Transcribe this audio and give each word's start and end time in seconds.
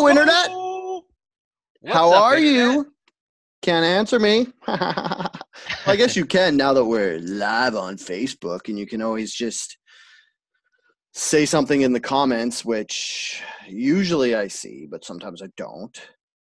Hello, 0.00 0.08
internet. 0.08 0.48
What's 1.82 1.94
How 1.94 2.10
up, 2.10 2.22
are 2.22 2.36
internet? 2.38 2.72
you? 2.72 2.92
Can't 3.60 3.84
answer 3.84 4.18
me. 4.18 4.46
I 4.66 5.28
guess 5.94 6.16
you 6.16 6.24
can 6.24 6.56
now 6.56 6.72
that 6.72 6.84
we're 6.86 7.18
live 7.18 7.76
on 7.76 7.98
Facebook, 7.98 8.68
and 8.68 8.78
you 8.78 8.86
can 8.86 9.02
always 9.02 9.30
just 9.34 9.76
say 11.12 11.44
something 11.44 11.82
in 11.82 11.92
the 11.92 12.00
comments, 12.00 12.64
which 12.64 13.42
usually 13.68 14.34
I 14.34 14.48
see, 14.48 14.86
but 14.90 15.04
sometimes 15.04 15.42
I 15.42 15.48
don't. 15.58 15.94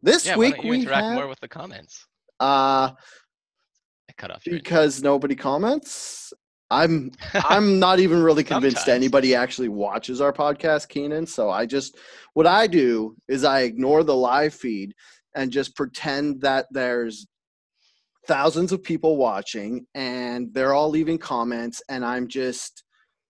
This 0.02 0.24
Yeah, 0.24 0.36
week 0.36 0.62
we 0.62 0.76
interact 0.76 1.06
have 1.06 1.14
more 1.16 1.26
with 1.26 1.40
the 1.40 1.48
comments? 1.48 2.06
uh 2.38 2.92
I 2.94 4.12
cut 4.16 4.30
off 4.30 4.42
because 4.44 5.02
nobody 5.02 5.34
comments. 5.34 6.32
I'm 6.70 7.12
I'm 7.34 7.78
not 7.78 8.00
even 8.00 8.22
really 8.22 8.44
convinced 8.44 8.78
Sometimes. 8.78 8.96
anybody 8.96 9.34
actually 9.34 9.68
watches 9.68 10.20
our 10.20 10.32
podcast, 10.32 10.88
Keenan. 10.88 11.26
So 11.26 11.50
I 11.50 11.66
just 11.66 11.96
what 12.34 12.46
I 12.46 12.66
do 12.66 13.16
is 13.28 13.44
I 13.44 13.60
ignore 13.60 14.04
the 14.04 14.16
live 14.16 14.54
feed 14.54 14.94
and 15.34 15.50
just 15.50 15.76
pretend 15.76 16.40
that 16.42 16.66
there's 16.70 17.26
thousands 18.26 18.72
of 18.72 18.82
people 18.82 19.16
watching 19.16 19.86
and 19.94 20.52
they're 20.52 20.74
all 20.74 20.90
leaving 20.90 21.18
comments 21.18 21.82
and 21.88 22.04
I'm 22.04 22.28
just 22.28 22.84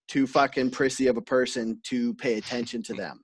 too 0.07 0.27
fucking 0.27 0.71
prissy 0.71 1.07
of 1.07 1.17
a 1.17 1.21
person 1.21 1.79
to 1.85 2.13
pay 2.15 2.37
attention 2.37 2.83
to 2.83 2.93
them. 2.93 3.21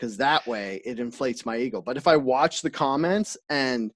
Cause 0.00 0.16
that 0.16 0.46
way 0.46 0.80
it 0.84 0.98
inflates 0.98 1.44
my 1.44 1.58
ego. 1.58 1.82
But 1.82 1.96
if 1.96 2.08
I 2.08 2.16
watch 2.16 2.62
the 2.62 2.70
comments 2.70 3.36
and 3.50 3.92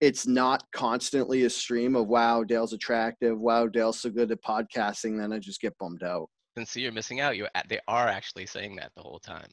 it's 0.00 0.26
not 0.26 0.62
constantly 0.72 1.44
a 1.44 1.50
stream 1.50 1.94
of 1.96 2.08
wow 2.08 2.42
dale's 2.42 2.72
attractive 2.72 3.38
wow 3.38 3.66
dale's 3.66 4.00
so 4.00 4.10
good 4.10 4.30
at 4.30 4.42
podcasting 4.42 5.18
then 5.18 5.32
i 5.32 5.38
just 5.38 5.60
get 5.60 5.76
bummed 5.78 6.02
out 6.02 6.28
Then 6.56 6.66
see 6.66 6.80
you're 6.80 6.92
missing 6.92 7.20
out. 7.20 7.36
You 7.36 7.46
they 7.68 7.80
are 7.86 8.08
actually 8.08 8.46
saying 8.46 8.76
that 8.76 8.92
the 8.96 9.02
whole 9.02 9.20
time. 9.20 9.48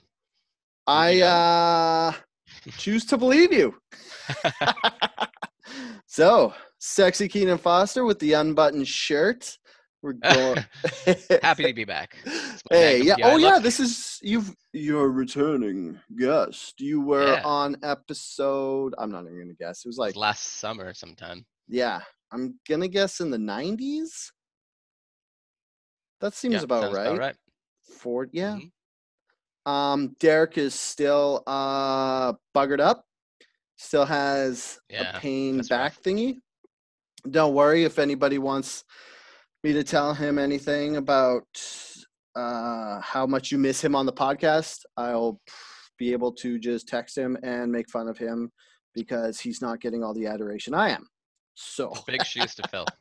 i 0.88 1.12
you 1.12 1.20
know? 1.22 1.28
uh 1.28 2.14
choose 2.78 3.06
to 3.06 3.17
believe 3.17 3.52
you 3.52 3.76
so 6.08 6.54
sexy 6.80 7.28
keenan 7.28 7.58
foster 7.58 8.06
with 8.06 8.20
the 8.20 8.34
unbuttoned 8.34 8.88
shirt 8.88 9.58
we're 10.02 10.14
going 10.14 10.64
Happy 11.42 11.66
to 11.66 11.73
be 11.73 11.86
back. 11.95 12.17
Hey 12.70 13.02
yeah 13.03 13.16
oh 13.23 13.38
yeah 13.38 13.59
this 13.59 13.80
is 13.80 14.20
you've 14.22 14.54
you're 14.73 15.09
returning 15.09 16.00
guest 16.17 16.80
you 16.80 17.02
were 17.02 17.34
Yeah. 17.34 17.42
on 17.44 17.78
episode 17.84 18.94
i'm 18.98 19.12
not 19.12 19.23
even 19.26 19.39
gonna 19.39 19.54
guess 19.54 19.86
it 19.86 19.88
was 19.89 19.98
like 19.98 20.16
last 20.16 20.44
summer 20.59 20.94
sometime. 20.94 21.45
Yeah, 21.67 22.02
I'm 22.31 22.59
gonna 22.67 22.88
guess 22.88 23.20
in 23.20 23.30
the 23.31 23.38
90s. 23.38 24.31
That 26.22 26.34
seems 26.34 26.56
yeah, 26.56 26.64
about 26.64 26.82
sounds 26.84 26.95
right. 26.95 27.08
About 27.08 27.20
right. 27.20 27.36
Ford, 28.00 28.30
yeah. 28.34 28.58
Mhm. 28.58 29.72
Um, 29.72 30.16
Derek 30.20 30.58
is 30.58 30.73
still 30.76 31.44
uh 31.45 32.34
buggered 32.56 32.80
up. 32.80 33.06
Still 33.78 34.06
has 34.06 34.80
Yeah, 34.89 35.17
a 35.17 35.20
pain 35.20 35.58
that's 35.58 35.70
back 35.70 35.94
rough. 35.95 36.02
thingy. 36.04 36.38
Don't 37.30 37.54
worry 37.54 37.84
if 37.84 38.00
anybody 38.00 38.38
wants 38.39 38.84
me 39.63 39.73
to 39.73 39.83
tell 39.83 40.13
him 40.13 40.38
anything 40.38 40.97
about 40.97 41.45
uh 42.36 43.00
how 43.02 43.25
much 43.25 43.52
you 43.52 43.58
miss 43.58 43.83
him 43.83 43.95
on 43.95 44.05
the 44.05 44.14
podcast. 44.14 44.80
I'll 44.97 45.39
be 45.97 46.11
able 46.11 46.31
to 46.33 46.59
just 46.59 46.88
text 46.88 47.17
him 47.17 47.38
and 47.44 47.72
make 47.72 47.89
fun 47.89 48.08
of 48.08 48.17
him 48.17 48.52
because 48.94 49.39
he's 49.39 49.61
not 49.61 49.80
getting 49.81 50.03
all 50.03 50.14
the 50.14 50.27
adoration 50.27 50.73
I 50.73 50.89
am. 50.89 51.08
So 51.55 51.94
Big 52.05 52.23
shoes 52.25 52.55
to 52.55 52.67
fill. 52.69 52.86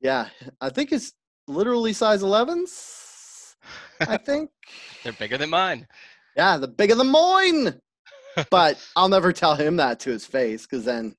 Yeah, 0.00 0.28
I 0.60 0.68
think 0.68 0.92
it's 0.92 1.14
literally 1.48 1.94
size 1.94 2.22
11s. 2.22 3.54
I 4.00 4.16
think. 4.26 4.50
They're 5.02 5.14
bigger 5.14 5.38
than 5.38 5.48
mine. 5.48 5.86
Yeah, 6.36 6.58
the 6.58 6.68
bigger 6.68 6.94
the 6.94 7.04
moin. 7.04 7.80
But 8.50 8.84
I'll 8.96 9.08
never 9.08 9.32
tell 9.32 9.54
him 9.54 9.76
that 9.76 10.00
to 10.00 10.10
his 10.10 10.26
face 10.26 10.66
because 10.66 10.84
then 10.84 11.14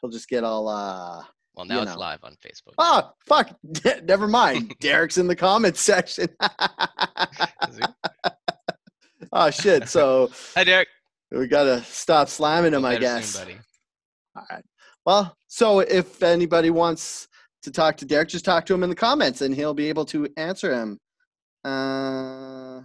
he'll 0.00 0.10
just 0.10 0.28
get 0.30 0.44
all 0.44 0.66
uh 0.66 1.22
Well, 1.56 1.66
now 1.66 1.76
You 1.76 1.82
it's 1.82 1.92
know. 1.92 1.98
live 2.00 2.18
on 2.24 2.32
Facebook. 2.44 2.74
oh 2.78 3.10
fuck 3.26 3.56
never 4.04 4.26
mind. 4.28 4.74
Derek's 4.80 5.18
in 5.18 5.26
the 5.26 5.36
comments 5.36 5.80
section. 5.80 6.28
Oh 9.36 9.50
shit. 9.50 9.88
So 9.88 10.30
Hi, 10.54 10.62
Derek. 10.62 10.86
we 11.32 11.48
gotta 11.48 11.82
stop 11.82 12.28
slamming 12.28 12.72
him, 12.72 12.84
I 12.84 12.92
soon, 12.92 13.00
guess. 13.00 13.36
buddy. 13.36 13.56
All 14.36 14.44
right. 14.48 14.62
Well, 15.04 15.36
so 15.48 15.80
if 15.80 16.22
anybody 16.22 16.70
wants 16.70 17.26
to 17.62 17.72
talk 17.72 17.96
to 17.96 18.04
Derek, 18.04 18.28
just 18.28 18.44
talk 18.44 18.64
to 18.66 18.74
him 18.74 18.84
in 18.84 18.90
the 18.90 18.94
comments 18.94 19.40
and 19.40 19.52
he'll 19.52 19.74
be 19.74 19.88
able 19.88 20.04
to 20.06 20.28
answer 20.36 20.72
him. 20.72 21.00
Uh, 21.64 22.82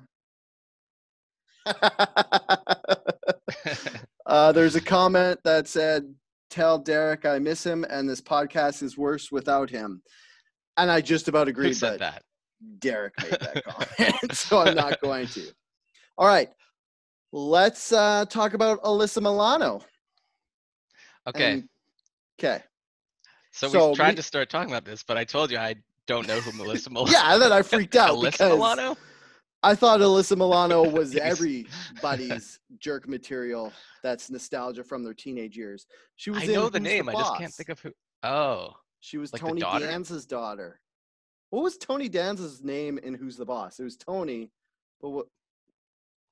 uh, 4.26 4.52
there's 4.52 4.76
a 4.76 4.82
comment 4.82 5.40
that 5.44 5.68
said, 5.68 6.14
Tell 6.50 6.78
Derek 6.80 7.26
I 7.26 7.40
miss 7.40 7.64
him 7.66 7.86
and 7.90 8.10
this 8.10 8.22
podcast 8.22 8.82
is 8.84 8.98
worse 8.98 9.32
without 9.32 9.70
him. 9.70 10.02
And 10.78 10.90
I 10.90 11.02
just 11.02 11.28
about 11.28 11.48
Who 11.48 11.52
agreed, 11.52 11.74
said 11.74 12.00
but 12.00 12.12
that? 12.14 12.24
Derek 12.80 13.14
made 13.22 13.32
that 13.40 13.64
comment, 13.98 14.34
so 14.36 14.60
I'm 14.60 14.76
not 14.76 15.00
going 15.02 15.28
to. 15.28 15.44
All 16.18 16.28
right. 16.28 16.50
Let's 17.32 17.92
uh, 17.94 18.26
talk 18.30 18.54
about 18.54 18.82
Alyssa 18.84 19.22
Milano. 19.22 19.82
Okay. 21.28 21.64
Okay. 22.40 22.64
So, 23.52 23.68
So 23.68 23.90
we 23.90 23.96
tried 23.96 24.10
me- 24.12 24.16
to 24.16 24.24
start 24.24 24.50
talking 24.50 24.72
about 24.72 24.86
this, 24.86 25.04
but 25.04 25.18
I 25.18 25.24
told 25.24 25.52
you 25.52 25.58
I 25.58 25.76
don't 26.08 26.28
know 26.28 26.40
who 26.40 26.52
Melissa 26.58 26.90
Milano. 26.92 27.12
Yeah, 27.12 27.34
and 27.34 27.42
then 27.42 27.52
I 27.52 27.62
freaked 27.64 27.96
out 27.96 28.16
Alyssa 28.18 28.32
because 28.32 28.52
Milano. 28.54 28.98
I 29.62 29.76
thought 29.76 30.00
Alyssa 30.00 30.38
Milano 30.38 30.90
was 30.90 31.16
everybody's 31.16 32.60
jerk 32.80 33.08
material. 33.08 33.74
That's 34.04 34.30
nostalgia 34.30 34.84
from 34.84 35.04
their 35.04 35.14
teenage 35.14 35.58
years. 35.58 35.86
She 36.16 36.30
was 36.32 36.44
I 36.44 36.46
in 36.46 36.54
know 36.54 36.70
the 36.70 36.80
name. 36.80 37.10
I 37.10 37.14
just 37.14 37.38
can't 37.38 37.54
think 37.54 37.70
of 37.70 37.80
who. 37.80 37.92
Oh, 38.24 38.74
She 39.00 39.18
was 39.18 39.34
like 39.34 39.42
Tony 39.42 39.62
daughter? 39.62 39.86
Danza's 39.86 40.26
daughter. 40.26 40.80
What 41.50 41.64
was 41.64 41.78
Tony 41.78 42.10
Danza's 42.10 42.64
name 42.64 43.00
in 43.00 43.14
Who's 43.14 43.38
the 43.38 43.46
Boss? 43.46 43.80
It 43.80 43.84
was 43.84 43.98
Tony, 43.98 44.52
but 45.02 45.10
what? 45.10 45.28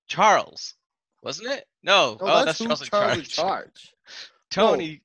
Charles, 0.08 0.76
wasn't 1.24 1.50
it? 1.52 1.66
No. 1.84 2.18
Oh, 2.22 2.26
oh, 2.26 2.46
that's, 2.46 2.60
that's, 2.60 2.60
Charles 2.60 2.82
in 2.82 2.88
Charles 2.88 3.18
in 3.18 3.24
charge. 3.24 3.30
charge. 3.30 3.94
Tony. 4.52 5.02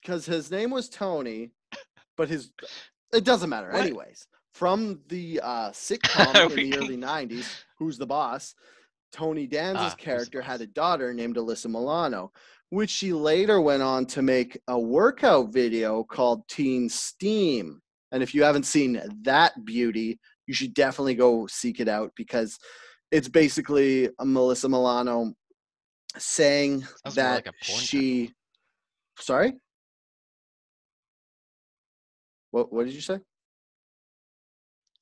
Because 0.00 0.26
his 0.26 0.50
name 0.50 0.70
was 0.70 0.88
Tony, 0.88 1.50
but 2.16 2.28
his 2.28 2.50
it 3.12 3.24
doesn't 3.24 3.48
matter. 3.48 3.70
What? 3.70 3.80
Anyways, 3.80 4.26
from 4.54 5.00
the 5.08 5.40
uh, 5.42 5.70
sitcom 5.72 6.50
in 6.50 6.70
the 6.70 6.78
early 6.78 6.96
'90s, 6.96 7.46
Who's 7.78 7.98
the 7.98 8.06
Boss? 8.06 8.54
Tony 9.12 9.46
Danza's 9.46 9.92
Ah, 9.92 9.96
character 9.96 10.40
had 10.42 10.60
a 10.60 10.66
daughter 10.66 11.14
named 11.14 11.36
Alyssa 11.36 11.66
Milano, 11.66 12.32
which 12.70 12.90
she 12.90 13.12
later 13.12 13.60
went 13.60 13.82
on 13.82 14.06
to 14.06 14.22
make 14.22 14.60
a 14.66 14.78
workout 14.78 15.52
video 15.52 16.02
called 16.02 16.48
Teen 16.48 16.88
Steam. 16.88 17.80
And 18.10 18.22
if 18.24 18.34
you 18.34 18.42
haven't 18.42 18.64
seen 18.64 19.00
that 19.22 19.64
beauty, 19.64 20.18
you 20.46 20.54
should 20.54 20.74
definitely 20.74 21.14
go 21.14 21.46
seek 21.46 21.78
it 21.78 21.88
out 21.88 22.10
because 22.16 22.58
it's 23.12 23.28
basically 23.28 24.10
a 24.18 24.24
Melissa 24.24 24.68
Milano 24.68 25.32
saying 26.18 26.80
Sounds 26.82 27.14
that 27.14 27.46
like 27.46 27.54
she. 27.62 28.32
Sorry. 29.20 29.54
What 32.50 32.72
What 32.72 32.84
did 32.86 32.94
you 32.94 33.00
say? 33.00 33.20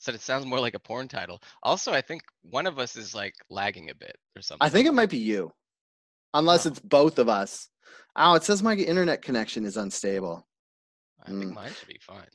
Said 0.03 0.17
it 0.17 0.21
sounds 0.21 0.45
more 0.45 0.59
like 0.59 0.75
a 0.75 0.81
porn 0.81 1.07
title. 1.07 1.41
Also, 1.63 1.93
I 1.93 2.01
think 2.01 2.23
one 2.43 2.67
of 2.67 2.81
us 2.81 2.97
is 2.97 3.15
like 3.15 3.35
lagging 3.51 3.89
a 3.91 3.95
bit 3.95 4.17
or 4.37 4.43
something. 4.43 4.67
I 4.67 4.69
think 4.69 4.89
it 4.89 4.95
might 4.95 5.11
be 5.11 5.19
you, 5.19 5.53
unless 6.35 6.67
Oh. 6.67 6.71
it's 6.71 6.81
both 6.81 7.21
of 7.21 7.29
us. 7.29 7.69
Oh, 8.17 8.35
it 8.35 8.43
says 8.43 8.65
my 8.65 8.75
internet 8.75 9.23
connection 9.23 9.65
is 9.65 9.77
unstable. 9.77 10.45
I 11.25 11.27
think 11.31 11.45
Mm. 11.45 11.55
mine 11.55 11.73
should 11.79 11.87
be 11.87 12.01
fine. 12.03 12.27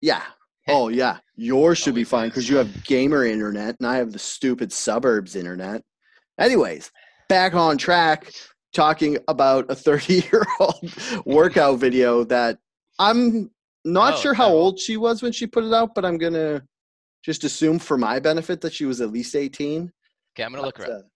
Yeah. 0.00 0.22
Oh 0.68 0.88
yeah, 0.88 1.18
yours 1.36 1.78
should 1.78 1.94
be 1.94 2.02
fine 2.02 2.28
because 2.28 2.48
you 2.48 2.56
have 2.56 2.82
gamer 2.84 3.24
internet 3.24 3.76
and 3.78 3.86
I 3.86 3.98
have 3.98 4.10
the 4.10 4.18
stupid 4.18 4.72
suburbs 4.72 5.36
internet. 5.36 5.84
Anyways, 6.40 6.90
back 7.28 7.54
on 7.54 7.78
track, 7.78 8.32
talking 8.72 9.16
about 9.28 9.70
a 9.70 9.76
30 9.76 10.14
year 10.32 10.44
old 10.58 10.92
workout 11.24 11.78
video 11.78 12.24
that 12.24 12.58
I'm 12.98 13.52
not 13.84 14.14
Oh, 14.14 14.16
sure 14.16 14.34
how 14.34 14.48
old 14.48 14.80
she 14.80 14.96
was 14.96 15.22
when 15.22 15.30
she 15.30 15.46
put 15.46 15.62
it 15.62 15.72
out, 15.72 15.94
but 15.94 16.04
I'm 16.04 16.18
gonna 16.18 16.64
just 17.26 17.42
assume 17.42 17.80
for 17.80 17.98
my 17.98 18.20
benefit 18.20 18.60
that 18.60 18.72
she 18.72 18.86
was 18.86 19.00
at 19.00 19.10
least 19.10 19.34
18. 19.34 19.92
Okay, 20.34 20.44
I'm 20.44 20.52
gonna 20.52 20.64
look 20.64 20.78
But, 20.78 20.86
her 20.86 20.98
up. 20.98 21.06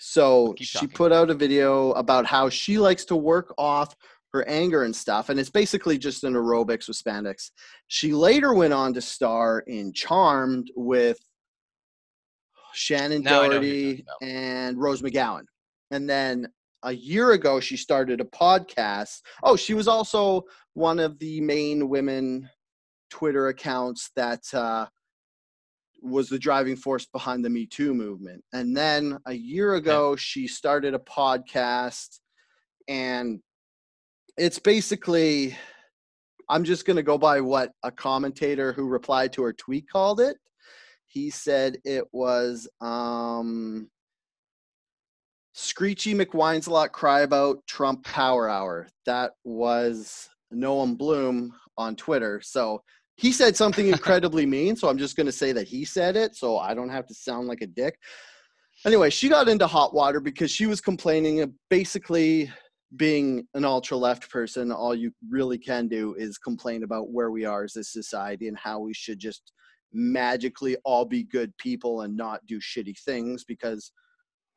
So 0.00 0.54
she 0.58 0.86
put 0.88 1.12
out 1.12 1.30
a 1.30 1.34
video 1.34 1.92
about 1.92 2.26
how 2.26 2.48
she 2.48 2.78
likes 2.78 3.04
to 3.06 3.16
work 3.16 3.54
off 3.56 3.94
her 4.32 4.46
anger 4.48 4.82
and 4.82 4.94
stuff, 4.94 5.28
and 5.28 5.38
it's 5.38 5.48
basically 5.48 5.96
just 5.96 6.24
an 6.24 6.34
aerobics 6.34 6.88
with 6.88 7.00
spandex. 7.02 7.50
She 7.86 8.12
later 8.12 8.52
went 8.52 8.72
on 8.72 8.92
to 8.94 9.00
star 9.00 9.60
in 9.60 9.92
Charmed 9.92 10.70
with 10.74 11.18
Shannon 12.74 13.22
Now 13.22 13.42
I 13.42 13.48
know 13.48 13.60
who 13.60 13.66
you're 13.66 13.94
Doherty 13.94 14.04
and 14.22 14.76
Rose 14.78 15.02
McGowan. 15.02 15.44
And 15.92 16.10
then 16.10 16.48
a 16.82 16.92
year 16.92 17.32
ago, 17.32 17.60
she 17.60 17.76
started 17.76 18.20
a 18.20 18.24
podcast. 18.24 19.20
Oh, 19.42 19.56
she 19.56 19.74
was 19.74 19.88
also 19.88 20.42
one 20.74 20.98
of 20.98 21.18
the 21.20 21.40
main 21.40 21.88
women 21.88 22.48
Twitter 23.10 23.48
accounts 23.48 24.10
that 24.16 24.42
uh, 24.52 24.86
was 26.00 26.28
the 26.28 26.38
driving 26.38 26.76
force 26.76 27.06
behind 27.06 27.44
the 27.44 27.50
Me 27.50 27.66
Too 27.66 27.94
movement. 27.94 28.44
And 28.52 28.76
then 28.76 29.18
a 29.26 29.32
year 29.32 29.74
ago, 29.74 30.16
she 30.16 30.46
started 30.46 30.94
a 30.94 30.98
podcast, 30.98 32.20
and 32.86 33.40
it's 34.36 34.58
basically, 34.58 35.56
I'm 36.48 36.64
just 36.64 36.86
going 36.86 36.96
to 36.96 37.02
go 37.02 37.18
by 37.18 37.40
what 37.40 37.72
a 37.82 37.90
commentator 37.90 38.72
who 38.72 38.86
replied 38.86 39.32
to 39.34 39.42
her 39.42 39.52
tweet 39.52 39.88
called 39.90 40.20
it. 40.20 40.36
He 41.06 41.30
said 41.30 41.78
it 41.84 42.04
was 42.12 42.68
um, 42.80 43.90
Screechy 45.54 46.14
McWineslot 46.14 46.92
Cry 46.92 47.20
About 47.22 47.66
Trump 47.66 48.04
Power 48.04 48.48
Hour. 48.48 48.86
That 49.06 49.32
was 49.42 50.28
Noam 50.54 50.96
Bloom 50.96 51.52
on 51.76 51.96
Twitter. 51.96 52.40
So 52.42 52.82
he 53.18 53.32
said 53.32 53.56
something 53.56 53.88
incredibly 53.88 54.46
mean. 54.46 54.76
So 54.76 54.88
I'm 54.88 54.96
just 54.96 55.16
going 55.16 55.26
to 55.26 55.32
say 55.32 55.50
that 55.52 55.66
he 55.66 55.84
said 55.84 56.16
it. 56.16 56.36
So 56.36 56.58
I 56.58 56.72
don't 56.72 56.88
have 56.88 57.06
to 57.08 57.14
sound 57.14 57.48
like 57.48 57.62
a 57.62 57.66
dick. 57.66 57.98
Anyway, 58.86 59.10
she 59.10 59.28
got 59.28 59.48
into 59.48 59.66
hot 59.66 59.92
water 59.92 60.20
because 60.20 60.52
she 60.52 60.66
was 60.66 60.80
complaining 60.80 61.40
of 61.40 61.50
basically 61.68 62.50
being 62.96 63.44
an 63.54 63.64
ultra 63.64 63.96
left 63.96 64.30
person. 64.30 64.70
All 64.70 64.94
you 64.94 65.10
really 65.28 65.58
can 65.58 65.88
do 65.88 66.14
is 66.14 66.38
complain 66.38 66.84
about 66.84 67.10
where 67.10 67.32
we 67.32 67.44
are 67.44 67.64
as 67.64 67.74
a 67.74 67.82
society 67.82 68.46
and 68.46 68.56
how 68.56 68.78
we 68.78 68.94
should 68.94 69.18
just 69.18 69.52
magically 69.92 70.76
all 70.84 71.04
be 71.04 71.24
good 71.24 71.52
people 71.58 72.02
and 72.02 72.16
not 72.16 72.46
do 72.46 72.60
shitty 72.60 72.96
things 73.00 73.42
because 73.42 73.90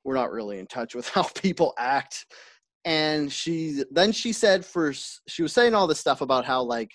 we're 0.04 0.14
not 0.14 0.32
really 0.32 0.60
in 0.60 0.68
touch 0.68 0.94
with 0.94 1.08
how 1.10 1.24
people 1.24 1.74
act 1.80 2.28
and 2.84 3.32
she 3.32 3.84
then 3.92 4.12
she 4.12 4.34
said 4.34 4.66
first 4.66 5.22
she 5.28 5.44
was 5.44 5.54
saying 5.54 5.76
all 5.76 5.86
this 5.86 6.00
stuff 6.00 6.22
about 6.22 6.44
how 6.44 6.62
like 6.62 6.90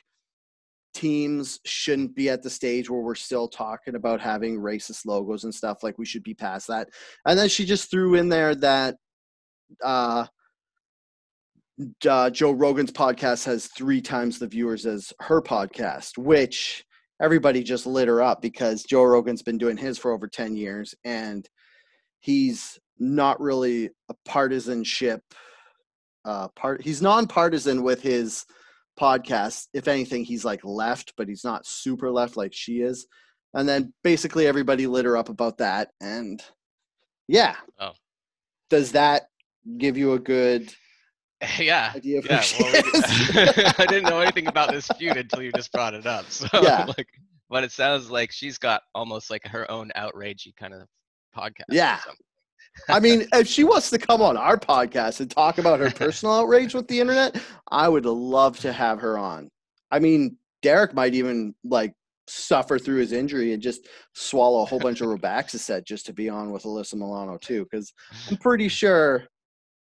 teams 0.96 1.60
shouldn't 1.66 2.16
be 2.16 2.31
at 2.31 2.43
the 2.43 2.48
stage 2.48 2.88
where 2.88 3.02
we're 3.02 3.14
still 3.14 3.46
talking 3.46 3.96
about 3.96 4.19
having 4.19 4.58
racist 4.58 5.04
logos 5.04 5.44
and 5.44 5.54
stuff 5.54 5.82
like 5.82 5.98
we 5.98 6.06
should 6.06 6.22
be 6.22 6.32
past 6.32 6.66
that 6.66 6.88
and 7.26 7.38
then 7.38 7.50
she 7.50 7.66
just 7.66 7.90
threw 7.90 8.14
in 8.14 8.31
there 8.31 8.54
that 8.54 8.96
uh, 9.84 10.25
uh 12.08 12.31
joe 12.31 12.52
rogan's 12.52 12.90
podcast 12.90 13.44
has 13.44 13.66
three 13.76 14.00
times 14.00 14.38
the 14.38 14.46
viewers 14.46 14.87
as 14.87 15.12
her 15.20 15.43
podcast 15.43 16.16
which 16.16 16.82
everybody 17.20 17.62
just 17.62 17.87
lit 17.87 18.08
her 18.08 18.22
up 18.22 18.40
because 18.40 18.82
joe 18.82 19.02
rogan's 19.02 19.43
been 19.43 19.58
doing 19.58 19.76
his 19.76 19.98
for 19.98 20.12
over 20.12 20.26
10 20.26 20.56
years 20.56 20.94
and 21.04 21.46
he's 22.20 22.78
not 22.98 23.38
really 23.38 23.90
a 24.08 24.14
partisanship 24.25 25.20
uh, 26.26 26.48
part. 26.48 26.82
He's 26.82 27.00
nonpartisan 27.00 27.82
with 27.82 28.02
his 28.02 28.44
podcast. 28.98 29.66
If 29.75 29.88
anything, 29.88 30.25
he's 30.25 30.44
like 30.44 30.64
left, 30.64 31.12
but 31.16 31.28
he's 31.28 31.44
not 31.44 31.66
super 31.66 32.10
left 32.10 32.37
like 32.37 32.52
she 32.54 32.81
is. 32.81 33.06
And 33.54 33.69
then 33.69 33.93
basically 34.04 34.46
everybody 34.46 34.87
lit 34.87 35.04
her 35.04 35.16
up 35.16 35.28
about 35.28 35.58
that. 35.58 35.90
And 36.00 36.43
yeah. 37.28 37.56
Oh. 37.81 37.93
Does 38.70 38.93
that 38.93 39.28
give 39.78 39.96
you 39.96 40.12
a 40.12 40.19
good 40.19 40.72
yeah 41.58 41.93
idea 41.94 42.19
of 42.19 42.25
yeah 42.26 42.40
who 42.40 42.64
well, 42.64 43.52
i 43.78 43.84
didn't 43.87 44.04
know 44.08 44.20
anything 44.20 44.46
about 44.46 44.70
this 44.70 44.87
feud 44.96 45.16
until 45.19 45.43
you 45.43 45.52
just 45.52 45.70
brought 45.72 45.93
it 45.93 46.06
up 46.06 46.25
so 46.31 46.46
Yeah. 46.62 46.84
like 46.96 47.08
but 47.50 47.62
it 47.64 47.72
sounds 47.72 48.10
like 48.10 48.31
she's 48.32 48.56
got 48.58 48.82
almost 48.94 49.28
like 49.28 49.44
her 49.48 49.70
own 49.70 49.90
outragey 49.96 50.54
kind 50.56 50.72
of 50.72 50.88
podcast 51.37 51.64
Yeah. 51.69 51.98
I 52.88 53.00
mean, 53.00 53.26
if 53.32 53.46
she 53.46 53.64
wants 53.64 53.90
to 53.90 53.99
come 53.99 54.23
on 54.23 54.37
our 54.37 54.56
podcast 54.56 55.20
and 55.20 55.31
talk 55.31 55.58
about 55.58 55.81
her 55.81 55.90
personal 55.90 56.34
outrage 56.40 56.75
with 56.75 56.88
the 56.88 57.00
internet, 57.00 57.40
I 57.70 57.88
would 57.88 58.06
love 58.06 58.58
to 58.61 58.73
have 58.73 59.00
her 59.00 59.19
on. 59.19 59.50
I 59.90 59.99
mean, 59.99 60.37
Derek 60.62 60.94
might 60.94 61.14
even 61.14 61.55
like 61.64 61.93
suffer 62.28 62.78
through 62.78 62.99
his 62.99 63.12
injury 63.12 63.52
and 63.52 63.62
just 63.62 63.87
swallow 64.14 64.62
a 64.62 64.64
whole 64.64 64.78
bunch 64.78 65.00
of 65.00 65.08
Robaxacet 65.20 65.84
just 65.84 66.06
to 66.06 66.12
be 66.12 66.28
on 66.28 66.50
with 66.50 66.64
Alyssa 66.64 66.94
Milano 66.94 67.38
too, 67.38 67.64
because 67.64 67.93
I'm 68.31 68.37
pretty 68.38 68.69
sure 68.69 69.25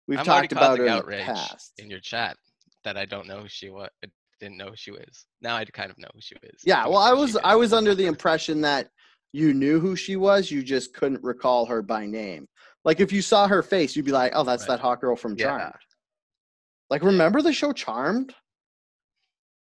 we've 0.07 0.19
I'm 0.19 0.25
talked 0.25 0.53
about 0.53 0.79
her 0.79 0.87
causing 0.87 1.13
in 1.13 1.19
the 1.19 1.25
past. 1.25 1.73
in 1.79 1.91
your 1.91 2.01
chat 2.01 2.37
that 2.85 2.97
I 2.97 3.05
don't 3.07 3.27
know 3.27 3.41
who 3.41 3.49
she 3.49 3.71
was. 3.71 3.89
I 4.05 4.09
Didn't 4.41 4.59
know 4.59 4.69
who 4.69 4.77
she 4.77 4.91
was. 4.91 5.27
Now 5.41 5.57
I 5.57 5.65
kind 5.65 5.91
of 5.91 5.99
know 5.99 6.09
who 6.15 6.21
she 6.21 6.35
is. 6.43 6.61
Yeah, 6.65 6.87
well, 6.87 6.99
I 6.99 7.13
was 7.13 7.37
I 7.37 7.55
was 7.55 7.73
under 7.73 7.95
the 7.95 8.07
impression 8.07 8.61
that 8.63 8.89
you 9.33 9.53
knew 9.53 9.81
who 9.81 9.97
she 9.97 10.15
was, 10.15 10.49
you 10.49 10.63
just 10.63 10.95
couldn't 10.95 11.23
recall 11.25 11.67
her 11.67 11.83
by 11.83 12.07
name. 12.07 12.47
Like 12.85 13.01
if 13.01 13.13
you 13.13 13.23
saw 13.23 13.49
her 13.49 13.63
face, 13.63 13.97
you'd 13.97 14.05
be 14.05 14.13
like, 14.13 14.33
"Oh, 14.35 14.45
that's 14.45 14.63
Right. 14.69 14.77
that 14.77 14.81
hot 14.81 15.01
girl 15.01 15.17
from 15.17 15.37
Yeah. 15.39 15.47
Charmed." 15.59 15.75
Like, 16.91 17.03
remember 17.03 17.41
the 17.43 17.53
show 17.53 17.73
Charmed? 17.73 18.31
It 18.31 18.37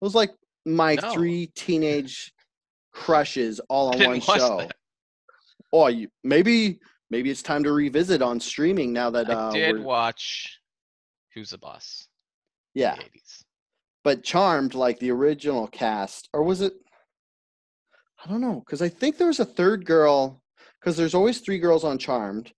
was 0.01 0.15
like 0.15 0.31
my 0.67 0.97
No. 0.97 1.13
three 1.13 1.47
teenage 1.55 2.33
crushes 2.93 3.61
all 3.69 3.89
on 3.95 4.05
one 4.05 4.21
show. 4.21 4.59
that. 4.59 4.77
Oh, 5.73 5.87
you, 5.87 6.09
maybe 6.25 6.81
maybe 7.11 7.31
it's 7.31 7.43
time 7.43 7.63
to 7.65 7.73
revisit 7.73 8.23
on 8.23 8.41
streaming 8.41 8.93
now 8.93 9.11
that 9.11 9.31
I 9.31 9.35
uh, 9.35 9.53
did 9.53 9.83
watch 9.85 10.59
Who's 11.35 11.51
the 11.51 11.59
Boss? 11.59 12.09
yeah. 12.75 12.97
the 12.97 13.03
80s. 13.03 13.45
But 14.05 14.25
Charmed, 14.25 14.75
like 14.75 14.99
the 14.99 15.11
original 15.13 15.69
cast, 15.69 16.29
or 16.33 16.43
was 16.43 16.61
it? 16.61 16.73
I 18.25 18.29
don't 18.29 18.41
know, 18.41 18.61
because 18.61 18.83
I 18.83 18.89
think 18.89 19.17
there 19.17 19.27
was 19.29 19.41
a 19.41 19.45
third 19.45 19.85
girl. 19.87 20.41
Because 20.81 20.97
there's 20.97 21.15
always 21.15 21.39
three 21.39 21.59
girls 21.61 21.85
on 21.85 21.97
Charmed, 21.97 22.53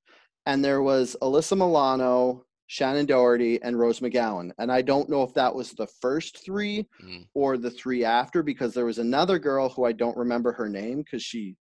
and 0.47 0.65
there 0.65 0.83
was 0.83 1.17
Alyssa 1.23 1.57
Milano, 1.57 2.45
Shannen 2.71 3.07
Doherty, 3.07 3.61
and 3.63 3.79
Rose 3.79 4.01
McGowan. 4.01 4.51
And 4.59 4.73
I 4.73 4.83
don't 4.83 5.09
know 5.09 5.23
if 5.23 5.35
that 5.35 5.55
was 5.55 5.73
the 5.73 5.87
first 5.87 6.45
three 6.45 6.87
Mm. 7.03 7.27
or 7.35 7.57
the 7.57 7.71
three 7.71 8.05
after, 8.05 8.43
because 8.43 8.75
there 8.75 8.87
was 8.87 8.99
another 8.99 9.39
girl 9.39 9.69
who 9.69 9.85
I 9.85 9.93
don't 9.93 10.17
remember 10.17 10.53
her 10.53 10.69
name 10.69 10.99
because 10.99 11.23
she 11.23 11.57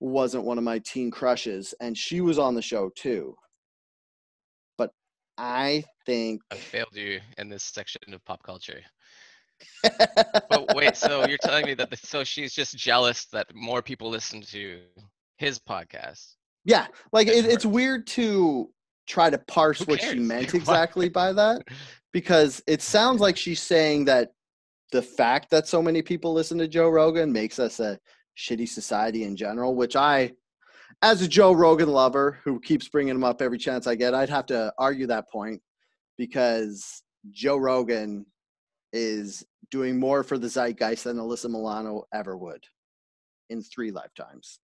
wasn't 0.00 0.44
one 0.44 0.58
of 0.58 0.64
my 0.64 0.78
teen 0.80 1.10
crushes, 1.10 1.74
and 1.80 1.96
she 1.96 2.20
was 2.20 2.38
on 2.38 2.54
the 2.54 2.62
show 2.62 2.90
too. 2.96 3.36
But 4.78 4.92
I 5.38 5.84
think. 6.06 6.42
I 6.50 6.56
failed 6.56 6.94
you 6.94 7.20
in 7.38 7.48
this 7.48 7.62
section 7.64 8.00
of 8.12 8.24
pop 8.24 8.42
culture. 8.42 8.80
But 10.48 10.74
wait, 10.74 10.96
so 10.96 11.26
you're 11.28 11.38
telling 11.38 11.66
me 11.66 11.74
that 11.74 11.90
the, 11.90 11.96
so 11.96 12.24
she's 12.24 12.54
just 12.54 12.76
jealous 12.76 13.26
that 13.26 13.54
more 13.54 13.82
people 13.82 14.08
listen 14.08 14.40
to 14.42 14.80
his 15.36 15.58
podcast? 15.58 16.34
Yeah, 16.64 16.86
like 17.12 17.28
it, 17.28 17.44
it's 17.46 17.64
weird 17.64 18.06
to 18.08 18.70
try 19.06 19.30
to 19.30 19.38
parse 19.38 19.80
what 19.86 20.00
she 20.00 20.18
meant 20.18 20.54
exactly 20.54 21.08
by 21.08 21.32
that 21.32 21.62
because 22.12 22.62
it 22.66 22.82
sounds 22.82 23.20
like 23.20 23.36
she's 23.36 23.60
saying 23.60 24.04
that 24.06 24.32
the 24.92 25.02
fact 25.02 25.50
that 25.50 25.68
so 25.68 25.80
many 25.80 26.02
people 26.02 26.32
listen 26.32 26.58
to 26.58 26.68
Joe 26.68 26.88
Rogan 26.88 27.32
makes 27.32 27.58
us 27.58 27.80
a 27.80 27.98
shitty 28.36 28.68
society 28.68 29.24
in 29.24 29.36
general, 29.36 29.74
which 29.74 29.96
I 29.96 30.32
as 31.02 31.22
a 31.22 31.28
Joe 31.28 31.52
Rogan 31.52 31.88
lover 31.88 32.38
who 32.44 32.60
keeps 32.60 32.88
bringing 32.88 33.14
him 33.14 33.24
up 33.24 33.40
every 33.40 33.58
chance 33.58 33.86
I 33.86 33.94
get, 33.94 34.14
I'd 34.14 34.28
have 34.28 34.46
to 34.46 34.72
argue 34.78 35.06
that 35.06 35.30
point 35.30 35.62
because 36.18 37.02
Joe 37.30 37.56
Rogan 37.56 38.26
is 38.92 39.44
doing 39.70 39.98
more 39.98 40.22
for 40.22 40.36
the 40.36 40.48
zeitgeist 40.48 41.04
than 41.04 41.16
Alyssa 41.16 41.48
Milano 41.48 42.04
ever 42.12 42.36
would 42.36 42.64
in 43.48 43.62
three 43.62 43.90
lifetimes. 43.90 44.58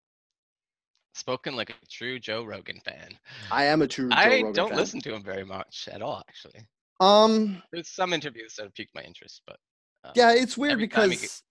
Spoken 1.16 1.56
like 1.56 1.70
a 1.70 1.86
true 1.90 2.18
Joe 2.18 2.44
Rogan 2.44 2.78
fan. 2.84 3.08
I 3.50 3.64
am 3.64 3.80
a 3.80 3.88
true 3.88 4.10
Joe 4.10 4.16
I 4.16 4.28
Rogan 4.28 4.52
don't 4.52 4.68
fan. 4.68 4.78
listen 4.78 5.00
to 5.00 5.14
him 5.14 5.22
very 5.22 5.44
much 5.44 5.88
at 5.90 6.02
all, 6.02 6.22
actually. 6.28 6.66
Um, 7.00 7.62
There's 7.72 7.88
some 7.88 8.12
interviews 8.12 8.54
that 8.56 8.64
have 8.64 8.74
piqued 8.74 8.94
my 8.94 9.00
interest, 9.00 9.40
but 9.46 9.56
um, 10.04 10.12
yeah, 10.14 10.32
it's 10.34 10.58
weird 10.58 10.78
because 10.78 11.42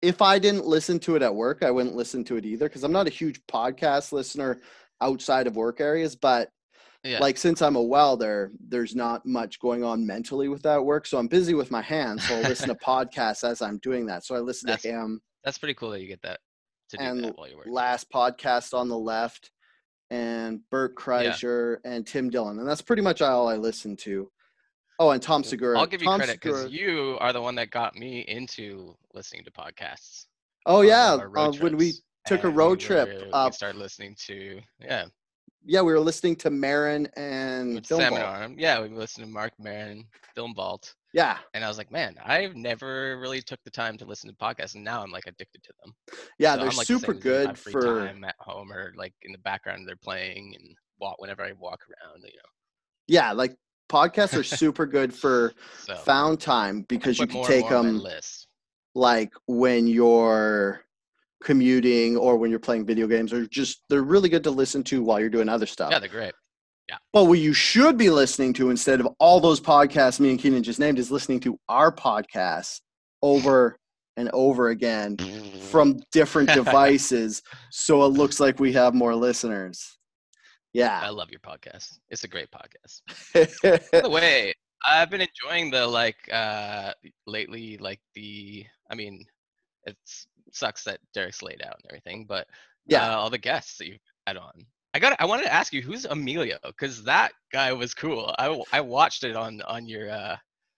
if 0.00 0.22
I 0.22 0.38
didn't 0.38 0.64
listen 0.64 0.98
to 1.00 1.16
it 1.16 1.22
at 1.22 1.34
work, 1.34 1.62
I 1.62 1.70
wouldn't 1.70 1.94
listen 1.94 2.24
to 2.24 2.36
it 2.36 2.46
either 2.46 2.66
because 2.66 2.82
I'm 2.82 2.92
not 2.92 3.06
a 3.06 3.10
huge 3.10 3.42
podcast 3.46 4.10
listener 4.10 4.62
outside 5.02 5.46
of 5.46 5.54
work 5.54 5.82
areas. 5.82 6.16
But 6.16 6.48
yeah, 7.04 7.18
like 7.18 7.36
since 7.36 7.60
I'm 7.60 7.76
a 7.76 7.82
welder, 7.82 8.52
there's 8.68 8.96
not 8.96 9.26
much 9.26 9.60
going 9.60 9.84
on 9.84 10.06
mentally 10.06 10.48
with 10.48 10.62
that 10.62 10.82
work. 10.82 11.04
So 11.04 11.18
I'm 11.18 11.28
busy 11.28 11.52
with 11.52 11.70
my 11.70 11.82
hands. 11.82 12.26
So 12.26 12.36
I 12.36 12.40
listen 12.40 12.68
to 12.68 12.74
podcasts 12.86 13.46
as 13.46 13.60
I'm 13.60 13.76
doing 13.82 14.06
that. 14.06 14.24
So 14.24 14.34
I 14.34 14.38
listen 14.38 14.68
That's 14.68 14.82
to 14.84 14.88
him 14.88 15.20
that's 15.44 15.58
pretty 15.58 15.74
cool 15.74 15.90
that 15.90 16.00
you 16.00 16.08
get 16.08 16.22
that 16.22 16.40
and 17.00 17.24
that 17.24 17.38
while 17.38 17.48
you're 17.48 17.64
last 17.66 18.10
podcast 18.10 18.74
on 18.74 18.88
the 18.88 18.98
left 18.98 19.50
and 20.10 20.60
Bert 20.70 20.94
Kreischer 20.94 21.78
and 21.84 22.06
Tim 22.06 22.28
Dillon. 22.28 22.58
And 22.58 22.68
that's 22.68 22.82
pretty 22.82 23.02
much 23.02 23.22
all 23.22 23.48
I 23.48 23.56
listen 23.56 23.96
to. 23.98 24.30
Oh, 24.98 25.10
and 25.10 25.22
Tom 25.22 25.42
Segura. 25.42 25.78
I'll 25.78 25.86
give 25.86 26.02
you 26.02 26.08
Tom 26.08 26.18
credit 26.18 26.40
because 26.40 26.70
you 26.70 27.16
are 27.20 27.32
the 27.32 27.40
one 27.40 27.54
that 27.56 27.70
got 27.70 27.96
me 27.96 28.20
into 28.20 28.94
listening 29.14 29.44
to 29.44 29.50
podcasts. 29.50 30.26
Oh 30.66 30.76
on 30.76 30.76
one 30.78 30.84
of 30.84 30.88
yeah, 30.88 31.14
uh, 31.14 31.52
when 31.62 31.76
we 31.76 31.94
took 32.26 32.44
a 32.44 32.48
road 32.48 32.78
we 32.78 32.84
trip 32.84 33.08
We 33.08 33.52
started 33.52 33.78
listening 33.78 34.14
to 34.26 34.60
yeah, 34.80 35.06
yeah, 35.64 35.80
we 35.80 35.92
were 35.92 36.00
listening 36.00 36.36
to 36.36 36.50
Maron 36.50 37.08
and 37.16 37.76
with 37.76 37.86
Film 37.86 38.00
Salmon 38.00 38.20
Ball. 38.20 38.28
Arm. 38.28 38.54
Yeah, 38.58 38.80
we 38.80 38.88
listened 38.88 39.26
to 39.26 39.32
Marc 39.32 39.52
Maron, 39.58 40.04
Film 40.34 40.54
Vault, 40.54 40.94
Yeah, 41.12 41.38
and 41.52 41.64
I 41.64 41.68
was 41.68 41.76
like, 41.76 41.90
man, 41.90 42.16
I've 42.24 42.56
never 42.56 43.18
really 43.18 43.42
took 43.42 43.62
the 43.64 43.70
time 43.70 43.98
to 43.98 44.04
listen 44.06 44.30
to 44.30 44.36
podcasts, 44.36 44.74
and 44.74 44.84
now 44.84 45.02
I'm 45.02 45.10
like 45.10 45.26
addicted 45.26 45.62
to 45.62 45.72
them. 45.84 45.94
yeah, 46.38 46.54
So 46.54 46.60
they're 46.60 46.70
like, 46.70 46.86
super 46.86 47.12
same 47.12 47.18
as 47.18 47.24
you, 47.24 47.40
my 47.44 47.52
good 47.52 47.58
free 47.58 47.72
for 47.72 48.06
time 48.06 48.24
at 48.24 48.34
home 48.38 48.72
or 48.72 48.94
like 48.96 49.12
in 49.22 49.32
the 49.32 49.38
background 49.38 49.86
they're 49.86 49.96
playing 49.96 50.54
and 50.58 50.74
walk 50.98 51.20
whenever 51.20 51.42
I 51.42 51.52
walk 51.52 51.80
around. 51.88 52.22
You 52.22 52.28
know, 52.28 52.50
yeah, 53.08 53.32
like 53.32 53.54
podcasts 53.90 54.38
are 54.38 54.42
super 54.44 54.86
good 54.86 55.12
for 55.14 55.52
so 55.78 55.94
found 55.96 56.40
time 56.40 56.82
because 56.88 57.20
you 57.20 57.26
can 57.26 57.42
take 57.42 57.68
them 57.68 58.02
like 58.94 59.32
when 59.46 59.86
you're 59.86 60.82
commuting 61.42 62.16
or 62.16 62.36
when 62.36 62.50
you're 62.50 62.60
playing 62.60 62.86
video 62.86 63.06
games 63.06 63.32
or 63.32 63.46
just 63.46 63.82
they're 63.88 64.02
really 64.02 64.28
good 64.28 64.44
to 64.44 64.50
listen 64.50 64.82
to 64.84 65.02
while 65.02 65.18
you're 65.20 65.28
doing 65.28 65.48
other 65.48 65.66
stuff. 65.66 65.90
Yeah, 65.90 65.98
they're 65.98 66.08
great. 66.08 66.34
But 67.12 67.24
what 67.24 67.38
you 67.38 67.52
should 67.52 67.96
be 67.98 68.10
listening 68.10 68.52
to 68.54 68.70
instead 68.70 69.00
of 69.00 69.08
all 69.18 69.40
those 69.40 69.60
podcasts 69.60 70.20
me 70.20 70.30
and 70.30 70.38
Keenan 70.38 70.62
just 70.62 70.78
named 70.78 70.98
is 70.98 71.10
listening 71.10 71.40
to 71.40 71.58
our 71.68 71.92
podcast 71.94 72.80
over 73.22 73.78
and 74.16 74.28
over 74.32 74.68
again 74.68 75.16
from 75.70 76.00
different 76.12 76.50
devices 76.54 77.42
so 77.70 78.04
it 78.04 78.08
looks 78.08 78.40
like 78.40 78.58
we 78.60 78.72
have 78.72 78.94
more 78.94 79.14
listeners. 79.14 79.98
Yeah. 80.74 81.00
I 81.02 81.10
love 81.10 81.30
your 81.30 81.40
podcast. 81.40 81.98
It's 82.10 82.24
a 82.24 82.28
great 82.28 82.48
podcast. 82.50 83.02
By 83.92 84.00
the 84.00 84.08
way, 84.10 84.54
I've 84.86 85.10
been 85.10 85.20
enjoying 85.22 85.70
the 85.70 85.86
like 85.86 86.16
uh 86.32 86.92
lately 87.26 87.78
like 87.78 88.00
the 88.14 88.64
I 88.90 88.94
mean 88.94 89.24
it 89.84 89.96
sucks 90.52 90.84
that 90.84 91.00
Derek's 91.14 91.42
laid 91.42 91.62
out 91.62 91.76
and 91.76 91.84
everything, 91.90 92.26
but 92.28 92.46
Yeah. 92.86 93.12
uh, 93.12 93.16
all 93.16 93.30
the 93.30 93.38
guests 93.38 93.78
that 93.78 93.86
you've 93.86 93.98
had 94.26 94.36
on. 94.36 94.52
I 94.94 94.98
got 94.98 95.16
I 95.18 95.24
wanted 95.24 95.44
to 95.44 95.52
ask 95.52 95.72
you 95.72 95.82
who's 95.82 96.04
Emilio 96.04 96.58
cuz 96.78 97.02
that 97.04 97.32
guy 97.52 97.72
was 97.72 97.94
cool. 97.94 98.34
I, 98.38 98.62
I 98.72 98.80
watched 98.80 99.24
it 99.24 99.36
on 99.36 99.62
on 99.62 99.86
your 99.86 100.10
uh 100.10 100.36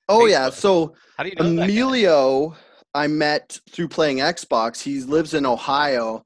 oh 0.09 0.27
yeah. 0.27 0.51
So 0.51 0.95
how 1.17 1.25
do 1.25 1.31
you 1.31 1.35
know? 1.37 1.63
Emilio 1.63 2.57
I 2.95 3.09
met 3.09 3.59
through 3.71 3.89
playing 3.89 4.19
Xbox. 4.19 4.81
He 4.81 5.01
lives 5.01 5.35
in 5.35 5.45
Ohio 5.45 6.25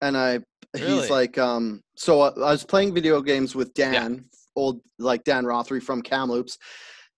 and 0.00 0.16
I 0.16 0.40
Really? 0.74 1.00
he's 1.00 1.10
like 1.10 1.38
um 1.38 1.80
so 1.96 2.20
I 2.20 2.28
I 2.28 2.50
was 2.50 2.64
playing 2.64 2.94
video 2.94 3.22
games 3.22 3.54
with 3.54 3.72
Dan, 3.74 4.24
old 4.56 4.80
like 4.98 5.24
Dan 5.24 5.44
Rothery 5.44 5.82
from 5.82 6.02
Kamloops. 6.02 6.58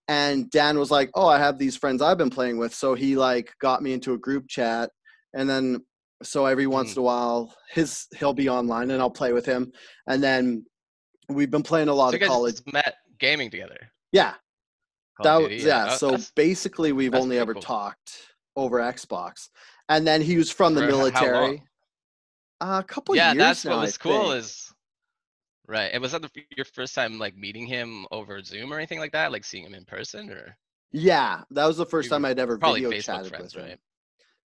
And 0.09 0.51
Dan 0.51 0.77
was 0.77 0.91
like, 0.91 1.09
"Oh, 1.15 1.29
I 1.29 1.39
have 1.39 1.57
these 1.57 1.77
friends 1.77 2.03
I've 2.03 2.19
been 2.19 2.31
playing 2.31 2.59
with." 2.59 2.75
So 2.75 2.95
he 2.95 3.17
like 3.17 3.53
got 3.61 3.81
me 3.81 3.93
into 3.93 4.13
a 4.13 4.19
group 4.19 4.49
chat 4.49 4.91
and 5.35 5.49
then 5.49 5.85
so 6.23 6.47
every 6.47 6.67
once 6.67 6.91
Mm. 6.91 6.97
in 6.97 7.01
a 7.01 7.03
while 7.05 7.55
his 7.71 8.07
he'll 8.19 8.35
be 8.35 8.49
online 8.49 8.91
and 8.91 9.01
I'll 9.01 9.11
play 9.11 9.33
with 9.33 9.47
him. 9.47 9.73
And 10.07 10.23
then 10.23 10.67
we've 11.29 11.51
been 11.51 11.63
playing 11.63 11.89
a 11.89 11.95
lot 11.95 12.11
So 12.11 12.17
of 12.17 12.23
college. 12.23 12.61
met 12.73 12.97
gaming 13.19 13.51
together. 13.51 13.79
Yeah, 14.13 14.35
Call 15.17 15.25
that 15.25 15.37
was 15.37 15.49
Duty, 15.49 15.63
yeah. 15.65 15.85
that- 15.87 15.99
So 16.01 16.07
that's- 16.11 16.31
basically, 16.33 16.93
we've 16.93 17.15
only 17.15 17.39
ever 17.39 17.55
talked 17.55 18.35
over 18.57 18.79
Xbox, 18.81 19.49
and 19.89 20.07
then 20.07 20.21
he 20.21 20.37
was 20.37 20.51
from 20.51 20.75
the 20.75 20.81
For 20.81 20.87
h- 20.87 20.91
how 20.93 20.97
long? 20.97 21.11
military. 21.13 21.63
Uh, 22.61 22.83
a 22.85 22.87
couple 22.87 23.17
yeah, 23.17 23.33
years 23.33 23.39
that's 23.39 23.65
now, 23.65 23.71
what 23.71 23.79
I 23.79 23.83
was 23.83 23.97
cool 23.99 24.31
think. 24.33 24.35
is 24.45 24.75
right. 25.67 25.91
And 25.95 26.03
was 26.03 26.13
that 26.13 26.21
the, 26.23 26.31
your 26.57 26.67
first 26.67 26.95
time 26.95 27.19
like 27.19 27.35
meeting 27.37 27.65
him 27.67 28.07
over 28.11 28.43
Zoom 28.43 28.73
or 28.73 28.77
anything 28.77 28.99
like 28.99 29.13
that? 29.13 29.33
Like 29.33 29.45
seeing 29.45 29.65
him 29.65 29.73
in 29.75 29.85
person 29.87 30.29
or 30.31 30.59
yeah, 30.93 31.45
that 31.53 31.65
was 31.67 31.77
the 31.79 31.87
first 31.87 32.07
You 32.07 32.11
time 32.11 32.25
I'd 32.25 32.39
ever 32.41 32.59
video 32.59 32.91
Facebook 32.91 33.03
chatted 33.05 33.31
friends, 33.31 33.55
with 33.55 33.65
him. 33.65 33.71
right? 33.71 33.81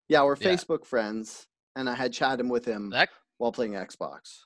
Yeah, 0.08 0.22
we're 0.24 0.38
Yeah. 0.40 0.48
Facebook 0.56 0.86
friends, 0.86 1.48
and 1.76 1.90
I 1.90 1.96
had 1.96 2.14
chatted 2.14 2.50
with 2.50 2.66
him 2.66 2.90
That 2.92 3.10
while 3.38 3.52
playing 3.52 3.74
Xbox. 3.74 4.40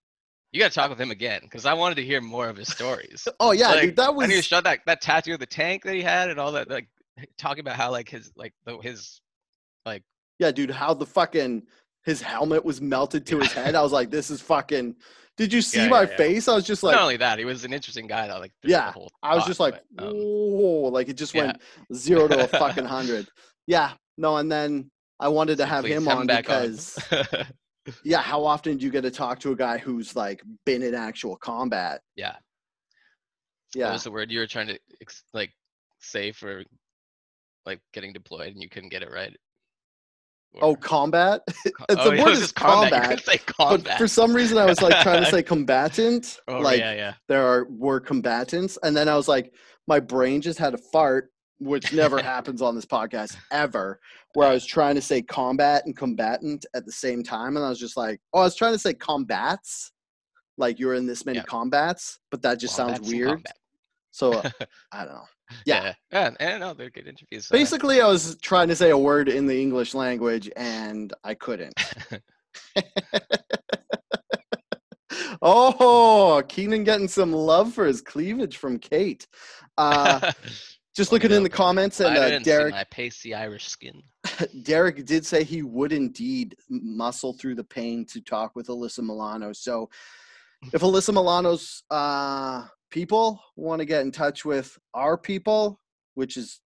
you 0.52 0.60
gotta 0.60 0.74
talk 0.74 0.90
with 0.90 1.00
him 1.00 1.12
again 1.12 1.42
because 1.44 1.66
I 1.66 1.74
wanted 1.74 1.96
to 1.96 2.04
hear 2.04 2.22
more 2.22 2.50
of 2.50 2.58
his 2.58 2.70
stories. 2.70 3.28
Oh 3.40 3.52
yeah, 3.52 3.70
Like, 3.70 3.82
dude, 3.82 3.96
that 3.98 4.10
I 4.10 4.26
need 4.28 4.28
to 4.34 4.36
was 4.38 4.46
show 4.46 4.62
that 4.62 4.80
that 4.86 5.02
tattoo 5.02 5.34
of 5.34 5.40
the 5.40 5.46
tank 5.46 5.84
that 5.84 5.94
he 5.94 6.02
had 6.02 6.30
and 6.30 6.40
all 6.40 6.52
that. 6.54 6.70
Like 6.70 6.88
talking 7.38 7.62
about 7.62 7.76
how 7.76 7.92
like 7.92 8.10
his 8.10 8.32
like 8.36 8.54
the, 8.66 8.78
his 8.80 9.22
like. 9.86 10.04
yeah, 10.40 10.52
dude. 10.52 10.72
How 10.72 10.94
the 10.94 11.06
fucking 11.06 11.64
his 12.06 12.22
helmet 12.22 12.64
was 12.66 12.82
melted 12.82 13.26
to 13.28 13.38
his 13.40 13.52
head. 13.52 13.76
I 13.76 13.82
was 13.84 13.92
like, 13.92 14.10
this 14.10 14.32
is 14.32 14.42
fucking. 14.42 14.96
Did 15.38 15.54
you 15.54 15.62
see 15.62 15.84
Yeah, 15.84 15.90
my 15.90 16.02
yeah, 16.02 16.18
face? 16.18 16.48
I 16.48 16.56
was 16.56 16.66
just 16.66 16.82
like, 16.84 16.96
not 16.96 17.04
only 17.04 17.18
that 17.18 17.40
he 17.40 17.46
was 17.46 17.64
an 17.64 17.72
interesting 17.72 18.08
guy 18.08 18.28
though. 18.28 18.40
Like 18.40 18.52
Yeah, 18.64 18.88
the 18.88 18.92
whole 18.94 19.12
I 19.24 19.36
was 19.36 19.46
just 19.46 19.60
like, 19.60 19.82
but, 19.96 20.08
um, 20.08 20.16
whoa, 20.16 20.90
like 20.90 21.08
it 21.10 21.14
just 21.18 21.34
went 21.36 21.60
zero 21.94 22.28
to 22.28 22.44
a 22.44 22.48
fucking 22.48 22.86
hundred. 22.98 23.28
Yeah, 23.68 23.92
no, 24.18 24.38
and 24.38 24.52
then 24.52 24.90
I 25.20 25.28
wanted 25.28 25.58
to 25.58 25.66
have 25.66 25.84
please 25.84 25.96
him 25.96 26.06
have 26.06 26.20
on 26.20 26.28
because, 26.28 26.98
yeah, 28.04 28.22
how 28.22 28.46
often 28.46 28.78
do 28.78 28.86
you 28.86 28.92
get 28.92 29.02
to 29.02 29.12
talk 29.12 29.40
to 29.40 29.52
a 29.52 29.56
guy 29.56 29.78
who's 29.78 30.16
like 30.16 30.42
been 30.66 30.82
in 30.82 30.94
actual 30.96 31.36
combat? 31.36 32.02
yeah. 32.16 32.34
What 33.74 33.76
Yeah. 33.76 33.92
was 33.94 34.04
the 34.04 34.12
word 34.12 34.32
you 34.32 34.40
were 34.40 34.48
trying 34.48 34.68
to 34.68 34.80
like 35.34 35.52
say 36.00 36.32
for 36.32 36.64
like 37.66 37.80
getting 37.94 38.14
deployed 38.14 38.54
and 38.54 38.62
you 38.64 38.70
couldn't 38.70 38.90
get 38.90 39.04
it 39.04 39.12
right? 39.12 39.36
Oh, 40.62 40.76
combat. 40.76 41.42
oh, 41.90 41.96
the 41.96 42.10
word 42.18 42.30
was 42.32 42.42
is 42.42 42.52
combat. 42.52 43.24
Combat, 43.24 43.46
combat. 43.46 43.98
for 44.00 44.08
some 44.08 44.34
reason, 44.36 44.58
I 44.58 44.66
was 44.66 44.82
like 44.82 45.00
trying 45.02 45.24
to 45.24 45.30
say 45.30 45.44
combatant. 45.54 46.40
oh, 46.48 46.60
like 46.60 46.80
yeah, 46.80 46.94
yeah. 46.94 47.14
there 47.28 47.46
are 47.46 47.68
were 47.70 48.00
combatants, 48.00 48.78
and 48.82 48.98
then 48.98 49.08
I 49.08 49.16
was 49.16 49.28
like, 49.28 49.54
my 49.88 50.00
brain 50.00 50.42
just 50.42 50.58
had 50.58 50.74
a 50.74 50.80
fart, 50.92 51.32
which 51.60 51.94
never 51.94 52.20
happens 52.22 52.64
on 52.64 52.74
this 52.74 52.86
podcast 52.86 53.36
ever. 53.52 54.00
Where 54.34 54.48
I 54.48 54.54
was 54.54 54.66
trying 54.66 54.96
to 54.96 55.02
say 55.02 55.22
combat 55.22 55.86
and 55.86 55.96
combatant 55.96 56.66
at 56.76 56.86
the 56.86 56.92
same 56.92 57.24
time, 57.24 57.58
and 57.58 57.66
I 57.66 57.70
was 57.70 57.80
just 57.80 57.98
like, 57.98 58.20
oh, 58.34 58.42
I 58.42 58.44
was 58.44 58.56
trying 58.56 58.74
to 58.74 58.80
say 58.80 58.94
combats, 58.94 59.92
like 60.58 60.80
you're 60.80 60.94
in 60.94 61.08
this 61.08 61.26
many 61.26 61.40
Yeah. 61.40 61.46
combats, 61.46 62.20
but 62.30 62.42
that 62.44 62.60
just 62.60 62.76
sounds 62.76 63.02
weird. 63.02 63.44
So 64.12 64.34
uh, 64.34 64.50
I 64.92 65.06
don't 65.06 65.14
know. 65.16 65.26
Yeah. 65.66 65.84
yeah, 65.84 65.94
yeah. 66.12 66.32
And 66.40 66.60
no, 66.60 66.74
they're 66.74 66.92
good 66.92 67.08
interviews. 67.08 67.50
uh, 67.52 67.56
Basically, 67.56 68.02
I 68.02 68.08
was 68.08 68.38
trying 68.38 68.68
to 68.68 68.76
say 68.76 68.92
a 68.92 68.98
word 68.98 69.30
in 69.30 69.48
the 69.48 69.60
English 69.60 69.96
language, 69.96 70.50
and 70.56 71.12
I 71.24 71.34
couldn't. 71.34 71.74
oh, 75.42 76.44
Keenan 76.48 76.84
getting 76.84 77.08
some 77.08 77.32
love 77.32 77.74
for 77.74 77.86
his 77.86 78.02
cleavage 78.02 78.58
from 78.58 78.80
Kate. 78.80 79.28
Uh, 79.78 80.32
just 80.96 81.12
looking 81.12 81.32
in 81.32 81.38
know, 81.38 81.44
the 81.44 81.50
comments, 81.50 82.00
and 82.00 82.18
I 82.18 82.36
uh, 82.36 82.40
Derek 82.40 82.72
my 82.72 82.84
pasty 82.86 83.34
Irish 83.34 83.68
skin. 83.68 84.02
Derek 84.64 85.06
did 85.06 85.26
say 85.26 85.44
he 85.44 85.62
would 85.62 85.92
indeed 85.92 86.56
muscle 86.70 87.34
through 87.34 87.56
the 87.56 87.64
pain 87.64 88.06
to 88.08 88.22
talk 88.22 88.56
with 88.56 88.68
Alyssa 88.68 89.00
Milano. 89.00 89.54
So, 89.54 89.90
if 90.74 90.82
Alyssa 90.82 91.14
Milano's 91.14 91.84
uh, 91.90 92.66
people 92.90 93.42
want 93.56 93.80
to 93.80 93.86
get 93.86 94.02
in 94.02 94.12
touch 94.12 94.44
with 94.44 94.78
our 94.94 95.18
people, 95.18 95.80
which 96.16 96.36
is 96.38 96.60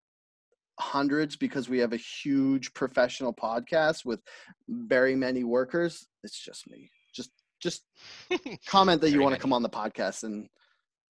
hundreds 0.79 1.35
because 1.35 1.69
we 1.69 1.77
have 1.77 1.93
a 1.93 1.97
huge 1.97 2.73
professional 2.73 3.33
podcast 3.33 4.03
with 4.05 4.19
very 4.67 5.15
many 5.15 5.43
workers, 5.43 6.07
it's 6.23 6.39
just 6.39 6.69
me. 6.69 6.89
Just 7.13 7.31
just 7.61 7.83
comment 8.67 9.01
that 9.01 9.11
you 9.11 9.21
want 9.21 9.35
to 9.35 9.41
come 9.41 9.53
on 9.53 9.63
the 9.63 9.69
podcast 9.69 10.23
and 10.23 10.47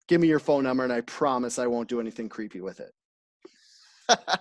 give 0.07 0.19
me 0.19 0.27
your 0.27 0.39
phone 0.39 0.63
number, 0.63 0.83
and 0.83 0.93
I 0.93 1.01
promise 1.01 1.59
I 1.59 1.67
won't 1.67 1.89
do 1.89 1.99
anything 1.99 2.29
creepy 2.29 2.61
with 2.61 2.81
it. 2.81 2.91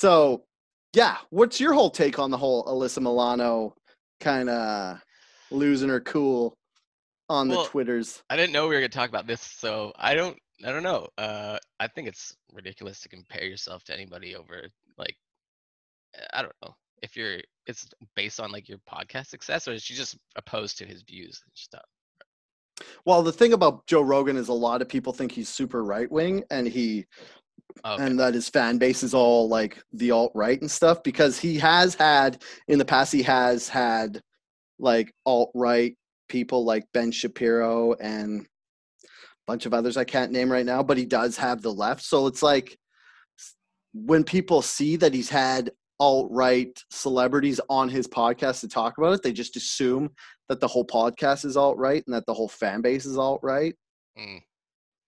so, 0.00 0.44
yeah, 0.94 1.18
what's 1.28 1.60
your 1.60 1.74
whole 1.74 1.90
take 1.90 2.18
on 2.18 2.30
the 2.30 2.38
whole 2.38 2.64
Alyssa 2.64 3.02
Milano 3.02 3.74
kind 4.18 4.48
of 4.48 4.98
losing 5.50 5.90
her 5.90 6.00
cool 6.00 6.56
on 7.28 7.48
the 7.48 7.62
Twitters? 7.64 8.22
I 8.30 8.36
didn't 8.36 8.54
know 8.54 8.66
we 8.66 8.76
were 8.76 8.80
gonna 8.80 8.88
talk 8.88 9.10
about 9.10 9.26
this, 9.26 9.42
so 9.42 9.92
I 9.96 10.14
don't. 10.14 10.38
I 10.64 10.72
don't 10.72 10.82
know. 10.82 11.06
Uh, 11.18 11.58
I 11.78 11.86
think 11.86 12.08
it's 12.08 12.34
ridiculous 12.50 13.00
to 13.00 13.10
compare 13.10 13.44
yourself 13.44 13.84
to 13.84 13.94
anybody 13.94 14.34
over 14.36 14.68
like. 14.96 15.16
I 16.32 16.40
don't 16.40 16.54
know 16.64 16.74
if 17.02 17.14
you're. 17.14 17.36
It's 17.66 17.86
based 18.16 18.40
on 18.40 18.50
like 18.50 18.70
your 18.70 18.78
podcast 18.90 19.26
success, 19.26 19.68
or 19.68 19.72
is 19.72 19.82
she 19.82 19.92
just 19.92 20.16
opposed 20.34 20.78
to 20.78 20.86
his 20.86 21.02
views 21.02 21.42
and 21.44 21.52
stuff? 21.52 21.84
Well, 23.04 23.22
the 23.22 23.32
thing 23.32 23.52
about 23.52 23.86
Joe 23.86 24.00
Rogan 24.00 24.38
is 24.38 24.48
a 24.48 24.54
lot 24.54 24.80
of 24.80 24.88
people 24.88 25.12
think 25.12 25.32
he's 25.32 25.50
super 25.50 25.84
right 25.84 26.10
wing, 26.10 26.42
and 26.50 26.66
he 26.66 27.04
Okay. 27.84 28.04
and 28.04 28.18
that 28.20 28.34
his 28.34 28.48
fan 28.48 28.78
base 28.78 29.02
is 29.02 29.14
all 29.14 29.48
like 29.48 29.82
the 29.92 30.10
alt 30.10 30.32
right 30.34 30.60
and 30.60 30.70
stuff 30.70 31.02
because 31.02 31.38
he 31.38 31.58
has 31.58 31.94
had 31.94 32.42
in 32.68 32.78
the 32.78 32.84
past 32.84 33.12
he 33.12 33.22
has 33.22 33.68
had 33.68 34.20
like 34.78 35.12
alt 35.24 35.50
right 35.54 35.96
people 36.28 36.64
like 36.64 36.84
Ben 36.92 37.10
Shapiro 37.10 37.94
and 37.94 38.42
a 38.42 39.06
bunch 39.46 39.66
of 39.66 39.74
others 39.74 39.96
I 39.96 40.04
can't 40.04 40.32
name 40.32 40.50
right 40.50 40.66
now, 40.66 40.82
but 40.82 40.96
he 40.96 41.04
does 41.04 41.36
have 41.36 41.60
the 41.62 41.72
left. 41.72 42.02
So 42.02 42.26
it's 42.26 42.42
like 42.42 42.78
when 43.92 44.24
people 44.24 44.62
see 44.62 44.96
that 44.96 45.12
he's 45.12 45.28
had 45.28 45.70
alt 45.98 46.28
right 46.30 46.82
celebrities 46.90 47.60
on 47.68 47.88
his 47.88 48.06
podcast 48.06 48.60
to 48.60 48.68
talk 48.68 48.96
about 48.98 49.12
it, 49.14 49.22
they 49.22 49.32
just 49.32 49.56
assume 49.56 50.10
that 50.48 50.60
the 50.60 50.68
whole 50.68 50.86
podcast 50.86 51.44
is 51.44 51.56
alt 51.56 51.76
right 51.76 52.02
and 52.06 52.14
that 52.14 52.26
the 52.26 52.34
whole 52.34 52.48
fan 52.48 52.80
base 52.80 53.06
is 53.06 53.18
alt 53.18 53.40
right 53.42 53.74
Mm, 54.18 54.42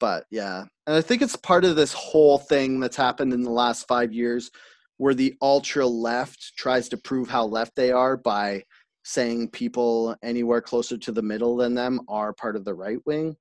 but 0.02 0.26
yeah. 0.30 0.64
And 0.88 0.96
i 0.96 1.00
think 1.00 1.22
it's 1.22 1.36
part 1.36 1.64
of 1.64 1.76
this 1.76 1.92
whole 1.92 2.38
thing 2.38 2.80
that's 2.80 2.96
happened 2.96 3.32
in 3.32 3.42
the 3.42 3.50
last 3.50 3.86
five 3.86 4.12
years 4.12 4.50
where 4.96 5.14
the 5.14 5.34
ultra 5.40 5.86
left 5.86 6.56
tries 6.56 6.88
to 6.88 6.96
prove 6.96 7.28
how 7.28 7.44
left 7.44 7.76
they 7.76 7.92
are 7.92 8.16
by 8.16 8.64
saying 9.04 9.48
people 9.50 10.16
anywhere 10.22 10.60
closer 10.60 10.98
to 10.98 11.12
the 11.12 11.22
middle 11.22 11.56
than 11.56 11.74
them 11.74 12.00
are 12.08 12.32
part 12.32 12.56
of 12.56 12.64
the 12.64 12.74
right 12.74 12.98
wing. 13.06 13.36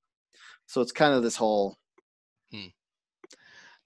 So 0.67 0.81
it's 0.81 0.91
kind 0.91 1.13
of 1.13 1.23
this 1.23 1.35
whole 1.35 1.75
Hmm. 2.51 2.67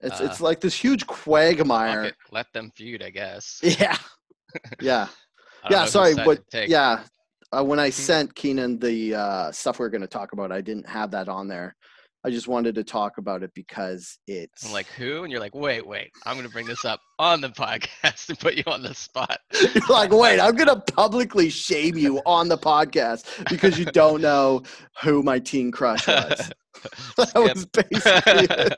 it's 0.00 0.20
Uh, 0.20 0.24
it's 0.24 0.40
like 0.40 0.60
this 0.60 0.74
huge 0.74 1.06
quagmire. 1.06 2.04
it, 2.04 2.14
Let 2.30 2.52
them 2.52 2.72
feud, 2.76 3.02
I 3.02 3.10
guess. 3.10 3.60
yeah. 3.62 3.96
Yeah. 4.80 5.08
I 5.64 5.68
don't 5.68 5.78
know 5.78 5.78
yeah 5.78 5.84
sorry 5.86 6.14
but 6.14 6.40
yeah 6.68 7.02
uh, 7.56 7.64
when 7.64 7.80
i 7.80 7.90
sent 7.90 8.34
keenan 8.34 8.78
the 8.78 9.14
uh, 9.14 9.52
stuff 9.52 9.78
we 9.78 9.86
are 9.86 9.90
going 9.90 10.08
to 10.08 10.16
talk 10.18 10.32
about 10.32 10.52
i 10.52 10.60
didn't 10.60 10.88
have 10.88 11.10
that 11.10 11.28
on 11.28 11.48
there 11.48 11.74
I 12.26 12.30
just 12.30 12.48
wanted 12.48 12.74
to 12.74 12.82
talk 12.82 13.18
about 13.18 13.44
it 13.44 13.52
because 13.54 14.18
it's 14.26 14.66
I'm 14.66 14.72
like, 14.72 14.88
who? 14.88 15.22
And 15.22 15.30
you're 15.30 15.40
like, 15.40 15.54
wait, 15.54 15.86
wait, 15.86 16.10
I'm 16.24 16.34
gonna 16.34 16.48
bring 16.48 16.66
this 16.66 16.84
up 16.84 17.00
on 17.20 17.40
the 17.40 17.48
podcast 17.50 18.28
and 18.28 18.36
put 18.36 18.54
you 18.54 18.64
on 18.66 18.82
the 18.82 18.94
spot. 18.94 19.38
You're 19.52 19.86
like, 19.88 20.10
wait, 20.10 20.40
I'm 20.40 20.56
gonna 20.56 20.80
publicly 20.80 21.48
shame 21.48 21.96
you 21.96 22.20
on 22.26 22.48
the 22.48 22.58
podcast 22.58 23.48
because 23.48 23.78
you 23.78 23.84
don't 23.84 24.20
know 24.20 24.64
who 25.02 25.22
my 25.22 25.38
teen 25.38 25.70
crush 25.70 26.08
was. 26.08 26.50
that 27.16 27.32
was 27.36 27.64
basically. 27.66 28.76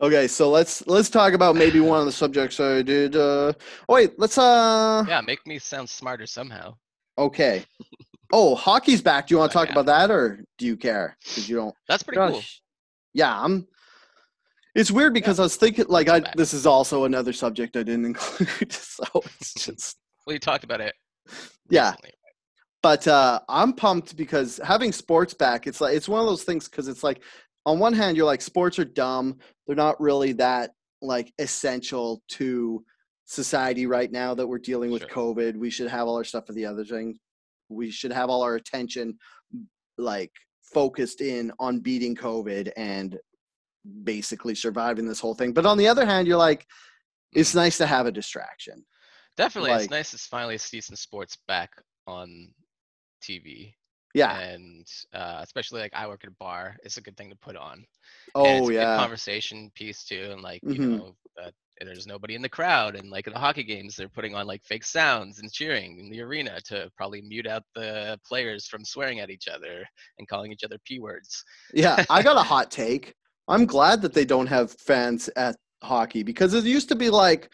Okay, 0.00 0.28
so 0.28 0.48
let's 0.48 0.86
let's 0.86 1.10
talk 1.10 1.32
about 1.32 1.56
maybe 1.56 1.80
one 1.80 1.98
of 1.98 2.06
the 2.06 2.12
subjects 2.12 2.60
I 2.60 2.82
did. 2.82 3.16
Uh, 3.16 3.52
oh 3.88 3.94
wait, 3.94 4.16
let's 4.16 4.38
uh. 4.38 5.04
yeah, 5.08 5.22
make 5.22 5.44
me 5.44 5.58
sound 5.58 5.90
smarter 5.90 6.24
somehow. 6.24 6.76
Okay. 7.18 7.64
Oh, 8.32 8.54
hockey's 8.54 9.00
back. 9.02 9.26
Do 9.26 9.34
you 9.34 9.38
want 9.38 9.52
to 9.52 9.58
Oh, 9.58 9.60
talk 9.62 9.68
yeah. 9.68 9.80
about 9.80 9.86
that, 9.86 10.10
or 10.10 10.44
do 10.58 10.66
you 10.66 10.76
care? 10.76 11.16
Because 11.24 11.48
you 11.48 11.56
don't. 11.56 11.74
That's 11.88 12.02
pretty 12.02 12.18
cool. 12.18 12.42
Yeah, 13.14 13.40
I'm. 13.42 13.66
It's 14.74 14.90
weird 14.90 15.14
because 15.14 15.40
I 15.40 15.42
was 15.44 15.56
thinking, 15.56 15.86
like, 15.88 16.08
I 16.08 16.22
this 16.36 16.52
is 16.54 16.66
also 16.66 17.04
another 17.04 17.32
subject 17.32 17.76
I 17.76 17.82
didn't 17.82 18.04
include, 18.12 18.72
so 18.72 19.04
it's 19.40 19.54
just. 19.54 19.96
Well, 20.26 20.34
you 20.34 20.40
talked 20.40 20.62
about 20.64 20.80
it. 20.80 20.94
Yeah. 21.70 21.90
recently. 21.90 22.12
but 22.82 23.08
uh, 23.08 23.40
I'm 23.48 23.72
pumped 23.72 24.16
because 24.16 24.60
having 24.62 24.92
sports 24.92 25.32
back, 25.34 25.66
it's 25.66 25.80
like 25.80 25.96
it's 25.96 26.08
one 26.08 26.20
of 26.20 26.26
those 26.26 26.44
things 26.44 26.68
because 26.68 26.86
it's 26.88 27.02
like 27.02 27.22
on 27.66 27.78
one 27.78 27.92
hand 27.94 28.16
you're 28.16 28.26
like 28.26 28.42
sports 28.42 28.78
are 28.78 28.84
dumb, 28.84 29.38
they're 29.66 29.74
not 29.76 30.00
really 30.00 30.32
that 30.32 30.72
like 31.00 31.32
essential 31.38 32.22
to 32.28 32.84
society 33.24 33.86
right 33.86 34.10
now 34.12 34.34
that 34.34 34.46
we're 34.46 34.58
dealing 34.58 34.90
with 34.90 35.02
Sure. 35.02 35.34
COVID. 35.34 35.56
We 35.56 35.70
should 35.70 35.88
have 35.88 36.06
all 36.08 36.16
our 36.16 36.24
stuff 36.24 36.46
for 36.46 36.52
the 36.52 36.66
other 36.66 36.84
thing. 36.84 37.18
We 37.68 37.90
should 37.90 38.12
have 38.12 38.30
all 38.30 38.42
our 38.42 38.54
attention 38.56 39.18
like 39.96 40.32
focused 40.62 41.20
in 41.20 41.52
on 41.58 41.80
beating 41.80 42.14
COVID 42.14 42.70
and 42.76 43.18
basically 44.04 44.54
surviving 44.54 45.06
this 45.06 45.20
whole 45.20 45.34
thing. 45.34 45.52
But 45.52 45.66
on 45.66 45.78
the 45.78 45.88
other 45.88 46.04
hand, 46.06 46.26
you're 46.28 46.36
like, 46.36 46.66
it's 47.32 47.54
nice 47.54 47.78
to 47.78 47.86
have 47.86 48.06
a 48.06 48.12
distraction. 48.12 48.84
Definitely, 49.36 49.70
like- 49.70 49.82
it's 49.82 49.90
nice 49.90 50.10
to 50.12 50.18
finally 50.18 50.58
see 50.58 50.80
some 50.80 50.96
sports 50.96 51.36
back 51.46 51.70
on 52.06 52.48
TV, 53.22 53.74
Yeah. 54.14 54.38
and 54.38 54.86
uh, 55.12 55.40
especially 55.42 55.80
like 55.80 55.92
I 55.94 56.06
work 56.06 56.22
at 56.24 56.30
a 56.30 56.34
bar, 56.38 56.76
it's 56.84 56.96
a 56.96 57.00
good 57.02 57.16
thing 57.16 57.30
to 57.30 57.36
put 57.36 57.56
on. 57.56 57.84
Oh 58.34 58.68
yeah. 58.70 58.96
conversation 58.96 59.70
piece 59.74 60.04
too, 60.04 60.28
and 60.32 60.42
like 60.42 60.60
you 60.62 60.80
Mhm. 60.80 60.98
know 60.98 61.16
that 61.78 61.86
there's 61.86 62.06
nobody 62.06 62.34
in 62.34 62.42
the 62.42 62.48
crowd, 62.48 62.96
and 62.96 63.10
like 63.10 63.26
in 63.26 63.32
the 63.32 63.38
hockey 63.38 63.64
games, 63.64 63.96
they're 63.96 64.08
putting 64.08 64.34
on 64.34 64.46
like 64.46 64.64
fake 64.64 64.84
sounds 64.84 65.38
and 65.38 65.52
cheering 65.52 65.98
in 65.98 66.10
the 66.10 66.20
arena 66.20 66.60
to 66.66 66.90
probably 66.96 67.22
mute 67.22 67.46
out 67.46 67.62
the 67.74 68.18
players 68.26 68.66
from 68.66 68.84
swearing 68.84 69.20
at 69.20 69.30
each 69.30 69.48
other 69.48 69.84
and 70.18 70.28
calling 70.28 70.52
each 70.52 70.64
other 70.64 70.78
p 70.84 70.98
words. 70.98 71.44
Yeah, 71.72 72.04
I 72.10 72.22
got 72.22 72.36
a 72.36 72.42
hot 72.42 72.70
take. 72.70 73.14
I'm 73.48 73.66
glad 73.66 74.02
that 74.02 74.12
they 74.12 74.24
don't 74.24 74.46
have 74.46 74.72
fans 74.72 75.28
at 75.36 75.56
hockey 75.82 76.22
because 76.22 76.54
it 76.54 76.64
used 76.64 76.88
to 76.88 76.96
be 76.96 77.10
like 77.10 77.50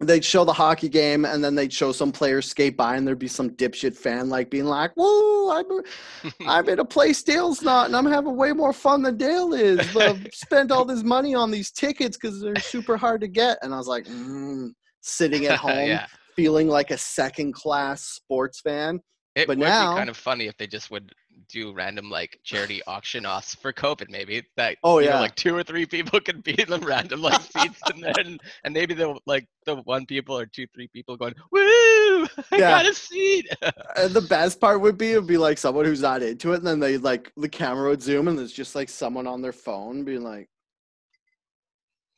they'd 0.00 0.24
show 0.24 0.44
the 0.44 0.52
hockey 0.52 0.88
game 0.88 1.24
and 1.24 1.42
then 1.42 1.54
they'd 1.56 1.72
show 1.72 1.90
some 1.90 2.12
players 2.12 2.48
skate 2.48 2.76
by 2.76 2.96
and 2.96 3.06
there'd 3.06 3.18
be 3.18 3.26
some 3.28 3.50
dipshit 3.50 3.96
fan 3.96 4.28
like 4.28 4.48
being 4.50 4.64
like, 4.66 4.92
"Whoa, 4.96 5.50
I'm 5.50 6.32
I'm 6.48 6.68
in 6.68 6.78
a 6.78 6.84
place 6.84 7.22
Dale's 7.22 7.62
not, 7.62 7.86
and 7.86 7.96
I'm 7.96 8.06
having 8.06 8.36
way 8.36 8.52
more 8.52 8.72
fun 8.72 9.02
than 9.02 9.16
Dale 9.16 9.52
is. 9.54 9.96
I've 9.96 10.26
spent 10.32 10.70
all 10.70 10.84
this 10.84 11.02
money 11.02 11.34
on 11.34 11.50
these 11.50 11.70
tickets 11.72 12.16
because 12.16 12.40
they're 12.40 12.56
super 12.56 12.96
hard 12.96 13.20
to 13.22 13.28
get." 13.28 13.58
And 13.62 13.74
I 13.74 13.76
was 13.78 13.88
like, 13.88 14.04
mm, 14.06 14.70
sitting 15.00 15.46
at 15.46 15.58
home, 15.66 15.88
yeah, 15.88 16.06
feeling 16.36 16.68
like 16.68 16.90
a 16.92 16.98
second 16.98 17.52
class 17.54 18.02
sports 18.04 18.60
fan. 18.60 19.00
it 19.34 19.46
but 19.48 19.58
would 19.58 19.66
now- 19.66 19.92
be 19.94 19.98
kind 19.98 20.10
of 20.10 20.16
funny 20.16 20.46
if 20.46 20.56
they 20.58 20.66
just 20.68 20.90
would 20.90 21.10
do 21.48 21.72
random 21.72 22.10
like 22.10 22.38
charity 22.44 22.82
auction 22.86 23.26
offs 23.26 23.54
for 23.54 23.72
COVID, 23.72 24.10
maybe 24.10 24.42
that 24.56 24.76
Oh, 24.82 24.98
you 25.00 25.08
know, 25.08 25.18
like 25.18 25.34
two 25.34 25.54
or 25.54 25.62
three 25.62 25.86
people 25.86 26.20
could 26.24 26.42
be 26.42 26.60
in 26.60 26.70
the 26.70 26.78
random 26.78 27.22
like 27.22 27.40
seats, 27.40 27.82
and 27.88 28.02
then 28.14 28.38
and 28.64 28.74
maybe 28.74 28.94
the 28.94 29.18
like 29.26 29.46
the 29.66 29.76
one 29.76 30.06
people 30.06 30.38
or 30.38 30.46
two 30.46 30.66
three 30.74 30.88
people 30.88 31.16
going, 31.16 31.34
"Woo! 31.50 32.26
I 32.52 32.58
Yeah. 32.58 32.68
got 32.68 32.86
a 32.88 32.94
seat." 32.94 33.48
And 33.96 34.14
the 34.14 34.20
best 34.22 34.60
part 34.60 34.80
would 34.80 34.96
be, 34.98 35.12
it 35.12 35.16
would 35.16 35.26
be 35.26 35.38
like 35.38 35.58
someone 35.58 35.84
who's 35.84 36.02
not 36.02 36.22
into 36.22 36.52
it, 36.52 36.58
and 36.58 36.66
then 36.66 36.80
they 36.80 36.98
like 36.98 37.32
the 37.36 37.48
camera 37.48 37.90
would 37.90 38.02
zoom, 38.02 38.28
and 38.28 38.38
there's 38.38 38.52
just 38.52 38.74
like 38.74 38.88
someone 38.88 39.26
on 39.26 39.42
their 39.42 39.52
phone 39.52 40.04
being 40.04 40.22
like, 40.22 40.48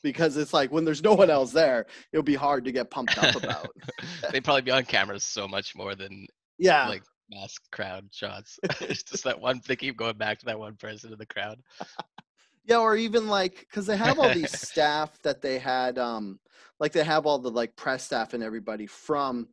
because 0.03 0.37
it's 0.37 0.53
like 0.53 0.73
when 0.73 0.85
there's 0.85 1.03
no 1.03 1.15
one 1.15 1.31
else 1.31 1.53
there, 1.53 1.87
it'll 2.13 2.23
be 2.23 2.35
hard 2.35 2.65
to 2.65 2.73
get 2.73 2.91
pumped 2.91 3.19
up 3.19 3.35
about. 3.35 3.75
They'd 4.33 4.45
probably 4.45 4.63
be 4.63 4.71
on 4.71 4.85
camera 4.85 5.21
so 5.21 5.47
much 5.49 5.75
more 5.75 5.95
than 5.95 6.27
Yeah, 6.59 6.89
like 6.89 7.03
masked 7.31 7.71
crowd 7.71 8.09
shots. 8.13 8.59
it's 8.81 9.03
just 9.03 9.25
that 9.25 9.41
one. 9.41 9.61
They 9.67 9.77
keep 9.77 9.97
going 9.97 10.17
back 10.17 10.39
to 10.41 10.47
that 10.47 10.59
one 10.59 10.77
person 10.77 11.13
in 11.13 11.19
the 11.19 11.27
crowd. 11.27 11.61
yeah, 12.65 12.79
or 12.79 12.97
even 12.97 13.29
like 13.29 13.61
because 13.61 13.87
they 13.87 13.97
have 13.97 14.19
all 14.19 14.31
these 14.31 14.53
staff 14.53 15.21
that 15.23 15.41
they 15.43 15.59
had, 15.59 15.99
um, 15.99 16.39
like 16.79 16.93
they 16.93 17.05
have 17.05 17.27
all 17.27 17.39
the 17.39 17.51
like 17.51 17.75
press 17.77 18.05
staff 18.05 18.35
and 18.35 18.43
everybody 18.43 18.87
from 18.87 19.49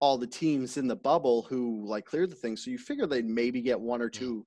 all 0.00 0.18
the 0.18 0.26
teams 0.26 0.76
in 0.76 0.88
the 0.88 0.96
bubble 0.96 1.42
who 1.42 1.84
like 1.86 2.04
cleared 2.04 2.30
the 2.30 2.36
thing. 2.36 2.56
So 2.56 2.70
you 2.70 2.78
figure 2.78 3.06
they'd 3.06 3.24
maybe 3.24 3.62
get 3.62 3.80
one 3.80 4.02
or 4.02 4.08
two 4.08 4.44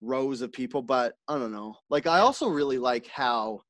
rows 0.00 0.40
of 0.42 0.52
people, 0.52 0.82
but 0.82 1.14
I 1.28 1.38
don't 1.38 1.52
know. 1.52 1.76
Like 1.90 2.06
I 2.06 2.20
also 2.20 2.48
really 2.48 2.78
like 2.78 3.06
how 3.06 3.60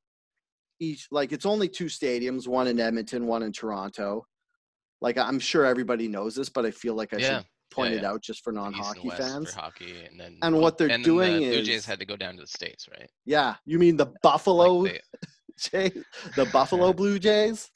each 0.80 1.08
like 1.10 1.32
it's 1.32 1.46
only 1.46 1.68
two 1.68 1.86
stadiums, 1.86 2.48
one 2.48 2.66
in 2.68 2.80
Edmonton, 2.80 3.26
one 3.26 3.42
in 3.42 3.52
Toronto. 3.52 4.24
Like 5.00 5.18
I'm 5.18 5.38
sure 5.38 5.64
everybody 5.64 6.08
knows 6.08 6.34
this, 6.34 6.48
but 6.48 6.66
I 6.66 6.70
feel 6.70 6.94
like 6.94 7.12
I 7.14 7.18
Yeah, 7.18 7.38
should 7.38 7.44
point 7.70 7.94
it 7.94 8.02
yeah. 8.02 8.10
out 8.10 8.22
just 8.22 8.42
for 8.42 8.52
non-hockey 8.52 9.10
fans. 9.10 9.52
for 9.52 9.60
hockey, 9.60 10.04
and 10.04 10.18
then 10.18 10.36
And 10.42 10.54
well, 10.54 10.62
what 10.62 10.78
they're 10.78 10.90
and 10.90 11.02
doing 11.04 11.38
the 11.40 11.48
Blue 11.50 11.62
Jays 11.62 11.86
had 11.86 11.98
to 12.00 12.04
go 12.04 12.16
down 12.16 12.34
to 12.36 12.42
the 12.42 12.46
states, 12.46 12.88
right? 12.90 13.08
Yeah, 13.24 13.56
you 13.64 13.78
mean 13.78 13.96
the 13.96 14.06
Like 14.06 14.14
Buffalo 14.22 14.84
they- 14.84 15.00
Jays, 15.58 16.04
the 16.36 16.46
Buffalo 16.52 16.92
Blue 17.00 17.18
Jays? 17.18 17.70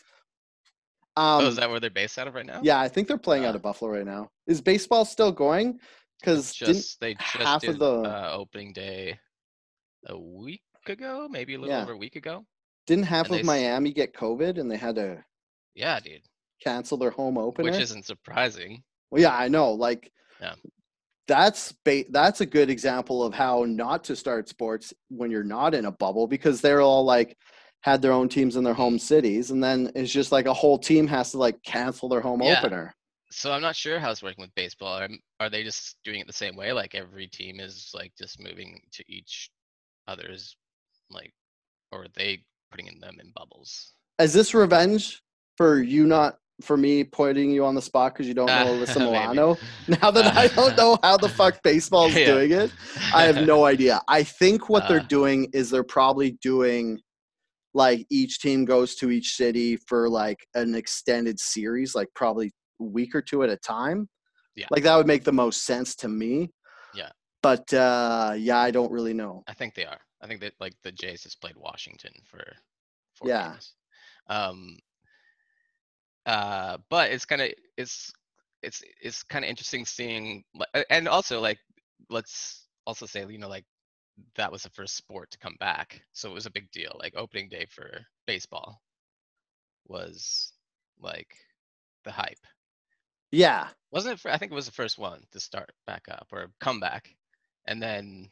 Um, 1.17 1.45
oh, 1.45 1.47
is 1.49 1.57
that 1.57 1.71
where 1.71 1.79
they're 1.81 1.91
based 1.91 2.19
out 2.19 2.27
of 2.27 2.35
right 2.35 2.47
now? 2.47 2.61
yeah, 2.63 2.81
I 2.81 2.89
think 2.89 3.07
they're 3.09 3.19
playing 3.19 3.45
out 3.45 3.55
Uh, 3.55 3.57
of 3.57 3.63
Buffalo 3.63 3.91
right 3.93 4.05
now. 4.07 4.31
Is 4.47 4.61
baseball 4.61 5.05
still 5.05 5.31
going? 5.31 5.79
Because 6.21 6.53
just 6.55 6.99
they 7.01 7.15
just 7.15 7.25
half 7.37 7.63
of 7.65 7.79
the- 7.79 7.87
uh, 8.03 8.31
opening 8.33 8.73
day 8.73 9.19
a 10.07 10.19
week 10.19 10.63
ago, 10.87 11.29
maybe 11.31 11.55
a 11.55 11.59
little 11.59 11.75
Yeah. 11.75 11.83
over 11.83 11.93
a 11.93 11.97
week 11.97 12.17
ago. 12.17 12.45
didn't 12.87 13.05
half 13.05 13.31
and 13.31 13.41
of 13.41 13.47
Miami 13.47 13.93
get 13.93 14.13
COVID 14.15 14.59
and 14.59 14.71
they 14.71 14.77
had 14.77 14.97
to 14.97 15.25
Yeah, 15.75 16.01
dude, 16.01 16.23
cancel 16.63 16.99
their 16.99 17.11
home 17.11 17.39
opener? 17.39 17.71
which 17.71 17.81
isn't 17.81 18.05
surprising. 18.05 18.83
Well, 19.15 19.23
yeah, 19.23 19.37
I 19.37 19.47
know. 19.47 19.71
Like, 19.75 20.11
Yeah. 20.41 20.57
that's 21.29 21.71
ba- 21.85 22.05
that's 22.11 22.41
a 22.41 22.47
good 22.47 22.69
example 22.69 23.23
of 23.23 23.33
how 23.33 23.63
not 23.65 24.03
to 24.05 24.17
start 24.17 24.49
sports 24.49 24.93
when 25.09 25.31
you're 25.31 25.45
not 25.45 25.73
in 25.73 25.85
a 25.85 25.93
bubble 25.93 26.27
because 26.27 26.61
they're 26.61 26.81
all 26.81 27.05
like 27.05 27.39
had 27.83 28.03
their 28.03 28.11
own 28.11 28.29
teams 28.29 28.57
in 28.57 28.65
their 28.65 28.75
home 28.75 28.99
cities, 28.99 29.53
and 29.53 29.63
then 29.63 29.93
it's 29.95 30.11
just 30.11 30.33
like 30.33 30.47
a 30.47 30.53
whole 30.53 30.79
team 30.81 31.07
has 31.07 31.31
to 31.31 31.39
like 31.39 31.63
cancel 31.63 32.09
their 32.09 32.21
home 32.21 32.43
Yeah. 32.43 32.59
opener. 32.59 32.93
So 33.31 33.53
I'm 33.53 33.63
not 33.63 33.77
sure 33.77 34.01
how 34.01 34.11
it's 34.11 34.23
working 34.23 34.43
with 34.43 34.55
baseball. 34.57 34.99
Are, 34.99 35.09
are 35.39 35.49
they 35.51 35.63
just 35.63 35.97
doing 36.05 36.19
it 36.19 36.27
the 36.27 36.33
same 36.33 36.57
way? 36.57 36.73
Like 36.73 36.97
every 36.97 37.29
team 37.29 37.61
is 37.61 37.91
like 37.95 38.13
just 38.19 38.41
moving 38.41 38.81
to 38.95 39.05
each 39.09 39.49
other's, 40.09 40.57
like, 41.09 41.33
or 41.93 42.03
are 42.03 42.09
they 42.17 42.45
putting 42.73 42.89
in 42.89 42.99
them 42.99 43.19
in 43.21 43.31
bubbles? 43.31 43.93
Is 44.19 44.33
this 44.33 44.55
revenge 44.55 45.23
for 45.57 45.81
you 45.81 46.05
not 46.05 46.39
for 46.63 46.77
me 46.77 47.03
putting 47.05 47.51
you 47.51 47.65
on 47.65 47.75
the 47.75 47.83
spot 47.83 48.13
because 48.15 48.29
you 48.29 48.35
don't 48.35 48.47
know 48.47 48.53
Uh, 48.83 48.87
Alyssa. 48.87 48.97
Milano? 49.01 49.57
Now 49.89 50.11
that 50.11 50.37
I 50.37 50.47
don't 50.49 50.77
know 50.77 50.99
how 51.03 51.17
the 51.17 51.29
fuck 51.29 51.63
baseball's 51.63 52.15
Yeah. 52.15 52.27
doing 52.27 52.53
it, 52.53 52.71
I 53.13 53.25
have 53.25 53.39
no 53.45 53.65
idea. 53.75 54.01
I 54.09 54.23
think 54.23 54.69
what 54.69 54.87
they're 54.89 54.99
Uh. 55.01 55.09
doing 55.09 55.51
is 55.53 55.71
they're 55.71 55.83
probably 55.85 56.33
doing 56.43 57.01
like 57.75 58.07
each 58.09 58.39
team 58.39 58.65
goes 58.65 58.95
to 58.97 59.11
each 59.11 59.35
city 59.35 59.77
for 59.89 60.09
like 60.09 60.47
an 60.55 60.77
extended 60.77 61.41
series, 61.41 61.95
like 61.95 62.09
probably 62.15 62.53
a 62.81 62.85
week 62.85 63.15
or 63.17 63.21
two 63.23 63.43
at 63.43 63.51
a 63.51 63.57
time. 63.57 64.09
Yeah. 64.55 64.67
Like 64.71 64.85
that 64.85 64.97
would 64.97 65.09
make 65.09 65.25
the 65.25 65.33
most 65.33 65.65
sense 65.65 65.97
to 65.97 66.09
me. 66.09 66.53
Yeah. 66.95 67.11
But 67.43 67.75
uh 67.75 68.35
yeah, 68.39 68.59
I 68.59 68.71
don't 68.71 68.93
really 68.93 69.13
know. 69.13 69.43
I 69.49 69.55
think 69.55 69.75
they 69.75 69.85
are. 69.87 69.99
I 70.23 70.29
think 70.29 70.41
that 70.43 70.53
like 70.61 70.75
the 70.85 70.93
Jays 70.93 71.25
just 71.25 71.41
played 71.41 71.57
Washington 71.57 72.13
for 72.31 72.45
four 73.17 73.29
Yeah. 73.29 73.51
games. 73.51 73.75
Um 74.29 74.79
uh 76.27 76.79
but 76.91 77.11
it's 77.11 77.25
kind 77.27 77.43
of 77.43 77.51
it's 77.77 78.13
it's 78.63 78.83
it's 79.03 79.23
kind 79.25 79.45
of 79.45 79.49
interesting 79.49 79.85
seeing 79.85 80.45
and 80.91 81.09
also 81.09 81.41
like 81.41 81.59
let's 82.11 82.67
also 82.87 83.07
say 83.07 83.27
you 83.29 83.39
know 83.39 83.49
like 83.49 83.65
that 84.37 84.53
was 84.53 84.63
the 84.63 84.71
first 84.71 84.97
sport 84.97 85.31
to 85.31 85.39
come 85.39 85.57
back 85.61 86.03
so 86.13 86.31
it 86.31 86.35
was 86.35 86.47
a 86.47 86.51
big 86.51 86.71
deal 86.71 86.97
like 87.01 87.15
opening 87.17 87.49
day 87.49 87.67
for 87.71 88.01
baseball 88.27 88.81
was 89.87 90.53
like 91.01 91.37
the 92.05 92.13
hype 92.13 92.39
Yeah. 93.33 93.69
wasn't 93.91 94.15
it 94.15 94.21
for, 94.21 94.31
i 94.31 94.37
think 94.39 94.53
it 94.53 94.55
was 94.55 94.67
the 94.67 94.73
first 94.73 94.99
one 94.99 95.23
to 95.33 95.41
start 95.41 95.71
back 95.87 96.05
up 96.11 96.29
or 96.33 96.51
come 96.61 96.81
back 96.81 97.15
and 97.67 97.83
then 97.83 98.31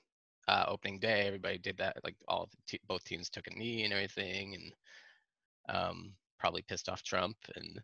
uh 0.49 0.65
opening 0.69 0.99
day 0.99 1.27
everybody 1.27 1.59
did 1.59 1.79
that 1.79 1.97
like 2.05 2.17
all 2.29 2.49
te- 2.67 2.81
both 2.87 3.05
teams 3.05 3.31
took 3.31 3.47
a 3.47 3.51
knee 3.51 3.85
and 3.85 3.93
everything 3.93 4.55
and 4.55 5.77
um 5.77 6.15
probably 6.43 6.63
pissed 6.69 6.89
off 6.89 7.03
trump 7.05 7.37
and 7.57 7.81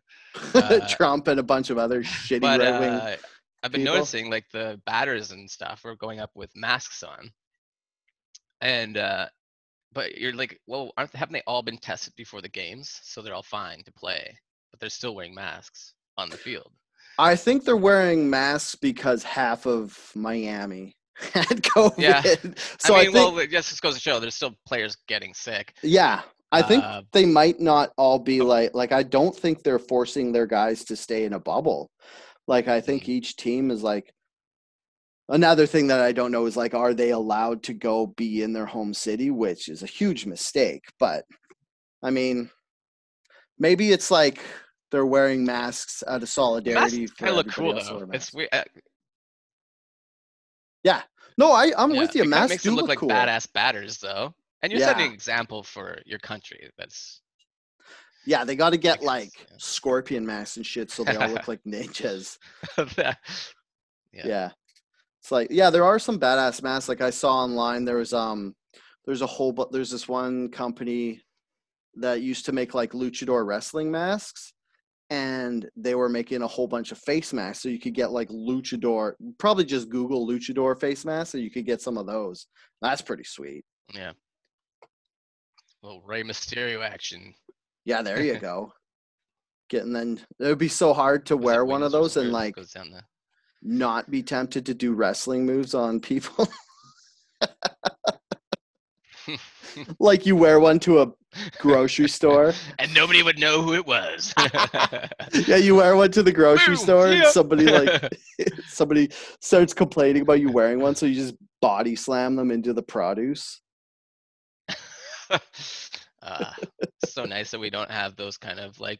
Uh, 0.53 0.79
Trump 0.87 1.27
and 1.29 1.39
a 1.39 1.43
bunch 1.53 1.69
of 1.69 1.77
other 1.77 2.03
shitty 2.03 2.41
but 2.41 2.59
right 2.59 2.79
wing 2.81 2.89
uh, 2.89 3.15
I've 3.63 3.71
been 3.71 3.81
people. 3.81 3.95
noticing 3.95 4.29
like 4.29 4.45
the 4.53 4.79
batters 4.85 5.31
and 5.31 5.49
stuff 5.49 5.83
are 5.85 5.95
going 5.95 6.19
up 6.19 6.31
with 6.35 6.49
masks 6.55 7.03
on. 7.03 7.29
And 8.61 8.97
uh 8.97 9.27
but 9.91 10.17
you're 10.17 10.33
like, 10.33 10.59
well, 10.67 10.91
aren't 10.97 11.15
haven't 11.15 11.33
they 11.33 11.41
all 11.47 11.63
been 11.63 11.77
tested 11.77 12.13
before 12.15 12.41
the 12.41 12.49
games? 12.49 12.99
So 13.03 13.21
they're 13.21 13.33
all 13.33 13.43
fine 13.43 13.83
to 13.85 13.91
play, 13.91 14.37
but 14.71 14.79
they're 14.79 14.89
still 14.89 15.15
wearing 15.15 15.33
masks 15.33 15.93
on 16.17 16.29
the 16.29 16.37
field. 16.37 16.71
I 17.17 17.35
think 17.35 17.65
they're 17.65 17.75
wearing 17.89 18.29
masks 18.29 18.75
because 18.75 19.23
half 19.23 19.65
of 19.65 19.97
Miami 20.15 20.95
had 21.33 21.61
COVID. 21.63 21.97
Yeah. 21.97 22.21
So 22.79 22.93
I 22.95 22.99
I, 22.99 23.03
mean, 23.03 23.13
think, 23.13 23.31
well, 23.33 23.39
it 23.39 23.49
just 23.51 23.81
goes 23.81 23.95
to 23.95 23.99
show 23.99 24.19
there's 24.21 24.35
still 24.35 24.55
players 24.67 24.95
getting 25.07 25.33
sick. 25.33 25.73
yeah, 25.83 26.21
I 26.51 26.61
think 26.63 26.83
Uh, 26.83 27.03
they 27.11 27.25
might 27.25 27.59
not 27.59 27.91
all 27.97 28.17
be 28.19 28.41
like 28.41 28.73
like 28.73 28.91
I 28.91 29.03
don't 29.03 29.35
think 29.35 29.63
they're 29.63 29.79
forcing 29.79 30.31
their 30.31 30.47
guys 30.47 30.83
to 30.85 30.95
stay 30.95 31.25
in 31.25 31.33
a 31.33 31.39
bubble. 31.39 31.91
Like 32.47 32.67
I 32.67 32.81
think 32.81 33.03
Mm. 33.03 33.09
each 33.09 33.35
team 33.35 33.69
is 33.71 33.83
like 33.83 34.11
another 35.29 35.67
thing 35.67 35.87
that 35.87 35.99
I 36.01 36.11
don't 36.11 36.31
know 36.31 36.47
is 36.47 36.57
like 36.57 36.73
are 36.73 36.93
they 36.93 37.11
allowed 37.11 37.61
to 37.63 37.73
go 37.73 38.07
be 38.07 38.41
in 38.41 38.53
their 38.53 38.65
home 38.65 38.93
city, 38.93 39.29
which 39.29 39.69
is 39.69 39.83
a 39.83 39.87
huge 39.87 40.25
mistake, 40.25 40.83
but 40.99 41.25
I 42.01 42.09
mean 42.09 42.49
maybe 43.59 43.91
it's 43.91 44.09
like 44.09 44.39
they're 44.89 45.05
wearing 45.05 45.45
masks 45.45 46.03
out 46.07 46.15
of 46.15 46.21
Masks 46.21 46.33
solidarity 46.33 47.05
for 47.05 47.15
kind 47.15 47.29
of 47.29 47.35
look 47.37 47.49
cool 47.53 47.73
though. 47.73 48.09
It's 48.11 48.33
weird. 48.33 48.49
Uh, 48.51 48.63
No, 51.37 51.53
I 51.53 51.71
I'm 51.77 51.91
yeah, 51.93 52.01
with 52.01 52.15
you. 52.15 52.25
Masks 52.25 52.49
makes 52.49 52.63
do 52.63 52.69
them 52.69 52.75
look, 52.75 52.83
look 52.83 52.89
like 52.89 52.99
cool. 52.99 53.09
badass 53.09 53.51
batters 53.53 53.97
though. 53.99 54.33
And 54.61 54.71
you're 54.71 54.81
Yeah. 54.81 54.87
setting 54.87 55.07
an 55.07 55.13
example 55.13 55.63
for 55.63 55.97
your 56.05 56.19
country. 56.19 56.69
That's 56.77 57.21
Yeah, 58.25 58.43
they 58.43 58.55
got 58.55 58.71
to 58.71 58.77
get 58.77 58.99
guess, 58.99 59.05
like 59.07 59.31
yeah. 59.39 59.55
scorpion 59.57 60.25
masks 60.25 60.57
and 60.57 60.65
shit 60.65 60.91
so 60.91 61.03
they 61.03 61.15
all 61.15 61.29
look 61.29 61.47
like 61.47 61.61
ninjas. 61.65 62.37
Yeah. 64.11 64.25
Yeah. 64.25 64.51
It's 65.21 65.31
like 65.31 65.47
yeah, 65.51 65.69
there 65.69 65.83
are 65.85 65.99
some 65.99 66.19
badass 66.19 66.63
masks. 66.63 66.89
Like 66.89 67.01
I 67.01 67.09
saw 67.11 67.35
online, 67.43 67.85
there 67.85 67.97
was 67.97 68.13
um, 68.13 68.55
there's 69.05 69.21
a 69.21 69.27
whole 69.27 69.51
but 69.51 69.71
there's 69.71 69.91
this 69.91 70.07
one 70.07 70.49
company 70.49 71.21
that 71.95 72.21
used 72.21 72.45
to 72.45 72.51
make 72.51 72.73
like 72.73 72.91
luchador 72.93 73.45
wrestling 73.45 73.91
masks, 73.91 74.53
and 75.09 75.69
they 75.75 75.93
were 75.95 76.09
making 76.09 76.41
a 76.41 76.47
whole 76.47 76.67
bunch 76.67 76.91
of 76.91 76.97
face 76.99 77.33
masks. 77.33 77.61
So 77.61 77.69
you 77.69 77.79
could 77.79 77.93
get 77.93 78.11
like 78.11 78.29
luchador. 78.29 79.13
Probably 79.37 79.65
just 79.65 79.89
Google 79.89 80.27
luchador 80.27 80.79
face 80.79 81.03
masks, 81.05 81.33
and 81.35 81.43
you 81.43 81.51
could 81.51 81.65
get 81.65 81.81
some 81.81 81.97
of 81.97 82.07
those. 82.07 82.47
That's 82.81 83.01
pretty 83.01 83.25
sweet. 83.25 83.63
yeah. 83.93 84.13
Little 85.81 86.01
Rey 86.01 86.23
Mysterio 86.23 86.83
action. 86.83 87.33
Yeah, 87.85 88.01
there 88.01 88.21
you 88.21 88.37
go. 88.39 88.73
Getting 89.69 89.93
then 89.93 90.19
it 90.39 90.45
would 90.45 90.57
be 90.57 90.67
so 90.67 90.93
hard 90.93 91.25
to 91.27 91.37
wear 91.37 91.63
one 91.63 91.83
of 91.83 91.91
those 91.91 92.17
and 92.17 92.31
like 92.31 92.55
goes 92.55 92.71
down 92.71 92.89
the 92.91 93.01
not 93.61 94.09
be 94.09 94.23
tempted 94.23 94.65
to 94.65 94.73
do 94.73 94.93
wrestling 94.93 95.45
moves 95.45 95.73
on 95.73 95.99
people. 95.99 96.47
like 99.99 100.25
you 100.25 100.35
wear 100.35 100.59
one 100.59 100.79
to 100.79 101.01
a 101.01 101.11
grocery 101.59 102.09
store. 102.09 102.53
and 102.79 102.93
nobody 102.93 103.21
would 103.21 103.37
know 103.37 103.61
who 103.61 103.73
it 103.73 103.85
was. 103.85 104.33
Yeah, 105.47 105.57
you 105.57 105.75
wear 105.75 105.95
one 105.95 106.11
to 106.11 106.23
the 106.23 106.31
grocery 106.31 106.75
store 106.75 107.07
and 107.07 107.27
somebody 107.27 107.65
like 107.65 108.11
somebody 108.67 109.09
starts 109.39 109.73
complaining 109.73 110.23
about 110.23 110.39
you 110.39 110.51
wearing 110.51 110.79
one, 110.79 110.95
so 110.95 111.05
you 111.05 111.15
just 111.15 111.35
body 111.61 111.95
slam 111.95 112.35
them 112.35 112.49
into 112.51 112.73
the 112.73 112.81
produce. 112.83 113.61
Uh, 116.21 116.53
so 117.05 117.25
nice 117.25 117.51
that 117.51 117.59
we 117.59 117.69
don't 117.69 117.91
have 117.91 118.15
those 118.15 118.37
kind 118.37 118.59
of 118.59 118.79
like. 118.79 118.99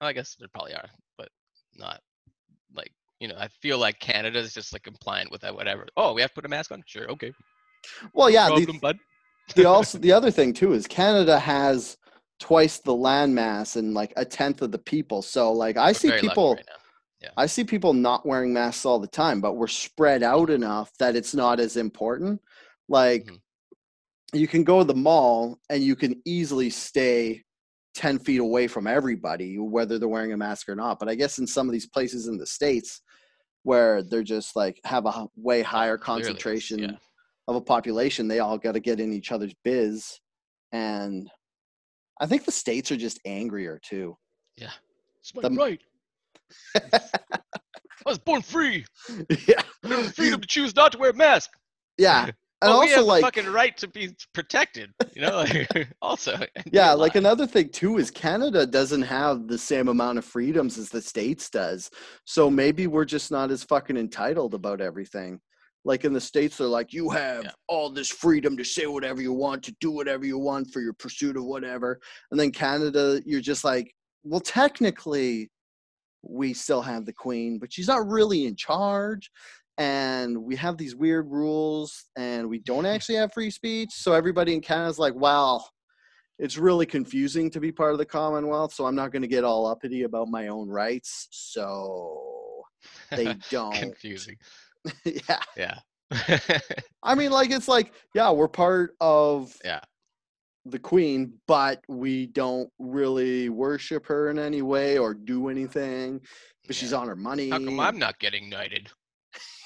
well, 0.00 0.10
I 0.10 0.12
guess 0.12 0.36
there 0.38 0.48
probably 0.48 0.74
are, 0.74 0.88
but 1.18 1.28
not 1.76 2.00
like 2.74 2.92
you 3.20 3.28
know. 3.28 3.36
I 3.38 3.48
feel 3.48 3.78
like 3.78 3.98
Canada 4.00 4.38
is 4.38 4.52
just 4.52 4.72
like 4.72 4.82
compliant 4.82 5.30
with 5.30 5.42
that. 5.42 5.54
Whatever. 5.54 5.86
Oh, 5.96 6.14
we 6.14 6.20
have 6.20 6.30
to 6.30 6.34
put 6.34 6.46
a 6.46 6.48
mask 6.48 6.72
on. 6.72 6.82
Sure. 6.86 7.10
Okay. 7.10 7.32
Well, 8.14 8.30
yeah, 8.30 8.46
Problem, 8.46 8.66
the, 8.66 8.78
bud. 8.78 8.98
the 9.54 9.64
also 9.66 9.98
the 10.06 10.12
other 10.12 10.30
thing 10.30 10.52
too 10.52 10.72
is 10.72 10.86
Canada 10.86 11.38
has 11.38 11.96
twice 12.40 12.78
the 12.78 12.94
land 12.94 13.34
mass 13.34 13.76
and 13.76 13.94
like 13.94 14.12
a 14.16 14.24
tenth 14.24 14.62
of 14.62 14.72
the 14.72 14.78
people. 14.78 15.22
So 15.22 15.52
like 15.52 15.76
I 15.76 15.88
We're 15.88 15.94
see 15.94 16.12
people 16.12 16.54
right 16.56 16.66
now. 16.66 16.78
I 17.36 17.46
see 17.46 17.64
people 17.64 17.92
not 17.92 18.26
wearing 18.26 18.52
masks 18.52 18.84
all 18.84 18.98
the 18.98 19.06
time, 19.06 19.40
but 19.40 19.56
we're 19.56 19.66
spread 19.66 20.22
out 20.22 20.50
enough 20.50 20.92
that 20.98 21.16
it's 21.16 21.34
not 21.34 21.60
as 21.60 21.76
important. 21.76 22.40
Like 22.88 23.24
Mhm. 23.26 23.40
You 24.36 24.48
can 24.48 24.64
go 24.64 24.78
to 24.78 24.84
the 24.84 24.94
mall 24.94 25.58
and 25.70 25.82
you 25.82 25.96
can 25.96 26.20
easily 26.24 26.70
stay 26.70 27.42
10 27.94 28.18
feet 28.18 28.40
away 28.40 28.66
from 28.66 28.86
everybody, 28.86 29.56
whether 29.58 29.98
they're 29.98 30.08
wearing 30.08 30.32
a 30.32 30.36
mask 30.36 30.68
or 30.68 30.74
not. 30.74 30.98
But 30.98 31.08
I 31.08 31.14
guess 31.14 31.38
in 31.38 31.46
some 31.46 31.68
of 31.68 31.72
these 31.72 31.86
places 31.86 32.28
in 32.28 32.36
the 32.36 32.46
States 32.46 33.00
where 33.62 34.02
they're 34.02 34.22
just 34.22 34.56
like 34.56 34.80
have 34.84 35.06
a 35.06 35.26
way 35.36 35.62
higher 35.62 35.96
concentration 35.96 36.78
yeah. 36.80 36.90
of 37.48 37.56
a 37.56 37.60
population, 37.60 38.28
they 38.28 38.40
all 38.40 38.58
got 38.58 38.72
to 38.72 38.80
get 38.80 39.00
in 39.00 39.12
each 39.12 39.32
other's 39.32 39.54
biz. 39.62 40.18
And 40.72 41.30
I 42.20 42.26
think 42.26 42.44
the 42.44 42.52
states 42.52 42.90
are 42.90 42.96
just 42.96 43.20
angrier 43.24 43.80
too. 43.82 44.16
It's 45.20 45.34
my 45.34 45.42
the- 45.42 45.50
right. 45.50 45.80
I 48.06 48.10
was 48.10 48.18
born 48.18 48.42
free. 48.42 48.84
yeah. 49.46 49.62
I 49.82 49.88
have 49.88 50.04
the 50.04 50.12
freedom 50.12 50.40
to 50.40 50.46
choose 50.46 50.76
not 50.76 50.92
to 50.92 50.98
wear 50.98 51.10
a 51.10 51.14
mask. 51.14 51.50
Yeah. 51.96 52.30
And 52.64 52.72
But 52.72 52.80
we 52.80 52.86
also 52.86 52.96
have 52.96 53.04
like 53.06 53.22
fucking 53.22 53.46
right 53.52 53.76
to 53.76 53.86
be 53.88 54.14
protected. 54.32 54.90
You 55.14 55.22
know, 55.22 55.36
like, 55.50 55.88
also. 56.02 56.38
Yeah, 56.72 56.92
like 56.92 57.14
another 57.14 57.46
thing 57.46 57.68
too 57.68 57.98
is 57.98 58.10
Canada 58.10 58.66
doesn't 58.66 59.02
have 59.02 59.48
the 59.48 59.58
same 59.58 59.88
amount 59.88 60.16
of 60.16 60.24
freedoms 60.24 60.78
as 60.78 60.88
the 60.88 61.02
states 61.02 61.50
does. 61.50 61.90
So 62.24 62.50
maybe 62.50 62.86
we're 62.86 63.04
just 63.04 63.30
not 63.30 63.50
as 63.50 63.62
fucking 63.62 63.98
entitled 63.98 64.54
about 64.54 64.80
everything. 64.80 65.40
Like 65.84 66.06
in 66.06 66.14
the 66.14 66.20
states, 66.20 66.56
they're 66.56 66.66
like, 66.66 66.94
you 66.94 67.10
have 67.10 67.44
Yeah. 67.44 67.50
all 67.68 67.90
this 67.90 68.08
freedom 68.08 68.56
to 68.56 68.64
say 68.64 68.86
whatever 68.86 69.20
you 69.20 69.34
want, 69.34 69.62
to 69.64 69.76
do 69.80 69.90
whatever 69.90 70.24
you 70.24 70.38
want 70.38 70.72
for 70.72 70.80
your 70.80 70.94
pursuit 70.94 71.36
of 71.36 71.44
whatever. 71.44 72.00
And 72.30 72.40
then 72.40 72.50
Canada, 72.50 73.20
you're 73.26 73.42
just 73.42 73.64
like, 73.64 73.94
well, 74.22 74.40
technically, 74.40 75.50
we 76.22 76.54
still 76.54 76.80
have 76.80 77.04
the 77.04 77.12
queen, 77.12 77.58
but 77.58 77.70
she's 77.70 77.88
not 77.88 78.08
really 78.08 78.46
in 78.46 78.56
charge. 78.56 79.30
And 79.78 80.38
we 80.44 80.54
have 80.56 80.76
these 80.76 80.94
weird 80.94 81.30
rules, 81.30 82.04
and 82.16 82.48
we 82.48 82.60
don't 82.60 82.84
mm. 82.84 82.94
actually 82.94 83.16
have 83.16 83.32
free 83.32 83.50
speech. 83.50 83.90
So 83.92 84.12
everybody 84.12 84.54
in 84.54 84.60
Canada's 84.60 84.98
like, 84.98 85.14
wow 85.14 85.62
it's 86.38 86.58
really 86.58 86.86
confusing 86.86 87.50
to 87.50 87.60
be 87.60 87.70
part 87.70 87.92
of 87.92 87.98
the 87.98 88.04
Commonwealth, 88.04 88.72
so 88.72 88.86
I'm 88.86 88.96
not 88.96 89.12
going 89.12 89.22
to 89.22 89.28
get 89.28 89.44
all 89.44 89.66
uppity 89.66 90.02
about 90.02 90.28
my 90.28 90.48
own 90.48 90.68
rights. 90.68 91.28
So 91.30 92.62
they 93.10 93.34
don't. 93.50 93.74
confusing. 93.74 94.36
yeah. 95.04 95.40
Yeah. 95.56 95.78
I 97.02 97.14
mean, 97.14 97.30
like, 97.30 97.50
it's 97.50 97.68
like, 97.68 97.92
yeah, 98.14 98.30
we're 98.30 98.48
part 98.48 98.94
of 99.00 99.56
Yeah. 99.64 99.80
the 100.64 100.78
Queen, 100.78 101.34
but 101.46 101.82
we 101.88 102.26
don't 102.26 102.70
really 102.78 103.48
worship 103.48 104.06
her 104.06 104.30
in 104.30 104.38
any 104.38 104.62
way 104.62 104.98
or 104.98 105.14
do 105.14 105.48
anything. 105.48 106.20
But 106.66 106.76
she's 106.76 106.92
on 106.92 107.08
her 107.08 107.16
money. 107.16 107.50
How 107.50 107.58
come 107.58 107.78
I'm 107.78 107.98
not 107.98 108.18
getting 108.18 108.48
knighted? 108.48 108.90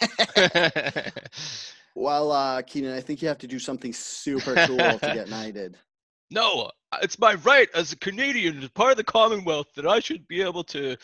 well, 1.94 2.32
uh, 2.32 2.62
Keenan, 2.62 2.94
I 2.94 3.00
think 3.00 3.22
you 3.22 3.28
have 3.28 3.38
to 3.38 3.46
do 3.46 3.58
something 3.58 3.92
super 3.92 4.54
cool 4.66 4.76
to 4.76 5.10
get 5.14 5.28
knighted. 5.28 5.76
no, 6.30 6.70
uh, 6.92 6.98
it's 7.02 7.18
my 7.18 7.34
right 7.34 7.68
as 7.74 7.92
a 7.92 7.96
Canadian, 7.98 8.62
as 8.62 8.68
part 8.70 8.90
of 8.92 8.96
the 8.96 9.04
Commonwealth, 9.04 9.68
that 9.76 9.86
I 9.86 10.00
should 10.00 10.26
be 10.28 10.42
able 10.42 10.64
to 10.64 10.96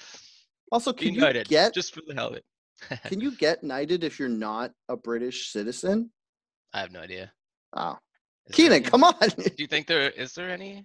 Also, 0.72 0.92
can 0.92 1.14
you 1.14 1.20
knighted 1.20 1.48
get 1.48 1.74
just 1.74 1.94
for 1.94 2.02
the 2.07 2.14
hell 2.14 2.28
of 2.28 2.35
it. 2.35 2.44
can 3.07 3.20
you 3.20 3.37
get 3.37 3.62
knighted 3.62 4.04
if 4.04 4.18
you're 4.18 4.28
not 4.28 4.72
a 4.88 4.96
British 4.96 5.48
citizen? 5.50 6.11
I 6.72 6.80
have 6.80 6.90
no 6.92 7.00
idea. 7.00 7.33
Oh, 7.76 7.96
Is 8.48 8.57
Keenan, 8.57 8.72
any- 8.74 8.85
come 8.85 9.04
on. 9.04 9.14
Do 9.20 9.52
you 9.59 9.66
think 9.66 9.87
there 9.87 10.11
is 10.11 10.35
there 10.35 10.50
any? 10.50 10.85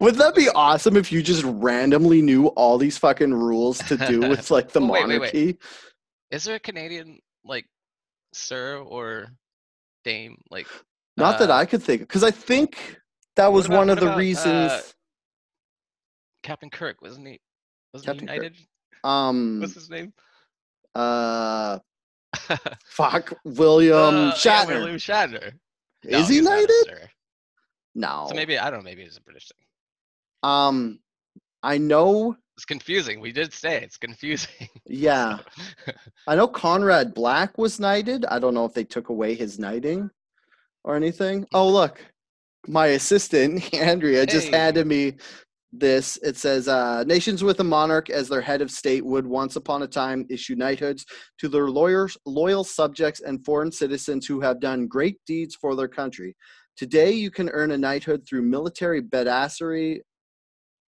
Wouldn't 0.00 0.18
that 0.18 0.36
be 0.36 0.48
awesome 0.54 0.96
if 0.96 1.10
you 1.10 1.22
just 1.22 1.42
randomly 1.44 2.22
knew 2.22 2.46
all 2.48 2.78
these 2.78 2.96
fucking 2.98 3.34
rules 3.34 3.78
to 3.88 3.96
do 3.96 4.20
with 4.20 4.48
like 4.52 4.70
the 4.70 4.80
Oh, 4.80 4.86
wait, 4.86 5.08
wait, 5.08 5.08
wait. 5.08 5.18
monarchy? 5.18 5.58
Is 6.30 6.44
there 6.44 6.54
a 6.54 6.60
Canadian 6.60 7.18
like 7.46 7.66
sir 8.32 8.78
or 8.78 9.28
dame 10.04 10.36
like? 10.50 10.66
Not 11.16 11.38
that 11.38 11.50
uh, 11.50 11.54
I 11.54 11.64
could 11.66 11.82
think, 11.82 12.02
because 12.02 12.22
I 12.22 12.30
think 12.30 12.98
that 13.36 13.52
was 13.52 13.66
about- 13.66 13.76
one 13.78 13.90
of 13.90 13.98
the 14.00 14.06
about, 14.06 14.18
reasons. 14.18 14.70
uh, 14.72 14.82
Captain 16.42 16.70
Kirk 16.70 17.00
wasn't 17.02 17.26
he? 17.28 17.40
Wasn't 17.92 18.06
Captain 18.06 18.28
he 18.28 18.34
Kirk. 18.34 18.42
knighted? 18.42 18.56
um, 19.04 19.60
What's 19.60 19.74
his 19.74 19.90
name? 19.90 20.12
uh, 20.94 21.78
fuck, 22.86 23.32
William 23.44 23.96
Uh, 24.30 24.34
yeah, 24.44 24.66
William 24.66 24.96
Shatner. 24.96 25.52
No, 26.04 26.18
Is 26.18 26.28
he 26.28 26.34
he's 26.36 26.44
not 26.44 26.52
a 26.52 26.56
knighted? 26.60 27.08
No. 27.94 28.26
So 28.28 28.34
maybe 28.34 28.58
I 28.58 28.70
don't 28.70 28.80
know. 28.80 28.84
Maybe 28.84 29.02
it's 29.02 29.16
a 29.16 29.22
British 29.22 29.48
thing. 29.48 29.66
Um, 30.50 31.00
I 31.62 31.78
know. 31.78 32.36
It's 32.56 32.64
confusing. 32.64 33.20
We 33.20 33.32
did 33.32 33.52
say 33.52 33.82
it's 33.82 33.98
confusing. 33.98 34.68
Yeah, 34.88 35.38
I 36.26 36.36
know 36.36 36.46
Conrad 36.48 37.12
Black 37.12 37.58
was 37.58 37.80
knighted. 37.80 38.24
I 38.26 38.38
don't 38.38 38.54
know 38.54 38.64
if 38.64 38.72
they 38.72 38.84
took 38.84 39.08
away 39.08 39.34
his 39.34 39.58
knighting 39.58 40.10
or 40.84 40.94
anything. 40.96 41.44
Oh, 41.52 41.68
look, 41.68 42.00
my 42.68 42.86
assistant 42.88 43.74
Andrea 43.74 44.24
just 44.26 44.48
Hey. 44.48 44.56
handed 44.56 44.86
me 44.86 45.14
this. 45.72 46.16
It 46.22 46.36
says 46.36 46.68
uh, 46.68 47.02
nations 47.04 47.42
with 47.42 47.60
a 47.60 47.64
monarch 47.64 48.08
as 48.10 48.28
their 48.28 48.40
head 48.40 48.62
of 48.62 48.70
state 48.70 49.04
would 49.04 49.26
once 49.26 49.56
upon 49.56 49.82
a 49.82 49.86
time 49.86 50.24
issue 50.30 50.54
knighthoods 50.54 51.04
to 51.40 51.48
their 51.48 51.68
lawyers, 51.68 52.16
loyal 52.24 52.64
subjects 52.64 53.20
and 53.20 53.44
foreign 53.44 53.72
citizens 53.72 54.26
who 54.26 54.40
have 54.40 54.60
done 54.60 54.86
great 54.86 55.18
deeds 55.26 55.54
for 55.54 55.74
their 55.74 55.88
country. 55.88 56.34
Today, 56.76 57.10
you 57.10 57.30
can 57.30 57.48
earn 57.50 57.72
a 57.72 57.78
knighthood 57.78 58.22
through 58.26 58.42
military 58.42 59.02
badassery. 59.02 60.00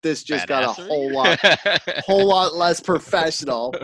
This 0.03 0.21
just 0.21 0.47
got 0.47 0.65
a 0.65 0.67
whole 0.67 1.13
lot, 1.13 1.39
whole 2.05 2.27
lot 2.27 2.55
less 2.55 2.79
professional. 2.81 3.73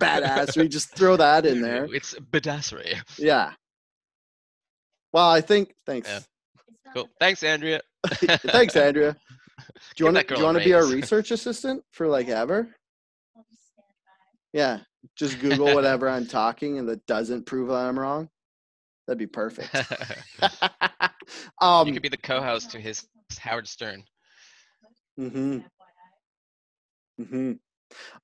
Badassery. 0.00 0.70
Just 0.70 0.96
throw 0.96 1.16
that 1.16 1.44
in 1.44 1.60
there. 1.60 1.86
It's 1.92 2.14
badassery. 2.14 2.98
Yeah. 3.18 3.52
Well, 5.12 5.28
I 5.28 5.42
think. 5.42 5.74
Thanks. 5.84 6.08
Yeah. 6.08 6.20
Cool. 6.94 7.08
Thanks, 7.20 7.42
Andrea. 7.42 7.82
Thanks, 8.06 8.76
Andrea. 8.76 9.12
Do 9.12 9.16
you 9.98 10.06
want 10.06 10.26
to? 10.26 10.34
Do 10.34 10.40
you 10.40 10.44
want 10.44 10.56
to 10.56 10.64
be 10.64 10.72
our 10.72 10.86
research 10.86 11.32
assistant 11.32 11.84
for 11.92 12.06
like 12.08 12.28
ever? 12.28 12.74
Yeah. 14.54 14.78
Just 15.16 15.38
Google 15.38 15.74
whatever 15.74 16.08
I'm 16.08 16.26
talking, 16.26 16.78
and 16.78 16.88
that 16.88 17.04
doesn't 17.04 17.44
prove 17.44 17.68
that 17.68 17.74
I'm 17.74 17.98
wrong. 17.98 18.28
That'd 19.06 19.18
be 19.18 19.26
perfect. 19.26 19.74
um. 21.60 21.86
you 21.86 21.92
could 21.92 22.02
be 22.02 22.08
the 22.08 22.16
co-host 22.16 22.70
to 22.70 22.80
his 22.80 23.06
Howard 23.38 23.68
Stern. 23.68 24.02
Hmm 25.28 25.58
hmm 27.18 27.52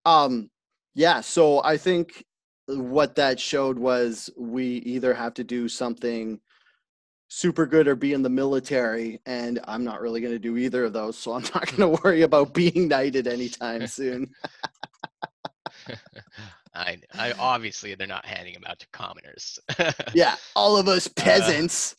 Um, 0.04 0.50
yeah, 0.94 1.20
so 1.20 1.62
I 1.62 1.76
think 1.76 2.24
what 2.66 3.16
that 3.16 3.38
showed 3.38 3.78
was 3.78 4.30
we 4.36 4.64
either 4.64 5.12
have 5.12 5.34
to 5.34 5.44
do 5.44 5.68
something 5.68 6.40
super 7.28 7.66
good 7.66 7.86
or 7.86 7.94
be 7.94 8.14
in 8.14 8.22
the 8.22 8.30
military, 8.30 9.20
and 9.26 9.60
I'm 9.64 9.84
not 9.84 10.00
really 10.00 10.20
going 10.20 10.32
to 10.32 10.38
do 10.38 10.56
either 10.56 10.84
of 10.84 10.92
those, 10.94 11.18
so 11.18 11.34
I'm 11.34 11.42
not 11.54 11.66
going 11.76 11.96
to 11.96 12.02
worry 12.02 12.22
about 12.22 12.54
being 12.54 12.88
knighted 12.88 13.26
anytime 13.26 13.86
soon. 13.86 14.30
I, 16.74 16.98
I 17.14 17.32
obviously 17.32 17.94
they're 17.94 18.06
not 18.06 18.26
handing 18.26 18.54
them 18.54 18.64
out 18.66 18.78
to 18.80 18.86
commoners. 18.92 19.58
Yeah, 20.14 20.36
all 20.54 20.76
of 20.76 20.88
us 20.88 21.08
peasants. 21.08 21.96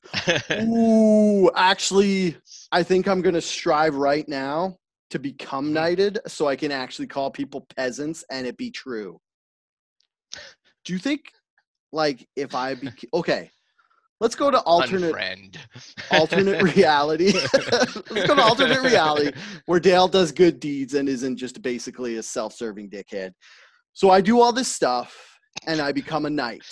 Ooh, 0.52 1.52
actually, 1.56 2.36
I 2.72 2.84
think 2.84 3.08
I'm 3.08 3.22
going 3.22 3.36
to 3.36 3.42
strive 3.42 3.96
right 3.96 4.28
now 4.28 4.78
to 5.10 5.20
become 5.20 5.68
Mhm. 5.70 5.74
knighted 5.74 6.20
so 6.28 6.48
I 6.48 6.56
can 6.56 6.72
actually 6.72 7.08
call 7.08 7.32
people 7.32 7.66
peasants 7.76 8.24
and 8.30 8.46
it 8.46 8.58
be 8.58 8.72
true. 8.72 9.20
Do 10.86 10.94
you 10.94 11.00
think, 11.00 11.32
like, 11.92 12.28
if 12.36 12.56
I 12.56 12.76
be 12.76 12.90
okay, 13.14 13.52
let's 14.20 14.36
go 14.36 14.50
to 14.52 14.60
alternate 14.62 15.14
Unfriend. 15.14 15.58
alternate 16.12 16.62
reality. 16.76 17.34
let's 17.54 18.28
go 18.28 18.36
to 18.36 18.42
alternate 18.42 18.82
reality 18.82 19.32
where 19.66 19.80
Dale 19.80 20.08
does 20.08 20.32
good 20.32 20.60
deeds 20.60 20.94
and 20.94 21.08
isn't 21.08 21.38
just 21.38 21.62
basically 21.62 22.18
a 22.18 22.24
self-serving 22.24 22.90
dickhead. 22.90 23.32
So 23.94 24.10
I 24.10 24.22
do 24.22 24.42
all 24.42 24.52
this 24.54 24.68
stuff 24.72 25.40
and 25.66 25.82
I 25.82 25.92
become 25.92 26.26
a 26.26 26.30
knight. 26.30 26.66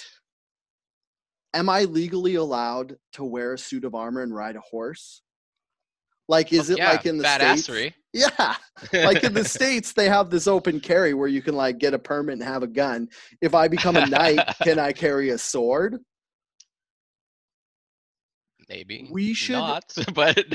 Am 1.53 1.69
I 1.69 1.83
legally 1.83 2.35
allowed 2.35 2.97
to 3.13 3.23
wear 3.23 3.53
a 3.53 3.57
suit 3.57 3.85
of 3.85 3.95
armor 3.95 4.21
and 4.21 4.35
ride 4.35 4.57
a 4.57 4.61
horse? 4.61 5.21
Like, 6.27 6.51
is 6.53 6.69
it 6.69 6.77
Yeah, 6.77 6.91
like 6.91 7.05
in 7.05 7.17
the 7.17 7.23
states? 7.55 7.69
Yeah, 8.15 8.55
like 8.93 9.25
in 9.25 9.33
the 9.33 9.43
states, 9.43 9.91
they 9.91 10.07
have 10.07 10.29
this 10.29 10.47
open 10.47 10.79
carry 10.79 11.13
where 11.13 11.27
you 11.27 11.41
can 11.41 11.53
like 11.53 11.79
get 11.79 11.93
a 11.93 11.99
permit 11.99 12.35
and 12.35 12.43
have 12.43 12.63
a 12.63 12.67
gun. 12.67 13.09
If 13.41 13.53
I 13.53 13.67
become 13.67 13.97
a 13.97 14.05
knight, 14.05 14.39
can 14.63 14.79
I 14.79 14.93
carry 14.93 15.31
a 15.31 15.37
sword? 15.37 15.99
Maybe 18.69 19.09
We 19.11 19.33
should- 19.33 19.53
not, 19.53 19.93
but 20.13 20.45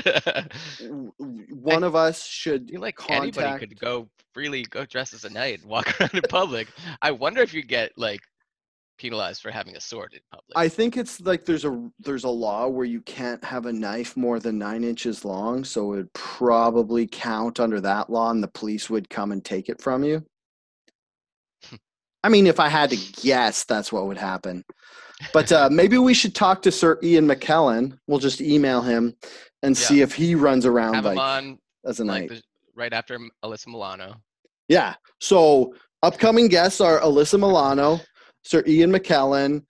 One 1.19 1.83
of 1.83 1.95
us 1.95 2.25
should 2.25 2.71
like 2.77 2.97
anybody 3.09 3.59
could 3.59 3.79
go 3.79 4.09
freely 4.33 4.63
go 4.63 4.85
dress 4.85 5.13
as 5.13 5.23
a 5.23 5.29
knight 5.29 5.59
and 5.61 5.69
walk 5.69 5.99
around 6.01 6.15
in 6.15 6.21
public. 6.29 6.67
I 7.01 7.11
wonder 7.11 7.41
if 7.41 7.53
you 7.53 7.61
get 7.63 7.91
like 7.95 8.21
penalized 9.01 9.41
for 9.41 9.49
having 9.51 9.75
a 9.75 9.81
sword 9.81 10.13
in 10.13 10.19
public. 10.31 10.51
I 10.55 10.67
think 10.67 10.95
it's 10.95 11.19
like 11.21 11.43
there's 11.45 11.65
a 11.65 11.89
there's 11.99 12.23
a 12.23 12.29
law 12.29 12.67
where 12.67 12.85
you 12.85 13.01
can't 13.01 13.43
have 13.43 13.65
a 13.65 13.73
knife 13.73 14.15
more 14.15 14.39
than 14.39 14.57
nine 14.59 14.83
inches 14.83 15.25
long, 15.25 15.63
so 15.63 15.93
it 15.93 15.97
would 15.97 16.13
probably 16.13 17.07
count 17.07 17.59
under 17.59 17.81
that 17.81 18.09
law, 18.09 18.29
and 18.31 18.43
the 18.43 18.47
police 18.49 18.89
would 18.89 19.09
come 19.09 19.31
and 19.31 19.43
take 19.43 19.69
it 19.69 19.81
from 19.81 20.03
you. 20.03 20.23
I 22.23 22.29
mean, 22.29 22.45
if 22.45 22.59
I 22.59 22.69
had 22.69 22.91
to 22.91 22.97
guess, 23.23 23.63
that's 23.65 23.91
what 23.91 24.05
would 24.05 24.17
happen. 24.17 24.63
But 25.33 25.51
uh, 25.51 25.69
maybe 25.79 25.97
we 25.97 26.13
should 26.13 26.35
talk 26.35 26.61
to 26.63 26.71
Sir 26.71 26.99
Ian 27.01 27.27
McKellen. 27.27 27.97
We'll 28.07 28.19
just 28.19 28.41
email 28.41 28.81
him 28.81 29.15
and 29.63 29.75
Yeah. 29.75 29.87
see 29.87 30.01
if 30.01 30.13
he 30.13 30.35
runs 30.35 30.65
around 30.67 30.93
have 30.93 31.05
like 31.05 31.17
on 31.17 31.57
as 31.85 31.99
a 31.99 32.05
like 32.05 32.21
knight. 32.23 32.29
the, 32.29 32.41
right 32.75 32.93
after 32.93 33.17
Alyssa 33.43 33.67
Milano. 33.67 34.21
Yeah. 34.67 34.93
So 35.19 35.73
upcoming 36.03 36.47
guests 36.47 36.79
are 36.79 36.99
Alyssa 37.01 37.39
Milano, 37.39 37.99
Sir 38.43 38.63
Ian 38.67 38.91
McKellen, 38.91 39.63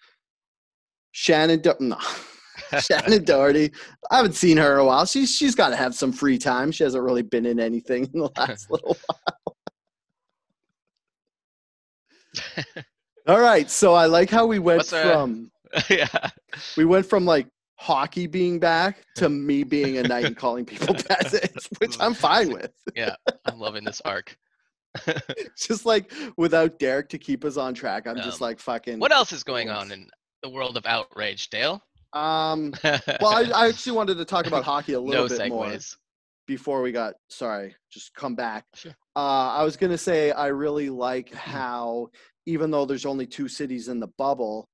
Shannen. 1.15 1.61
Do- 1.61 1.75
no. 1.79 1.97
Shannen 2.71 3.25
Doherty. 3.25 3.71
I 4.11 4.17
haven't 4.17 4.35
seen 4.35 4.57
her 4.57 4.73
in 4.73 4.79
a 4.79 4.85
while. 4.85 5.05
She's 5.05 5.35
she's 5.35 5.55
got 5.55 5.69
to 5.69 5.75
have 5.75 5.93
some 5.93 6.11
free 6.11 6.37
time. 6.37 6.71
She 6.71 6.83
hasn't 6.83 7.03
really 7.03 7.21
been 7.21 7.45
in 7.45 7.59
anything 7.59 8.09
in 8.13 8.19
the 8.21 8.29
last 8.37 8.71
little 8.71 8.95
while. 9.07 9.55
All 13.27 13.41
right. 13.41 13.69
So 13.69 13.93
I 13.93 14.05
like 14.05 14.29
how 14.29 14.45
we 14.45 14.59
went 14.59 14.79
What's, 14.79 14.89
from 14.91 15.51
yeah. 15.89 16.29
we 16.77 16.85
went 16.85 17.05
from 17.05 17.25
like 17.25 17.47
hockey 17.75 18.27
being 18.27 18.59
back 18.59 19.03
to 19.15 19.27
me 19.27 19.63
being 19.63 19.97
a 19.97 20.03
knight 20.03 20.25
and 20.25 20.37
calling 20.37 20.65
people 20.65 20.93
peasants, 20.93 21.67
which 21.79 21.97
I'm 21.99 22.13
fine 22.13 22.53
with. 22.53 22.71
Yeah, 22.95 23.15
I'm 23.45 23.59
loving 23.59 23.83
this 23.83 24.01
arc. 24.05 24.37
Just 25.57 25.85
like 25.85 26.11
without 26.37 26.79
Derek 26.79 27.09
to 27.09 27.17
keep 27.17 27.45
us 27.45 27.57
on 27.57 27.73
track, 27.73 28.07
I'm 28.07 28.17
just 28.17 28.41
Um, 28.41 28.47
like 28.47 28.59
fucking. 28.59 28.99
What 28.99 29.11
else 29.11 29.31
is 29.31 29.43
going 29.43 29.69
on 29.69 29.91
in 29.91 30.09
the 30.43 30.49
world 30.49 30.77
of 30.77 30.85
outrage, 30.85 31.49
Dale? 31.49 31.81
Um. 32.13 32.73
Well, 32.83 33.27
I, 33.33 33.49
I 33.55 33.67
actually 33.69 33.93
wanted 33.93 34.17
to 34.17 34.25
talk 34.25 34.47
about 34.47 34.63
hockey 34.63 34.93
a 34.93 34.99
little 34.99 35.27
no 35.29 35.37
bit 35.37 35.49
more. 35.49 35.77
before 36.47 36.81
we 36.81 36.91
got 36.91 37.13
sorry 37.29 37.73
just 37.93 38.13
come 38.15 38.35
back 38.35 38.65
Sure. 38.75 38.91
uh, 39.15 39.49
i 39.59 39.63
was 39.63 39.77
going 39.77 39.91
to 39.91 39.97
say 39.97 40.31
i 40.31 40.47
really 40.47 40.89
like 40.89 41.31
how 41.53 42.07
even 42.45 42.71
though 42.71 42.83
there's 42.85 43.05
only 43.05 43.25
two 43.27 43.47
cities 43.47 43.87
in 43.87 43.99
the 43.99 44.09
bubble 44.17 44.67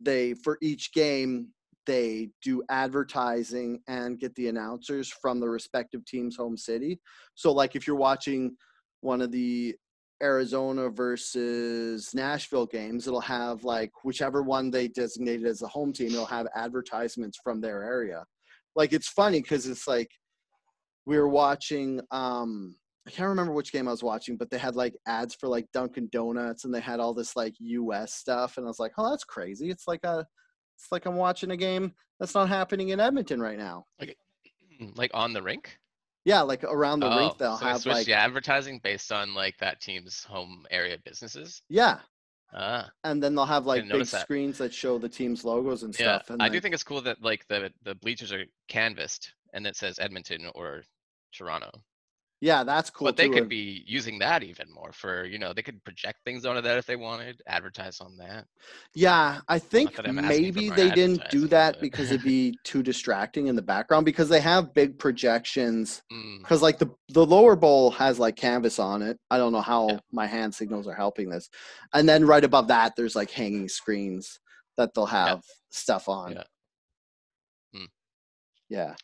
they 0.00 0.34
for 0.34 0.58
each 0.62 0.92
game 0.92 1.48
they 1.86 2.30
do 2.42 2.62
advertising 2.70 3.80
and 3.88 4.18
get 4.18 4.34
the 4.34 4.48
announcers 4.48 5.12
from 5.20 5.38
the 5.38 5.48
respective 5.48 6.04
team's 6.06 6.36
home 6.36 6.56
city 6.56 6.98
so 7.34 7.52
like 7.52 7.76
if 7.76 7.86
you're 7.86 7.94
watching 7.96 8.56
one 9.02 9.20
of 9.20 9.30
the 9.30 9.74
arizona 10.22 10.88
versus 10.88 12.14
nashville 12.14 12.66
games 12.66 13.06
it'll 13.06 13.20
have 13.20 13.64
like 13.64 13.90
whichever 14.04 14.42
one 14.42 14.70
they 14.70 14.88
designated 14.88 15.46
as 15.46 15.58
the 15.58 15.68
home 15.68 15.92
team 15.92 16.08
it'll 16.08 16.24
have 16.24 16.46
advertisements 16.54 17.38
from 17.42 17.60
their 17.60 17.82
area 17.82 18.24
like 18.76 18.92
it's 18.92 19.08
funny 19.08 19.40
because 19.40 19.66
it's 19.66 19.86
like 19.86 20.08
we 21.06 21.18
were 21.18 21.28
watching 21.28 22.00
um 22.10 22.74
I 23.06 23.10
can't 23.10 23.28
remember 23.28 23.52
which 23.52 23.72
game 23.72 23.88
I 23.88 23.90
was 23.90 24.04
watching, 24.04 24.36
but 24.36 24.48
they 24.48 24.58
had 24.58 24.76
like 24.76 24.94
ads 25.06 25.34
for 25.34 25.48
like 25.48 25.66
Dunkin' 25.72 26.08
Donuts 26.12 26.64
and 26.64 26.72
they 26.72 26.80
had 26.80 27.00
all 27.00 27.12
this 27.12 27.34
like 27.34 27.54
US 27.58 28.14
stuff 28.14 28.56
and 28.56 28.66
I 28.66 28.68
was 28.68 28.78
like, 28.78 28.92
"Oh, 28.96 29.10
that's 29.10 29.24
crazy. 29.24 29.70
It's 29.70 29.88
like 29.88 30.04
a 30.04 30.24
it's 30.76 30.86
like 30.92 31.06
I'm 31.06 31.16
watching 31.16 31.50
a 31.50 31.56
game 31.56 31.92
that's 32.20 32.34
not 32.34 32.48
happening 32.48 32.90
in 32.90 33.00
Edmonton 33.00 33.40
right 33.40 33.58
now." 33.58 33.86
Like 33.98 34.16
like 34.94 35.10
on 35.14 35.32
the 35.32 35.42
rink? 35.42 35.78
Yeah, 36.24 36.42
like 36.42 36.62
around 36.64 37.00
the 37.00 37.08
rink 37.08 37.32
Oh, 37.32 37.36
they'll 37.38 37.56
so 37.56 37.64
have 37.66 37.80
switched 37.80 37.96
like 37.98 38.06
the 38.06 38.14
advertising 38.14 38.80
based 38.82 39.10
on 39.12 39.34
like 39.34 39.56
that 39.58 39.80
team's 39.80 40.22
home 40.24 40.66
area 40.70 40.96
businesses. 41.04 41.62
yeah, 41.68 41.98
Ah, 42.54 42.90
and 43.04 43.22
then 43.22 43.34
they'll 43.34 43.46
have 43.46 43.66
like 43.66 43.88
big 43.88 44.06
that. 44.06 44.20
screens 44.22 44.58
that 44.58 44.72
show 44.74 44.98
the 44.98 45.08
team's 45.08 45.44
logos 45.44 45.82
and 45.84 45.98
yeah. 45.98 46.18
stuff 46.18 46.30
and 46.30 46.42
I 46.42 46.48
do 46.48 46.60
think 46.60 46.74
it's 46.74 46.84
cool 46.84 47.00
that 47.02 47.22
like 47.22 47.46
the 47.48 47.72
the 47.82 47.94
bleachers 47.96 48.30
are 48.32 48.44
canvassed 48.68 49.32
and 49.54 49.66
it 49.66 49.74
says 49.76 49.98
Edmonton 49.98 50.50
or 50.54 50.82
Toronto. 51.32 51.70
Yeah, 52.42 52.64
that's 52.64 52.90
cool 52.90 53.06
but 53.06 53.16
they 53.16 53.26
too, 53.26 53.34
could 53.34 53.48
be 53.48 53.84
using 53.86 54.18
that 54.18 54.42
even 54.42 54.66
more 54.70 54.92
for 54.92 55.24
you 55.24 55.38
know 55.38 55.52
they 55.52 55.62
could 55.62 55.82
project 55.84 56.18
things 56.24 56.44
onto 56.44 56.60
that 56.60 56.76
if 56.76 56.86
they 56.86 56.96
wanted, 56.96 57.40
advertise 57.46 58.00
on 58.00 58.16
that. 58.18 58.46
Yeah, 58.94 59.40
I 59.48 59.58
think 59.60 59.94
that 59.96 60.06
I'm 60.06 60.18
asking 60.18 60.52
for 60.52 60.58
maybe 60.58 60.70
they 60.70 60.90
didn't 60.90 61.22
do 61.30 61.46
that 61.48 61.80
because 61.80 62.10
it'd 62.10 62.22
be 62.26 62.58
too 62.64 62.82
distracting 62.82 63.46
in 63.46 63.54
the 63.54 63.62
background 63.62 64.04
because 64.04 64.28
they 64.28 64.40
have 64.40 64.74
big 64.74 64.98
projections 64.98 66.02
Mm, 66.12 66.40
because 66.40 66.62
like 66.62 66.78
the 66.78 66.90
the 67.10 67.24
lower 67.24 67.54
bowl 67.54 67.92
has 67.92 68.18
like 68.18 68.34
canvas 68.34 68.80
on 68.80 69.02
it. 69.02 69.16
I 69.30 69.38
don't 69.38 69.52
know 69.52 69.60
how 69.60 69.88
Yeah. 69.88 69.98
my 70.10 70.26
hand 70.26 70.52
signals 70.52 70.88
are 70.88 70.94
helping 70.94 71.30
this. 71.30 71.48
And 71.94 72.08
then 72.08 72.26
right 72.26 72.42
above 72.44 72.66
that 72.68 72.94
there's 72.96 73.14
like 73.14 73.30
hanging 73.30 73.68
screens 73.68 74.40
that 74.76 74.94
they'll 74.94 75.06
have 75.06 75.42
stuff 75.70 76.08
on. 76.08 76.32
Yeah. 76.32 76.44
Hmm. 77.74 77.84
Yeah. 78.68 78.94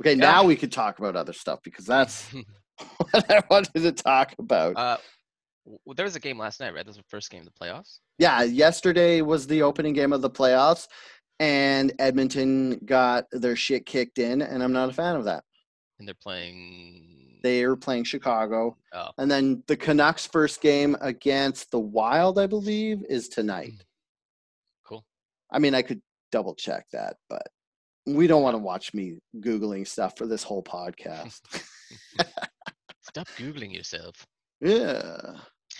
Okay, 0.00 0.12
Yeah. 0.14 0.20
now 0.30 0.44
we 0.44 0.56
could 0.56 0.72
talk 0.72 0.98
about 0.98 1.16
other 1.16 1.32
stuff 1.32 1.60
because 1.62 1.84
that's 1.86 2.30
what 3.10 3.30
I 3.30 3.42
wanted 3.50 3.74
to 3.82 3.92
talk 3.92 4.34
about. 4.38 4.76
uh, 4.76 4.96
w- 5.66 5.80
there 5.94 6.04
was 6.04 6.16
a 6.16 6.20
game 6.20 6.38
last 6.38 6.60
night, 6.60 6.74
right? 6.74 6.86
This 6.86 6.96
was 6.96 7.04
the 7.04 7.10
first 7.10 7.30
game 7.30 7.40
of 7.46 7.46
the 7.52 7.64
playoffs. 7.64 7.98
yeah, 8.18 8.42
yesterday 8.42 9.20
was 9.20 9.46
the 9.46 9.62
opening 9.62 9.92
game 9.92 10.12
of 10.12 10.22
the 10.22 10.30
playoffs, 10.30 10.88
and 11.38 11.92
Edmonton 11.98 12.78
got 12.84 13.26
their 13.32 13.56
shit 13.56 13.84
kicked 13.86 14.18
in, 14.18 14.40
and 14.42 14.62
I'm 14.62 14.72
not 14.72 14.88
a 14.88 14.92
fan 14.92 15.16
of 15.16 15.24
that. 15.24 15.44
and 15.98 16.08
they're 16.08 16.14
playing 16.14 17.38
They 17.42 17.62
are 17.64 17.76
playing 17.76 18.04
Chicago. 18.04 18.76
Oh. 18.94 19.10
And 19.18 19.30
then 19.30 19.62
the 19.66 19.76
Canucks' 19.76 20.26
first 20.26 20.60
game 20.62 20.96
against 21.02 21.70
the 21.70 21.78
Wild, 21.78 22.38
I 22.38 22.46
believe, 22.46 23.02
is 23.08 23.28
tonight. 23.28 23.72
Cool. 24.86 25.04
I 25.50 25.58
mean, 25.58 25.74
I 25.74 25.82
could 25.82 26.00
double 26.32 26.54
check 26.54 26.86
that, 26.92 27.16
but 27.28 27.46
we 28.06 28.26
don't 28.26 28.42
want 28.42 28.54
to 28.54 28.58
watch 28.58 28.94
me 28.94 29.18
Googling 29.38 29.86
stuff 29.86 30.16
for 30.16 30.26
this 30.26 30.42
whole 30.42 30.62
podcast. 30.62 31.40
Stop 33.02 33.28
googling 33.38 33.74
yourself. 33.74 34.26
yeah. 34.60 35.16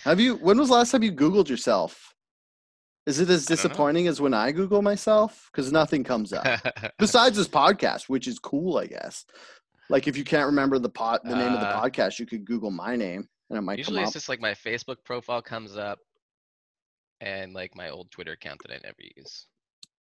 Have 0.04 0.18
you, 0.20 0.36
when 0.36 0.58
was 0.58 0.68
the 0.68 0.74
last 0.74 0.90
time 0.92 1.02
you 1.02 1.12
Googled 1.12 1.48
yourself? 1.48 2.14
Is 3.06 3.18
it 3.20 3.28
as 3.28 3.44
I 3.46 3.48
don't 3.48 3.50
know. 3.50 3.56
disappointing 3.56 4.06
as 4.06 4.20
when 4.20 4.34
I 4.34 4.52
Google 4.52 4.82
myself? 4.82 5.48
Because 5.52 5.72
nothing 5.72 6.04
comes 6.04 6.32
up. 6.32 6.46
besides 6.98 7.36
this 7.36 7.48
podcast, 7.48 8.08
which 8.08 8.26
is 8.26 8.38
cool, 8.38 8.78
I 8.78 8.86
guess. 8.86 9.24
Like 9.88 10.06
if 10.06 10.16
you 10.16 10.24
can't 10.24 10.46
remember 10.46 10.78
the 10.78 10.88
pot, 10.88 11.22
the 11.24 11.34
name 11.36 11.52
of 11.52 11.60
the 11.60 11.68
Uh, 11.68 11.82
podcast, 11.82 12.18
you 12.18 12.26
could 12.26 12.44
Google 12.44 12.70
my 12.70 12.96
name 12.96 13.28
and 13.48 13.58
it 13.58 13.62
might 13.62 13.78
Usually 13.78 14.02
it's 14.02 14.12
just 14.12 14.28
like 14.28 14.40
my 14.40 14.52
Facebook 14.54 14.96
profile 15.04 15.42
comes 15.42 15.76
up, 15.76 15.98
and 17.20 17.52
like 17.52 17.74
my 17.74 17.90
old 17.90 18.10
Twitter 18.10 18.32
account 18.32 18.60
that 18.64 18.72
I 18.72 18.78
never 18.84 19.02
use. 19.16 19.46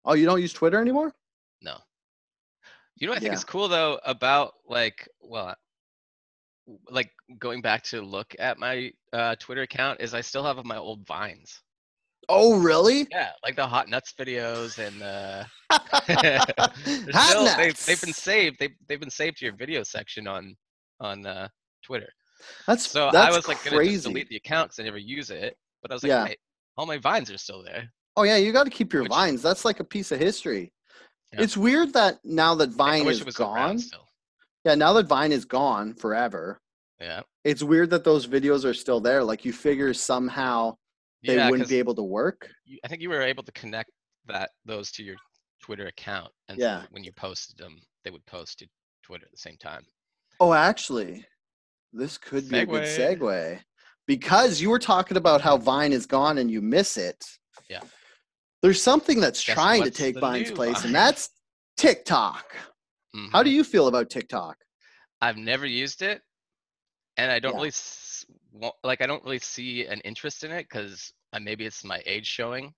Oh, 0.04 0.14
you 0.14 0.24
don't 0.26 0.40
use 0.40 0.52
Twitter 0.52 0.80
anymore? 0.80 1.12
No. 1.62 1.76
You 2.96 3.06
know 3.06 3.12
what 3.12 3.16
I 3.18 3.20
think 3.20 3.32
Yeah. 3.32 3.38
is 3.38 3.44
cool 3.44 3.68
though 3.68 3.98
about 4.04 4.52
like 4.68 5.08
well 5.20 5.54
like 6.88 7.10
going 7.38 7.60
back 7.60 7.82
to 7.84 8.00
look 8.00 8.34
at 8.38 8.58
my 8.58 8.90
uh 9.12 9.34
Twitter 9.36 9.62
account 9.62 10.00
is 10.00 10.14
I 10.14 10.20
still 10.20 10.44
have 10.44 10.64
my 10.64 10.76
old 10.76 11.06
vines. 11.06 11.60
Oh, 12.30 12.58
really? 12.58 13.06
Yeah, 13.10 13.32
like 13.42 13.54
the 13.54 13.66
hot 13.66 13.88
nuts 13.90 14.14
videos 14.18 14.78
and 14.78 15.02
uh 15.02 15.44
Hot 17.12 17.28
still, 17.28 17.44
they, 17.56 17.72
they've 17.86 18.00
been 18.00 18.12
saved. 18.14 18.56
They 18.58 18.70
they've 18.88 19.00
been 19.00 19.10
saved 19.10 19.38
to 19.38 19.44
your 19.44 19.54
video 19.56 19.82
section 19.82 20.26
on 20.26 20.56
on 21.00 21.26
uh 21.26 21.48
Twitter. 21.82 22.08
That's 22.66 22.86
So 22.88 23.10
that's 23.12 23.32
I 23.32 23.36
was 23.36 23.46
like 23.48 23.62
gonna 23.64 23.76
delete 23.98 24.28
the 24.28 24.36
account 24.36 24.70
because 24.70 24.80
I 24.80 24.84
never 24.84 24.98
use 24.98 25.30
it. 25.30 25.56
But 25.82 25.90
I 25.90 25.94
was 25.94 26.02
like, 26.02 26.08
Yeah. 26.10 26.34
all 26.78 26.86
my 26.86 26.96
vines 26.98 27.30
are 27.30 27.36
still 27.38 27.62
there. 27.62 27.92
Oh 28.16 28.22
yeah, 28.22 28.36
you 28.36 28.52
got 28.52 28.64
to 28.64 28.70
keep 28.70 28.92
your 28.92 29.02
Which- 29.02 29.10
vines. 29.12 29.42
That's 29.42 29.64
like 29.64 29.80
a 29.80 29.84
piece 29.84 30.10
of 30.12 30.18
history. 30.18 30.72
Yeah. 31.36 31.42
It's 31.42 31.56
weird 31.56 31.92
that 31.94 32.18
now 32.24 32.54
that 32.56 32.70
Vine 32.70 33.06
is 33.06 33.22
gone. 33.22 33.80
Yeah, 34.64 34.74
now 34.74 34.92
that 34.94 35.06
Vine 35.06 35.32
is 35.32 35.44
gone 35.44 35.94
forever, 35.94 36.60
Yeah. 37.00 37.22
it's 37.44 37.62
weird 37.62 37.90
that 37.90 38.04
those 38.04 38.26
videos 38.26 38.64
are 38.64 38.74
still 38.74 39.00
there. 39.00 39.22
Like 39.22 39.44
you 39.44 39.52
figure 39.52 39.92
somehow 39.92 40.76
they 41.26 41.36
yeah, 41.36 41.50
wouldn't 41.50 41.68
be 41.68 41.78
able 41.78 41.94
to 41.96 42.02
work. 42.02 42.48
you, 42.64 42.78
I 42.84 42.88
think 42.88 43.02
you 43.02 43.08
were 43.10 43.22
able 43.22 43.42
to 43.42 43.52
connect 43.52 43.90
that 44.26 44.50
those 44.64 44.90
to 44.92 45.02
your 45.02 45.16
Twitter 45.60 45.86
account, 45.86 46.32
and 46.48 46.58
Yeah. 46.58 46.82
so 46.82 46.88
when 46.90 47.04
you 47.04 47.12
posted 47.12 47.56
them, 47.58 47.80
they 48.04 48.10
would 48.10 48.24
post 48.26 48.58
to 48.60 48.66
Twitter 49.02 49.24
at 49.26 49.30
the 49.32 49.38
same 49.38 49.56
time. 49.56 49.84
Oh, 50.40 50.52
actually, 50.52 51.26
this 51.92 52.18
could 52.18 52.48
be 52.48 52.58
a 52.60 52.66
good 52.66 52.84
Segue. 52.84 53.18
segue 53.18 53.60
because 54.06 54.60
you 54.60 54.68
were 54.70 54.78
talking 54.78 55.16
about 55.16 55.40
how 55.40 55.56
Vine 55.56 55.92
is 55.92 56.06
gone 56.06 56.38
and 56.38 56.50
you 56.50 56.60
miss 56.62 56.96
it. 56.96 57.22
Yeah. 57.68 57.80
There's 58.64 58.82
something 58.82 59.20
that's 59.20 59.44
Guess 59.44 59.54
trying 59.54 59.82
to 59.82 59.90
take 59.90 60.18
Vine's 60.18 60.50
place, 60.50 60.86
and 60.86 60.94
that's 60.94 61.28
TikTok. 61.76 62.56
How 63.30 63.42
Mhm. 63.42 63.44
do 63.44 63.50
you 63.50 63.62
feel 63.62 63.88
about 63.88 64.08
TikTok? 64.08 64.56
I've 65.20 65.36
never 65.36 65.66
used 65.66 66.00
it, 66.00 66.22
and 67.18 67.30
I 67.30 67.40
don't 67.40 67.52
Yeah. 67.52 67.58
really 67.58 67.68
s- 67.68 68.24
like. 68.82 69.02
I 69.02 69.06
don't 69.06 69.22
really 69.22 69.38
see 69.38 69.84
an 69.84 70.00
interest 70.00 70.44
in 70.44 70.50
it 70.50 70.62
because 70.62 71.12
uh, 71.34 71.40
maybe 71.40 71.66
it's 71.66 71.84
my 71.84 72.02
age 72.06 72.26
showing. 72.26 72.72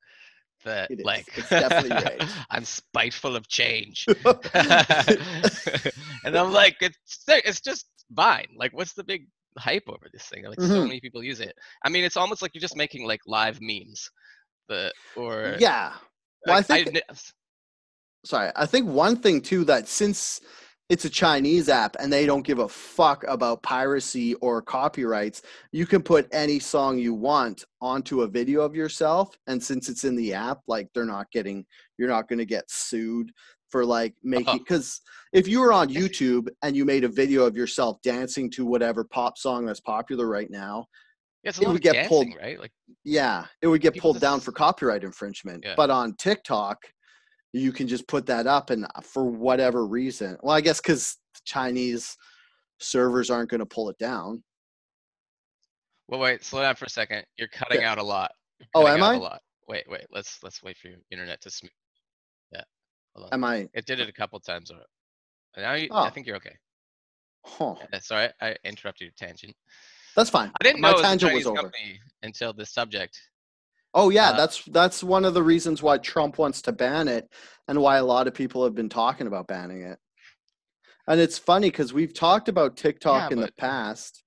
That 0.65 0.91
It 0.91 1.05
like 1.05 1.27
definitely. 1.51 2.27
I'm 2.51 2.65
spiteful 2.65 3.37
of 3.37 3.47
change, 3.47 4.09
and 4.55 6.37
I'm 6.37 6.51
like, 6.51 6.79
it's 6.81 7.23
it's 7.29 7.61
just 7.61 7.87
Vine. 8.11 8.49
Like, 8.57 8.73
what's 8.73 8.95
the 8.95 9.05
big 9.05 9.29
hype 9.57 9.85
over 9.89 10.09
this 10.13 10.25
thing? 10.25 10.45
Like, 10.47 10.61
so 10.61 10.81
Mhm. 10.81 10.89
many 10.89 11.01
people 11.01 11.23
use 11.23 11.39
it. 11.39 11.55
I 11.85 11.91
mean, 11.91 12.03
it's 12.03 12.17
almost 12.17 12.43
like 12.43 12.57
you're 12.57 12.61
just 12.61 12.77
making 12.77 13.07
like 13.07 13.21
live 13.27 13.61
memes, 13.61 14.11
the 14.69 14.93
or 15.17 15.57
yeah. 15.59 15.93
Well, 16.47 16.57
I 16.57 16.63
think 16.63 16.93
kn- 16.93 17.03
sorry, 18.25 18.51
I 18.55 18.67
think 18.67 18.89
one 18.89 19.17
thing 19.17 19.41
too 19.41 19.65
that 19.65 19.89
since 19.89 20.41
it's 20.89 21.05
a 21.05 21.11
Chinese 21.11 21.69
app 21.69 21.97
and 21.99 22.13
they 22.13 22.27
don't 22.27 22.47
give 22.47 22.61
a 22.61 22.69
fuck 22.69 23.25
about 23.27 23.63
piracy 23.63 24.35
or 24.35 24.63
copyrights, 24.63 25.43
you 25.73 25.85
can 25.85 26.01
put 26.01 26.29
any 26.31 26.61
song 26.61 26.97
you 26.97 27.13
want 27.13 27.65
onto 27.81 28.23
a 28.23 28.29
video 28.29 28.61
of 28.61 28.77
yourself. 28.77 29.37
And 29.49 29.61
since 29.61 29.89
it's 29.89 30.05
in 30.05 30.15
the 30.15 30.33
app, 30.33 30.61
like 30.69 30.89
they're 30.95 31.05
not 31.05 31.29
getting, 31.33 31.67
you're 31.99 32.09
not 32.09 32.29
going 32.29 32.39
to 32.39 32.47
get 32.47 32.71
sued 32.71 33.33
for 33.69 33.85
like 33.85 34.15
making, 34.23 34.59
because 34.59 35.01
if 35.33 35.49
you 35.49 35.59
were 35.59 35.73
on 35.73 35.89
YouTube 35.89 36.47
and 36.63 36.77
you 36.77 36.85
made 36.85 37.03
a 37.03 37.09
video 37.09 37.45
of 37.45 37.57
yourself 37.57 38.01
dancing 38.03 38.49
to 38.53 38.65
whatever 38.65 39.03
pop 39.03 39.37
song 39.37 39.67
that's 39.67 39.81
popular 39.81 40.29
right 40.29 40.53
now, 40.53 40.87
yeah, 41.47 41.69
it 41.69 41.73
would 41.73 41.81
get 41.83 41.93
dancing, 41.95 42.09
pulled- 42.33 42.43
right? 42.43 42.59
Like, 42.59 42.73
yeah, 43.05 43.47
it 43.63 43.67
would 43.69 43.81
get 43.81 43.97
pulled 43.97 44.21
down 44.21 44.41
for 44.41 44.53
copyright 44.53 45.05
infringement. 45.05 45.65
Yeah. 45.65 45.75
But 45.77 45.91
on 45.91 46.15
TikTok, 46.17 46.79
you 47.53 47.73
can 47.73 47.87
just 47.89 48.07
put 48.09 48.27
that 48.27 48.47
up, 48.47 48.71
and 48.71 48.85
uh, 48.85 49.01
for 49.03 49.25
whatever 49.25 49.87
reason, 49.87 50.37
well, 50.43 50.55
I 50.55 50.61
guess 50.61 50.81
because 50.81 51.17
Chinese 51.45 52.17
servers 52.81 53.31
aren't 53.31 53.49
going 53.51 53.61
to 53.61 53.67
pull 53.67 53.89
it 53.89 53.99
down. 53.99 54.43
well, 56.09 56.21
wait, 56.21 56.45
slow 56.45 56.61
down 56.63 56.75
for 56.77 56.85
a 56.85 56.91
second. 56.91 57.25
You're 57.37 57.49
cutting 57.49 57.81
Yeah. 57.81 57.93
out 57.93 57.99
a 57.99 58.03
lot. 58.03 58.33
Oh, 58.75 58.87
am 58.87 59.03
I? 59.03 59.15
A 59.15 59.19
lot. 59.19 59.41
Wait, 59.69 59.85
wait. 59.89 60.07
Let's 60.11 60.39
let's 60.43 60.63
wait 60.63 60.77
for 60.77 60.89
your 60.89 60.99
internet 61.11 61.41
to 61.43 61.51
smooth. 61.51 61.71
Yeah. 62.53 62.63
Hold 63.15 63.27
on. 63.27 63.35
Am 63.35 63.45
I? 63.45 63.69
It 63.75 63.87
did 63.87 64.01
it 64.01 64.09
a 64.09 64.13
couple 64.13 64.39
times. 64.41 64.71
Now 65.57 65.73
you, 65.75 65.89
Oh. 65.91 66.03
I 66.05 66.11
think 66.11 66.27
you're 66.27 66.37
okay. 66.37 66.57
Huh, 67.45 67.75
Yeah, 67.93 68.01
sorry, 68.01 68.29
I 68.41 68.57
interrupted 68.65 69.07
your 69.07 69.13
tangent. 69.29 69.55
That's 70.17 70.31
fine. 70.31 70.51
I 70.61 70.65
didn't 70.65 70.81
My 70.81 70.89
know 70.89 70.95
it 70.95 70.99
was 70.99 71.03
tangent 71.07 71.35
was 71.35 71.47
over. 71.47 71.73
until 72.23 72.53
this 72.53 72.73
subject. 72.73 73.21
Oh 73.95 74.11
yeah, 74.11 74.33
Uh, 74.33 74.37
that's 74.37 74.65
that's 74.65 75.05
one 75.05 75.25
of 75.25 75.35
the 75.35 75.43
reasons 75.43 75.83
why 75.83 75.99
Trump 75.99 76.39
wants 76.39 76.61
to 76.63 76.73
ban 76.73 77.09
it, 77.09 77.31
and 77.69 77.81
why 77.81 77.97
a 77.99 78.05
lot 78.05 78.27
of 78.27 78.35
people 78.35 78.65
have 78.65 78.75
been 78.75 78.89
talking 78.89 79.27
about 79.27 79.47
banning 79.47 79.83
it. 79.83 79.99
And 81.09 81.21
it's 81.21 81.39
funny 81.39 81.71
because 81.71 81.93
we've 81.93 82.13
talked 82.13 82.49
about 82.49 82.77
TikTok 82.77 83.31
Yeah, 83.31 83.37
in 83.37 83.41
the 83.41 83.53
past, 83.59 84.25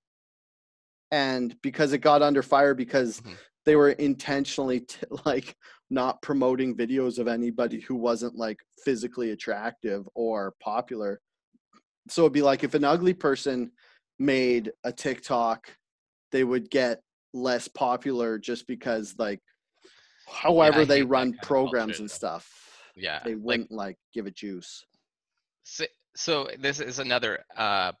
and 1.10 1.54
because 1.62 1.92
it 1.92 1.98
got 1.98 2.22
under 2.22 2.42
fire 2.42 2.74
because 2.74 3.20
Mhm. 3.20 3.36
they 3.66 3.76
were 3.76 3.90
intentionally 3.90 4.80
t- 4.80 5.06
like 5.26 5.54
not 5.90 6.22
promoting 6.22 6.76
videos 6.76 7.18
of 7.18 7.26
anybody 7.28 7.80
who 7.80 7.96
wasn't 7.96 8.34
like 8.36 8.58
physically 8.84 9.30
attractive 9.32 10.08
or 10.14 10.54
popular. 10.60 11.20
So 12.08 12.22
it'd 12.22 12.32
be 12.32 12.42
like 12.42 12.64
if 12.64 12.74
an 12.74 12.84
ugly 12.84 13.12
person 13.14 13.72
made 14.18 14.72
a 14.84 14.92
TikTok, 14.92 15.76
they 16.32 16.44
would 16.44 16.70
get 16.70 17.02
less 17.32 17.68
popular 17.68 18.38
just 18.38 18.66
because 18.66 19.14
like 19.18 19.40
however 20.26 20.84
they 20.84 21.02
run 21.02 21.34
programs 21.42 21.96
culture, 21.96 22.02
and 22.02 22.10
stuff. 22.10 22.82
Yeah. 22.96 23.20
They 23.24 23.34
wouldn't 23.34 23.70
like 23.70 23.96
give 24.12 24.26
it 24.26 24.34
juice. 24.36 24.84
so, 25.62 25.84
so 26.16 26.48
this 26.58 26.80
is 26.80 26.98
another 26.98 27.44
uh 27.56 27.92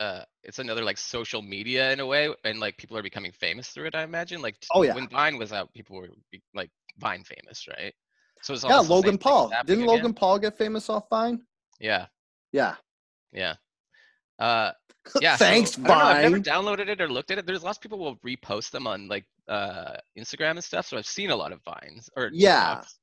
uh 0.00 0.22
it's 0.42 0.58
another 0.58 0.84
like 0.84 0.98
social 0.98 1.40
media 1.42 1.92
in 1.92 2.00
a 2.00 2.06
way 2.06 2.28
and 2.44 2.60
like 2.60 2.76
people 2.76 2.96
are 2.96 3.02
becoming 3.02 3.32
famous 3.32 3.68
through 3.68 3.86
it 3.86 3.94
i 3.94 4.02
imagine 4.02 4.42
like 4.42 4.56
Oh, 4.74 4.82
yeah. 4.82 4.94
when 4.94 5.08
vine 5.08 5.38
was 5.38 5.52
out 5.52 5.72
people 5.72 5.96
were 5.96 6.08
like 6.54 6.70
vine 6.98 7.24
famous 7.24 7.66
right 7.66 7.94
so 8.42 8.52
it's 8.52 8.64
Yeah, 8.64 8.70
almost 8.76 8.88
the 8.88 8.94
same 8.94 9.04
Logan 9.06 9.18
Paul. 9.18 9.52
Didn't 9.66 9.84
again. 9.84 9.86
Logan 9.96 10.14
Paul 10.14 10.38
get 10.38 10.58
famous 10.58 10.90
off 10.90 11.08
Vine? 11.08 11.40
yeah 11.80 12.06
Yeah. 12.52 12.74
yeah 13.32 13.54
uh 14.38 14.72
yeah 15.20 15.36
so, 15.36 15.44
Thanks, 15.44 15.78
I 15.78 15.82
don't 15.82 15.88
know, 15.88 16.04
i've 16.04 16.22
never 16.22 16.40
downloaded 16.40 16.88
it 16.88 17.00
or 17.00 17.08
looked 17.08 17.30
at 17.30 17.38
it. 17.38 17.46
There's 17.46 17.62
lots 17.62 17.78
of 17.78 17.82
people 17.82 17.98
will 17.98 18.16
repost 18.16 18.70
them 18.70 18.86
on 18.86 19.08
like 19.08 19.24
uh 19.48 19.94
instagram 20.18 20.52
and 20.52 20.64
stuff 20.64 20.86
so 20.86 20.96
i've 20.96 21.06
seen 21.06 21.30
a 21.30 21.36
lot 21.36 21.52
of 21.52 21.60
vines 21.64 22.10
or 22.16 22.30
Yeah. 22.32 22.76
TikToks. 22.76 22.94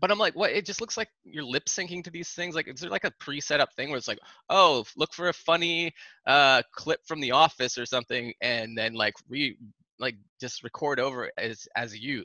but 0.00 0.10
i'm 0.10 0.18
like 0.18 0.34
what? 0.34 0.50
It 0.52 0.64
just 0.66 0.80
looks 0.80 0.96
like 0.96 1.08
you're 1.24 1.44
lip 1.44 1.66
syncing 1.66 2.02
to 2.04 2.10
these 2.10 2.30
things. 2.30 2.54
Like 2.54 2.68
is 2.68 2.80
there 2.80 2.90
like 2.90 3.04
a 3.04 3.12
pre-set 3.20 3.60
up 3.60 3.70
thing 3.74 3.88
where 3.90 3.98
it's 3.98 4.08
like 4.08 4.18
oh 4.50 4.84
look 4.96 5.12
for 5.14 5.28
a 5.28 5.32
funny 5.32 5.92
uh 6.26 6.62
clip 6.74 7.00
from 7.06 7.20
the 7.20 7.32
office 7.32 7.76
or 7.78 7.86
something 7.86 8.32
and 8.40 8.76
then 8.76 8.94
like 8.94 9.14
re 9.28 9.56
like 9.98 10.16
just 10.40 10.62
record 10.62 10.98
over 11.00 11.26
it 11.26 11.34
as 11.38 11.66
as 11.76 11.96
you? 11.98 12.24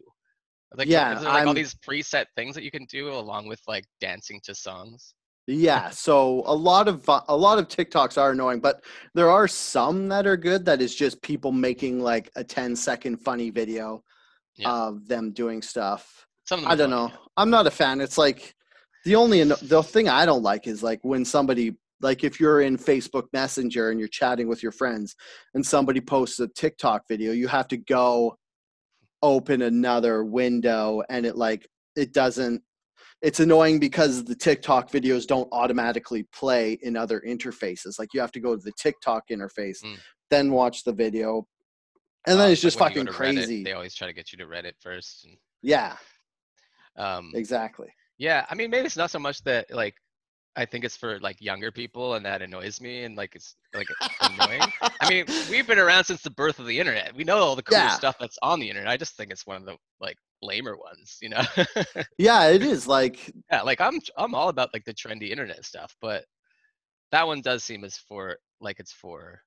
Like 0.76 0.88
Yeah, 0.88 1.16
is 1.16 1.22
there 1.22 1.30
like 1.30 1.42
all 1.42 1.48
I'm- 1.50 1.56
these 1.56 1.74
preset 1.76 2.26
things 2.36 2.56
that 2.56 2.64
you 2.64 2.72
can 2.72 2.86
do 2.86 3.10
along 3.12 3.48
with 3.48 3.62
like 3.68 3.86
dancing 4.00 4.40
to 4.46 4.56
songs 4.56 5.14
Yeah, 5.48 5.90
so 5.90 6.44
a 6.46 6.54
lot 6.56 6.88
of 6.88 7.04
a 7.08 7.36
lot 7.36 7.58
of 7.58 7.68
TikToks 7.68 8.18
are 8.18 8.32
annoying, 8.32 8.60
but 8.60 8.84
there 9.16 9.30
are 9.30 9.48
some 9.48 10.08
that 10.10 10.28
are 10.28 10.38
good. 10.38 10.66
That 10.66 10.82
is 10.82 10.94
just 10.96 11.22
people 11.22 11.52
making 11.52 12.00
like 12.00 12.30
a 12.36 12.44
10 12.44 12.76
second 12.76 13.18
funny 13.18 13.50
video 13.50 14.04
Yeah. 14.56 14.72
of 14.72 15.08
them 15.08 15.32
doing 15.32 15.62
stuff. 15.62 16.28
some 16.46 16.66
I 16.68 16.76
don't 16.76 16.92
funny, 16.92 17.12
know. 17.14 17.20
I'm 17.38 17.50
not 17.50 17.66
a 17.68 17.72
fan. 17.72 18.02
It's 18.02 18.18
like 18.18 18.54
the 19.06 19.16
only 19.16 19.44
the 19.44 19.82
thing 19.84 20.08
I 20.10 20.26
don't 20.26 20.44
like 20.44 20.68
is 20.68 20.84
like 20.84 21.00
when 21.04 21.26
somebody 21.26 21.76
like 22.02 22.24
if 22.24 22.40
you're 22.40 22.62
in 22.62 22.78
Facebook 22.78 23.26
Messenger 23.34 23.90
and 23.92 24.00
you're 24.00 24.10
chatting 24.10 24.48
with 24.48 24.62
your 24.64 24.72
friends 24.72 25.16
and 25.56 25.66
somebody 25.66 26.02
posts 26.02 26.40
a 26.40 26.48
TikTok 26.50 27.08
video, 27.08 27.32
you 27.32 27.48
have 27.48 27.68
to 27.70 27.78
go 27.78 28.38
open 29.24 29.62
another 29.64 30.24
window 30.24 31.02
and 31.10 31.26
it 31.26 31.36
like 31.36 31.68
it 31.96 32.14
doesn't 32.14 32.62
it's 33.22 33.40
annoying 33.40 33.80
because 33.80 34.24
the 34.24 34.36
TikTok 34.36 34.90
videos 34.90 35.28
don't 35.28 35.48
automatically 35.52 36.24
play 36.34 36.74
in 36.82 36.98
other 36.98 37.22
interfaces. 37.22 38.00
Like 38.00 38.10
you 38.14 38.20
have 38.22 38.32
to 38.32 38.40
go 38.40 38.56
to 38.56 38.62
the 38.62 38.72
TikTok 38.78 39.28
interface, 39.30 39.84
Mm. 39.84 39.98
then 40.30 40.52
watch 40.52 40.84
the 40.84 40.94
video. 40.94 41.48
And 42.28 42.40
then 42.40 42.48
Uh, 42.48 42.52
it's 42.52 42.62
just 42.62 42.78
fucking 42.80 43.06
Reddit, 43.08 43.14
crazy. 43.14 43.64
they 43.64 43.74
always 43.74 43.94
try 43.96 44.08
to 44.08 44.14
get 44.14 44.32
you 44.32 44.38
to 44.40 44.46
Reddit 44.46 44.74
first. 44.80 45.26
And, 45.26 45.38
yeah, 45.62 45.98
um, 46.96 47.32
exactly. 47.36 47.88
yeah, 48.18 48.46
I 48.50 48.56
mean, 48.56 48.70
maybe 48.70 48.86
it's 48.86 48.98
not 48.98 49.12
so 49.12 49.20
much 49.20 49.44
that 49.44 49.70
like 49.72 49.96
I 50.58 50.66
think 50.66 50.84
it's 50.84 50.98
for 50.98 51.18
like 51.22 51.40
younger 51.40 51.72
people, 51.72 52.16
and 52.16 52.26
that 52.26 52.42
annoys 52.42 52.82
me, 52.82 53.06
and 53.06 53.16
like 53.16 53.36
it's 53.36 53.56
like 53.74 53.88
annoying. 54.22 54.62
I 55.00 55.10
mean, 55.10 55.26
we've 55.50 55.66
been 55.66 55.80
around 55.80 56.04
since 56.04 56.22
the 56.22 56.30
birth 56.30 56.60
of 56.60 56.66
the 56.66 56.78
internet. 56.78 57.16
We 57.16 57.24
know 57.24 57.38
all 57.38 57.56
the 57.56 57.64
cool 57.64 57.78
Yeah. 57.78 57.92
stuff 57.96 58.18
that's 58.20 58.38
on 58.42 58.60
the 58.60 58.68
internet. 58.70 58.90
I 58.92 58.98
just 58.98 59.16
think 59.16 59.32
it's 59.32 59.48
one 59.48 59.56
of 59.56 59.66
the 59.66 59.78
like 60.02 60.18
lamer 60.42 60.78
ones, 60.78 61.18
you 61.22 61.30
know? 61.30 61.44
Yeah, 62.18 62.50
it 62.50 62.64
is 62.64 62.88
like 62.88 63.32
yeah, 63.52 63.62
like 63.64 63.82
I'm 63.82 64.00
I'm 64.18 64.36
all 64.36 64.50
about 64.50 64.74
like 64.74 64.86
the 64.86 64.94
trendy 64.94 65.30
internet 65.32 65.66
stuff, 65.66 65.96
but 66.02 66.26
that 67.12 67.28
one 67.28 67.42
does 67.42 67.64
seem 67.64 67.84
as 67.86 67.98
for 67.98 68.38
like 68.62 68.80
it's 68.80 68.94
for 68.94 69.44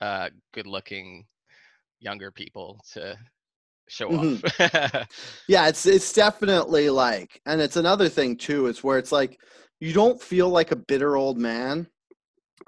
uh 0.00 0.28
good 0.52 0.66
looking 0.66 1.26
younger 2.00 2.30
people 2.30 2.80
to 2.92 3.16
show 3.88 4.10
Mhm. 4.10 4.14
off. 4.14 4.42
yeah, 5.48 5.68
it's 5.68 5.84
it's 5.86 6.12
definitely 6.12 6.90
like 6.90 7.40
and 7.46 7.60
it's 7.60 7.76
another 7.76 8.08
thing 8.08 8.36
too, 8.36 8.66
it's 8.66 8.84
where 8.84 8.98
it's 8.98 9.12
like 9.12 9.40
you 9.80 9.92
don't 9.92 10.20
feel 10.22 10.48
like 10.48 10.70
a 10.70 10.76
bitter 10.76 11.16
old 11.16 11.38
man 11.38 11.88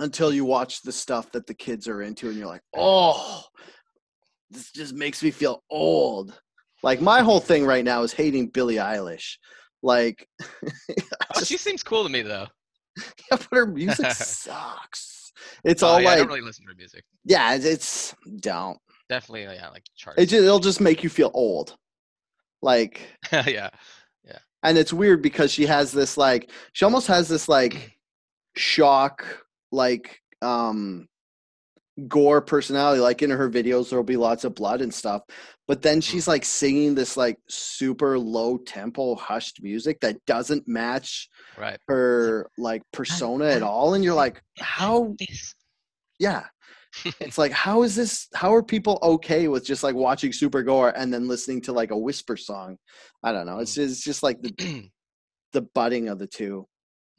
until 0.00 0.32
you 0.32 0.44
watch 0.44 0.82
the 0.82 0.92
stuff 0.92 1.32
that 1.32 1.46
the 1.46 1.54
kids 1.54 1.88
are 1.88 2.02
into 2.02 2.28
and 2.30 2.38
you're 2.38 2.48
like, 2.48 2.62
"Oh, 2.74 3.44
this 4.50 4.72
just 4.72 4.94
makes 4.94 5.22
me 5.22 5.30
feel 5.30 5.62
old." 5.70 6.38
Like 6.82 7.00
my 7.00 7.22
whole 7.22 7.40
thing 7.40 7.64
right 7.64 7.84
now 7.84 8.02
is 8.02 8.12
hating 8.12 8.48
Billie 8.48 8.76
Eilish. 8.76 9.36
Like 9.82 10.28
oh, 10.42 11.44
she 11.44 11.56
seems 11.56 11.82
cool 11.82 12.04
to 12.04 12.08
me 12.08 12.22
though. 12.22 12.46
yeah, 12.96 13.38
but 13.38 13.48
her 13.52 13.66
music 13.66 14.10
sucks. 14.12 15.32
It's 15.64 15.82
Oh, 15.82 15.88
all 15.88 16.00
yeah, 16.00 16.10
I 16.10 16.16
don't 16.16 16.26
really 16.28 16.40
listen 16.40 16.64
to 16.64 16.70
her 16.70 16.76
music. 16.76 17.04
yeah, 17.24 17.54
it's, 17.54 17.64
it's 17.64 18.14
don't. 18.40 18.78
Definitely, 19.08 19.54
yeah, 19.54 19.68
like 19.70 19.84
It 20.16 20.26
just, 20.26 20.42
it'll 20.44 20.58
just 20.58 20.80
make 20.80 21.02
you 21.02 21.08
feel 21.08 21.30
old. 21.32 21.76
Like 22.60 23.00
yeah, 23.32 23.70
yeah. 24.24 24.38
and 24.64 24.76
it's 24.76 24.92
weird 24.92 25.22
because 25.22 25.52
she 25.52 25.64
has 25.66 25.92
this 25.92 26.16
like 26.16 26.50
she 26.72 26.84
almost 26.84 27.06
has 27.06 27.28
this 27.28 27.48
like 27.48 27.96
shock 28.56 29.24
like 29.70 30.20
um 30.42 31.06
gore 32.06 32.40
personality 32.40 33.00
like 33.00 33.22
in 33.22 33.30
her 33.30 33.50
videos 33.50 33.90
there'll 33.90 34.04
be 34.04 34.16
lots 34.16 34.44
of 34.44 34.54
blood 34.54 34.80
and 34.80 34.94
stuff 34.94 35.22
but 35.66 35.82
then 35.82 36.00
she's 36.00 36.28
like 36.28 36.44
singing 36.44 36.94
this 36.94 37.16
like 37.16 37.36
super 37.48 38.16
low 38.18 38.56
tempo 38.56 39.16
hushed 39.16 39.60
music 39.62 39.98
that 40.00 40.16
doesn't 40.26 40.66
match 40.68 41.28
Right. 41.56 41.78
her 41.88 42.48
like 42.56 42.82
persona 42.92 43.46
at 43.46 43.62
all 43.64 43.94
and 43.94 44.04
you're 44.04 44.14
like 44.14 44.40
how 44.60 45.14
This. 45.18 45.54
yeah 46.20 46.44
it's 47.20 47.36
like 47.36 47.52
how 47.52 47.82
is 47.82 47.96
this 47.96 48.28
how 48.34 48.54
are 48.54 48.62
people 48.62 48.98
okay 49.02 49.48
with 49.48 49.64
just 49.64 49.82
like 49.82 49.96
watching 49.96 50.32
super 50.32 50.62
gore 50.62 50.90
and 50.96 51.12
then 51.12 51.26
listening 51.26 51.60
to 51.62 51.72
like 51.72 51.90
a 51.90 51.98
whisper 51.98 52.36
song 52.36 52.76
i 53.24 53.32
don't 53.32 53.46
know 53.46 53.58
it's 53.58 53.74
just, 53.74 53.90
it's 53.92 54.04
just 54.04 54.22
like 54.22 54.40
the 54.40 54.88
the 55.52 55.62
budding 55.74 56.08
of 56.08 56.18
the 56.18 56.26
two 56.28 56.66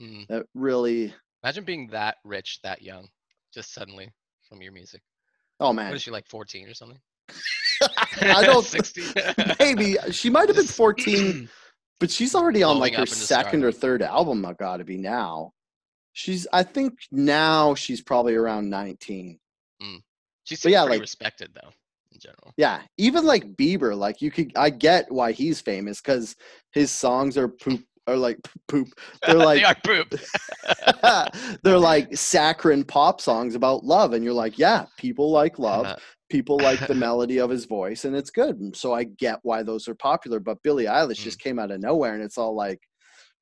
Mm. 0.02 0.26
that 0.30 0.46
really 0.54 1.14
Imagine 1.44 1.66
being 1.66 1.88
that 1.88 2.16
rich 2.24 2.60
that 2.64 2.82
young, 2.82 3.10
just 3.54 3.74
suddenly 3.74 4.10
from 4.50 4.62
your 4.62 4.72
music. 4.74 5.02
oh 5.60 5.72
man 5.72 5.94
is 5.94 6.02
she 6.02 6.12
like 6.12 6.28
14 6.28 6.68
or 6.68 6.74
something? 6.74 7.00
i 8.22 8.44
don't 8.46 8.66
60. 8.80 9.02
maybe 9.60 9.96
she 10.12 10.30
might 10.30 10.50
have 10.50 10.58
been 10.58 10.66
14 10.66 11.48
but 12.00 12.10
she's 12.10 12.36
already 12.36 12.64
on 12.64 12.80
like 12.80 12.96
her 12.96 13.06
second 13.06 13.64
or 13.64 13.72
third 13.72 14.02
album 14.02 14.46
i 14.46 14.54
gotta 14.54 14.84
be 14.84 14.98
now 14.98 15.52
she's 16.14 16.48
i 16.52 16.64
think 16.64 16.94
now 17.12 17.76
she's 17.76 18.02
probably 18.02 18.36
around 18.36 18.70
19 18.70 19.40
hmm. 19.82 19.96
She 20.46 20.56
seems 20.56 20.74
yeah, 20.74 20.82
like- 20.82 21.00
respected 21.00 21.52
though, 21.54 21.70
in 22.12 22.20
general. 22.20 22.54
yeah 22.58 22.82
even 22.98 23.24
like 23.24 23.56
bieber 23.56 23.96
like 23.96 24.22
you 24.22 24.32
could 24.32 24.52
i 24.56 24.70
get 24.70 25.12
why 25.12 25.32
he's 25.32 25.62
famous 25.62 26.02
because 26.02 26.36
his 26.72 26.92
songs 26.92 27.38
are 27.38 27.48
poop 27.48 27.84
are 28.10 28.18
like 28.18 28.38
poop 28.68 28.88
they're 29.26 29.36
like 29.36 29.60
they 29.60 29.64
are 29.66 29.76
poop. 29.84 30.14
they're 31.64 31.78
like 31.80 32.16
saccharine 32.16 32.84
pop 32.84 33.22
songs 33.22 33.56
about 33.56 33.84
love 33.84 34.14
and 34.14 34.24
you're 34.24 34.34
like 34.34 34.58
yeah 34.58 34.86
people 34.98 35.32
like 35.32 35.60
love 35.60 35.86
Uh, 35.86 35.96
people 36.30 36.58
like 36.58 36.86
the 36.88 36.94
melody 37.08 37.40
of 37.40 37.50
his 37.50 37.66
voice 37.66 38.06
and 38.06 38.16
it's 38.16 38.30
good 38.30 38.60
and 38.60 38.76
so 38.76 38.94
i 38.94 39.04
get 39.04 39.40
why 39.44 39.64
those 39.64 39.88
are 39.88 39.96
popular 39.96 40.40
but 40.40 40.62
billie 40.64 40.86
eilish 40.86 41.20
Mm. 41.20 41.24
just 41.24 41.40
came 41.40 41.60
out 41.60 41.72
of 41.72 41.80
nowhere 41.82 42.14
and 42.14 42.24
it's 42.24 42.38
all 42.38 42.56
like 42.56 42.80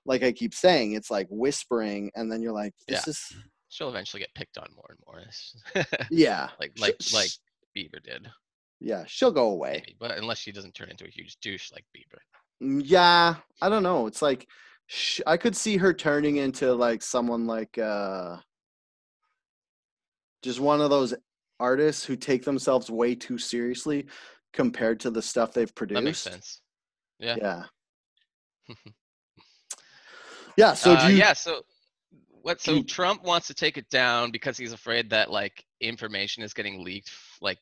like 0.05 0.23
i 0.23 0.31
keep 0.31 0.53
saying 0.53 0.93
it's 0.93 1.11
like 1.11 1.27
whispering 1.29 2.11
and 2.15 2.31
then 2.31 2.41
you're 2.41 2.53
like 2.53 2.73
this 2.87 3.03
Yeah. 3.05 3.09
is 3.11 3.33
She'll 3.69 3.89
eventually 3.89 4.21
get 4.21 4.33
picked 4.33 4.57
on 4.57 4.67
more 4.73 4.95
and 4.95 4.99
more. 5.05 5.85
Yeah 6.09 6.47
like 6.59 6.71
like 6.79 6.95
sh- 7.01 7.13
like 7.13 7.29
Bieber 7.77 8.01
did. 8.01 8.27
yeah 8.79 9.03
she'll 9.05 9.31
go 9.33 9.49
away 9.51 9.81
Maybe, 9.83 9.97
but 9.99 10.17
unless 10.17 10.37
she 10.39 10.53
doesn't 10.53 10.73
turn 10.73 10.89
into 10.89 11.03
a 11.05 11.09
huge 11.09 11.35
douche 11.41 11.69
like 11.73 11.83
Bieber. 11.95 12.19
Mm, 12.61 12.81
yeah 12.83 13.35
i 13.61 13.69
don't 13.69 13.83
know 13.83 14.07
it's 14.07 14.21
like 14.21 14.47
sh- 14.87 15.21
i 15.27 15.37
could 15.37 15.55
see 15.55 15.77
her 15.77 15.93
turning 15.93 16.37
into 16.37 16.73
like 16.73 17.01
someone 17.03 17.45
like 17.45 17.77
uh 17.77 18.37
just 20.41 20.59
one 20.59 20.81
of 20.81 20.89
those 20.89 21.13
artists 21.59 22.03
who 22.05 22.15
take 22.15 22.43
themselves 22.43 22.89
way 22.89 23.13
too 23.15 23.37
seriously 23.37 24.07
compared 24.53 24.99
to 25.01 25.11
the 25.11 25.21
stuff 25.21 25.53
they've 25.53 25.73
produced 25.75 25.97
That 25.97 26.03
makes 26.03 26.19
sense. 26.19 26.61
Yeah. 27.19 27.35
yeah 27.39 27.63
yeah 30.57 30.73
so 30.73 30.93
Uh, 30.93 31.07
do 31.07 31.13
you 31.13 31.19
yeah. 31.19 31.33
So 31.33 31.61
what? 32.41 32.61
So 32.61 32.73
you- 32.75 32.83
Trump 32.83 33.23
wants 33.23 33.47
to 33.47 33.53
take 33.53 33.77
it 33.77 33.89
down 33.89 34.31
because 34.31 34.57
he's 34.57 34.73
afraid 34.73 35.09
that 35.09 35.29
like 35.31 35.63
information 35.81 36.43
is 36.43 36.53
getting 36.53 36.83
leaked, 36.83 37.11
like 37.41 37.59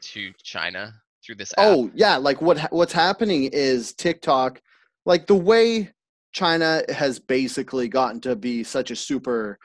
to 0.00 0.32
China 0.42 0.92
through 1.28 1.36
this 1.36 1.52
app. 1.52 1.58
Oh 1.66 1.90
yeah, 1.94 2.16
like 2.16 2.40
what 2.40 2.58
what's 2.72 2.92
happening 2.92 3.50
is 3.52 3.92
TikTok, 3.92 4.60
like 5.06 5.26
the 5.26 5.36
way 5.36 5.92
China 6.32 6.82
has 6.88 7.18
basically 7.18 7.88
gotten 7.88 8.20
to 8.22 8.34
be 8.34 8.64
such 8.64 8.90
a 8.90 8.96
super 8.96 9.58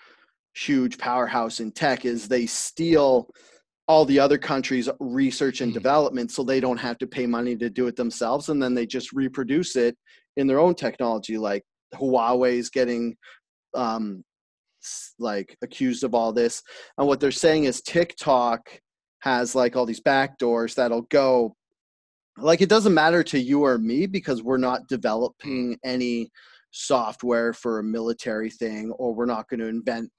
huge 0.55 0.97
powerhouse 0.97 1.59
in 1.59 1.71
tech 1.71 2.05
is 2.05 2.27
they 2.27 2.45
steal 2.45 3.29
all 3.87 4.05
the 4.05 4.19
other 4.19 4.37
countries' 4.37 4.89
research 4.99 5.61
and 5.61 5.71
Mhm. 5.71 5.75
development 5.75 6.31
so 6.31 6.43
they 6.43 6.59
don't 6.59 6.77
have 6.77 6.97
to 6.99 7.07
pay 7.07 7.25
money 7.25 7.55
to 7.55 7.69
do 7.69 7.87
it 7.87 7.95
themselves 7.95 8.49
and 8.49 8.61
then 8.61 8.73
they 8.73 8.85
just 8.85 9.11
reproduce 9.13 9.75
it 9.75 9.97
in 10.37 10.47
their 10.47 10.59
own 10.59 10.75
technology 10.75 11.37
like 11.37 11.63
Huawei's 11.95 12.69
getting 12.69 13.17
um 13.73 14.23
like 15.17 15.57
accused 15.61 16.03
of 16.03 16.13
all 16.13 16.31
this 16.31 16.61
and 16.97 17.07
what 17.07 17.19
they're 17.19 17.31
saying 17.31 17.63
is 17.63 17.81
TikTok 17.81 18.79
has 19.23 19.55
like 19.55 19.77
all 19.77 19.85
these 19.85 20.01
backdoors 20.01 20.75
that'll 20.75 21.03
go 21.03 21.55
like 22.37 22.61
it 22.61 22.67
doesn't 22.67 22.93
matter 22.93 23.23
to 23.23 23.39
you 23.39 23.63
or 23.63 23.77
me 23.77 24.05
because 24.05 24.43
we're 24.43 24.57
not 24.57 24.85
developing 24.89 25.77
any 25.85 26.29
software 26.71 27.53
for 27.53 27.79
a 27.79 27.83
military 27.83 28.49
thing 28.49 28.91
or 28.97 29.13
we're 29.15 29.25
not 29.25 29.47
going 29.47 29.61
to 29.61 29.67
invent 29.67 30.09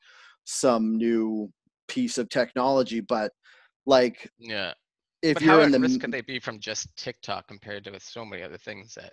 some 0.45 0.97
new 0.97 1.51
piece 1.87 2.17
of 2.17 2.31
technology 2.31 3.01
but 3.01 3.31
like 3.85 4.27
Yeah. 4.39 4.73
if 5.21 5.35
but 5.35 5.43
you're 5.43 5.53
how 5.53 5.61
in 5.61 5.71
the 5.71 5.81
risk 5.81 6.01
could 6.01 6.11
they 6.11 6.23
be 6.23 6.39
from 6.41 6.59
just 6.59 6.97
TikTok 6.97 7.47
compared 7.47 7.85
to 7.85 7.91
with 7.91 8.03
so 8.03 8.25
many 8.25 8.43
other 8.43 8.57
things 8.57 8.95
that? 8.95 9.13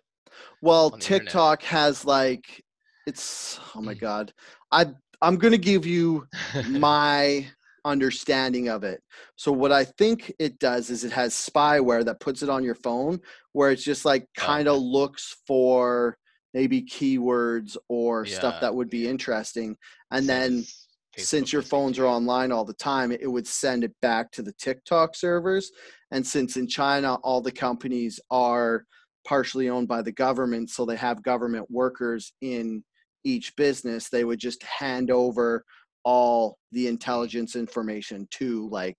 well 0.61 0.89
the 0.91 0.95
internet? 0.95 1.23
tiktok 1.23 1.63
has 1.63 2.05
like 2.05 2.63
it's 3.07 3.59
oh 3.75 3.81
my 3.81 3.93
Mm. 3.93 3.99
god 3.99 4.33
i 4.71 4.85
i'm 5.21 5.35
going 5.35 5.51
to 5.51 5.57
give 5.57 5.85
you 5.85 6.25
my 6.69 7.45
understanding 7.85 8.69
of 8.69 8.83
it. 8.83 9.01
So 9.35 9.51
what 9.51 9.71
I 9.71 9.83
think 9.83 10.33
it 10.39 10.59
does 10.59 10.89
is 10.89 11.03
it 11.03 11.11
has 11.11 11.33
spyware 11.33 12.05
that 12.05 12.19
puts 12.19 12.43
it 12.43 12.49
on 12.49 12.63
your 12.63 12.75
phone 12.75 13.19
where 13.53 13.71
it's 13.71 13.83
just 13.83 14.05
like 14.05 14.27
Oh, 14.39 14.41
kind 14.45 14.67
of 14.67 14.81
looks 14.81 15.37
for 15.47 16.17
maybe 16.53 16.81
keywords 16.81 17.77
or 17.87 18.25
stuff 18.25 18.59
that 18.61 18.75
would 18.75 18.89
be 18.89 18.99
yeah. 18.99 19.09
interesting 19.09 19.75
and 20.11 20.27
then 20.27 20.57
as 20.59 20.87
since 21.17 21.51
your 21.51 21.61
phones 21.61 21.99
are 21.99 22.05
online 22.05 22.51
all 22.51 22.65
the 22.65 22.73
time 22.73 23.11
it 23.11 23.29
would 23.29 23.47
send 23.47 23.83
it 23.83 23.93
back 24.01 24.31
to 24.31 24.41
the 24.41 24.53
TikTok 24.53 25.15
servers 25.15 25.71
and 26.11 26.25
since 26.25 26.57
in 26.57 26.67
China 26.67 27.15
all 27.23 27.41
the 27.41 27.51
companies 27.51 28.19
are 28.29 28.85
partially 29.25 29.69
owned 29.69 29.87
by 29.87 30.01
the 30.01 30.11
government 30.11 30.69
so 30.69 30.85
they 30.85 30.95
have 30.95 31.23
government 31.23 31.65
workers 31.69 32.33
in 32.41 32.83
each 33.23 33.55
business 33.55 34.09
they 34.09 34.23
would 34.23 34.39
just 34.39 34.63
hand 34.63 35.11
over 35.11 35.63
all 36.03 36.57
the 36.71 36.87
intelligence 36.87 37.55
information 37.55 38.27
to 38.31 38.67
like 38.69 38.97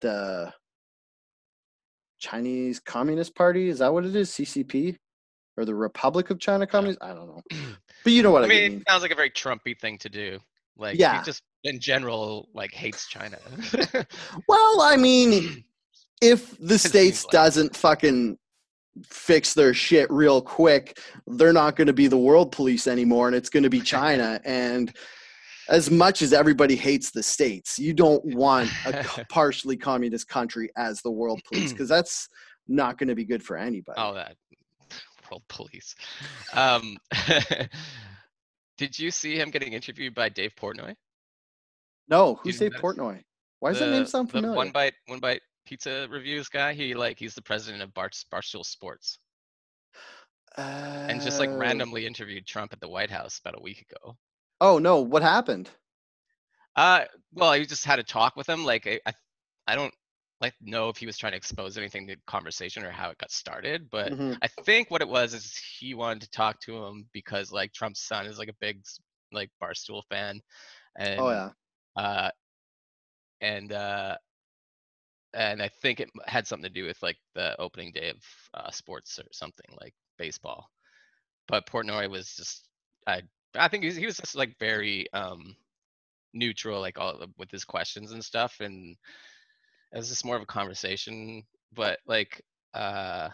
the 0.00 0.52
Chinese 2.18 2.80
Communist 2.80 3.34
Party 3.34 3.68
is 3.68 3.78
that 3.80 3.92
what 3.92 4.04
it 4.04 4.16
is 4.16 4.30
CCP 4.30 4.96
or 5.56 5.64
the 5.64 5.74
Republic 5.74 6.30
of 6.30 6.38
China 6.40 6.66
Communist 6.66 6.98
I 7.02 7.08
don't 7.14 7.26
know 7.28 7.42
but 8.04 8.12
you 8.12 8.22
know 8.22 8.30
what 8.30 8.42
I, 8.42 8.46
I 8.46 8.48
mean, 8.48 8.70
mean 8.72 8.80
it 8.80 8.88
sounds 8.90 9.02
like 9.02 9.12
a 9.12 9.16
very 9.16 9.30
Trumpy 9.30 9.78
thing 9.78 9.98
to 9.98 10.08
do. 10.08 10.38
Like, 10.76 10.98
Yeah. 10.98 11.18
he 11.18 11.24
just 11.24 11.42
in 11.64 11.78
general 11.80 12.48
like 12.54 12.72
hates 12.72 13.06
China. 13.08 13.38
well 14.48 14.80
I 14.82 14.96
mean 14.96 15.64
if 16.22 16.56
the 16.58 16.78
states 16.78 17.24
like- 17.24 17.32
doesn't 17.32 17.76
fucking 17.76 18.38
fix 19.04 19.52
their 19.52 19.74
shit 19.74 20.10
real 20.10 20.40
quick, 20.40 20.98
they're 21.26 21.52
not 21.52 21.76
going 21.76 21.86
to 21.86 21.92
be 21.92 22.06
the 22.06 22.16
world 22.16 22.50
police 22.50 22.86
anymore, 22.86 23.26
and 23.26 23.36
it's 23.36 23.50
going 23.50 23.62
to 23.62 23.68
be 23.68 23.80
China. 23.96 24.40
and 24.46 24.94
as 25.68 25.90
much 25.90 26.22
as 26.22 26.32
everybody 26.32 26.76
hates 26.76 27.10
the 27.10 27.22
states, 27.22 27.78
you 27.78 27.92
don't 27.92 28.24
want 28.34 28.70
a 28.86 29.24
partially 29.30 29.76
communist 29.76 30.28
country 30.28 30.70
as 30.76 31.02
the 31.02 31.10
world 31.10 31.40
police 31.46 31.72
because 31.72 31.88
that's 31.88 32.28
not 32.68 32.98
going 32.98 33.08
to 33.08 33.14
be 33.14 33.24
good 33.24 33.42
for 33.42 33.56
anybody. 33.56 33.96
Oh, 34.00 34.14
that 34.14 34.36
world 35.30 35.42
police. 35.48 35.94
Um, 36.52 36.96
did 38.78 38.98
you 38.98 39.10
see 39.10 39.36
him 39.38 39.50
getting 39.50 39.72
interviewed 39.72 40.14
by 40.14 40.28
Dave 40.28 40.54
Portnoy? 40.56 40.94
no, 42.08 42.36
who's 42.42 42.58
Dave 42.58 42.72
Portnoy? 42.72 43.20
Why 43.60 43.70
does 43.70 43.80
that 43.80 43.90
name 43.90 44.04
The- 44.04 44.08
sound 44.08 44.28
the 44.28 44.32
familiar? 44.32 44.56
one 44.56 44.70
bite, 44.70 44.94
one 45.06 45.18
bite 45.18 45.40
pizza 45.66 46.06
reviews 46.10 46.48
guy. 46.48 46.72
He 46.74 46.94
like 46.94 47.18
he's 47.18 47.34
the 47.34 47.42
president 47.42 47.82
of 47.82 47.92
Bar- 47.94 48.10
Barstool 48.32 48.64
Sports, 48.64 49.18
and 50.56 51.20
just 51.20 51.40
like 51.40 51.50
Oh. 51.50 51.56
randomly 51.56 52.06
interviewed 52.06 52.46
Trump 52.46 52.72
at 52.72 52.80
the 52.80 52.88
White 52.88 53.10
House 53.10 53.40
about 53.40 53.58
a 53.58 53.62
week 53.62 53.84
ago. 53.90 54.16
Oh 54.60 54.78
no, 54.78 55.00
what 55.00 55.22
happened? 55.22 55.70
Uh, 56.76 57.04
well, 57.32 57.50
I 57.50 57.64
just 57.64 57.84
had 57.84 57.98
a 57.98 58.02
talk 58.04 58.36
with 58.36 58.48
him. 58.48 58.64
Like, 58.64 58.86
I, 58.86 59.00
I, 59.06 59.12
I 59.66 59.74
don't 59.76 59.94
like 60.40 60.54
know 60.60 60.88
if 60.90 60.98
he 60.98 61.06
was 61.06 61.16
trying 61.16 61.32
to 61.32 61.36
expose 61.38 61.78
anything 61.78 62.06
to 62.06 62.16
the 62.16 62.20
conversation 62.26 62.84
or 62.84 62.90
how 62.90 63.10
it 63.10 63.18
got 63.18 63.30
started, 63.30 63.88
but 63.90 64.12
Mhm. 64.12 64.40
I 64.42 64.48
think 64.48 64.90
what 64.90 65.00
it 65.00 65.08
was 65.08 65.32
is 65.34 65.56
he 65.78 65.94
wanted 65.94 66.22
to 66.22 66.30
talk 66.30 66.60
to 66.62 66.76
him 66.84 67.08
because 67.12 67.52
like 67.52 67.72
Trump's 67.72 68.02
son 68.02 68.26
is 68.26 68.38
like 68.38 68.48
a 68.48 68.54
big 68.60 68.82
like 69.32 69.50
Barstool 69.62 70.02
fan, 70.10 70.40
and 70.96 71.30
Oh 71.30 71.30
yeah. 71.30 71.52
uh, 71.96 72.30
and 73.40 73.72
uh, 73.72 74.16
and 75.34 75.62
I 75.62 75.68
think 75.68 76.00
it 76.00 76.10
had 76.26 76.46
something 76.46 76.68
to 76.68 76.80
do 76.80 76.86
with 76.86 77.02
like 77.02 77.18
the 77.34 77.58
opening 77.60 77.92
day 77.92 78.10
of 78.10 78.22
uh, 78.54 78.70
sports 78.70 79.18
or 79.18 79.24
something 79.32 79.66
like 79.80 79.94
baseball. 80.18 80.70
But 81.48 81.66
Portnoy 81.66 82.10
was 82.10 82.34
just 82.36 82.68
I 83.06 83.22
I 83.58 83.68
think 83.68 83.84
he 83.84 84.06
was, 84.06 84.16
just 84.16 84.36
like 84.36 84.58
very 84.58 85.06
um 85.12 85.56
neutral 86.34 86.80
like 86.80 86.98
all 86.98 87.18
the- 87.18 87.28
with 87.38 87.50
his 87.50 87.64
questions 87.64 88.12
and 88.12 88.24
stuff 88.24 88.60
and 88.60 88.96
it 89.92 89.96
was 89.96 90.08
just 90.08 90.24
more 90.24 90.36
of 90.36 90.42
a 90.42 90.46
conversation 90.46 91.42
but 91.72 91.98
like 92.06 92.42
uh 92.74 93.28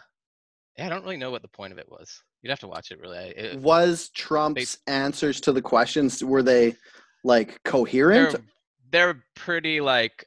yeah, 0.77 0.87
I 0.87 0.89
don't 0.89 1.03
really 1.03 1.17
know 1.17 1.29
what 1.31 1.43
the 1.43 1.47
point 1.49 1.71
of 1.71 1.77
it 1.77 1.87
was. 1.87 2.23
You'd 2.41 2.49
have 2.49 2.59
to 2.61 2.67
watch 2.67 2.89
it 2.91 2.99
really. 2.99 3.17
It, 3.37 3.59
Was 3.59 4.09
Trump's 4.09 4.79
answers 4.87 5.39
to 5.41 5.51
the 5.51 5.61
questions 5.61 6.23
were 6.23 6.41
they 6.41 6.75
like 7.23 7.61
coherent? 7.63 8.31
they're 8.31 9.13
they're 9.13 9.23
pretty 9.35 9.81
like 9.81 10.25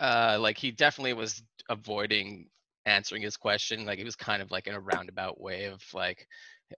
uh 0.00 0.38
like 0.40 0.56
he 0.58 0.70
definitely 0.70 1.12
was 1.12 1.42
avoiding 1.68 2.48
answering 2.86 3.22
his 3.22 3.36
question 3.36 3.84
like 3.86 3.98
it 3.98 4.04
was 4.04 4.16
kind 4.16 4.42
of 4.42 4.50
like 4.50 4.66
in 4.66 4.74
a 4.74 4.80
roundabout 4.80 5.40
way 5.40 5.66
of 5.66 5.82
like 5.94 6.26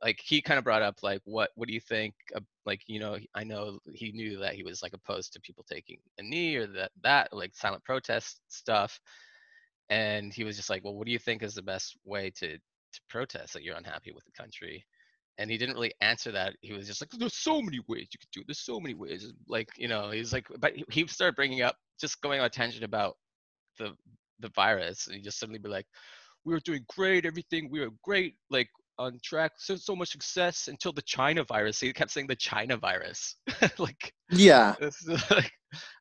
like 0.03 0.21
he 0.25 0.41
kind 0.43 0.59
of 0.59 0.65
brought 0.65 0.83
up 0.83 0.97
like 1.03 1.21
what 1.25 1.51
what 1.55 1.69
do 1.69 1.75
you 1.75 1.81
think 1.81 2.15
of, 2.35 2.43
like 2.67 2.83
you 2.87 2.99
know 3.01 3.17
i 3.35 3.45
know 3.45 3.79
he 3.93 4.13
knew 4.13 4.39
that 4.39 4.55
he 4.55 4.63
was 4.63 4.83
like 4.83 4.93
opposed 4.95 5.33
to 5.33 5.41
people 5.41 5.65
taking 5.69 5.99
a 6.19 6.23
knee 6.23 6.57
or 6.57 6.67
that 6.67 6.91
that 7.03 7.29
like 7.33 7.55
silent 7.55 7.85
protest 7.85 8.41
stuff 8.49 8.99
and 9.91 10.33
he 10.33 10.45
was 10.45 10.57
just 10.57 10.71
like 10.71 10.83
well 10.85 10.95
what 10.95 11.07
do 11.07 11.13
you 11.13 11.19
think 11.19 11.43
is 11.43 11.55
the 11.55 11.63
best 11.63 11.97
way 12.05 12.31
to 12.31 12.57
to 12.57 13.01
protest 13.09 13.53
that 13.53 13.63
you're 13.63 13.77
unhappy 13.77 14.13
with 14.13 14.25
the 14.25 14.33
country 14.33 14.85
and 15.39 15.51
he 15.51 15.59
didn't 15.59 15.75
really 15.75 15.95
answer 16.01 16.31
that. 16.33 16.55
He 16.61 16.73
was 16.73 16.87
just 16.87 17.01
like, 17.01 17.11
"There's 17.11 17.35
so 17.35 17.61
many 17.61 17.81
ways 17.89 18.09
you 18.13 18.19
could 18.21 18.31
do. 18.33 18.41
it. 18.41 18.47
There's 18.47 18.61
so 18.65 18.79
many 18.79 18.95
ways." 18.95 19.33
Like 19.49 19.69
you 19.77 19.89
know, 19.89 20.11
he's 20.11 20.33
like, 20.33 20.47
but 20.61 20.77
he- 20.77 20.85
he 20.91 21.07
started 21.09 21.35
bringing 21.37 21.63
up 21.63 21.77
just 22.01 22.21
going 22.21 22.39
on 22.41 22.47
a 22.47 22.51
tangent 22.51 22.85
about 22.85 23.17
the 23.79 23.97
the 24.41 24.51
virus, 24.51 25.07
and 25.07 25.17
he 25.17 25.23
just 25.23 25.39
suddenly 25.39 25.59
be 25.59 25.69
like, 25.69 25.87
"We 26.45 26.55
were 26.55 26.61
doing 26.61 26.85
great, 26.89 27.27
everything. 27.27 27.71
We 27.71 27.81
were 27.81 27.91
great, 28.03 28.37
like 28.51 28.71
on 28.99 29.19
track. 29.23 29.53
So 29.59 29.77
so 29.77 29.97
much 29.97 30.11
success 30.11 30.69
until 30.69 30.93
the 30.93 31.03
China 31.03 31.45
virus." 31.45 31.81
He 31.81 31.93
kept 31.93 32.11
saying 32.11 32.27
the 32.27 32.37
China 32.37 32.77
virus, 32.77 33.37
like 33.79 34.13
yeah. 34.31 34.75
like, 35.31 35.53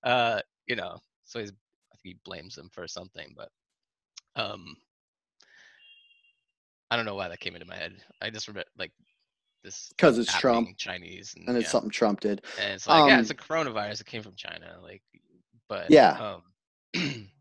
uh, 0.03 0.41
you 0.67 0.75
know. 0.75 0.97
So 1.25 1.39
he's 1.39 1.51
I 1.51 1.95
think 2.01 2.15
he 2.15 2.19
blames 2.25 2.55
them 2.55 2.69
for 2.71 2.87
something, 2.87 3.33
but 3.35 3.49
um, 4.35 4.75
I 6.91 6.95
don't 6.95 7.05
know 7.05 7.15
why 7.15 7.27
that 7.27 7.39
came 7.39 7.55
into 7.55 7.67
my 7.67 7.75
head. 7.75 7.93
I 8.21 8.29
just 8.29 8.47
remember 8.47 8.67
like 8.77 8.91
this 9.63 9.89
Because 9.89 10.17
it's 10.19 10.33
Trump 10.37 10.69
Chinese, 10.77 11.33
and, 11.35 11.47
and 11.47 11.57
it's 11.57 11.65
yeah. 11.67 11.71
something 11.71 11.89
Trump 11.89 12.19
did. 12.19 12.43
And 12.61 12.73
it's 12.73 12.87
like, 12.87 13.07
yeah, 13.07 13.19
it's 13.19 13.31
Um, 13.31 13.37
a 13.39 13.41
coronavirus. 13.41 14.01
It 14.01 14.07
came 14.07 14.21
from 14.21 14.35
China, 14.35 14.77
like, 14.81 15.01
but 15.69 15.89
Yeah. 15.89 16.39
um, 16.93 16.93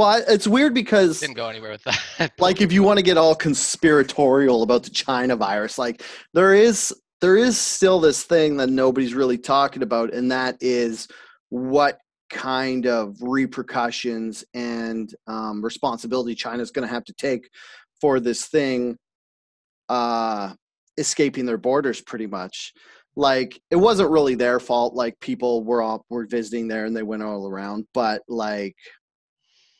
Well, 0.00 0.24
it's 0.26 0.48
weird 0.48 0.72
because 0.72 1.20
didn't 1.20 1.36
go 1.36 1.50
anywhere 1.50 1.72
with 1.72 1.84
that. 1.84 2.32
like 2.38 2.62
if 2.62 2.72
you 2.72 2.82
want 2.82 2.98
to 2.98 3.02
get 3.02 3.18
all 3.18 3.34
conspiratorial 3.34 4.62
about 4.62 4.82
the 4.82 4.88
China 4.88 5.36
virus, 5.36 5.76
like 5.76 6.02
there 6.32 6.54
is 6.54 6.90
there 7.20 7.36
is 7.36 7.60
still 7.60 8.00
this 8.00 8.22
thing 8.22 8.56
that 8.56 8.70
nobody's 8.70 9.12
really 9.12 9.36
talking 9.36 9.82
about, 9.82 10.14
and 10.14 10.32
that 10.32 10.56
is 10.62 11.06
what 11.50 11.98
kind 12.30 12.86
of 12.86 13.14
repercussions 13.20 14.42
and 14.54 15.14
um, 15.26 15.62
responsibility 15.62 16.34
China's 16.34 16.70
going 16.70 16.88
to 16.88 16.94
have 16.94 17.04
to 17.04 17.12
take 17.12 17.50
for 18.00 18.20
this 18.20 18.46
thing 18.46 18.96
uh, 19.90 20.54
escaping 20.96 21.44
their 21.44 21.58
borders, 21.58 22.00
pretty 22.00 22.26
much. 22.26 22.72
Like 23.16 23.60
it 23.70 23.76
wasn't 23.76 24.10
really 24.10 24.34
their 24.34 24.60
fault. 24.60 24.94
Like 24.94 25.20
people 25.20 25.62
were 25.62 25.82
all 25.82 26.06
were 26.08 26.24
visiting 26.24 26.68
there 26.68 26.86
and 26.86 26.96
they 26.96 27.02
went 27.02 27.22
all 27.22 27.46
around, 27.46 27.84
but 27.92 28.22
like 28.28 28.74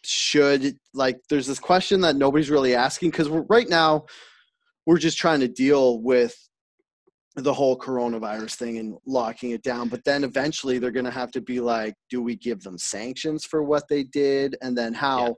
should 0.05 0.77
like 0.95 1.19
there's 1.29 1.47
this 1.47 1.59
question 1.59 2.01
that 2.01 2.17
nobody's 2.17 2.51
really 2.51 2.75
asking 2.75 3.11
because 3.11 3.29
right 3.29 3.69
now 3.69 4.05
we're 4.87 4.99
just 4.99 5.19
trying 5.19 5.41
to 5.41 5.49
deal 5.49 6.01
with 6.01 6.35
the 7.37 7.53
whole 7.53 7.79
coronavirus 7.79 8.55
thing 8.55 8.79
and 8.79 8.97
locking 9.07 9.51
it 9.51 9.63
down 9.63 9.89
but 9.89 10.05
then 10.05 10.25
eventually 10.25 10.79
they're 10.79 10.91
going 10.91 11.05
to 11.05 11.11
have 11.11 11.31
to 11.31 11.41
be 11.41 11.61
like 11.61 11.95
do 12.09 12.23
we 12.23 12.35
give 12.35 12.61
them 12.61 12.77
sanctions 12.79 13.45
for 13.45 13.63
what 13.63 13.85
they 13.89 14.03
did? 14.05 14.57
And 14.63 14.77
then 14.77 14.95
how 14.95 15.37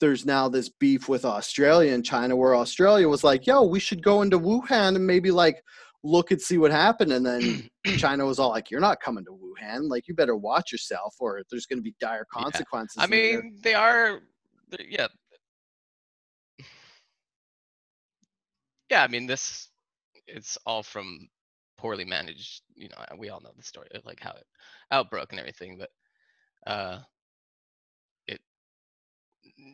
there's 0.00 0.24
now 0.24 0.48
this 0.48 0.68
beef 0.68 1.08
with 1.08 1.24
australia 1.24 1.92
and 1.92 2.04
china 2.04 2.34
where 2.34 2.56
australia 2.56 3.08
was 3.08 3.22
like 3.22 3.46
yo 3.46 3.62
we 3.62 3.78
should 3.78 4.02
go 4.02 4.22
into 4.22 4.38
wuhan 4.38 4.96
and 4.96 5.06
maybe 5.06 5.30
like 5.30 5.62
look 6.02 6.30
and 6.30 6.40
see 6.40 6.58
what 6.58 6.70
happened 6.70 7.12
and 7.12 7.24
then 7.26 7.68
china 7.98 8.24
was 8.24 8.38
all 8.38 8.50
like 8.50 8.70
you're 8.70 8.80
not 8.80 9.00
coming 9.00 9.24
to 9.24 9.30
wuhan 9.32 9.88
like 9.88 10.08
you 10.08 10.14
better 10.14 10.36
watch 10.36 10.72
yourself 10.72 11.14
or 11.20 11.42
there's 11.50 11.66
going 11.66 11.78
to 11.78 11.82
be 11.82 11.94
dire 12.00 12.26
Yeah. 12.36 12.42
consequences 12.42 13.02
I 13.02 13.06
mean, 13.06 13.58
they 13.62 13.74
are, 13.74 14.20
yeah, 14.88 15.08
yeah. 18.90 19.02
I 19.02 19.08
mean, 19.08 19.26
this 19.26 19.68
it's 20.26 20.58
all 20.66 20.82
from 20.82 21.28
poorly 21.78 22.04
managed. 22.04 22.62
You 22.74 22.88
know, 22.88 22.96
we 23.18 23.30
all 23.30 23.40
know 23.40 23.52
the 23.56 23.62
story 23.62 23.88
of 23.94 24.04
like 24.06 24.20
how 24.20 24.32
it 24.32 24.46
outbroke 24.90 25.32
and 25.32 25.40
everything, 25.40 25.78
but 25.78 25.90
uh, 26.70 26.98
it, 28.26 28.40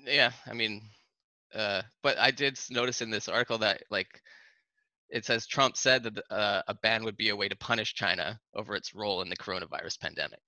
yeah. 0.07 0.33
I 0.47 0.55
mean, 0.55 0.83
uh, 1.55 1.83
but 2.03 2.19
I 2.19 2.31
did 2.31 2.59
notice 2.71 3.03
in 3.03 3.11
this 3.11 3.29
article 3.29 3.59
that 3.59 3.83
like 3.91 4.23
it 5.11 5.25
says 5.25 5.47
Trump 5.47 5.77
said 5.77 6.03
that 6.05 6.23
uh, 6.31 6.63
a 6.69 6.75
ban 6.75 7.05
would 7.05 7.17
be 7.17 7.29
a 7.31 7.37
way 7.37 7.49
to 7.49 7.57
punish 7.57 7.95
China 7.95 8.39
over 8.55 8.75
its 8.75 8.95
role 8.95 9.23
in 9.23 9.29
the 9.29 9.37
coronavirus 9.37 10.01
pandemic. 10.01 10.43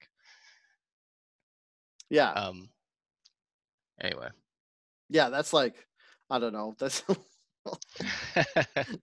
yeah 2.11 2.31
Um. 2.33 2.69
Anyway. 4.01 4.29
yeah 5.11 5.29
that's 5.29 5.53
like 5.53 5.75
i 6.31 6.39
don't 6.39 6.53
know 6.53 6.75
that's 6.79 7.03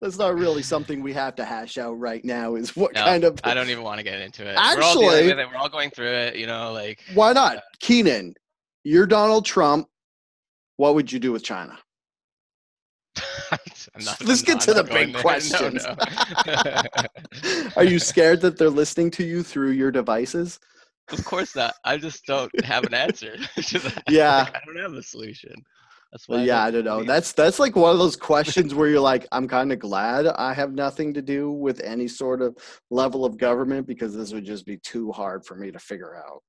that's 0.01 0.17
not 0.17 0.35
really 0.39 0.63
something 0.63 1.03
we 1.03 1.13
have 1.13 1.35
to 1.35 1.43
hash 1.45 1.77
out 1.77 1.93
right 1.99 2.23
now 2.25 2.55
is 2.55 2.75
what 2.75 2.93
No, 2.93 3.03
kind 3.03 3.23
of 3.23 3.39
I 3.43 3.53
don't 3.53 3.69
even 3.69 3.83
want 3.83 3.99
to 3.99 4.03
get 4.03 4.21
into 4.21 4.47
it. 4.49 4.55
Actually, 4.57 4.79
we're 4.79 4.83
all 4.85 4.93
dealing 4.95 5.07
Actually- 5.09 5.27
with 5.27 5.39
it. 5.39 5.47
We're 5.49 5.57
all 5.57 5.69
going 5.69 5.89
through 5.91 6.07
it. 6.13 6.35
You 6.37 6.47
know, 6.47 6.71
like 6.71 6.99
why 7.13 7.33
not 7.33 7.61
keenan 7.79 8.33
you're 8.83 9.05
donald 9.05 9.45
trump 9.45 9.87
what 10.77 10.95
would 10.95 11.11
you 11.11 11.19
do 11.19 11.31
with 11.31 11.43
china 11.43 11.77
not, 13.51 14.21
Let's 14.25 14.41
I'm 14.41 14.45
get 14.45 14.53
not- 14.55 14.61
to 14.61 14.71
I'm 14.71 14.77
the 14.77 14.83
big 14.83 15.13
there. 15.13 15.21
questions. 15.21 15.85
No, 15.85 15.95
no. 16.45 17.69
are 17.75 17.83
you 17.83 17.99
scared 17.99 18.41
that 18.41 18.57
they're 18.57 18.69
listening 18.69 19.11
to 19.11 19.23
you 19.23 19.43
through 19.43 19.71
your 19.71 19.91
devices 19.91 20.59
of 21.11 21.23
course 21.23 21.55
not. 21.55 21.75
I 21.83 21.97
just 21.97 22.25
don't 22.25 22.51
have 22.65 22.83
an 22.85 22.95
answer. 22.95 23.35
Yeah. 24.09 24.37
like, 24.39 24.55
I 24.55 24.59
don't 24.65 24.77
have 24.81 24.93
a 24.93 25.03
solution. 25.03 25.53
That's 26.11 26.27
why. 26.27 26.43
Yeah 26.43 26.63
i 26.63 26.71
don't 26.71 26.85
know 26.85 27.03
that's 27.03 27.31
that's 27.33 27.59
like 27.59 27.75
one 27.75 27.91
of 27.91 27.99
those 27.99 28.15
questions 28.15 28.73
where 28.73 28.87
you're 28.87 28.99
like 29.01 29.27
i'm 29.33 29.47
kind 29.49 29.71
of 29.73 29.79
glad 29.79 30.27
i 30.27 30.53
have 30.53 30.71
nothing 30.73 31.13
to 31.13 31.21
do 31.21 31.51
with 31.51 31.81
any 31.81 32.07
sort 32.07 32.41
of 32.41 32.55
level 32.89 33.25
of 33.25 33.37
government 33.37 33.85
because 33.85 34.15
this 34.15 34.31
would 34.31 34.45
just 34.45 34.65
be 34.65 34.77
too 34.77 35.11
hard 35.11 35.45
for 35.45 35.55
me 35.55 35.71
to 35.71 35.79
figure 35.79 36.15
out 36.15 36.41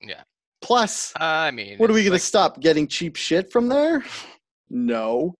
Yeah. 0.00 0.22
plus 0.62 1.12
I 1.16 1.50
mean, 1.50 1.76
What 1.78 1.90
are 1.90 1.92
we 1.92 2.02
going 2.02 2.12
like- 2.12 2.20
to 2.20 2.26
stop 2.26 2.60
getting 2.60 2.86
cheap 2.86 3.16
shit 3.16 3.50
from 3.52 3.68
there? 3.68 4.04
No. 4.70 5.34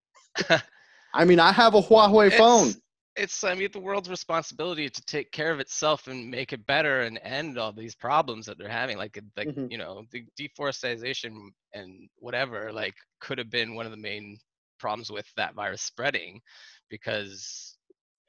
I 1.15 1.25
mean, 1.25 1.41
I 1.41 1.53
have 1.53 1.75
a 1.75 1.81
Huawei 1.81 2.33
phone. 2.33 2.69
It's, 2.69 2.79
it's 3.17 3.45
I 3.45 3.55
mean 3.55 3.69
the 3.73 3.81
world's 3.81 4.09
responsibility 4.11 4.89
to 4.89 5.03
take 5.03 5.33
care 5.33 5.51
of 5.53 5.61
itself 5.61 6.07
and 6.07 6.31
make 6.31 6.53
it 6.53 6.67
better 6.67 7.01
and 7.03 7.19
end 7.23 7.59
all 7.59 7.73
these 7.73 7.95
problems 7.95 8.47
that 8.47 8.59
they're 8.59 8.69
having. 8.69 8.97
Like 8.99 9.19
like 9.37 9.49
Mhm. 9.49 9.71
you 9.71 9.79
know 9.79 10.05
the 10.11 10.25
deforestation 10.37 11.53
and 11.75 12.09
whatever 12.17 12.73
like 12.73 12.95
could 13.21 13.39
have 13.39 13.51
been 13.51 13.75
one 13.75 13.87
of 13.87 13.93
the 13.93 13.97
main 13.99 14.39
problems 14.79 15.11
with 15.11 15.27
that 15.37 15.55
virus 15.55 15.83
spreading 15.83 16.41
because 16.89 17.77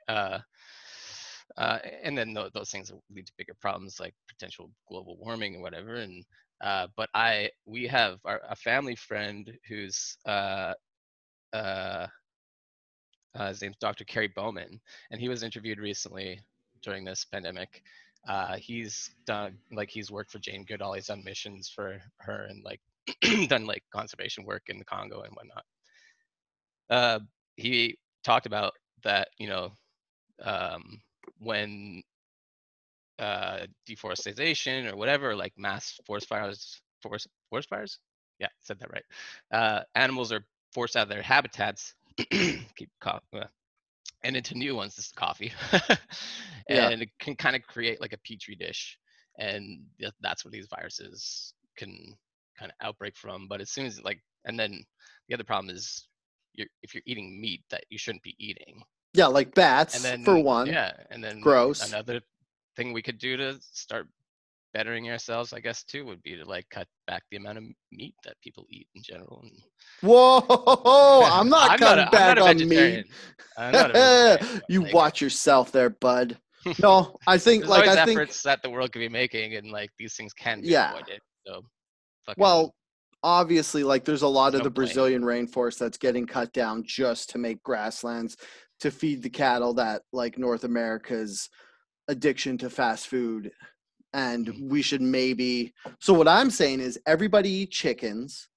uh, 0.07 0.39
uh, 1.57 1.79
and 2.03 2.17
then 2.17 2.33
th- 2.33 2.51
those 2.53 2.69
things 2.71 2.91
lead 3.13 3.25
to 3.25 3.33
bigger 3.37 3.53
problems 3.59 3.99
like 3.99 4.13
potential 4.27 4.69
global 4.87 5.17
warming 5.17 5.53
and 5.55 5.61
whatever 5.63 5.95
and 5.95 6.23
uh, 6.61 6.87
but 6.95 7.09
i 7.13 7.49
we 7.65 7.85
have 7.87 8.19
our, 8.25 8.41
a 8.49 8.55
family 8.55 8.95
friend 8.95 9.51
who's 9.67 10.17
uh, 10.25 10.73
uh, 11.53 12.07
uh, 13.35 13.47
his 13.49 13.61
name's 13.61 13.77
dr 13.79 14.03
kerry 14.05 14.27
bowman 14.27 14.79
and 15.11 15.21
he 15.21 15.29
was 15.29 15.43
interviewed 15.43 15.79
recently 15.79 16.39
during 16.81 17.03
this 17.03 17.25
pandemic 17.25 17.83
uh, 18.27 18.57
he's 18.57 19.11
done 19.25 19.57
like 19.71 19.89
he's 19.89 20.11
worked 20.11 20.31
for 20.31 20.39
jane 20.39 20.65
goodall 20.65 20.93
he's 20.93 21.07
done 21.07 21.23
missions 21.23 21.69
for 21.69 22.01
her 22.17 22.45
and 22.49 22.63
like 22.63 22.81
done 23.47 23.65
like 23.65 23.83
conservation 23.91 24.45
work 24.45 24.63
in 24.67 24.77
the 24.77 24.85
congo 24.85 25.21
and 25.21 25.33
whatnot 25.33 25.65
uh, 26.89 27.19
he 27.55 27.97
talked 28.23 28.45
about 28.45 28.73
that 29.03 29.29
you 29.37 29.47
know 29.47 29.71
um, 30.43 31.01
when 31.39 32.03
uh, 33.19 33.67
deforestation 33.85 34.87
or 34.87 34.95
whatever, 34.95 35.35
like 35.35 35.53
mass 35.57 35.99
forest 36.05 36.27
fires, 36.27 36.81
forest 37.01 37.27
forest 37.49 37.69
fires. 37.69 37.99
Yeah, 38.39 38.47
said 38.61 38.79
that 38.79 38.91
right. 38.91 39.03
Uh, 39.51 39.83
animals 39.95 40.31
are 40.31 40.45
forced 40.73 40.95
out 40.95 41.03
of 41.03 41.09
their 41.09 41.21
habitats, 41.21 41.93
keep 42.29 42.89
cough, 43.01 43.23
uh, 43.33 43.45
and 44.23 44.35
into 44.35 44.55
new 44.57 44.75
ones. 44.75 44.95
This 44.95 45.05
is 45.05 45.11
coffee, 45.11 45.51
and 45.89 45.97
Yeah. 46.69 46.89
it 46.89 47.09
can 47.19 47.35
kind 47.35 47.55
of 47.55 47.63
create 47.63 48.01
like 48.01 48.13
a 48.13 48.17
petri 48.19 48.55
dish, 48.55 48.97
and 49.37 49.81
that's 50.21 50.43
where 50.45 50.51
these 50.51 50.67
viruses 50.69 51.53
can 51.77 52.15
kind 52.57 52.71
of 52.71 52.85
outbreak 52.85 53.15
from. 53.17 53.47
But 53.47 53.61
as 53.61 53.69
soon 53.71 53.85
as 53.85 54.01
like, 54.03 54.19
and 54.45 54.59
then 54.59 54.83
the 55.27 55.33
other 55.35 55.43
problem 55.43 55.73
is, 55.73 56.07
you're, 56.53 56.67
if 56.81 56.93
you're 56.93 57.03
eating 57.05 57.39
meat 57.39 57.63
that 57.69 57.83
you 57.89 57.97
shouldn't 57.97 58.23
be 58.23 58.35
eating, 58.39 58.81
Yeah, 59.13 59.27
like 59.27 59.53
bats 59.55 59.95
and 59.95 60.03
then 60.03 60.23
for 60.25 60.37
one. 60.37 60.67
yeah 60.67 60.91
and 61.09 61.23
then 61.23 61.39
Gross. 61.41 61.85
another 61.87 62.19
thing 62.75 62.91
we 62.91 63.01
could 63.01 63.17
do 63.19 63.37
to 63.37 63.59
start 63.61 64.07
bettering 64.73 65.09
ourselves 65.09 65.53
i 65.53 65.59
guess 65.59 65.83
too 65.83 66.05
would 66.05 66.21
be 66.23 66.35
to 66.35 66.45
like 66.45 66.65
cut 66.69 66.87
back 67.07 67.23
the 67.31 67.37
amount 67.37 67.57
of 67.57 67.63
meat 67.91 68.13
that 68.23 68.35
people 68.43 68.65
eat 68.69 68.87
in 68.95 69.01
general 69.03 69.41
and 69.43 69.51
Whoa, 70.01 70.39
I'm 71.31 71.49
not 71.49 71.71
I'm 71.71 71.79
cutting 71.79 72.05
not 72.05 72.07
a, 72.07 72.11
back 72.11 72.37
I'm 72.37 72.45
not 72.45 72.59
a 72.59 72.63
on 72.63 72.69
meat. 72.69 73.05
I'm 73.57 73.73
not 73.73 73.89
a 73.89 73.93
vegetarian, 73.93 74.37
but, 74.61 74.63
you 74.69 74.83
like, 74.83 74.93
watch 74.93 75.21
yourself 75.21 75.71
there, 75.71 75.89
bud. 75.89 76.37
No, 76.81 77.17
I 77.27 77.37
think 77.37 77.67
like 77.67 77.87
I 77.87 78.05
think 78.05 78.17
efforts 78.19 78.41
that 78.43 78.61
the 78.63 78.69
world 78.69 78.91
could 78.91 78.99
be 78.99 79.09
making 79.09 79.55
and 79.55 79.71
like 79.71 79.89
these 79.97 80.15
things 80.15 80.33
can 80.33 80.61
be 80.61 80.69
Yeah. 80.69 80.91
avoided 80.91 81.19
so 81.45 81.61
well, 82.37 82.75
obviously 83.23 83.83
like 83.83 84.05
there's 84.05 84.21
a 84.21 84.27
lot 84.27 84.53
of 84.53 84.59
No 84.59 84.63
the. 84.65 84.69
Brazilian 84.69 85.23
rainforest 85.23 85.79
that's 85.79 85.97
getting 85.97 86.25
cut 86.25 86.53
down 86.53 86.83
just 86.85 87.29
to 87.31 87.37
make 87.37 87.61
grasslands 87.63 88.37
to 88.81 88.91
feed 88.91 89.23
the 89.23 89.29
cattle 89.29 89.73
that 89.73 90.03
like 90.13 90.37
North 90.37 90.63
America's 90.63 91.49
addiction 92.07 92.57
to 92.59 92.69
fast 92.69 93.07
food 93.07 93.51
and 94.13 94.47
Mm-hmm. 94.47 94.69
we 94.69 94.81
should 94.81 95.01
maybe 95.01 95.73
so 95.99 96.13
what 96.13 96.27
I'm 96.27 96.49
saying 96.49 96.79
is 96.79 96.99
everybody 97.05 97.49
eat 97.49 97.71
chickens 97.71 98.47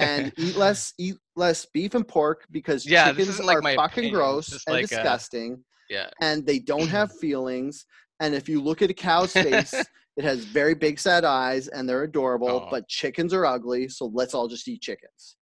and 0.00 0.32
eat 0.38 0.56
less 0.56 0.92
eat 0.98 1.14
less 1.36 1.66
beef 1.66 1.94
and 1.94 2.06
pork 2.06 2.46
because 2.50 2.84
Yeah, 2.84 3.06
chickens 3.08 3.40
like 3.40 3.58
are 3.58 3.62
my 3.62 3.74
fucking 3.76 4.06
opinion, 4.06 4.14
gross 4.14 4.64
and 4.66 4.74
like, 4.74 4.82
disgusting 4.88 5.64
yeah 5.88 6.08
and 6.20 6.44
they 6.46 6.58
don't 6.58 6.88
have 6.88 7.12
feelings 7.20 7.86
and 8.20 8.34
if 8.34 8.48
you 8.48 8.60
look 8.60 8.82
at 8.82 8.90
a 8.90 8.94
cow's 8.94 9.32
face 9.32 9.72
it 10.16 10.24
has 10.24 10.44
very 10.44 10.74
big 10.74 10.98
sad 10.98 11.24
eyes 11.24 11.68
and 11.68 11.88
they're 11.88 12.02
adorable 12.02 12.60
Aw. 12.66 12.70
but 12.70 12.88
chickens 12.88 13.32
are 13.32 13.46
ugly 13.46 13.88
so 13.88 14.06
let's 14.12 14.34
all 14.34 14.48
just 14.48 14.66
eat 14.68 14.82
chickens 14.82 15.36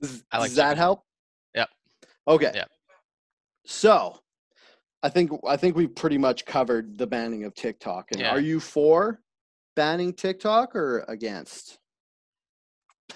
does, 0.00 0.24
I 0.32 0.38
like 0.38 0.48
does 0.50 0.54
that 0.56 0.76
help 0.76 1.04
Yep. 1.54 1.68
okay 2.28 2.52
Yep. 2.54 2.68
so 3.66 4.18
i 5.02 5.08
think 5.08 5.30
i 5.46 5.56
think 5.56 5.76
we've 5.76 5.94
pretty 5.94 6.18
much 6.18 6.44
covered 6.44 6.96
the 6.98 7.06
banning 7.06 7.44
of 7.44 7.54
tiktok 7.54 8.10
and 8.12 8.20
Yeah. 8.20 8.30
are 8.30 8.40
you 8.40 8.60
for 8.60 9.20
banning 9.76 10.12
tiktok 10.12 10.74
or 10.76 11.04
against 11.08 11.78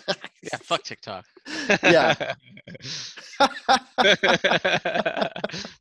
yeah 0.09 0.57
fuck 0.63 0.83
tiktok 0.83 1.25
Yeah. 1.83 2.35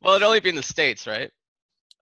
well 0.02 0.14
it'd 0.14 0.22
only 0.22 0.40
be 0.40 0.48
in 0.50 0.54
the 0.54 0.62
states 0.62 1.06
right 1.06 1.30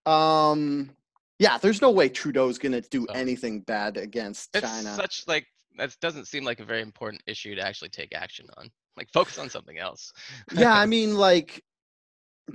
um 0.06 0.90
yeah 1.38 1.58
there's 1.58 1.80
no 1.80 1.90
way 1.90 2.08
trudeau's 2.08 2.58
gonna 2.58 2.80
do 2.80 3.06
So- 3.08 3.14
anything 3.14 3.60
bad 3.60 3.96
against 3.96 4.50
It's 4.54 4.66
china 4.68 4.94
such 4.94 5.24
like 5.26 5.46
that 5.78 5.96
doesn't 6.00 6.26
seem 6.26 6.44
like 6.44 6.60
a 6.60 6.64
very 6.64 6.82
important 6.82 7.22
issue 7.26 7.54
to 7.54 7.62
actually 7.66 7.88
take 7.88 8.14
action 8.14 8.44
on. 8.58 8.68
Like 8.98 9.08
focus 9.10 9.38
on 9.38 9.48
something 9.48 9.78
else. 9.78 10.12
yeah 10.52 10.74
i 10.74 10.84
mean 10.94 11.16
like 11.16 11.62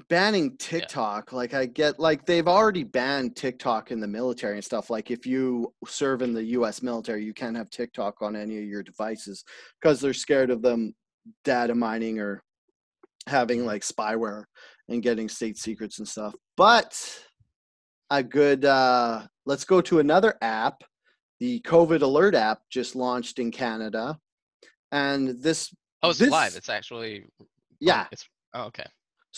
banning 0.09 0.55
tiktok 0.57 1.31
like 1.31 1.53
i 1.53 1.65
get 1.65 1.97
like 1.97 2.25
they've 2.25 2.47
already 2.47 2.83
banned 2.83 3.35
tiktok 3.35 3.89
in 3.89 4.01
the 4.01 4.07
military 4.07 4.55
and 4.55 4.63
stuff 4.63 4.89
like 4.89 5.09
if 5.11 5.25
you 5.25 5.73
serve 5.85 6.21
in 6.21 6.33
the 6.33 6.43
us 6.43 6.81
military 6.81 7.23
you 7.23 7.33
can't 7.33 7.55
have 7.55 7.69
tiktok 7.69 8.21
on 8.21 8.35
any 8.35 8.57
of 8.57 8.65
your 8.65 8.83
devices 8.83 9.45
because 9.81 10.01
they're 10.01 10.13
scared 10.13 10.49
of 10.49 10.61
them 10.61 10.93
data 11.45 11.73
mining 11.73 12.19
or 12.19 12.43
having 13.27 13.65
like 13.65 13.81
spyware 13.81 14.43
and 14.89 15.03
getting 15.03 15.29
state 15.29 15.57
secrets 15.57 15.99
and 15.99 16.07
stuff 16.07 16.35
but 16.57 17.19
a 18.09 18.21
good 18.21 18.65
uh 18.65 19.25
let's 19.45 19.63
go 19.63 19.79
to 19.79 19.99
another 19.99 20.35
app 20.41 20.83
the 21.39 21.61
covid 21.61 22.01
alert 22.01 22.35
app 22.35 22.59
just 22.69 22.95
launched 22.95 23.39
in 23.39 23.51
canada 23.51 24.17
and 24.91 25.41
this 25.41 25.73
Oh, 26.03 26.11
it's 26.11 26.19
This- 26.19 26.29
live. 26.29 26.55
It's 26.55 26.69
actually 26.69 27.25
oh, 27.41 27.45
yeah 27.79 28.05
It's 28.11 28.27
oh, 28.53 28.65
okay. 28.65 28.85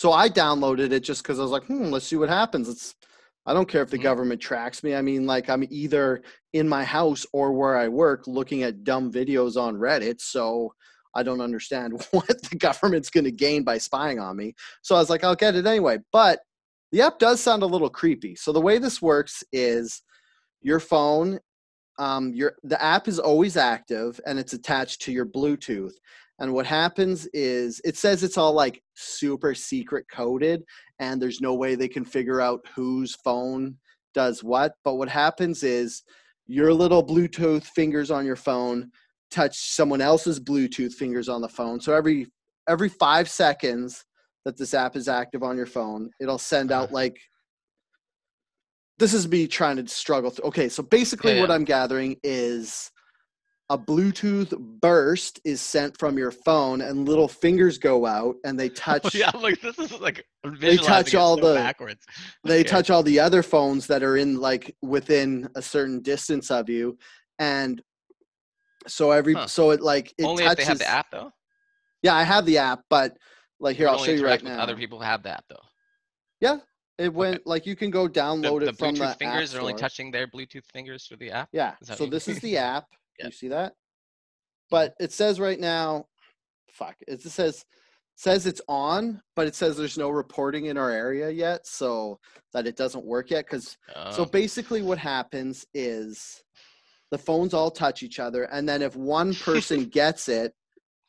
So 0.00 0.14
I 0.14 0.30
downloaded 0.30 0.92
it 0.92 1.00
just 1.00 1.22
because 1.22 1.38
I 1.38 1.42
was 1.42 1.50
like, 1.50 1.66
hmm, 1.66 1.90
let's 1.90 2.06
see 2.06 2.16
what 2.16 2.30
happens. 2.30 2.70
It's 2.70 2.94
I 3.44 3.52
don't 3.52 3.68
care 3.68 3.82
if 3.82 3.90
the 3.90 3.98
Mhm. 3.98 4.02
government 4.02 4.40
tracks 4.40 4.82
me. 4.82 4.94
I 4.94 5.02
mean, 5.02 5.26
like 5.26 5.50
I'm 5.50 5.62
either 5.68 6.22
in 6.54 6.66
my 6.66 6.84
house 6.84 7.26
or 7.34 7.52
where 7.52 7.76
I 7.76 7.88
work 7.88 8.26
looking 8.26 8.62
at 8.62 8.82
dumb 8.82 9.12
videos 9.12 9.60
on 9.60 9.76
Reddit. 9.76 10.22
So 10.22 10.72
I 11.14 11.22
don't 11.22 11.42
understand 11.42 11.92
what 12.12 12.40
the 12.48 12.56
government's 12.56 13.10
gonna 13.10 13.30
gain 13.30 13.62
by 13.62 13.76
spying 13.76 14.18
on 14.18 14.38
me. 14.38 14.54
So 14.80 14.94
I 14.94 15.00
was 15.00 15.10
like, 15.10 15.22
I'll 15.22 15.36
get 15.36 15.54
it 15.54 15.66
anyway. 15.66 15.98
But 16.12 16.40
the 16.92 17.02
app 17.02 17.18
does 17.18 17.42
sound 17.42 17.62
a 17.62 17.66
little 17.66 17.90
creepy. 17.90 18.36
So 18.36 18.52
the 18.52 18.60
way 18.62 18.78
this 18.78 19.02
works 19.02 19.44
is 19.52 20.02
your 20.62 20.80
phone, 20.80 21.40
um, 21.98 22.32
your 22.32 22.54
the 22.62 22.82
app 22.82 23.06
is 23.06 23.18
always 23.18 23.58
active 23.58 24.18
and 24.24 24.38
it's 24.38 24.54
attached 24.54 25.02
to 25.02 25.12
your 25.12 25.26
Bluetooth. 25.26 25.92
And 26.40 26.52
what 26.54 26.66
happens 26.66 27.26
is 27.34 27.80
it 27.84 27.96
says 27.96 28.22
it's 28.22 28.38
all 28.38 28.52
like 28.54 28.82
super 28.94 29.54
secret 29.54 30.06
coded 30.10 30.62
and 30.98 31.20
there's 31.20 31.40
no 31.40 31.54
way 31.54 31.74
they 31.74 31.88
can 31.88 32.04
figure 32.04 32.40
out 32.40 32.60
whose 32.74 33.14
phone 33.16 33.76
does 34.14 34.42
what. 34.42 34.72
But 34.82 34.94
what 34.94 35.08
happens 35.10 35.62
is 35.62 36.02
your 36.46 36.72
little 36.72 37.06
Bluetooth 37.06 37.64
fingers 37.64 38.10
on 38.10 38.24
your 38.26 38.36
phone 38.36 38.90
touch 39.30 39.56
someone 39.56 40.00
else's 40.00 40.40
Bluetooth 40.40 40.94
fingers 40.94 41.28
on 41.28 41.40
the 41.42 41.48
phone. 41.48 41.80
So 41.80 41.94
every 41.94 42.26
every 42.68 42.88
five 42.88 43.28
seconds 43.28 44.04
that 44.44 44.56
this 44.56 44.74
app 44.74 44.96
is 44.96 45.08
active 45.08 45.42
on 45.42 45.56
your 45.56 45.66
phone, 45.66 46.10
it'll 46.20 46.38
send 46.38 46.72
out 46.72 46.84
Uh-huh. 46.84 46.94
like 46.94 47.18
this 48.98 49.14
is 49.14 49.28
me 49.28 49.46
trying 49.46 49.76
to 49.76 49.86
struggle 49.88 50.30
through. 50.30 50.46
Okay, 50.46 50.68
so 50.68 50.82
basically 50.82 51.34
Yeah, 51.34 51.40
what. 51.40 51.50
I'm 51.50 51.64
gathering 51.64 52.16
is 52.22 52.90
a 53.70 53.78
Bluetooth 53.78 54.52
burst 54.80 55.40
is 55.44 55.60
sent 55.60 55.96
from 55.96 56.18
your 56.18 56.32
phone, 56.32 56.80
and 56.82 57.08
little 57.08 57.28
fingers 57.28 57.78
go 57.78 58.04
out, 58.04 58.34
and 58.44 58.58
they 58.58 58.66
oh, 58.70 58.74
touch. 58.74 59.14
yeah, 59.14 59.30
like 59.30 59.60
this 59.62 59.78
is 59.78 59.92
like 60.00 60.26
They 60.60 60.76
touch 60.76 61.14
all 61.14 61.36
so 61.38 61.48
the- 61.48 61.54
backwards. 61.54 62.04
They 62.44 62.60
Okay. 62.60 62.68
touch 62.68 62.90
all 62.90 63.02
the 63.04 63.20
other 63.20 63.42
phones 63.44 63.86
that 63.86 64.02
are 64.02 64.16
in 64.16 64.40
like 64.40 64.76
within 64.82 65.48
a 65.54 65.62
certain 65.62 66.02
distance 66.02 66.50
of 66.50 66.68
you, 66.68 66.98
and 67.38 67.80
so 68.88 69.12
every 69.12 69.34
Huh. 69.34 69.46
so 69.46 69.70
it 69.70 69.80
like 69.80 70.12
it 70.18 70.24
only 70.24 70.42
touches. 70.44 70.52
if 70.52 70.58
they 70.58 70.64
have 70.64 70.78
the 70.80 70.88
app 70.88 71.10
though. 71.12 71.32
Yeah, 72.02 72.14
I 72.16 72.24
have 72.24 72.44
the 72.46 72.58
app, 72.58 72.80
but 72.90 73.16
like 73.60 73.76
here 73.76 73.88
I'll 73.88 73.98
show 73.98 74.10
you 74.10 74.24
right 74.24 74.42
now. 74.42 74.58
Other 74.58 74.76
people 74.76 75.00
have 75.00 75.22
the 75.22 75.30
app 75.30 75.44
though. 75.48 75.62
Yeah. 76.40 76.56
It 76.98 77.14
went 77.14 77.46
like 77.46 77.64
you 77.66 77.76
can 77.76 77.90
go 77.90 78.08
download 78.08 78.60
the 78.60 78.68
it 78.68 78.78
from 78.78 78.94
Bluetooth 78.94 78.98
the 78.98 79.04
app 79.04 79.18
fingers 79.18 79.54
are 79.54 79.60
only 79.60 79.74
touching 79.74 80.10
their 80.10 80.26
Bluetooth 80.26 80.64
fingers 80.72 81.06
through 81.06 81.16
the 81.18 81.30
app. 81.30 81.48
Yeah. 81.52 81.74
So 81.82 82.04
this 82.06 82.26
is 82.28 82.40
the 82.40 82.56
app. 82.58 82.86
Yeah. 83.20 83.26
You 83.26 83.32
see 83.32 83.48
that? 83.48 83.74
But 84.70 84.94
it 85.00 85.12
says 85.12 85.40
right 85.40 85.58
now, 85.58 86.06
fuck. 86.72 86.96
It 87.06 87.22
says 87.22 87.64
says 88.16 88.46
it's 88.46 88.60
on, 88.68 89.22
but 89.34 89.46
it 89.46 89.54
says 89.54 89.76
there's 89.76 89.96
no 89.96 90.10
reporting 90.10 90.66
in 90.66 90.76
our 90.76 90.90
area 90.90 91.30
yet, 91.30 91.66
so 91.66 92.18
that 92.52 92.66
it 92.66 92.76
doesn't 92.76 93.04
work 93.04 93.30
yet. 93.30 93.46
Because 93.46 93.76
so 94.10 94.24
Um, 94.24 94.28
basically, 94.30 94.82
what 94.82 94.98
happens 94.98 95.66
is 95.74 96.42
the 97.10 97.18
phones 97.18 97.54
all 97.54 97.70
touch 97.70 98.02
each 98.02 98.18
other, 98.18 98.44
and 98.44 98.68
then 98.68 98.82
if 98.82 98.94
one 98.94 99.34
person 99.34 99.84
gets 99.90 100.28
it, 100.28 100.54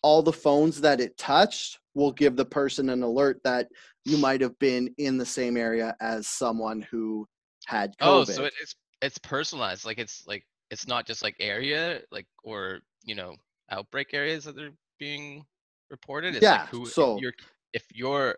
all 0.02 0.24
the 0.24 0.34
phones 0.34 0.82
that 0.82 1.00
it 1.00 1.18
touched 1.18 1.80
will 1.94 2.12
give 2.12 2.36
the 2.36 2.46
person 2.46 2.90
an 2.90 3.04
alert 3.04 3.40
that 3.44 3.68
you 4.06 4.18
might 4.18 4.42
have 4.42 4.58
been 4.58 4.94
in 4.98 5.18
the 5.18 5.26
same 5.26 5.58
area 5.58 5.96
as 6.02 6.28
someone 6.28 6.82
who 6.82 7.28
had 7.68 7.92
COVID. 7.98 8.08
oh, 8.08 8.24
so 8.24 8.46
it, 8.46 8.54
it's 8.62 8.76
it's 9.02 9.18
personalized. 9.18 9.86
Like 9.86 10.00
it's 10.00 10.26
like 10.28 10.46
it's 10.72 10.88
not 10.88 11.06
just 11.06 11.22
like 11.22 11.36
area, 11.40 12.02
like 12.12 12.26
or 12.44 12.80
you 13.04 13.14
know, 13.14 13.36
outbreak 13.70 14.14
areas 14.14 14.46
that 14.46 14.58
are 14.58 14.72
being 15.00 15.46
reported? 15.90 16.36
It's 16.36 16.42
Yeah, 16.44 16.62
like 16.62 16.70
who 16.70 16.86
so- 16.86 17.16
if 17.18 17.22
you're 17.22 17.34
if 17.74 17.86
you're 17.94 18.36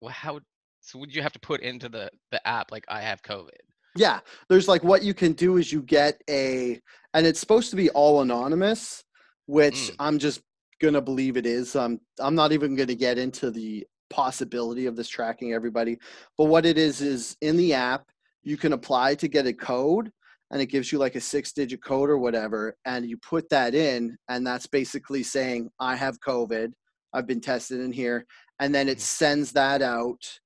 well, 0.00 0.12
how 0.12 0.40
so 0.80 0.98
would 0.98 1.14
you 1.14 1.22
have 1.22 1.32
to 1.32 1.40
put 1.40 1.60
into 1.60 1.88
the 1.88 2.10
the 2.32 2.46
app 2.46 2.72
like 2.72 2.84
I 2.88 3.00
have 3.02 3.22
COVID? 3.22 3.50
Yeah, 3.96 4.20
there's 4.48 4.68
like 4.68 4.82
what 4.84 5.02
you 5.02 5.14
can 5.14 5.32
do 5.32 5.56
is 5.56 5.72
you 5.72 5.82
get 5.82 6.20
a, 6.30 6.80
and 7.14 7.26
it's 7.26 7.40
supposed 7.40 7.70
to 7.70 7.76
be 7.76 7.90
all 7.90 8.20
anonymous, 8.20 9.02
which 9.46 9.74
Mm. 9.74 9.94
I'm 9.98 10.18
just 10.18 10.40
gonna 10.80 11.00
believe 11.00 11.36
it 11.36 11.46
is. 11.46 11.74
I'm 11.74 12.00
I'm 12.20 12.34
not 12.34 12.52
even 12.52 12.76
gonna 12.76 12.94
get 12.94 13.18
into 13.18 13.50
the 13.50 13.86
possibility 14.10 14.86
of 14.86 14.96
this 14.96 15.08
tracking 15.08 15.52
everybody, 15.52 15.98
but 16.38 16.44
what 16.44 16.64
it 16.64 16.78
is 16.78 17.00
is 17.02 17.36
in 17.40 17.56
the 17.56 17.74
app 17.74 18.08
you 18.42 18.56
can 18.56 18.72
apply 18.72 19.14
to 19.16 19.28
get 19.28 19.46
a 19.46 19.52
code, 19.52 20.12
and 20.50 20.60
it 20.62 20.66
gives 20.66 20.90
you 20.92 20.98
like 20.98 21.14
a 21.14 21.20
six-digit 21.20 21.82
code 21.82 22.08
or 22.10 22.18
whatever, 22.18 22.76
and 22.84 23.08
you 23.08 23.16
put 23.18 23.48
that 23.50 23.74
in, 23.74 24.16
and 24.28 24.46
that's 24.46 24.66
basically 24.66 25.22
saying 25.22 25.68
I 25.78 25.94
have 25.96 26.20
COVID, 26.20 26.72
I've 27.12 27.26
been 27.26 27.40
tested 27.40 27.80
in 27.80 27.92
here, 27.92 28.26
and 28.60 28.74
then 28.74 28.88
it 28.88 28.98
Mhm. 28.98 29.02
sends 29.02 29.52
that 29.52 29.82
out 29.82 30.40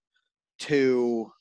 to 0.61 1.33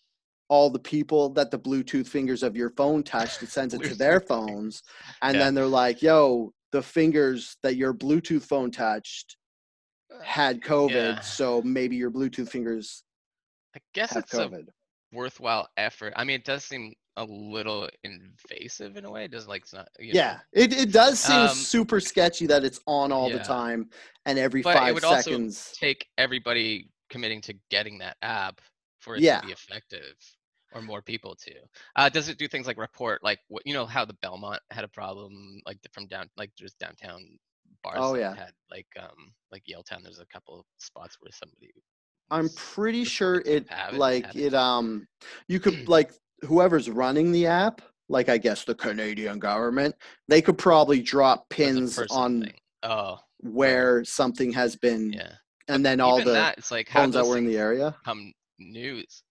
all 0.49 0.69
the 0.69 0.79
people 0.79 1.29
that 1.29 1.49
the 1.51 1.59
Bluetooth 1.59 2.07
fingers 2.07 2.43
of 2.43 2.55
your 2.57 2.71
phone 2.71 3.03
touched. 3.03 3.41
It 3.41 3.49
sends 3.49 3.73
it 3.73 3.83
to 3.83 3.95
their 3.95 4.19
phones, 4.19 4.83
and 5.21 5.35
Yeah. 5.35 5.45
then 5.45 5.53
they're 5.55 5.65
like, 5.67 6.01
"Yo, 6.01 6.53
the 6.71 6.81
fingers 6.83 7.57
that 7.63 7.75
your 7.75 7.93
Bluetooth 7.93 8.43
phone 8.45 8.71
touched 8.71 9.37
had 10.23 10.61
COVID, 10.61 10.93
Yeah. 11.15 11.19
so 11.21 11.61
maybe 11.63 11.95
your 11.95 12.11
Bluetooth 12.11 12.49
fingers 12.49 13.03
I 13.75 13.79
guess 13.93 14.15
it's 14.17 14.33
a 14.33 14.65
worthwhile 15.13 15.69
effort. 15.77 16.11
I 16.17 16.25
mean, 16.25 16.35
it 16.35 16.43
does 16.45 16.65
seem 16.65 16.93
a 17.17 17.25
little 17.25 17.89
invasive 18.03 18.97
in 18.97 19.05
a 19.05 19.11
way. 19.11 19.25
It 19.25 19.31
does 19.31 19.47
like 19.47 19.63
it's 19.63 19.73
not. 19.73 19.89
Yeah, 19.99 20.33
know, 20.33 20.37
it, 20.53 20.73
it 20.73 20.91
does 20.91 21.19
seem 21.19 21.41
Um, 21.41 21.55
super 21.55 21.99
sketchy 21.99 22.45
that 22.47 22.63
it's 22.63 22.79
on 22.87 23.11
all 23.11 23.29
the 23.29 23.39
time 23.39 23.89
and 24.25 24.39
every 24.39 24.61
But 24.61 24.75
it 24.77 24.79
five 24.79 24.99
seconds. 25.01 25.73
take 25.77 26.07
everybody 26.17 26.89
committing 27.09 27.41
to 27.41 27.53
getting 27.69 27.97
that 27.99 28.17
app 28.21 28.61
for 28.99 29.15
it 29.15 29.21
Yeah. 29.21 29.39
to 29.41 29.47
be 29.47 29.51
effective, 29.51 30.15
or 30.73 30.81
more 30.81 31.01
people 31.01 31.35
to. 31.35 31.51
Uh, 31.95 32.07
does 32.09 32.29
it 32.29 32.37
do 32.37 32.47
things 32.47 32.67
like 32.67 32.77
report 32.77 33.23
like 33.23 33.39
what 33.49 33.65
you 33.65 33.73
know 33.73 33.85
how 33.85 34.05
the 34.05 34.13
Belmont 34.21 34.61
had 34.71 34.83
a 34.83 34.87
problem 34.87 35.59
like 35.65 35.77
from 35.91 36.07
down 36.07 36.29
like 36.37 36.51
just 36.57 36.77
downtown 36.79 37.21
bars 37.83 37.97
Oh, 37.99 38.15
yeah. 38.15 38.35
had 38.35 38.51
like 38.69 38.87
um 38.99 39.33
like 39.51 39.63
Yaletown. 39.69 40.03
There's 40.03 40.19
a 40.19 40.25
couple 40.27 40.65
spots 40.77 41.17
where 41.19 41.31
somebody. 41.31 41.71
I'm 42.29 42.47
pretty 42.55 43.03
sure 43.03 43.41
it 43.45 43.67
like 43.93 44.33
it 44.35 44.53
um 44.53 45.07
you 45.47 45.59
could 45.59 45.87
like 45.89 46.13
whoever's 46.43 46.89
running 46.89 47.31
the 47.31 47.47
app, 47.47 47.81
like 48.09 48.29
I 48.29 48.37
guess 48.37 48.63
the 48.63 48.75
Canadian 48.75 49.39
government, 49.39 49.95
they 50.27 50.41
could 50.41 50.57
probably 50.57 51.01
drop 51.01 51.49
pins 51.49 51.99
on. 52.09 52.51
Oh 52.83 53.19
where 53.41 54.03
something 54.03 54.51
has 54.53 54.75
been 54.75 55.11
yeah. 55.11 55.33
and 55.67 55.85
then 55.85 55.99
all 55.99 56.23
the 56.23 56.31
that, 56.31 56.57
it's 56.57 56.71
like 56.71 56.89
phones 56.89 57.15
that 57.15 57.25
were 57.25 57.37
in 57.37 57.45
the 57.45 57.57
area. 57.57 57.95
come 58.05 58.33
news. 58.59 59.23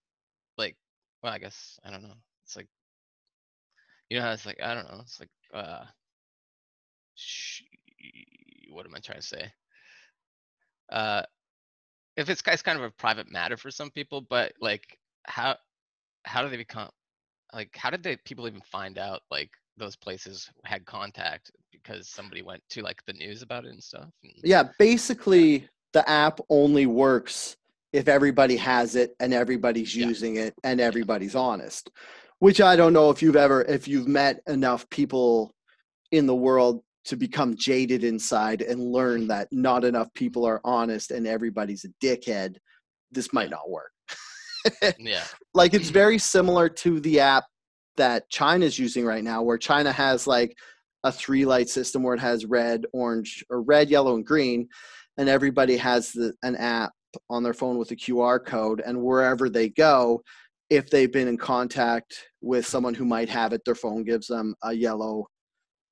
Like, 0.58 0.76
well, 1.22 1.32
I 1.32 1.38
guess 1.38 1.78
I 1.84 1.90
don't 1.90 2.02
know. 2.02 2.14
It's 2.44 2.56
like, 2.56 2.68
you 4.08 4.18
know 4.18 4.24
how 4.24 4.32
it's 4.32 4.46
like 4.46 4.61
I 4.62 4.74
don't 4.74 4.90
know. 4.90 5.00
It's 5.00 5.20
like, 5.20 5.30
uh, 5.54 5.84
sh- 7.14 7.62
what 8.70 8.86
am 8.86 8.94
I 8.94 8.98
trying 8.98 9.20
to 9.20 9.26
say? 9.26 9.52
Uh, 10.90 11.22
if 12.16 12.28
it's 12.28 12.42
it's 12.44 12.62
kind 12.62 12.78
of 12.78 12.84
a 12.84 12.90
private 12.90 13.30
matter 13.30 13.56
for 13.56 13.70
some 13.70 13.90
people, 13.90 14.20
but 14.20 14.52
like, 14.61 14.98
how 15.24 15.56
how 16.24 16.42
do 16.42 16.48
they 16.48 16.56
become 16.56 16.90
like 17.53 17.76
how 17.76 17.90
did 17.90 18.03
they 18.03 18.16
people 18.24 18.46
even 18.46 18.61
find 18.62 18.98
out 18.98 19.22
like 19.30 19.51
those 19.76 19.96
places 19.96 20.51
had 20.64 20.84
contact 20.84 21.51
because 21.72 22.09
somebody 22.09 22.42
went 22.42 22.62
to 22.70 22.82
like 22.82 23.01
the 23.07 23.12
news 23.14 23.42
about 23.42 23.64
it 23.64 23.72
and 23.72 23.82
stuff? 23.82 24.07
Mm, 24.24 24.34
and- 24.34 24.44
Yeah, 24.44 24.64
basically 24.78 25.68
the 25.92 26.09
app 26.09 26.40
only 26.48 26.86
works 26.86 27.57
if 27.92 28.07
everybody 28.07 28.57
has 28.57 28.94
it 28.94 29.14
and 29.18 29.34
everybody's 29.34 29.94
Yeah. 29.96 30.07
using 30.07 30.36
it 30.36 30.55
and 30.62 30.80
everybody's 30.80 31.34
honest. 31.34 31.90
Which 32.38 32.61
I 32.61 32.76
don't 32.76 32.92
know 32.92 33.11
if 33.11 33.22
you've 33.22 33.36
ever 33.36 33.62
if 33.62 33.88
you've 33.88 34.09
met 34.09 34.40
enough 34.46 34.88
people 34.90 35.55
in 36.11 36.26
the 36.26 36.34
world 36.34 36.82
to 37.05 37.16
become 37.16 37.57
jaded 37.57 38.05
inside 38.05 38.62
and 38.62 38.80
learn 38.80 39.20
mm-hmm. 39.20 39.28
that 39.28 39.48
not 39.51 39.84
enough 39.84 40.12
people 40.14 40.44
are 40.44 40.61
honest 40.64 41.11
and 41.11 41.26
everybody's 41.26 41.84
a 41.84 41.88
dickhead, 42.05 42.57
this 43.11 43.32
might 43.32 43.51
not 43.51 43.68
work. 43.68 43.90
yeah. 44.98 45.24
like 45.54 45.74
it's 45.74 45.90
very 46.02 46.18
similar 46.18 46.68
to 46.68 47.00
the 47.00 47.20
app 47.20 47.44
that 47.96 48.28
China's 48.30 48.78
using 48.78 49.04
right 49.04 49.24
now, 49.24 49.42
where 49.42 49.58
China 49.58 49.92
has 49.92 50.26
like 50.26 50.56
a 51.04 51.12
three 51.12 51.44
light 51.44 51.68
system 51.68 52.02
where 52.02 52.14
it 52.14 52.20
has 52.20 52.44
red, 52.46 52.84
orange, 52.92 53.44
or 53.50 53.62
red, 53.62 53.90
yellow, 53.90 54.14
and 54.14 54.24
green, 54.26 54.68
and 55.18 55.28
everybody 55.28 55.76
has 55.76 56.12
the, 56.12 56.32
an 56.42 56.56
app 56.56 56.92
on 57.28 57.42
their 57.42 57.54
phone 57.54 57.78
with 57.78 57.90
a 57.90 57.96
QR 57.96 58.44
code, 58.44 58.80
and 58.84 59.00
wherever 59.02 59.48
they 59.48 59.68
go, 59.70 60.22
if 60.70 60.88
they've 60.88 61.12
been 61.12 61.28
in 61.28 61.36
contact 61.36 62.14
with 62.40 62.66
someone 62.66 62.94
who 62.94 63.04
might 63.04 63.28
have 63.28 63.52
it, 63.52 63.62
their 63.64 63.74
phone 63.74 64.04
gives 64.04 64.28
them 64.28 64.54
a 64.62 64.72
yellow 64.72 65.26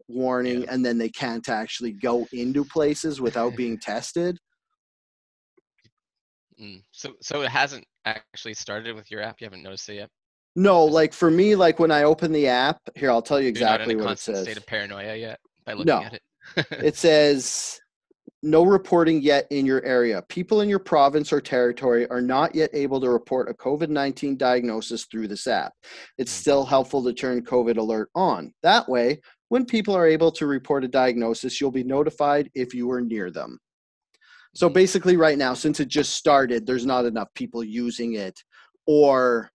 warning, 0.09 0.63
Yeah. 0.63 0.69
and 0.75 0.85
then 0.85 0.99
they 0.99 1.09
can't 1.11 1.49
actually 1.49 1.93
go 1.93 2.27
into 2.33 2.65
places 2.65 3.21
without 3.21 3.57
being 3.57 3.79
tested. 3.83 4.39
Mm. 6.61 6.83
So 6.93 7.13
so 7.21 7.43
it 7.43 7.49
hasn't 7.51 7.85
actually 8.05 8.55
started 8.55 8.95
with 8.97 9.11
your 9.11 9.23
app. 9.23 9.41
You 9.41 9.45
haven't 9.47 9.63
noticed 9.63 9.89
it 9.89 9.95
yet. 9.95 10.09
No, 10.57 10.85
like 10.85 11.13
for 11.13 11.31
me, 11.31 11.55
like 11.55 11.79
when 11.79 11.91
I 11.93 12.03
open 12.03 12.33
the 12.33 12.49
app, 12.49 12.79
here 12.97 13.11
I'll 13.11 13.23
tell 13.23 13.41
you 13.41 13.53
You're 13.55 13.61
not 13.65 13.81
in 13.81 13.91
exactly 13.91 13.97
what 13.97 14.13
it 14.13 14.19
says. 14.19 14.43
state 14.43 14.57
of 14.57 14.67
paranoia 14.67 15.15
yet 15.15 15.39
by 15.65 15.73
looking 15.75 15.87
No. 15.87 16.03
at 16.03 16.15
it. 16.15 16.23
it 16.73 16.97
says 16.97 17.79
no 18.43 18.65
reporting 18.65 19.21
yet 19.21 19.47
in 19.51 19.67
your 19.67 19.83
area. 19.85 20.23
People 20.29 20.61
in 20.61 20.69
your 20.69 20.79
province 20.79 21.33
or 21.33 21.41
territory 21.41 22.09
are 22.09 22.21
not 22.21 22.55
yet 22.55 22.71
able 22.73 23.01
to 23.01 23.11
report 23.11 23.49
a 23.51 23.55
COVID 23.55 23.89
19 23.89 24.37
diagnosis 24.37 25.07
through 25.11 25.29
this 25.29 25.47
app. 25.47 25.73
It's 26.19 26.33
Mm. 26.37 26.41
still 26.41 26.65
helpful 26.65 27.05
to 27.05 27.13
turn 27.13 27.45
COVID 27.45 27.77
alert 27.79 28.11
on. 28.15 28.53
That 28.63 28.89
way, 28.89 29.21
when 29.49 29.65
people 29.65 29.95
are 29.95 30.07
able 30.07 30.31
to 30.33 30.47
report 30.47 30.85
a 30.85 30.89
diagnosis, 30.89 31.61
you'll 31.61 31.71
be 31.71 31.85
notified 31.85 32.51
if 32.55 32.75
you 32.75 32.91
are 32.91 33.01
near 33.01 33.31
them. 33.31 33.59
So 34.55 34.69
Mhm. 34.69 34.73
basically, 34.73 35.17
right 35.17 35.39
now, 35.39 35.55
since 35.55 35.81
it 35.81 35.89
just 35.89 36.15
started, 36.15 36.67
there's 36.67 36.87
not 36.87 37.05
enough 37.07 37.33
people 37.35 37.63
using 37.65 38.15
it, 38.15 38.43
or 38.87 39.51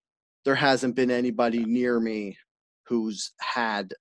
there 0.46 0.56
hasn't 0.56 0.96
been 0.96 1.12
anybody 1.12 1.66
near 1.66 2.00
me 2.00 2.38
who's 2.88 3.34
had. 3.40 3.94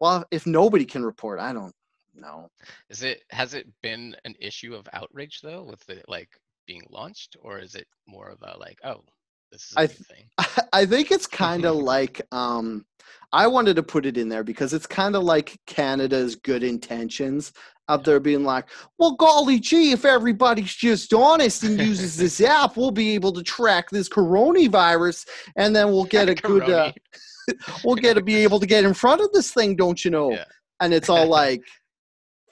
Well, 0.00 0.24
if 0.30 0.46
nobody 0.46 0.84
can 0.84 1.04
report, 1.04 1.38
I 1.40 1.52
don't 1.52 1.74
know. 2.14 2.50
Is 2.88 3.02
it 3.02 3.24
has 3.30 3.54
it 3.54 3.66
been 3.82 4.16
an 4.24 4.36
issue 4.38 4.74
of 4.74 4.88
outrage 4.92 5.40
though 5.40 5.64
with 5.64 5.88
it 5.90 6.04
like 6.08 6.38
being 6.66 6.86
launched, 6.90 7.36
or 7.40 7.58
is 7.58 7.74
it 7.74 7.88
more 8.06 8.28
of 8.28 8.42
a 8.42 8.56
like, 8.58 8.78
oh, 8.84 9.04
this 9.50 9.72
is 9.72 9.78
a 9.78 9.80
I 9.80 9.86
th- 9.86 9.98
thing? 10.08 10.30
I 10.72 10.86
think 10.86 11.10
it's 11.10 11.26
kind 11.26 11.64
of 11.64 11.76
like 11.76 12.20
um 12.32 12.84
I 13.32 13.46
wanted 13.46 13.76
to 13.76 13.82
put 13.82 14.06
it 14.06 14.16
in 14.18 14.28
there 14.28 14.44
because 14.44 14.72
it's 14.74 14.86
kind 14.86 15.16
of 15.16 15.22
like 15.22 15.58
Canada's 15.66 16.36
good 16.36 16.62
intentions 16.62 17.52
out 17.88 18.04
there 18.04 18.20
being 18.20 18.44
like, 18.44 18.66
well, 18.98 19.14
golly 19.16 19.58
gee, 19.58 19.92
if 19.92 20.04
everybody's 20.04 20.74
just 20.74 21.12
honest 21.12 21.62
and 21.64 21.80
uses 21.80 22.16
this 22.16 22.40
app, 22.40 22.76
we'll 22.76 22.90
be 22.90 23.14
able 23.14 23.32
to 23.32 23.42
track 23.42 23.90
this 23.90 24.08
coronavirus, 24.08 25.26
and 25.56 25.74
then 25.74 25.88
we'll 25.88 26.04
get 26.04 26.28
a 26.28 26.34
good, 26.34 26.68
uh, 26.68 26.92
we'll 27.84 27.96
get 27.96 28.14
to 28.14 28.22
be 28.22 28.36
able 28.36 28.60
to 28.60 28.66
get 28.66 28.84
in 28.84 28.94
front 28.94 29.20
of 29.20 29.30
this 29.32 29.52
thing, 29.52 29.76
don't 29.76 30.04
you 30.04 30.10
know? 30.10 30.32
Yeah. 30.32 30.44
And 30.80 30.94
it's 30.94 31.08
all 31.08 31.26
like, 31.40 31.62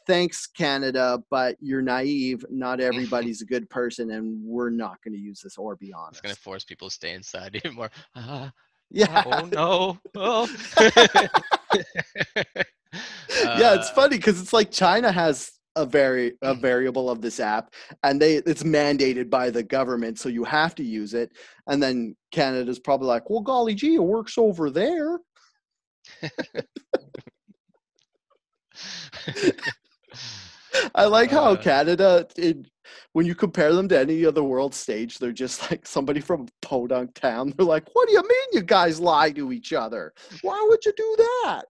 thanks 0.07 0.47
Canada, 0.47 1.23
but 1.31 1.57
you're 1.61 1.83
naive. 1.83 2.45
Not 2.51 2.81
everybody's 2.81 3.43
a 3.43 3.47
good 3.47 3.69
person, 3.71 4.11
and 4.11 4.43
we're 4.45 4.71
not 4.71 5.03
going 5.03 5.15
to 5.15 5.21
use 5.21 5.41
this 5.41 5.57
or 5.57 5.77
be 5.77 5.93
honest. 5.93 6.15
It's 6.15 6.21
gonna 6.21 6.35
force 6.35 6.65
people 6.65 6.89
to 6.89 6.95
stay 6.95 7.13
inside 7.13 7.55
even 7.55 7.75
more. 7.75 7.91
Ah, 8.17 8.53
Yeah. 8.91 9.23
oh 9.27 9.45
no. 9.47 9.99
Oh. 10.17 10.49
yeah, 13.59 13.75
it's 13.75 13.91
funny 13.91 14.17
because 14.17 14.41
it's 14.41 14.53
like 14.53 14.71
China 14.73 15.13
has 15.13 15.53
a 15.77 15.87
very 15.87 16.35
a 16.43 16.55
Mm. 16.55 16.61
variable 16.61 17.09
of 17.09 17.21
this 17.23 17.39
app, 17.39 17.73
and 18.03 18.21
they 18.21 18.37
it's 18.37 18.65
mandated 18.65 19.31
by 19.31 19.51
the 19.51 19.63
government, 19.63 20.19
so 20.19 20.29
you 20.29 20.43
have 20.45 20.75
to 20.77 20.83
use 20.85 21.15
it. 21.15 21.31
And 21.69 21.81
then 21.83 22.17
Canada's 22.33 22.81
probably 22.81 23.07
like, 23.07 23.31
well, 23.31 23.41
golly 23.41 23.75
gee, 23.75 23.95
it 23.95 24.03
works 24.03 24.37
over 24.37 24.71
there. 24.71 25.19
I 30.95 31.05
like 31.07 31.31
how 31.31 31.53
Uh, 31.53 31.57
Canada, 31.57 32.27
it, 32.37 32.67
when 33.13 33.27
you 33.27 33.35
compare 33.35 33.73
them 33.73 33.89
to 33.89 33.99
any 33.99 34.25
other 34.25 34.43
world 34.43 34.75
stage, 34.75 35.19
they're 35.19 35.33
just 35.33 35.71
like 35.71 35.87
somebody 35.87 36.21
from 36.21 36.49
podunk 36.63 37.15
town. 37.15 37.53
They're 37.57 37.67
like, 37.67 37.89
what 37.93 38.09
do 38.09 38.15
you 38.15 38.23
mean 38.23 38.49
you 38.53 38.63
guys 38.63 39.01
lie 39.01 39.31
to 39.33 39.53
each 39.53 39.73
other? 39.73 40.13
Why 40.43 40.65
would 40.69 40.85
you 40.85 40.93
do 40.97 41.17
that? 41.45 41.65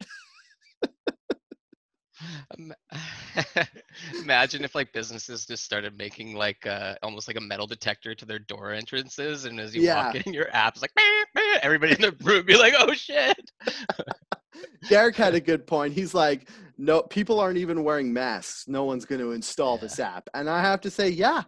Imagine 4.22 4.64
if 4.64 4.74
like 4.74 4.92
businesses 4.92 5.46
just 5.46 5.64
started 5.64 5.96
making 5.96 6.34
like 6.34 6.66
uh, 6.66 6.94
almost 7.02 7.28
like 7.28 7.38
a 7.38 7.40
metal 7.40 7.66
detector 7.66 8.14
to 8.14 8.26
their 8.26 8.38
door 8.38 8.72
entrances, 8.72 9.46
and 9.46 9.58
as 9.58 9.74
you 9.74 9.82
walk 9.94 10.14
in, 10.14 10.34
your 10.34 10.54
app's 10.54 10.82
like 10.82 10.92
"Beep, 10.94 11.28
beep," 11.34 11.60
everybody 11.62 11.92
in 11.92 12.00
the 12.02 12.14
room 12.22 12.44
be 12.44 12.58
like, 12.58 12.74
"Oh 12.78 12.92
shit!" 12.92 13.50
Derek 14.88 15.16
had 15.16 15.34
a 15.34 15.40
good 15.40 15.66
point. 15.66 15.94
He's 15.94 16.14
like, 16.14 16.48
no 16.78 17.02
people 17.02 17.38
aren't 17.40 17.58
even 17.58 17.84
wearing 17.84 18.12
masks. 18.12 18.66
No 18.68 18.84
one's 18.84 19.04
going 19.04 19.20
to 19.20 19.32
install 19.32 19.76
Yeah. 19.76 19.80
this 19.82 19.98
app. 20.00 20.28
And 20.34 20.48
I 20.48 20.60
have 20.60 20.80
to 20.82 20.90
say, 20.90 21.08
yeah, 21.08 21.42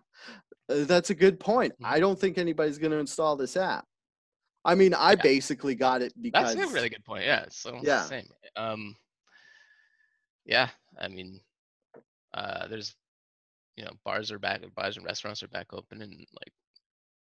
uh, 0.69 0.85
that's 0.85 1.11
a 1.11 1.15
good 1.15 1.41
point. 1.41 1.73
Mhm. 1.81 1.87
I 1.87 2.01
don't 2.01 2.19
think 2.19 2.39
anybody's 2.39 2.79
going 2.79 2.93
to 2.93 2.99
install 2.99 3.37
this 3.37 3.57
app. 3.57 3.87
I 4.65 4.75
mean, 4.75 4.95
I 4.95 5.11
Yeah. 5.13 5.23
basically 5.23 5.75
got 5.75 6.03
it 6.03 6.13
because 6.21 6.55
That's 6.55 6.71
a 6.71 6.75
really 6.75 6.89
good 6.89 7.05
point. 7.05 7.25
Yeah. 7.25 7.47
So 7.51 7.81
Yeah. 7.83 8.03
same. 8.03 8.29
Um. 8.57 8.97
Yeah. 10.45 10.69
I 10.99 11.09
mean, 11.09 11.41
uh, 12.35 12.67
there's, 12.69 12.95
you 13.77 13.85
know, 13.85 13.93
bars 14.05 14.31
are 14.31 14.39
back. 14.39 14.63
Bars 14.75 14.97
and 14.97 15.05
restaurants 15.07 15.43
are 15.43 15.49
back 15.49 15.73
open, 15.73 16.03
and 16.03 16.13
like, 16.13 16.53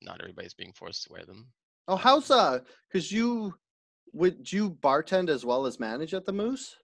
not 0.00 0.20
everybody's 0.20 0.54
being 0.54 0.72
forced 0.72 1.04
to 1.04 1.12
wear 1.12 1.24
them. 1.24 1.52
Oh, 1.88 1.96
how's 1.96 2.30
uh 2.30 2.60
cuz 2.92 3.10
you 3.12 3.54
would 4.12 4.50
you 4.52 4.70
bartend 4.70 5.28
as 5.28 5.44
well 5.44 5.66
as 5.66 5.80
manage 5.80 6.14
at 6.14 6.24
the 6.24 6.32
Moose? 6.32 6.76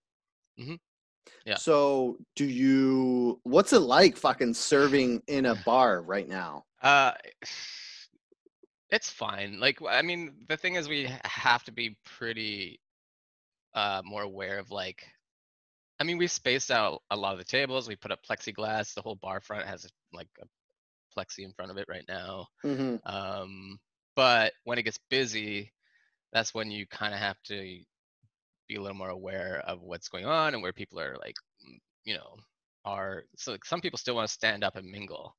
Mhm. 0.58 0.78
Yeah. 1.46 1.56
So, 1.56 2.18
do 2.36 2.44
you 2.44 3.40
what's 3.44 3.72
it 3.72 3.80
like 3.80 4.16
fucking 4.16 4.54
serving 4.54 5.22
in 5.28 5.46
a 5.46 5.54
bar 5.54 6.02
right 6.02 6.28
now? 6.28 6.64
Uh, 6.82 7.12
it's 8.90 9.10
fine. 9.10 9.58
Like, 9.58 9.78
I 9.88 10.02
mean, 10.02 10.34
the 10.48 10.56
thing 10.56 10.74
is, 10.76 10.88
we 10.88 11.10
have 11.24 11.64
to 11.64 11.72
be 11.72 11.96
pretty 12.04 12.80
uh 13.74 14.02
more 14.04 14.22
aware 14.22 14.58
of 14.58 14.70
like. 14.70 15.06
I 16.00 16.04
mean, 16.04 16.18
we 16.18 16.26
spaced 16.26 16.72
out 16.72 17.02
a 17.10 17.16
lot 17.16 17.32
of 17.32 17.38
the 17.38 17.44
tables. 17.44 17.86
We 17.86 17.94
put 17.94 18.10
up 18.10 18.18
plexiglass. 18.28 18.94
The 18.94 19.02
whole 19.02 19.14
bar 19.14 19.40
front 19.40 19.66
has 19.66 19.86
like 20.12 20.28
a 20.42 20.46
plexi 21.16 21.44
in 21.44 21.52
front 21.52 21.70
of 21.70 21.78
it 21.78 21.86
right 21.88 22.04
now. 22.08 22.48
Mhm. 22.64 23.00
Um, 23.04 23.78
but 24.16 24.52
when 24.64 24.76
it 24.78 24.82
gets 24.82 24.98
busy, 25.08 25.72
that's 26.34 26.52
when 26.52 26.70
you 26.70 26.86
kind 26.88 27.14
of 27.14 27.20
have 27.20 27.40
to 27.44 27.78
be 28.68 28.74
a 28.76 28.80
little 28.82 28.96
more 28.96 29.10
aware 29.10 29.62
of 29.66 29.80
what's 29.80 30.08
going 30.08 30.26
on 30.26 30.52
and 30.54 30.62
where 30.62 30.72
people 30.72 31.00
are 31.00 31.16
like, 31.18 31.36
you 32.04 32.14
know, 32.14 32.36
are 32.84 33.24
so 33.36 33.52
like, 33.52 33.64
some 33.64 33.80
people 33.80 33.98
still 33.98 34.16
want 34.16 34.26
to 34.28 34.32
stand 34.34 34.64
up 34.64 34.76
and 34.76 34.90
mingle. 34.90 35.34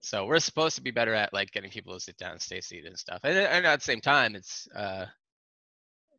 So 0.00 0.26
we're 0.26 0.40
supposed 0.40 0.74
to 0.76 0.82
be 0.82 0.90
better 0.90 1.14
at 1.14 1.32
like 1.32 1.52
getting 1.52 1.70
people 1.70 1.94
to 1.94 2.00
sit 2.00 2.16
down 2.16 2.32
and 2.32 2.42
stay 2.42 2.60
seated 2.60 2.86
and 2.88 2.98
stuff. 2.98 3.20
And, 3.22 3.38
and 3.38 3.66
at 3.66 3.78
the 3.78 3.84
same 3.84 4.00
time, 4.00 4.34
it's 4.34 4.66
uh, 4.74 5.06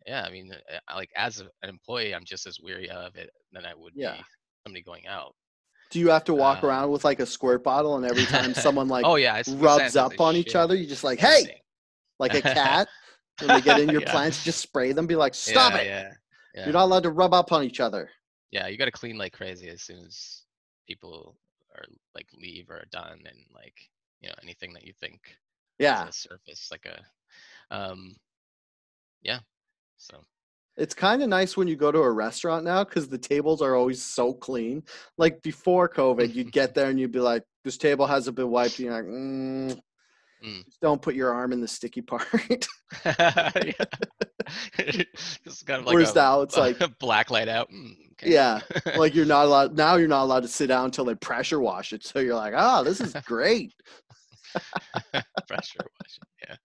yeah, 0.06 0.24
I 0.24 0.32
mean, 0.32 0.52
uh, 0.54 0.96
like 0.96 1.10
as 1.18 1.40
an 1.40 1.50
employee, 1.64 2.14
I'm 2.14 2.26
just 2.26 2.46
as 2.46 2.60
weary 2.62 2.90
of 2.90 3.16
it 3.16 3.30
than 3.52 3.66
I 3.66 3.74
would 3.74 3.94
Yeah. 3.96 4.16
be 4.18 4.24
somebody 4.66 4.84
going 4.84 5.08
out. 5.08 5.36
Do 5.90 6.00
you 6.00 6.10
have 6.10 6.24
to 6.26 6.34
walk 6.34 6.64
Uh, 6.64 6.68
around 6.68 6.92
with 6.92 7.04
like 7.04 7.20
a 7.20 7.26
squirt 7.26 7.64
bottle 7.64 7.98
and 7.98 8.06
every 8.06 8.26
time 8.26 8.54
someone 8.54 8.88
like 8.88 9.06
oh 9.06 9.16
yeah, 9.16 9.42
rubs 9.48 9.96
up 9.96 10.20
on 10.20 10.36
each 10.36 10.56
other, 10.56 10.76
you 10.76 10.88
just 10.88 11.04
like, 11.04 11.20
"Hey!" 11.20 11.62
Like 12.20 12.34
a 12.34 12.42
cat 12.54 12.88
when 13.40 13.52
they 13.52 13.62
get 13.62 13.80
in 13.80 13.90
your 13.92 14.02
Yeah. 14.02 14.12
plants, 14.12 14.44
just 14.44 14.62
spray 14.62 14.92
them 14.94 15.08
be 15.08 15.16
like, 15.16 15.34
"Stop 15.36 15.74
yeah, 15.74 15.80
it. 15.82 15.86
Yeah, 15.88 16.12
yeah. 16.56 16.66
You're 16.66 16.74
not 16.74 16.86
allowed 16.86 17.04
to 17.04 17.12
rub 17.12 17.34
up 17.34 17.52
on 17.52 17.64
each 17.64 17.80
other." 17.80 18.10
yeah, 18.52 18.68
you 18.68 18.78
got 18.78 18.86
to 18.86 18.92
clean 18.92 19.18
like 19.18 19.34
crazy 19.34 19.70
as 19.70 19.82
soon 19.82 20.06
as 20.06 20.44
people 20.88 21.36
are 21.76 21.86
like 22.14 22.28
leave 22.34 22.70
or 22.70 22.78
are 22.78 22.86
done, 22.92 23.20
and 23.26 23.46
like 23.54 23.90
you 24.22 24.30
know 24.30 24.36
anything 24.44 24.74
that 24.74 24.86
you 24.86 24.94
think 24.94 25.38
Yeah. 25.80 26.10
surface 26.12 26.70
like 26.72 26.86
a, 26.86 27.76
um, 27.76 28.16
yeah. 29.22 29.40
So 29.98 30.24
It's 30.76 30.94
kind 30.96 31.22
of 31.22 31.30
nice 31.30 31.56
when 31.56 31.68
you 31.68 31.76
go 31.76 31.92
to 31.92 32.00
a 32.00 32.12
restaurant 32.12 32.66
now 32.66 32.84
because 32.84 33.08
the 33.08 33.18
tables 33.18 33.62
are 33.62 33.76
always 33.76 34.02
so 34.02 34.34
clean. 34.34 34.84
Like 35.18 35.42
before 35.44 35.88
COVID, 35.88 36.34
you'd 36.34 36.52
get 36.52 36.74
there 36.74 36.90
and 36.90 37.00
you'd 37.00 37.12
be 37.12 37.20
like, 37.20 37.44
"This 37.64 37.78
table 37.78 38.08
hasn't 38.08 38.36
been 38.38 38.50
wiped." 38.50 38.80
And 38.80 38.86
you're 38.86 38.94
like, 38.96 39.06
mm, 39.06 39.80
Mm. 40.44 40.66
just 40.66 40.82
"Don't 40.82 41.02
put 41.02 41.16
your 41.16 41.34
arm 41.34 41.54
in 41.54 41.62
the 41.62 41.68
sticky 41.68 42.02
part." 42.02 42.28
just 45.46 45.66
kind 45.66 45.80
of 45.80 45.86
like 45.86 45.94
Whereas 45.94 46.12
a, 46.12 46.16
now 46.16 46.42
it's 46.42 46.58
like, 46.58 46.80
black 47.00 47.32
light 47.32 47.48
out. 47.48 47.72
Mm, 47.72 47.94
okay. 48.14 48.34
yeah, 48.34 48.60
like 48.98 49.16
you're 49.16 49.26
not 49.26 49.46
allowed. 49.46 49.76
Now 49.76 49.96
you're 49.96 50.08
not 50.08 50.24
allowed 50.24 50.42
to 50.42 50.50
sit 50.50 50.68
down 50.68 50.86
until 50.86 51.06
they 51.06 51.16
pressure 51.16 51.60
wash 51.60 51.94
it. 51.94 52.06
So 52.06 52.20
you're 52.20 52.36
like, 52.36 52.54
"Oh, 52.56 52.84
this 52.84 53.00
is 53.00 53.14
great." 53.26 53.74
pressure 55.48 55.80
washing. 55.80 56.24
Yeah. 56.48 56.56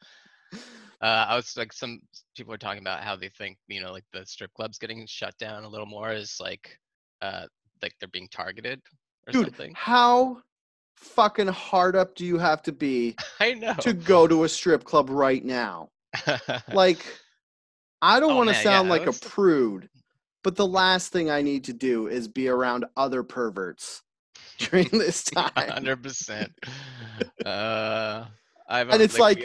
Uh, 1.00 1.26
I 1.28 1.36
was 1.36 1.56
like, 1.56 1.72
some 1.72 2.00
people 2.36 2.52
are 2.52 2.58
talking 2.58 2.82
about 2.82 3.02
how 3.02 3.14
they 3.14 3.28
think, 3.28 3.56
you 3.68 3.80
know, 3.80 3.92
like 3.92 4.04
the 4.12 4.26
strip 4.26 4.52
clubs 4.54 4.78
getting 4.78 5.06
shut 5.06 5.36
down 5.38 5.64
a 5.64 5.68
little 5.68 5.86
more 5.86 6.12
is 6.12 6.36
like, 6.40 6.76
uh, 7.22 7.46
like 7.82 7.94
they're 8.00 8.08
being 8.08 8.28
targeted 8.30 8.80
or 9.26 9.32
something. 9.32 9.50
Dude, 9.50 9.56
something. 9.56 9.74
how 9.76 10.38
fucking 11.00 11.46
hard 11.48 11.96
up 11.96 12.14
do 12.14 12.24
you 12.26 12.38
have 12.38 12.62
to 12.62 12.72
be 12.72 13.16
I 13.40 13.54
know. 13.54 13.74
to 13.80 13.92
go 13.92 14.26
to 14.26 14.44
a 14.44 14.48
strip 14.48 14.84
club 14.84 15.10
right 15.10 15.44
now? 15.44 15.90
Like, 16.72 17.04
I 18.02 18.20
don't 18.20 18.32
Oh, 18.32 18.36
want 18.36 18.48
to 18.50 18.54
sound 18.54 18.88
yeah, 18.88 18.94
like 18.94 19.06
a 19.06 19.12
prude, 19.12 19.88
but 20.44 20.56
the 20.56 20.66
last 20.66 21.12
thing 21.12 21.30
I 21.30 21.42
need 21.42 21.64
to 21.64 21.72
do 21.72 22.06
is 22.08 22.28
be 22.28 22.48
around 22.48 22.84
other 22.96 23.22
perverts 23.22 24.02
during 24.58 24.88
this 24.90 25.24
time. 25.24 25.50
Hundred 25.54 26.02
percent. 26.02 26.52
Uh, 27.44 28.24
I've 28.68 28.88
And 28.90 29.02
it's 29.02 29.18
like- 29.18 29.44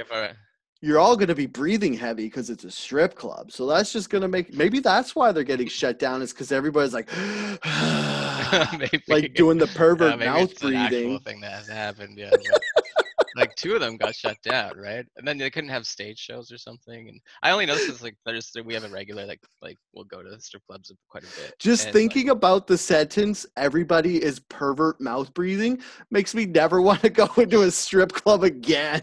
You're 0.82 1.00
all 1.00 1.16
going 1.16 1.30
to 1.30 1.36
be 1.36 1.46
breathing 1.46 1.94
heavy 1.94 2.26
because 2.26 2.50
it's 2.50 2.64
a 2.66 2.72
strip 2.72 3.16
club. 3.16 3.52
So 3.52 3.66
that's 3.68 3.94
just 3.94 4.10
going 4.10 4.22
to 4.22 4.28
make 4.28 4.54
maybe 4.54 4.80
that's 4.80 5.16
why 5.16 5.32
they're 5.32 5.44
getting 5.44 5.68
shut 5.68 5.98
down 6.00 6.22
is 6.22 6.34
because 6.34 6.52
everybody's 6.52 6.94
like, 6.94 7.10
like 9.08 9.34
doing 9.34 9.58
the 9.58 9.68
yeah, 9.68 9.78
pervert 9.78 10.20
maybe 10.20 10.32
mouth 10.32 10.52
it's 10.52 10.62
an 10.64 10.76
actual 10.76 11.00
breathing. 11.00 11.20
thing 11.20 11.42
that 11.42 11.52
has 11.52 11.68
happened. 11.68 12.18
Yeah. 12.18 12.32
like 13.36 13.56
two 13.56 13.74
of 13.74 13.82
them 13.82 13.98
got 13.98 14.16
shut 14.16 14.38
down, 14.44 14.78
right? 14.78 15.06
And 15.18 15.28
then 15.28 15.38
they 15.38 15.50
couldn't 15.50 15.70
have 15.70 15.88
stage 15.88 16.20
shows 16.20 16.52
or 16.52 16.58
something. 16.58 17.10
And 17.10 17.20
I 17.42 17.52
only 17.52 17.66
know 17.66 17.76
this 17.76 18.02
like 18.02 18.16
there's 18.26 18.52
we 18.64 18.74
have 18.74 18.84
a 18.84 18.90
regular 18.90 19.26
like 19.26 19.42
like 19.62 19.78
we'll 19.94 20.06
go 20.06 20.22
to 20.22 20.40
strip 20.40 20.64
clubs 20.68 20.92
quite 21.10 21.24
a 21.24 21.28
bit. 21.28 21.56
Just 21.60 21.88
and, 21.88 21.96
like- 21.96 22.02
thinking 22.02 22.30
about 22.30 22.68
the 22.68 22.78
sentence, 22.78 23.46
everybody 23.58 24.22
is 24.22 24.40
pervert 24.40 25.02
mouth 25.02 25.34
breathing, 25.34 25.82
makes 26.12 26.36
me 26.36 26.46
never 26.46 26.82
want 26.82 27.02
to 27.02 27.10
go 27.10 27.28
into 27.38 27.64
a 27.64 27.72
strip 27.72 28.12
club 28.12 28.44
again. 28.44 29.02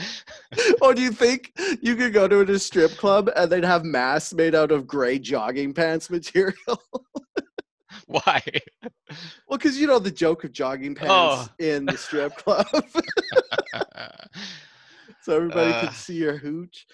or 0.82 0.94
do 0.94 1.02
you 1.02 1.10
think 1.12 1.52
you 1.82 1.96
could 1.96 2.12
go 2.12 2.28
to 2.28 2.40
a 2.40 2.58
strip 2.58 2.92
club 2.92 3.30
and 3.36 3.50
they'd 3.50 3.64
have 3.64 3.84
masks 3.84 4.32
made 4.34 4.54
out 4.54 4.70
of 4.72 4.86
gray 4.86 5.18
jogging 5.18 5.72
pants 5.74 6.08
material? 6.10 6.54
Why? 8.06 8.42
well, 9.48 9.58
because 9.58 9.78
you 9.78 9.86
know 9.86 9.98
the 9.98 10.10
joke 10.10 10.44
of 10.44 10.52
jogging 10.52 10.94
pants 10.94 11.10
Oh. 11.12 11.48
in 11.58 11.84
the 11.84 11.96
strip 11.96 12.34
club. 12.36 12.66
so 15.22 15.36
everybody 15.36 15.70
Uh. 15.72 15.80
could 15.80 15.92
see 15.92 16.14
your 16.16 16.36
hooch. 16.38 16.86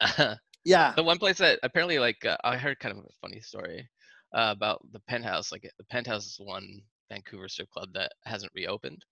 the 0.00 0.38
Yeah. 0.64 0.92
The 0.96 1.02
one 1.02 1.18
place 1.18 1.38
that 1.38 1.58
apparently 1.62 1.98
like 1.98 2.24
uh, 2.24 2.36
I 2.44 2.56
heard 2.56 2.78
kind 2.78 2.96
of 2.96 3.04
a 3.04 3.08
funny 3.20 3.40
story 3.40 3.88
uh, 4.34 4.52
about 4.56 4.80
the 4.92 5.00
penthouse. 5.08 5.50
Like 5.52 5.68
the 5.78 5.84
penthouse 5.84 6.26
is 6.26 6.36
one 6.38 6.80
Vancouver 7.10 7.48
strip 7.48 7.70
club 7.70 7.90
that 7.94 8.12
hasn't 8.24 8.52
reopened, 8.54 9.04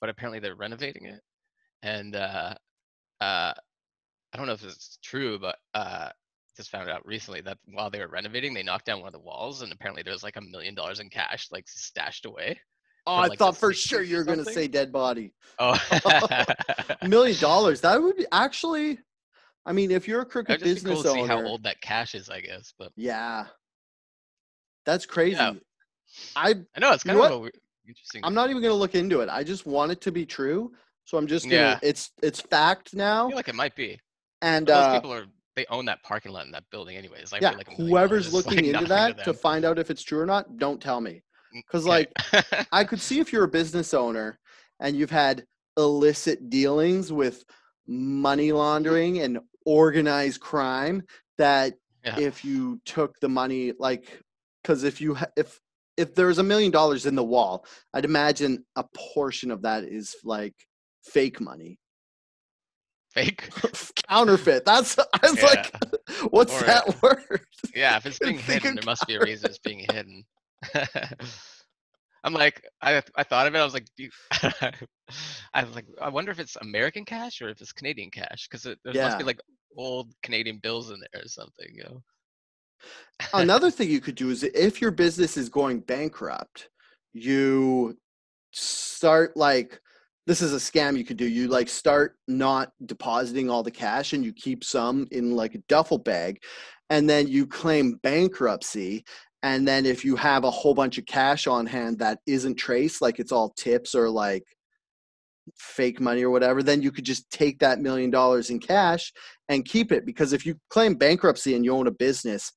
but 0.00 0.10
apparently 0.10 0.40
they're 0.40 0.56
renovating 0.56 1.06
it. 1.06 1.20
And 1.82 2.16
uh, 3.20 3.52
I 4.32 4.36
don't 4.36 4.46
know 4.46 4.52
if 4.52 4.64
it's 4.64 4.98
true, 5.02 5.38
but 5.38 5.56
uh, 5.74 6.10
just 6.56 6.70
found 6.70 6.88
out 6.88 7.06
recently 7.06 7.40
that 7.42 7.58
while 7.66 7.90
they 7.90 8.00
were 8.00 8.08
renovating, 8.08 8.54
they 8.54 8.62
knocked 8.62 8.86
down 8.86 9.00
one 9.00 9.08
of 9.08 9.12
the 9.12 9.18
walls, 9.18 9.62
and 9.62 9.72
apparently 9.72 10.02
there's 10.02 10.22
like 10.22 10.36
a 10.36 10.40
million 10.40 10.74
dollars 10.74 11.00
in 11.00 11.08
cash 11.08 11.48
like 11.50 11.68
stashed 11.68 12.26
away. 12.26 12.58
Oh, 13.06 13.14
I 13.14 13.26
like, 13.28 13.38
thought 13.38 13.56
for 13.56 13.72
sure 13.72 14.02
you 14.02 14.16
were 14.16 14.24
going 14.24 14.38
to 14.38 14.44
say 14.44 14.66
dead 14.66 14.90
body. 14.90 15.32
Oh, 15.60 15.78
million 17.06 17.38
dollars. 17.38 17.80
That 17.82 18.02
would 18.02 18.16
be 18.16 18.26
actually, 18.32 18.98
I 19.64 19.72
mean, 19.72 19.92
if 19.92 20.08
you're 20.08 20.22
a 20.22 20.26
crooked 20.26 20.56
It'd 20.56 20.66
just 20.66 20.84
be 20.84 20.90
business 20.90 21.04
cool 21.04 21.14
to 21.14 21.20
see 21.20 21.26
how 21.26 21.44
old 21.44 21.62
that 21.62 21.80
cash 21.80 22.16
is, 22.16 22.28
I 22.28 22.40
guess. 22.40 22.74
But 22.76 22.90
Yeah. 22.96 23.46
That's 24.84 25.06
crazy. 25.06 25.36
Yeah. 25.36 25.52
I 26.34 26.54
I 26.74 26.80
know 26.80 26.92
it's 26.92 27.04
You 27.04 27.12
kind 27.12 27.30
know 27.30 27.44
of 27.46 27.50
interesting. 27.86 28.22
I'm 28.24 28.34
not 28.34 28.50
even 28.50 28.62
gonna 28.62 28.74
look 28.74 28.94
into 28.94 29.20
it. 29.20 29.28
I 29.28 29.44
just 29.44 29.66
want 29.66 29.92
it 29.92 30.00
to 30.02 30.12
be 30.12 30.26
true. 30.26 30.72
So 31.06 31.16
I'm 31.16 31.26
just 31.26 31.46
gonna 31.46 31.56
Yeah. 31.56 31.78
it's 31.82 32.10
it's 32.22 32.40
fact 32.40 32.90
I 32.94 32.98
now. 32.98 33.28
feel 33.28 33.36
like 33.36 33.48
it 33.48 33.54
might 33.54 33.74
be. 33.74 33.98
And 34.42 34.66
those 34.66 34.84
uh 34.84 34.92
people 34.94 35.12
are 35.12 35.26
they 35.54 35.64
own 35.70 35.86
that 35.86 36.02
parking 36.02 36.32
lot 36.32 36.44
in 36.44 36.52
that 36.52 36.64
building 36.70 36.96
anyways. 36.98 37.32
I 37.32 37.38
yeah, 37.40 37.52
like 37.52 37.72
whoever's 37.72 38.28
dollars 38.28 38.46
looking 38.46 38.64
like, 38.66 38.74
into 38.74 38.86
that 38.88 39.18
to 39.24 39.32
them. 39.32 39.34
find 39.34 39.64
out 39.64 39.78
if 39.78 39.90
it's 39.90 40.02
true 40.02 40.20
or 40.20 40.26
not, 40.26 40.58
don't 40.58 40.82
tell 40.82 41.00
me. 41.00 41.22
Because 41.54 41.86
okay. 41.88 42.06
I 42.72 42.84
could 42.84 43.00
see 43.00 43.20
if 43.20 43.32
you're 43.32 43.44
a 43.44 43.48
business 43.48 43.94
owner 43.94 44.38
and 44.80 44.94
you've 44.94 45.10
had 45.10 45.44
illicit 45.78 46.50
dealings 46.50 47.10
with 47.12 47.44
money 47.86 48.52
laundering 48.52 49.20
and 49.20 49.38
organized 49.64 50.40
crime 50.40 51.02
that 51.38 51.74
Yeah. 52.04 52.18
if 52.18 52.44
you 52.44 52.80
took 52.84 53.18
the 53.20 53.28
money 53.28 53.72
like 53.78 54.20
because 54.62 54.82
if 54.84 55.00
you 55.00 55.16
if 55.36 55.60
if 55.96 56.14
there's 56.14 56.38
a 56.38 56.42
million 56.42 56.70
dollars 56.70 57.06
in 57.06 57.14
the 57.14 57.24
wall 57.24 57.64
i'd 57.94 58.04
imagine 58.04 58.64
a 58.76 58.84
portion 58.94 59.50
of 59.50 59.62
that 59.62 59.84
is 59.84 60.16
like 60.24 60.54
fake 61.12 61.40
money 61.40 61.78
fake. 63.14 63.48
counterfeit 64.08 64.64
that's 64.64 64.98
i 64.98 65.30
was 65.30 65.42
like 65.42 65.72
what's 66.30 66.60
Or, 66.60 66.64
uh, 66.64 66.66
that 66.66 67.02
word 67.02 67.40
Yeah, 67.74 67.96
if 67.96 68.06
it's 68.06 68.18
being 68.22 68.38
Think 68.38 68.62
hidden, 68.62 68.76
there 68.76 68.84
must 68.84 69.06
be 69.06 69.16
a 69.16 69.20
reason 69.20 69.50
it's 69.50 69.58
being 69.58 69.84
hidden. 69.90 70.24
I'm 72.24 72.32
like, 72.32 72.64
I 72.82 73.02
I 73.16 73.22
thought 73.22 73.46
of 73.46 73.54
it. 73.54 73.58
I 73.58 73.64
was 73.64 73.74
like, 73.74 73.86
do 73.96 74.04
you, 74.04 74.10
I 75.54 75.64
was 75.64 75.74
like, 75.74 75.86
I 76.00 76.08
wonder 76.08 76.32
if 76.32 76.40
it's 76.40 76.56
American 76.56 77.04
cash 77.04 77.40
or 77.40 77.48
if 77.48 77.60
it's 77.60 77.72
Canadian 77.72 78.10
cash 78.10 78.48
because 78.48 78.62
there 78.62 78.76
must 78.94 79.18
be 79.18 79.24
like 79.24 79.40
old 79.76 80.12
Canadian 80.22 80.58
bills 80.58 80.90
in 80.90 80.98
there 81.00 81.22
or 81.22 81.28
something. 81.28 81.68
You 81.72 81.84
know? 81.84 82.02
Another 83.34 83.70
thing 83.70 83.90
you 83.90 84.00
could 84.00 84.16
do 84.16 84.30
is 84.30 84.42
if 84.42 84.80
your 84.80 84.90
business 84.90 85.36
is 85.36 85.48
going 85.48 85.80
bankrupt, 85.80 86.68
you 87.12 87.96
start 88.52 89.36
like 89.36 89.80
this 90.26 90.42
is 90.42 90.52
a 90.52 90.56
scam 90.56 90.98
you 90.98 91.04
could 91.04 91.16
do. 91.16 91.26
You 91.26 91.48
like 91.48 91.68
start 91.68 92.16
not 92.26 92.72
depositing 92.84 93.48
all 93.48 93.62
the 93.62 93.70
cash 93.70 94.12
and 94.12 94.24
you 94.24 94.32
keep 94.32 94.64
some 94.64 95.06
in 95.12 95.36
like 95.36 95.54
a 95.54 95.62
duffel 95.68 95.98
bag 95.98 96.42
and 96.90 97.08
then 97.08 97.28
you 97.28 97.46
claim 97.46 97.98
bankruptcy 98.02 99.04
and 99.42 99.66
then 99.66 99.86
if 99.86 100.04
you 100.04 100.16
have 100.16 100.44
a 100.44 100.50
whole 100.50 100.74
bunch 100.74 100.98
of 100.98 101.06
cash 101.06 101.46
on 101.46 101.66
hand 101.66 101.98
that 101.98 102.18
isn't 102.26 102.56
traced 102.56 103.00
like 103.00 103.18
it's 103.18 103.32
all 103.32 103.50
tips 103.50 103.94
or 103.94 104.08
like 104.10 104.42
fake 105.56 106.00
money 106.00 106.24
or 106.24 106.30
whatever 106.30 106.62
then 106.62 106.82
you 106.82 106.90
could 106.90 107.04
just 107.04 107.30
take 107.30 107.58
that 107.60 107.78
million 107.78 108.10
dollars 108.10 108.50
in 108.50 108.58
cash 108.58 109.12
and 109.48 109.64
keep 109.64 109.92
it 109.92 110.04
because 110.04 110.32
if 110.32 110.44
you 110.44 110.56
claim 110.70 110.94
bankruptcy 110.94 111.54
and 111.54 111.64
you 111.64 111.72
own 111.72 111.86
a 111.86 111.92
business 111.92 112.52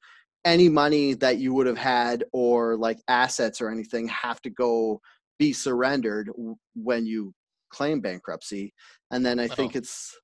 any 0.46 0.70
money 0.70 1.14
that 1.14 1.38
you 1.38 1.54
would 1.54 1.68
have 1.68 1.78
had 1.78 2.24
or 2.34 2.76
like 2.78 2.98
assets 3.08 3.62
or 3.62 3.70
anything 3.70 4.08
have 4.08 4.42
to 4.42 4.50
go 4.50 5.00
be 5.38 5.54
surrendered 5.54 6.30
when 6.76 7.06
you 7.06 7.34
claim 7.70 8.00
bankruptcy 8.02 8.74
and 9.12 9.26
then 9.26 9.40
i 9.40 9.46
uh-huh. 9.46 9.56
think 9.56 9.76
Oh. 9.76 9.80
it's 9.80 10.18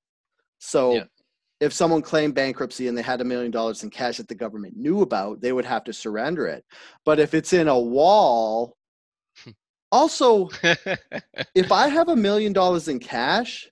so 0.59 0.93
Yeah. 0.95 1.03
if 1.59 1.73
someone 1.73 2.01
claimed 2.01 2.35
bankruptcy 2.35 2.87
and 2.87 2.97
they 2.97 3.01
had 3.01 3.21
a 3.21 3.25
million 3.25 3.51
dollars 3.51 3.83
in 3.83 3.89
cash 3.89 4.17
that 4.17 4.27
the 4.27 4.35
government 4.35 4.75
knew 4.77 5.01
about 5.01 5.41
they 5.41 5.51
would 5.53 5.65
have 5.65 5.83
to 5.85 5.93
surrender 5.93 6.47
it 6.47 6.63
but 7.05 7.19
if 7.19 7.33
it's 7.33 7.53
in 7.53 7.67
a 7.67 7.79
wall 7.79 8.75
also 9.91 10.49
if 11.55 11.71
i 11.71 11.87
have 11.87 12.09
a 12.09 12.15
million 12.15 12.53
dollars 12.53 12.87
in 12.87 12.99
cash 12.99 13.69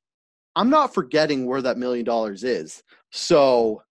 i'm 0.55 0.69
not 0.69 0.93
forgetting 0.93 1.45
where 1.45 1.61
that 1.61 1.77
million 1.77 2.05
dollars 2.05 2.43
is 2.43 2.83
so 3.11 3.81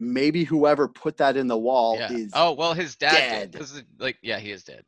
maybe 0.00 0.44
whoever 0.44 0.86
put 0.88 1.16
that 1.16 1.36
in 1.36 1.46
the 1.48 1.58
wall 1.58 1.96
yeah. 1.98 2.12
is 2.12 2.30
Oh 2.34 2.52
well, 2.52 2.72
his 2.74 2.94
dad 2.96 3.50
dead. 3.50 3.50
did. 3.50 3.86
like, 3.98 4.16
yeah, 4.22 4.38
he 4.38 4.52
is 4.52 4.62
dead. 4.62 4.84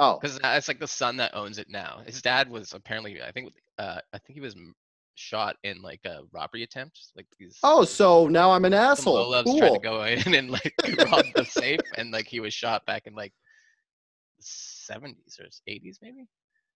Oh 0.00 0.18
Because 0.20 0.40
it's 0.42 0.68
like 0.68 0.80
the 0.80 0.86
son 0.88 1.16
that 1.18 1.34
owns 1.34 1.58
it 1.58 1.68
now. 1.68 2.00
His 2.06 2.20
dad 2.22 2.50
was 2.50 2.72
apparently, 2.72 3.22
I 3.22 3.30
think, 3.30 3.52
uh, 3.78 4.00
I 4.12 4.18
think 4.18 4.34
he 4.34 4.40
was 4.40 4.56
shot 5.14 5.56
in 5.64 5.82
like 5.82 6.00
a 6.06 6.20
robbery 6.32 6.62
attempt. 6.62 6.98
Like 7.14 7.26
these. 7.38 7.58
oh 7.62 7.84
so 7.84 8.26
now 8.26 8.50
i'm 8.52 8.64
an 8.64 8.72
asshole 8.72 9.14
low-loves 9.14 9.58
tried 9.58 9.74
to 9.74 9.78
go 9.80 10.02
in 10.14 10.34
and 10.34 10.50
like 10.50 10.74
rob 11.10 11.26
the 11.34 11.44
safe, 11.44 11.80
and 11.98 12.10
like 12.10 12.26
he 12.26 12.40
was 12.40 12.54
shot 12.54 12.84
back 12.86 13.06
in 13.06 13.14
like 13.14 13.32
the 14.38 14.44
70s 14.44 15.38
or 15.40 15.44
80s 15.68 15.98
maybe. 16.02 16.26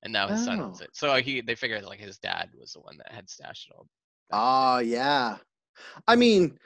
And 0.03 0.13
now 0.13 0.29
his 0.29 0.45
son 0.45 0.61
owns 0.61 0.83
Oh. 0.83 0.85
it. 0.85 0.91
So 0.93 1.15
he, 1.17 1.41
they 1.41 1.55
figured 1.55 1.83
like 1.85 1.99
his 1.99 2.19
dad 2.19 2.51
was 2.61 2.73
the 2.75 2.81
one 2.81 2.99
that 2.99 3.11
had 3.11 3.31
stashed 3.31 3.69
it 3.71 3.75
all. 3.75 3.87
Ah, 4.31 4.81
yeah. 4.81 5.39
I 6.07 6.15
mean, 6.15 6.59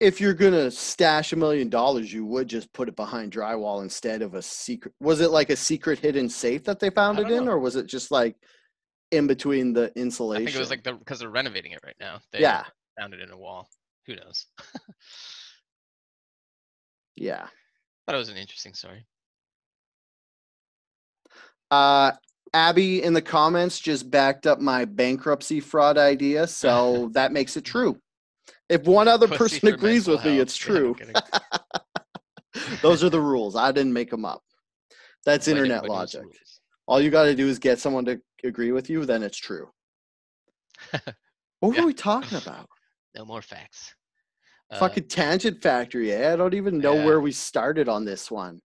if 0.00 0.18
you're 0.18 0.34
gonna 0.34 0.70
stash 0.70 1.32
a 1.32 1.36
million 1.36 1.68
dollars, 1.68 2.12
you 2.12 2.24
would 2.24 2.48
just 2.48 2.72
put 2.72 2.88
it 2.88 2.96
behind 2.96 3.32
drywall 3.32 3.82
instead 3.82 4.22
of 4.22 4.34
a 4.34 4.42
secret. 4.42 4.94
Was 4.98 5.20
it 5.20 5.30
like 5.30 5.50
a 5.50 5.56
secret 5.56 5.98
hidden 5.98 6.28
safe 6.28 6.64
that 6.64 6.80
they 6.80 6.88
found 6.88 7.18
it 7.18 7.24
don't 7.24 7.32
in, 7.32 7.44
know. 7.44 7.52
or 7.52 7.58
was 7.58 7.76
it 7.76 7.86
just 7.86 8.10
like 8.10 8.36
in 9.10 9.26
between 9.26 9.74
the 9.74 9.92
insulation? 9.96 10.42
I 10.42 10.46
think 10.46 10.56
it 10.56 10.60
was 10.60 10.70
like 10.70 10.82
the 10.82 10.94
because 10.94 11.18
they're 11.18 11.28
renovating 11.28 11.72
it 11.72 11.80
right 11.84 11.96
now. 12.00 12.20
They 12.32 12.40
yeah, 12.40 12.64
found 12.98 13.12
it 13.12 13.20
in 13.20 13.30
a 13.30 13.36
wall. 13.36 13.68
Who 14.06 14.16
knows? 14.16 14.46
yeah. 17.16 17.46
Thought 18.06 18.14
it 18.14 18.18
was 18.18 18.30
an 18.30 18.38
interesting 18.38 18.72
story. 18.72 19.04
Uh, 21.70 22.12
Abby 22.54 23.02
in 23.02 23.12
the 23.12 23.22
comments 23.22 23.78
just 23.78 24.10
backed 24.10 24.46
up 24.46 24.60
my 24.60 24.86
bankruptcy 24.86 25.60
fraud 25.60 25.98
idea, 25.98 26.46
so 26.46 27.10
that 27.12 27.32
makes 27.32 27.58
it 27.58 27.64
true. 27.64 28.00
If 28.70 28.84
one 28.84 29.08
other 29.08 29.26
Pussy 29.28 29.58
person 29.60 29.74
agrees 29.74 30.06
with 30.08 30.24
me, 30.24 30.38
it's 30.38 30.56
true. 30.56 30.94
kidding. 30.94 31.14
Those 32.82 33.04
are 33.04 33.10
the 33.10 33.20
rules. 33.20 33.56
I 33.56 33.72
didn't 33.72 33.92
make 33.92 34.10
them 34.10 34.24
up. 34.24 34.42
That's 35.26 35.46
Like 35.46 35.56
internet 35.56 35.78
everybody 35.78 35.98
knows 36.00 36.12
the 36.12 36.18
logic. 36.18 36.32
rules. 36.32 36.60
All 36.86 37.00
you 37.00 37.10
got 37.10 37.24
to 37.24 37.34
do 37.34 37.46
is 37.48 37.58
get 37.58 37.78
someone 37.78 38.04
to 38.06 38.20
agree 38.44 38.72
with 38.72 38.88
you, 38.88 39.04
then 39.04 39.22
it's 39.22 39.36
true. 39.38 39.68
What 41.60 41.74
Yeah. 41.76 41.82
were 41.82 41.88
we 41.88 41.92
talking 41.94 42.38
about? 42.38 42.70
No 43.14 43.26
more 43.26 43.42
facts. 43.42 43.94
Uh, 44.70 44.78
Fucking 44.78 45.08
Tangent 45.08 45.60
Factory, 45.62 46.10
eh? 46.10 46.32
I 46.32 46.36
don't 46.36 46.54
even 46.54 46.78
know 46.78 46.94
Yeah. 46.94 47.04
where 47.04 47.20
we 47.20 47.32
started 47.32 47.86
on 47.86 48.06
this 48.06 48.30
one. 48.30 48.62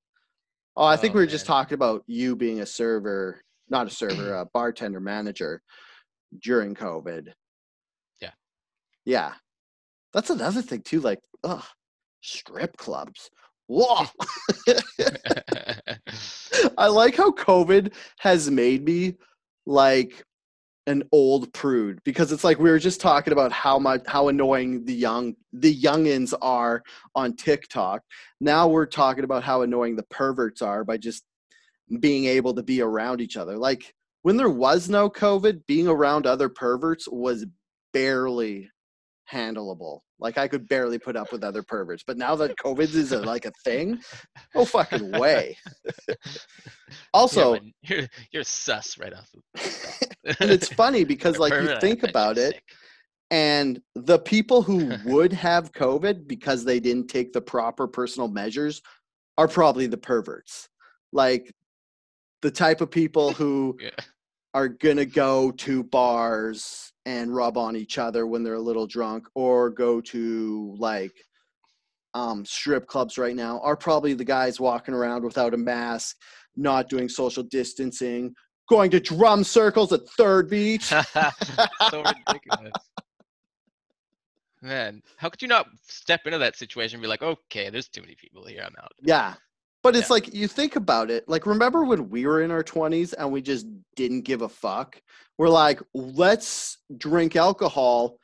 Oh, 0.78 0.86
I 0.86 0.96
think 0.96 1.14
Oh, 1.14 1.18
we 1.18 1.24
were 1.24 1.30
just 1.30 1.46
talking 1.46 1.74
about 1.74 2.04
you 2.08 2.38
being 2.38 2.62
a 2.62 2.66
server, 2.66 3.42
not 3.68 3.88
a 3.88 3.90
server, 4.30 4.36
a 4.36 4.46
bartender 4.46 5.02
manager 5.02 5.62
during 6.42 6.74
COVID. 6.74 7.34
Yeah. 8.22 8.32
Yeah. 9.04 9.34
That's 10.16 10.30
another 10.30 10.62
thing 10.62 10.82
too. 10.82 11.02
Like, 11.02 11.20
ugh, 11.44 11.66
strip 12.22 12.78
clubs. 12.78 13.30
Whoa. 13.68 14.06
I 16.78 16.88
like 16.88 17.18
how 17.18 17.32
COVID 17.32 17.94
has 18.20 18.50
made 18.50 18.86
me 18.86 19.16
like 19.66 20.24
an 20.88 21.04
old 21.12 21.52
prude 21.52 22.00
because 22.06 22.32
it's 22.32 22.46
like 22.46 22.60
we 22.60 22.70
were 22.70 22.80
just 22.80 23.02
talking 23.02 23.34
about 23.34 23.52
how 23.52 23.78
much 23.78 24.04
how 24.06 24.30
annoying 24.30 24.86
the 24.86 24.94
young 24.94 25.36
the 25.52 25.76
youngins 25.76 26.34
are 26.42 26.82
on 27.14 27.36
TikTok. 27.36 28.02
Now 28.40 28.70
we're 28.70 28.86
talking 28.86 29.26
about 29.26 29.44
how 29.44 29.64
annoying 29.64 29.98
the 29.98 30.04
perverts 30.04 30.62
are 30.62 30.86
by 30.86 30.98
just 30.98 31.26
being 32.00 32.26
able 32.26 32.54
to 32.54 32.64
be 32.64 32.82
around 32.82 33.20
each 33.20 33.36
other. 33.36 33.58
Like 33.58 33.94
when 34.22 34.38
there 34.38 34.50
was 34.50 34.90
no 34.90 35.10
COVID, 35.10 35.66
being 35.68 35.90
around 35.90 36.26
other 36.26 36.48
perverts 36.48 37.06
was 37.10 37.46
barely 37.92 38.70
handleable. 39.32 40.00
Like 40.20 40.38
I 40.38 40.48
could 40.48 40.68
barely 40.68 40.98
put 41.00 41.16
up 41.16 41.32
with 41.32 41.44
other 41.44 41.64
perverts. 41.64 42.04
But 42.06 42.18
now 42.18 42.36
that 42.36 42.56
COVID 42.64 42.94
is 42.96 43.12
a, 43.12 43.20
like 43.22 43.46
a 43.46 43.52
thing, 43.64 44.00
no 44.54 44.66
fucking 44.66 45.12
way. 45.20 45.58
Also, 47.14 47.56
yeah, 47.56 47.60
you're 47.84 48.08
you're 48.32 48.44
sus 48.44 48.98
right 48.98 49.14
off. 49.14 49.30
The 49.54 50.36
and 50.40 50.52
it's 50.52 50.68
funny 50.70 51.04
because 51.04 51.38
like 51.38 51.54
you 51.54 51.80
think 51.80 52.04
about 52.04 52.38
it 52.38 52.54
sick. 52.56 52.64
and 53.32 53.80
the 53.96 54.20
people 54.20 54.62
who 54.62 54.92
would 55.06 55.32
have 55.34 55.72
covid 55.72 56.28
because 56.28 56.64
they 56.66 56.80
didn't 56.80 57.08
take 57.08 57.32
the 57.34 57.42
proper 57.42 57.88
personal 57.88 58.28
measures 58.28 58.82
are 59.38 59.48
probably 59.48 59.88
the 59.88 59.98
perverts 59.98 60.70
like 61.12 61.54
the 62.42 62.52
type 62.52 62.82
of 62.82 62.90
people 62.92 63.34
who 63.34 63.78
Yeah. 63.82 63.90
are 64.54 64.68
gonna 64.68 65.06
go 65.06 65.52
to 65.52 65.84
bars 65.84 66.92
and 67.06 67.36
rub 67.36 67.58
on 67.58 67.76
each 67.76 67.98
other 67.98 68.26
when 68.28 68.44
they're 68.44 68.56
a 68.56 68.60
little 68.60 68.88
drunk 68.88 69.28
or 69.36 69.70
go 69.70 70.02
to 70.02 70.76
like 70.80 71.14
um, 72.14 72.46
strip 72.46 72.88
clubs 72.88 73.18
right 73.18 73.36
now 73.36 73.60
are 73.62 73.76
probably 73.76 74.14
the 74.14 74.24
guys 74.24 74.60
walking 74.60 74.94
around 74.94 75.24
without 75.24 75.54
a 75.54 75.58
mask 75.58 76.16
not 76.56 76.90
doing 76.90 77.10
social 77.10 77.44
distancing 77.44 78.34
going 78.70 78.90
to 78.90 79.00
drum 79.00 79.44
circles 79.44 79.92
at 79.94 80.08
third 80.18 80.50
beach 80.50 80.86
so 81.92 82.04
ridiculous. 82.04 82.74
Man, 84.62 85.04
how 85.18 85.30
could 85.30 85.42
you 85.42 85.48
not 85.48 85.68
step 85.88 86.22
into 86.26 86.40
that 86.40 86.56
situation 86.56 86.96
and 86.96 87.02
be 87.04 87.08
like, 87.08 87.22
okay, 87.22 87.70
there's 87.70 87.88
too 87.88 88.02
many 88.02 88.16
people 88.16 88.44
here, 88.46 88.64
I'm 88.66 88.74
out. 88.82 88.94
Yeah. 89.04 89.36
But 89.84 89.96
it's 89.96 90.10
Yeah. 90.10 90.14
like 90.14 90.34
you 90.34 90.48
think 90.48 90.76
about 90.76 91.12
it. 91.12 91.28
Like 91.30 91.46
remember 91.46 91.84
when 91.84 92.10
we 92.10 92.26
were 92.26 92.42
in 92.42 92.50
our 92.50 92.64
20s 92.64 93.14
and 93.16 93.32
we 93.32 93.44
just 93.44 93.68
didn't 93.96 94.22
give 94.22 94.42
a 94.42 94.50
fuck? 94.50 95.00
We're 95.38 95.50
like, 95.50 95.82
let's 95.94 96.78
drink 96.98 97.36
alcohol 97.36 98.18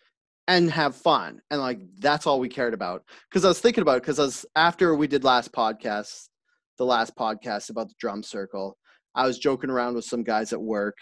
and 0.48 0.72
have 0.72 0.96
fun. 0.96 1.42
And 1.52 1.62
like 1.62 1.80
that's 2.00 2.26
all 2.26 2.40
we 2.40 2.50
cared 2.50 2.74
about. 2.74 3.04
Cuz 3.32 3.46
I 3.46 3.48
was 3.50 3.60
thinking 3.60 3.82
about 3.82 3.98
it 3.98 4.04
cuz 4.04 4.20
as 4.20 4.46
after 4.56 4.96
we 4.96 5.08
did 5.08 5.24
last 5.24 5.52
podcast, 5.52 6.30
the 6.78 6.86
last 6.86 7.16
podcast 7.16 7.70
about 7.70 7.90
the 7.90 7.96
drum 8.00 8.24
circle, 8.24 8.78
I 9.14 9.26
was 9.28 9.38
joking 9.38 9.70
around 9.70 9.96
with 9.96 10.06
some 10.06 10.24
guys 10.24 10.54
at 10.54 10.62
work 10.62 10.98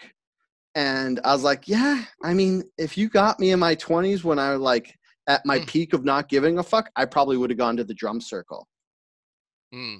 and 0.74 1.20
I 1.24 1.32
was 1.32 1.42
like, 1.42 1.68
yeah, 1.68 2.04
I 2.22 2.34
mean, 2.34 2.64
if 2.78 2.96
you 2.98 3.08
got 3.08 3.40
me 3.40 3.50
in 3.52 3.58
my 3.58 3.74
20s 3.76 4.22
when 4.24 4.38
I 4.38 4.52
was 4.52 4.60
like 4.60 4.94
at 5.26 5.44
my 5.46 5.58
Mm. 5.60 5.66
peak 5.68 5.92
of 5.92 6.04
not 6.04 6.28
giving 6.28 6.58
a 6.58 6.62
fuck, 6.62 6.90
I 6.96 7.04
probably 7.04 7.36
would 7.36 7.50
have 7.50 7.58
gone 7.58 7.76
to 7.76 7.84
the 7.84 7.94
drum 7.94 8.20
circle. 8.20 8.68
Hmm. 9.72 9.96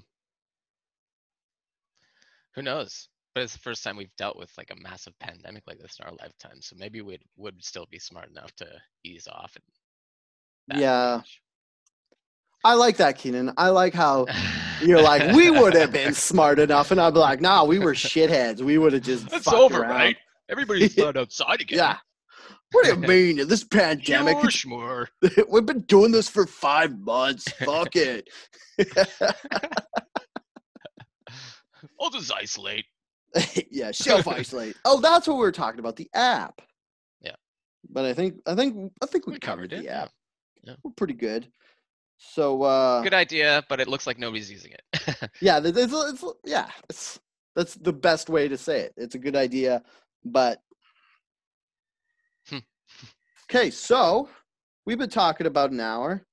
Who 2.54 2.62
knows? 2.62 3.08
But 3.40 3.44
it's 3.44 3.54
the 3.54 3.60
first 3.60 3.82
time 3.82 3.96
we've 3.96 4.14
dealt 4.18 4.36
with 4.36 4.50
like 4.58 4.70
a 4.70 4.76
massive 4.82 5.18
pandemic 5.18 5.62
like 5.66 5.78
this 5.78 5.96
in 5.98 6.04
our 6.04 6.12
lifetime. 6.20 6.60
So 6.60 6.76
maybe 6.78 7.00
we 7.00 7.18
would 7.38 7.64
still 7.64 7.86
be 7.90 7.98
smart 7.98 8.28
enough 8.28 8.54
to 8.56 8.66
ease 9.02 9.26
off. 9.26 9.56
Yeah. 10.68 11.22
I 12.62 12.74
like 12.74 12.98
that, 12.98 13.16
Keenan. 13.16 13.54
I 13.56 13.70
like 13.70 13.94
how 13.94 14.26
you're 14.82 15.00
like, 15.00 15.34
we 15.34 15.50
would 15.50 15.72
have 15.72 15.90
been 15.90 16.12
smart 16.28 16.58
enough, 16.58 16.90
and 16.90 17.00
I'd 17.00 17.14
be 17.14 17.20
like, 17.20 17.40
nah, 17.40 17.64
we 17.64 17.78
were 17.78 17.94
shitheads. 17.94 18.60
We 18.60 18.76
would 18.76 18.92
have 18.92 19.04
just. 19.04 19.32
It's 19.32 19.48
over, 19.48 19.80
around. 19.80 19.90
right? 19.90 20.16
Everybody's 20.50 20.98
allowed 20.98 21.16
outside 21.16 21.60
again. 21.62 21.78
Yeah. 21.78 21.96
What 22.72 22.84
do 22.84 22.90
you 22.90 22.96
mean? 23.38 23.48
This 23.48 23.64
pandemic, 23.64 24.50
Sure, 24.50 25.08
we've 25.48 25.64
been 25.64 25.80
doing 25.84 26.12
this 26.12 26.28
for 26.28 26.46
five 26.46 26.98
months. 26.98 27.50
Fuck 27.52 27.96
it. 27.96 28.28
I'll 31.98 32.10
just 32.10 32.30
isolate. 32.34 32.84
yeah, 33.70 33.90
self 33.92 34.26
isolate. 34.28 34.76
Oh, 34.84 35.00
that's 35.00 35.26
what 35.28 35.34
we 35.34 35.40
were 35.40 35.52
talking 35.52 35.80
about. 35.80 35.96
The 35.96 36.10
app. 36.14 36.60
Yeah. 37.20 37.36
But 37.88 38.04
I 38.04 38.14
think 38.14 38.40
I 38.46 38.54
think 38.54 38.92
I 39.02 39.06
think 39.06 39.26
we, 39.26 39.34
We 39.34 39.38
covered, 39.38 39.70
covered 39.70 39.84
it, 39.84 39.86
the 39.86 39.92
app. 39.92 40.10
Yeah. 40.62 40.74
We're 40.82 40.92
pretty 40.92 41.14
good. 41.14 41.50
So 42.18 42.62
uh, 42.62 43.02
Good 43.02 43.14
idea, 43.14 43.64
but 43.68 43.80
it 43.80 43.88
looks 43.88 44.06
like 44.06 44.18
nobody's 44.18 44.50
using 44.50 44.72
it. 44.72 45.30
yeah, 45.40 45.58
it's, 45.64 45.78
it's, 45.78 46.24
yeah, 46.44 46.68
it's, 46.90 47.18
that's 47.56 47.74
the 47.76 47.94
best 47.94 48.28
way 48.28 48.46
to 48.46 48.58
say 48.58 48.80
it. 48.80 48.92
It's 48.98 49.14
a 49.14 49.18
good 49.18 49.36
idea, 49.36 49.82
but 50.24 50.60
Hmm. 52.48 52.58
okay. 53.50 53.70
So 53.70 54.28
we've 54.84 54.98
been 54.98 55.08
talking 55.08 55.46
about 55.46 55.70
an 55.70 55.80
hour, 55.80 56.26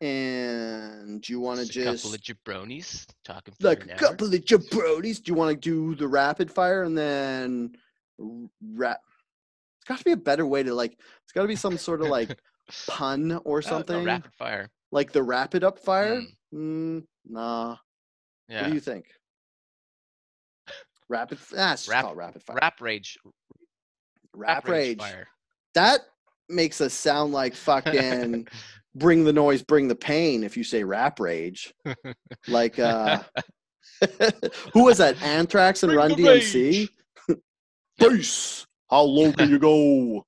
and 0.00 1.22
do 1.22 1.32
you 1.32 1.40
want 1.40 1.60
to 1.60 1.66
Just 1.66 2.04
a 2.04 2.08
couple 2.08 2.14
of 2.14 2.20
jabronis 2.20 3.06
talking 3.24 3.54
like 3.60 3.86
a 3.86 3.92
hour. 3.92 3.96
couple 3.98 4.26
of 4.26 4.40
jabronis? 4.44 5.22
Do 5.22 5.30
you 5.32 5.34
want 5.34 5.50
to 5.50 5.56
do 5.56 5.94
the 5.94 6.06
rapid 6.08 6.50
fire 6.50 6.82
and 6.82 6.96
then 6.96 7.76
rap? 8.74 9.00
It's 9.80 9.88
got 9.88 9.98
to 9.98 10.04
be 10.04 10.12
a 10.12 10.16
better 10.16 10.46
way 10.46 10.62
to 10.62 10.74
like. 10.74 10.92
It's 11.24 11.32
got 11.34 11.42
to 11.42 11.48
be 11.48 11.56
some 11.56 11.78
sort 11.78 12.02
of 12.02 12.08
like 12.08 12.36
pun 12.88 13.40
or 13.44 13.58
no, 13.58 13.68
something, 13.68 14.04
rapid 14.04 14.32
fire. 14.34 14.68
like 14.92 15.12
the 15.12 15.22
rapid 15.22 15.64
up 15.64 15.78
fire. 15.78 16.20
Mm, 16.20 16.26
Mm, 16.54 17.02
nah. 17.28 17.76
yeah. 18.48 18.62
What 18.62 18.68
do 18.68 18.74
you 18.74 18.80
think? 18.80 19.06
Rapid. 21.08 21.38
f- 21.38 21.52
Ah, 21.56 21.76
Rap- 21.88 22.04
called 22.04 22.16
rapid 22.16 22.42
fire. 22.42 22.58
Rap 22.60 22.80
rage. 22.80 23.18
Rap 24.34 24.66
rage. 24.68 24.98
fire. 24.98 25.28
That 25.74 26.00
makes 26.48 26.80
us 26.80 26.94
sound 26.94 27.32
like 27.32 27.54
fucking 27.68 28.46
bring 28.96 29.24
the 29.24 29.32
noise, 29.32 29.62
bring 29.62 29.88
the 29.88 29.94
pain. 29.94 30.42
If 30.42 30.56
you 30.56 30.64
say 30.64 30.84
rap 30.84 31.20
rage, 31.20 31.72
like 32.48 32.78
uh, 32.78 33.22
who 34.72 34.84
was 34.84 34.98
that? 34.98 35.20
Anthrax 35.22 35.82
and 35.82 35.90
Bring 35.92 35.98
Run 35.98 36.10
DMC. 36.12 36.88
Bass. 37.98 38.66
How 38.90 39.02
low 39.02 39.32
can 39.32 39.50
you 39.50 39.58
go? 39.58 40.24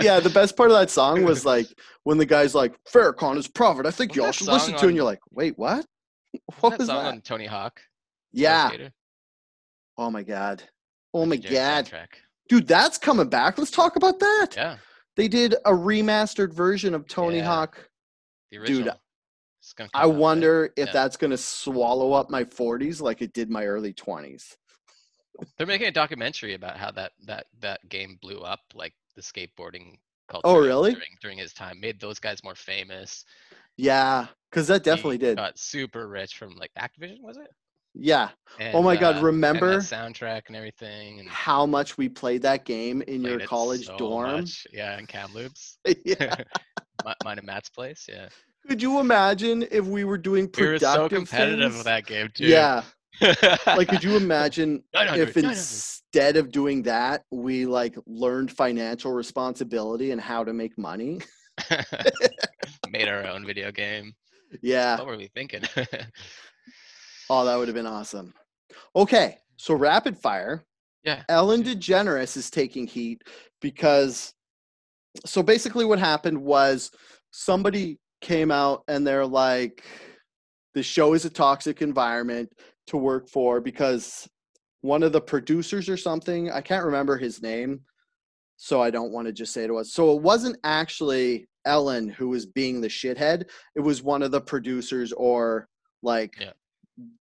yeah, 0.00 0.20
the 0.20 0.30
best 0.30 0.56
part 0.56 0.70
of 0.70 0.76
that 0.76 0.90
song 0.90 1.24
was 1.24 1.44
like 1.44 1.66
when 2.04 2.18
the 2.18 2.26
guy's 2.26 2.54
like, 2.54 2.76
"Farrakhan 2.84 3.36
is 3.36 3.48
prophet. 3.48 3.84
I 3.84 3.90
think 3.90 4.14
y'all 4.14 4.30
should 4.30 4.46
listen 4.46 4.72
song 4.72 4.78
to." 4.80 4.84
it," 4.86 4.88
And 4.88 4.96
you're 4.96 5.04
like, 5.04 5.18
"Wait, 5.32 5.58
what? 5.58 5.84
What 6.32 6.54
What 6.60 6.70
that 6.70 6.78
was 6.78 6.88
song 6.88 7.04
that?" 7.04 7.12
on 7.12 7.20
Tony 7.22 7.46
Hawk? 7.46 7.80
Yeah. 8.32 8.70
Oh 9.98 10.10
my 10.10 10.22
god. 10.22 10.62
Oh 11.12 11.26
my 11.26 11.36
god. 11.36 11.86
soundtrack. 11.86 12.06
Dude, 12.48 12.68
that's 12.68 12.96
coming 12.96 13.28
back. 13.28 13.58
Let's 13.58 13.72
talk 13.72 13.96
about 13.96 14.20
that. 14.20 14.48
Yeah, 14.56 14.76
They 15.20 15.28
did 15.28 15.52
a 15.66 15.70
remastered 15.72 16.54
version 16.54 16.94
of 16.94 17.06
Tony 17.06 17.36
Yeah. 17.38 17.44
Hawk. 17.44 17.90
the 18.50 18.56
Dude, 18.56 18.62
original. 18.86 19.00
Gonna 19.76 19.90
I 19.92 20.00
come 20.00 20.10
out, 20.10 20.14
right? 20.14 20.18
wonder 20.18 20.72
if 20.76 20.86
Yeah. 20.86 20.92
that's 20.94 21.18
going 21.18 21.30
to 21.30 21.36
swallow 21.36 22.14
up 22.14 22.30
my 22.30 22.42
40s 22.42 23.02
like 23.02 23.20
it 23.20 23.34
did 23.34 23.50
my 23.50 23.66
early 23.66 23.92
20s. 23.92 24.56
They're 25.58 25.66
making 25.66 25.88
a 25.88 25.92
documentary 25.92 26.54
about 26.54 26.78
how 26.78 26.90
that 26.92 27.12
that 27.26 27.46
that 27.60 27.86
game 27.90 28.18
blew 28.22 28.40
up, 28.40 28.60
like 28.72 28.94
the 29.14 29.20
skateboarding 29.20 29.98
culture. 30.28 30.48
Oh, 30.48 30.58
really? 30.58 30.92
During 30.94 31.16
during 31.20 31.38
his 31.38 31.52
time, 31.52 31.80
made 31.80 32.00
those 32.00 32.18
guys 32.18 32.42
more 32.42 32.54
famous. 32.54 33.26
Yeah, 33.76 34.26
because 34.50 34.68
that 34.68 34.84
definitely 34.84 35.16
He 35.16 35.18
did. 35.18 35.36
Got 35.36 35.58
super 35.58 36.08
rich 36.08 36.36
from 36.38 36.56
like 36.56 36.70
Activision, 36.78 37.20
was 37.20 37.36
it? 37.36 37.50
Yeah. 37.94 38.30
And, 38.58 38.74
Oh 38.74 38.82
my 38.82 38.96
God, 38.96 39.16
uh, 39.16 39.22
remember 39.22 39.78
soundtrack 39.78 40.42
and 40.48 40.56
everything, 40.56 41.20
and 41.20 41.28
How 41.28 41.66
much 41.66 41.98
we 41.98 42.08
played 42.08 42.42
that 42.42 42.64
game 42.64 43.02
in 43.02 43.22
your 43.22 43.40
college 43.40 43.86
so 43.86 43.96
dorm? 43.96 44.32
much. 44.32 44.66
Yeah, 44.72 44.98
in 44.98 45.06
Kamloops, 45.06 45.78
yeah. 46.04 46.36
Mine 47.24 47.38
and 47.38 47.46
Matt's 47.46 47.70
place. 47.70 48.06
Yeah, 48.08 48.28
Could 48.68 48.82
you 48.82 49.00
imagine 49.00 49.66
if 49.70 49.84
we 49.86 50.04
were 50.04 50.18
doing 50.18 50.48
productive? 50.48 50.82
we 50.88 50.88
were 50.88 50.94
so 50.96 51.08
competitive 51.08 51.60
things? 51.72 51.76
with 51.76 51.84
that 51.86 52.06
game 52.06 52.28
too. 52.34 52.46
Yeah. 52.46 52.82
Like, 53.66 53.88
could 53.88 54.02
you 54.04 54.16
imagine 54.16 54.82
if 54.94 55.36
instead 55.36 56.36
of 56.36 56.50
doing 56.50 56.82
that, 56.84 57.24
we 57.30 57.66
like 57.66 57.96
learned 58.06 58.50
financial 58.50 59.12
responsibility 59.12 60.12
and 60.12 60.20
how 60.20 60.42
to 60.44 60.52
make 60.54 60.78
money? 60.78 61.20
made 62.88 63.08
our 63.08 63.26
own 63.26 63.44
video 63.44 63.72
game? 63.72 64.14
Yeah. 64.62 64.96
What 64.96 65.06
were 65.06 65.16
we 65.18 65.28
thinking? 65.34 65.62
Oh, 67.30 67.44
that 67.44 67.56
would 67.56 67.68
have 67.68 67.76
been 67.76 67.86
awesome. 67.86 68.34
Okay, 68.96 69.38
so 69.56 69.72
rapid 69.74 70.18
fire. 70.18 70.64
yeah. 71.04 71.22
Ellen 71.28 71.62
DeGeneres 71.62 72.36
is 72.36 72.50
taking 72.50 72.86
heat 72.86 73.22
because 73.62 74.34
so 75.24 75.42
basically 75.42 75.84
what 75.84 75.98
happened 75.98 76.38
was 76.38 76.90
somebody 77.30 77.98
came 78.20 78.50
out 78.50 78.82
and 78.88 79.06
they're 79.06 79.26
like 79.26 79.84
the 80.74 80.82
show 80.82 81.14
is 81.14 81.24
a 81.24 81.30
toxic 81.30 81.82
environment 81.82 82.52
to 82.88 82.96
work 82.96 83.28
for 83.28 83.60
because 83.60 84.28
one 84.82 85.02
of 85.02 85.12
the 85.12 85.20
producers 85.20 85.88
or 85.88 85.96
something, 85.96 86.50
I 86.50 86.60
can't 86.60 86.84
remember 86.84 87.16
his 87.16 87.42
name, 87.42 87.80
so 88.56 88.82
I 88.82 88.90
don't 88.90 89.12
want 89.12 89.26
to 89.26 89.32
just 89.32 89.52
say 89.52 89.64
it 89.64 89.72
was. 89.72 89.92
So 89.92 90.16
it 90.16 90.22
wasn't 90.22 90.56
actually 90.64 91.48
Ellen 91.64 92.08
who 92.08 92.28
was 92.28 92.46
being 92.46 92.80
the 92.80 92.88
shithead. 92.88 93.44
It 93.76 93.80
was 93.80 94.02
one 94.02 94.22
of 94.22 94.30
the 94.32 94.40
producers 94.40 95.12
or 95.12 95.68
like 96.02 96.36
Yeah. 96.40 96.52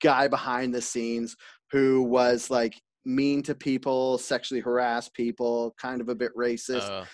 Guy 0.01 0.27
behind 0.27 0.73
the 0.73 0.81
scenes 0.81 1.35
who 1.71 2.03
was 2.03 2.49
like 2.49 2.79
mean 3.05 3.41
to 3.43 3.55
people, 3.55 4.17
sexually 4.17 4.61
harass 4.61 5.09
people, 5.09 5.75
kind 5.79 6.01
of 6.01 6.09
a 6.09 6.15
bit 6.15 6.31
racist. 6.37 6.89
Uh, 6.89 7.05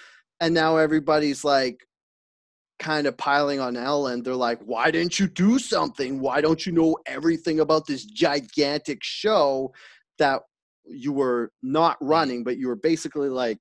and 0.41 0.53
now 0.53 0.77
everybody's 0.77 1.43
like 1.43 1.79
kind 2.79 3.07
of 3.07 3.17
piling 3.17 3.59
on 3.59 3.77
Ellen. 3.77 4.21
They're 4.21 4.35
like, 4.35 4.59
why 4.61 4.91
didn't 4.91 5.19
you 5.19 5.27
do 5.27 5.59
something? 5.59 6.19
Why 6.19 6.41
don't 6.41 6.65
you 6.65 6.71
know 6.71 6.97
everything 7.05 7.59
about 7.59 7.87
this 7.87 8.05
gigantic 8.05 8.99
show 9.01 9.73
that 10.19 10.41
you 10.85 11.13
were 11.13 11.51
not 11.63 11.97
running, 12.01 12.43
but 12.43 12.57
you 12.57 12.67
were 12.67 12.75
basically 12.75 13.29
like, 13.29 13.59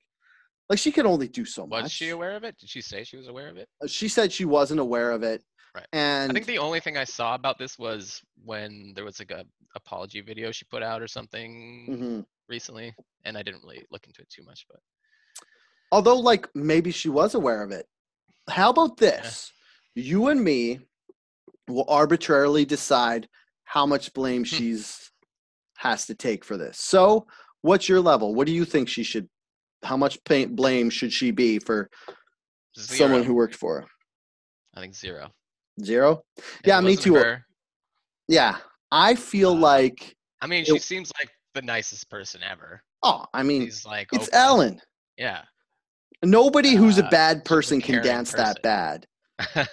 like 0.68 0.78
she 0.78 0.90
could 0.90 1.06
only 1.06 1.28
do 1.28 1.44
so 1.44 1.66
much. 1.66 1.84
was 1.84 1.92
she 1.92 2.10
aware 2.10 2.36
of 2.36 2.44
it? 2.44 2.56
Did 2.58 2.68
she 2.68 2.80
say 2.80 3.04
she 3.04 3.16
was 3.16 3.28
aware 3.28 3.48
of 3.48 3.56
it? 3.56 3.68
She 3.86 4.08
said 4.08 4.32
she 4.32 4.44
wasn't 4.44 4.80
aware 4.80 5.10
of 5.10 5.22
it. 5.22 5.42
Right. 5.74 5.86
And 5.92 6.30
I 6.30 6.34
think 6.34 6.46
the 6.46 6.58
only 6.58 6.78
thing 6.80 6.96
I 6.96 7.04
saw 7.04 7.34
about 7.34 7.58
this 7.58 7.78
was 7.78 8.22
when 8.44 8.92
there 8.94 9.04
was 9.04 9.18
like 9.18 9.32
a 9.32 9.44
apology 9.74 10.20
video 10.20 10.52
she 10.52 10.64
put 10.66 10.82
out 10.82 11.02
or 11.02 11.08
something 11.08 11.86
Mhm. 11.88 12.26
recently, 12.48 12.94
and 13.24 13.36
I 13.36 13.42
didn't 13.42 13.62
really 13.62 13.84
look 13.90 14.06
into 14.06 14.22
it 14.22 14.30
too 14.30 14.44
much. 14.44 14.66
But 14.70 14.80
although 15.90 16.16
like 16.18 16.48
maybe 16.54 16.90
she 16.92 17.08
was 17.08 17.34
aware 17.34 17.62
of 17.62 17.70
it 17.70 17.86
how 18.48 18.70
about 18.70 18.96
this 18.96 19.52
you 19.94 20.28
and 20.28 20.42
me 20.42 20.80
will 21.68 21.84
arbitrarily 21.88 22.64
decide 22.64 23.28
how 23.64 23.86
much 23.86 24.12
blame 24.12 24.40
Hmm. 24.42 24.56
she's 24.56 25.10
has 25.76 26.06
to 26.06 26.14
take 26.14 26.44
for 26.44 26.56
this 26.56 26.78
so 26.78 27.26
what's 27.60 27.88
your 27.88 28.00
level 28.00 28.34
what 28.34 28.46
do 28.46 28.52
you 28.52 28.64
think 28.64 28.88
she 28.88 29.02
should 29.02 29.28
how 29.82 29.96
much 29.96 30.18
blame 30.24 30.90
should 30.90 31.12
she 31.12 31.30
be 31.30 31.58
for 31.58 31.90
someone 32.74 33.22
who 33.22 33.34
worked 33.34 33.54
for 33.54 33.82
her 33.82 33.86
I 34.74 34.80
think 34.80 34.94
zero. 34.94 35.32
Zero 35.82 36.22
Yeah, 36.64 36.80
me 36.80 36.96
too. 36.96 37.14
her- 37.14 37.44
yeah 38.28 38.58
i 38.92 39.14
feel 39.14 39.52
Uh, 39.52 39.60
like 39.60 40.16
I 40.40 40.46
mean, 40.46 40.62
it- 40.62 40.68
she 40.68 40.78
seems 40.78 41.10
like 41.20 41.30
the 41.54 41.62
nicest 41.62 42.08
person 42.10 42.40
ever. 42.42 42.82
oh 43.02 43.24
i 43.34 43.42
mean 43.42 43.62
She's 43.62 43.84
like 43.86 44.08
it's 44.12 44.28
open. 44.28 44.38
ellen 44.38 44.80
Yeah. 45.16 45.42
nobody 46.22 46.74
who's 46.74 46.98
a 46.98 47.04
Uh, 47.04 47.10
bad 47.10 47.36
she's 47.38 47.42
a 47.42 47.54
person 47.54 47.80
can 47.80 48.02
dance 48.02 48.32
that 48.32 48.62
bad 48.62 49.06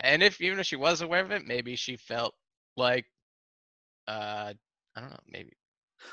and 0.00 0.22
if 0.22 0.40
even 0.40 0.58
if 0.58 0.66
she 0.66 0.76
was 0.76 1.02
aware 1.02 1.24
of 1.24 1.30
it, 1.30 1.46
maybe 1.46 1.76
she 1.76 1.96
felt 1.96 2.34
like 2.76 3.04
uh 4.08 4.52
I 4.96 5.00
don't 5.00 5.10
know, 5.10 5.16
maybe 5.28 5.52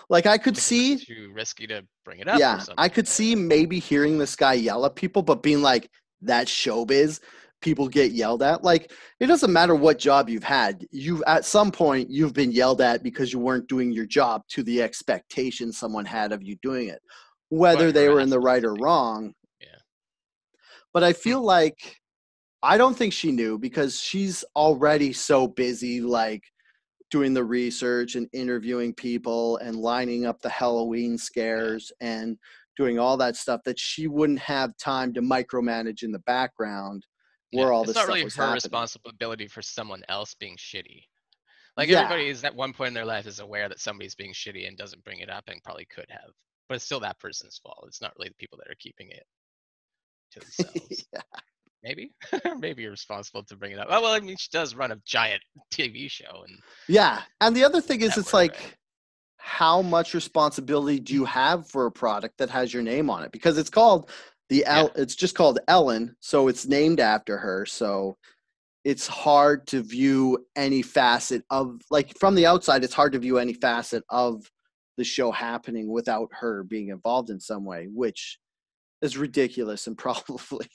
like 0.09 0.25
i 0.25 0.37
could 0.37 0.57
it 0.57 0.61
see 0.61 0.97
too 0.97 1.31
risky 1.33 1.65
to 1.67 1.83
bring 2.05 2.19
it 2.19 2.27
up. 2.27 2.35
or 2.35 2.39
yeah, 2.39 2.63
I 2.77 2.89
could 2.89 3.07
see 3.07 3.35
maybe 3.35 3.79
hearing 3.79 4.17
this 4.17 4.35
guy 4.35 4.53
yell 4.53 4.85
at 4.85 4.95
people, 4.95 5.21
but 5.23 5.41
being 5.41 5.61
like, 5.63 5.89
that 6.21 6.47
showbiz, 6.47 7.19
people 7.61 7.87
get 7.87 8.11
yelled 8.11 8.43
at. 8.43 8.63
Like, 8.63 8.91
it 9.19 9.27
doesn't 9.27 9.51
matter 9.51 9.75
what 9.75 9.99
job 9.99 10.29
you've 10.29 10.43
had. 10.43 10.85
You've 10.91 11.23
at 11.27 11.45
some 11.45 11.71
point 11.71 12.09
you've 12.09 12.33
been 12.33 12.51
yelled 12.51 12.81
at 12.81 13.03
because 13.03 13.33
you 13.33 13.39
weren't 13.39 13.67
doing 13.67 13.91
your 13.91 14.05
job 14.05 14.43
to 14.49 14.63
the 14.63 14.81
expectation 14.81 15.71
someone 15.71 16.05
had 16.05 16.31
of 16.31 16.43
you 16.43 16.55
doing 16.61 16.89
it, 16.89 17.01
whether 17.49 17.85
Well, 17.85 17.93
they 17.93 18.09
were 18.09 18.19
in 18.19 18.29
the 18.29 18.39
right 18.39 18.63
or 18.63 18.75
wrong. 18.75 19.33
yeah. 19.59 19.67
But 20.93 21.03
I 21.03 21.13
feel 21.13 21.41
like 21.41 21.97
I 22.61 22.77
don't 22.77 22.97
think 22.97 23.13
she 23.13 23.31
knew 23.31 23.57
because 23.57 23.99
she's 23.99 24.43
already 24.55 25.13
so 25.13 25.47
busy, 25.47 26.01
like 26.01 26.43
doing 27.11 27.33
the 27.33 27.43
research 27.43 28.15
and 28.15 28.27
interviewing 28.33 28.93
people 28.93 29.57
and 29.57 29.75
lining 29.75 30.25
up 30.25 30.41
the 30.41 30.49
Halloween 30.49 31.17
scares 31.17 31.91
and 32.01 32.37
doing 32.77 32.99
all 32.99 33.17
that 33.17 33.35
stuff 33.35 33.61
that 33.65 33.79
she 33.79 34.07
wouldn't 34.07 34.39
have 34.39 34.75
time 34.77 35.13
to 35.13 35.21
micromanage 35.21 36.03
in 36.03 36.11
the 36.11 36.19
background 36.19 37.05
Yeah, 37.51 37.63
where 37.63 37.73
all 37.73 37.81
it's 37.81 37.89
this 37.89 37.95
not 37.95 38.03
stuff 38.05 38.15
really 38.15 38.21
her 38.29 38.29
happening. 38.35 38.53
responsibility 38.55 39.47
for 39.47 39.61
someone 39.61 40.03
else 40.09 40.35
being 40.39 40.55
shitty. 40.57 41.03
Like 41.77 41.89
Yeah. 41.89 41.99
everybody 42.01 42.27
is 42.29 42.43
at 42.43 42.55
one 42.55 42.73
point 42.73 42.89
in 42.89 42.93
their 42.93 43.05
life 43.05 43.25
is 43.25 43.39
aware 43.39 43.69
that 43.69 43.79
somebody's 43.79 44.15
being 44.15 44.33
shitty 44.33 44.67
and 44.67 44.77
doesn't 44.77 45.03
bring 45.03 45.19
it 45.19 45.29
up 45.29 45.45
and 45.47 45.63
probably 45.63 45.85
could 45.85 46.05
have. 46.09 46.31
But 46.67 46.75
it's 46.75 46.85
still 46.85 46.99
that 47.01 47.19
person's 47.19 47.57
fault. 47.63 47.85
It's 47.87 48.01
not 48.01 48.13
really 48.17 48.29
the 48.29 48.35
people 48.35 48.57
that 48.59 48.69
are 48.69 48.75
keeping 48.79 49.09
it 49.11 49.23
to 50.33 50.39
themselves. 50.41 51.05
yeah. 51.13 51.21
Maybe. 51.81 52.11
Maybe 52.59 52.81
you're 52.81 52.91
responsible 52.91 53.43
to 53.45 53.55
bring 53.55 53.71
it 53.71 53.79
up. 53.79 53.87
Oh 53.89 54.01
well, 54.01 54.11
I 54.13 54.19
mean 54.19 54.35
she 54.37 54.49
does 54.51 54.75
run 54.75 54.91
a 54.91 54.97
giant 55.05 55.41
TV 55.73 56.11
show 56.11 56.43
and 56.47 56.59
yeah. 56.87 57.21
And 57.41 57.55
the 57.55 57.63
other 57.63 57.79
thing 57.81 58.01
is, 58.01 58.17
it's 58.17 58.33
like, 58.33 58.51
right. 58.59 58.75
how 59.37 59.81
much 59.81 60.13
responsibility 60.13 60.99
do 60.99 61.13
you 61.13 61.23
have 61.25 61.67
for 61.69 61.85
a 61.85 61.91
product 61.91 62.37
that 62.39 62.49
has 62.49 62.73
your 62.73 62.83
name 62.83 63.09
on 63.09 63.23
it? 63.23 63.31
Because 63.31 63.57
it's 63.57 63.69
called 63.69 64.11
The 64.49 64.65
El- 64.65 64.91
it's 64.95 65.15
just 65.15 65.35
called 65.35 65.59
Ellen, 65.67 66.15
so 66.19 66.47
it's 66.47 66.67
named 66.67 66.99
after 66.99 67.37
her. 67.37 67.65
So 67.65 68.17
it's 68.83 69.07
hard 69.07 69.67
to 69.67 69.81
view 69.83 70.45
any 70.55 70.81
facet 70.81 71.43
of 71.49 71.81
like 71.91 72.17
from 72.17 72.35
the 72.35 72.45
outside. 72.45 72.83
It's 72.83 72.93
hard 72.93 73.11
to 73.13 73.19
view 73.19 73.37
any 73.37 73.53
facet 73.53 74.03
of 74.09 74.49
the 74.97 75.03
show 75.03 75.31
happening 75.31 75.89
without 75.91 76.29
her 76.31 76.63
being 76.63 76.89
involved 76.89 77.29
in 77.29 77.39
some 77.39 77.63
way, 77.63 77.87
which 77.93 78.39
is 79.01 79.17
ridiculous 79.17 79.87
and 79.87 79.97
probably 80.05 80.67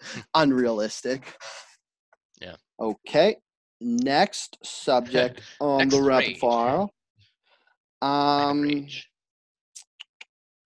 unrealistic. 0.34 1.36
Yeah. 2.40 2.56
Okay. 2.80 3.36
Next 3.80 4.58
subject 4.64 5.42
on 5.60 5.78
Next 5.78 5.94
the 5.94 6.02
repertoire. 6.02 6.88
Um. 8.00 8.86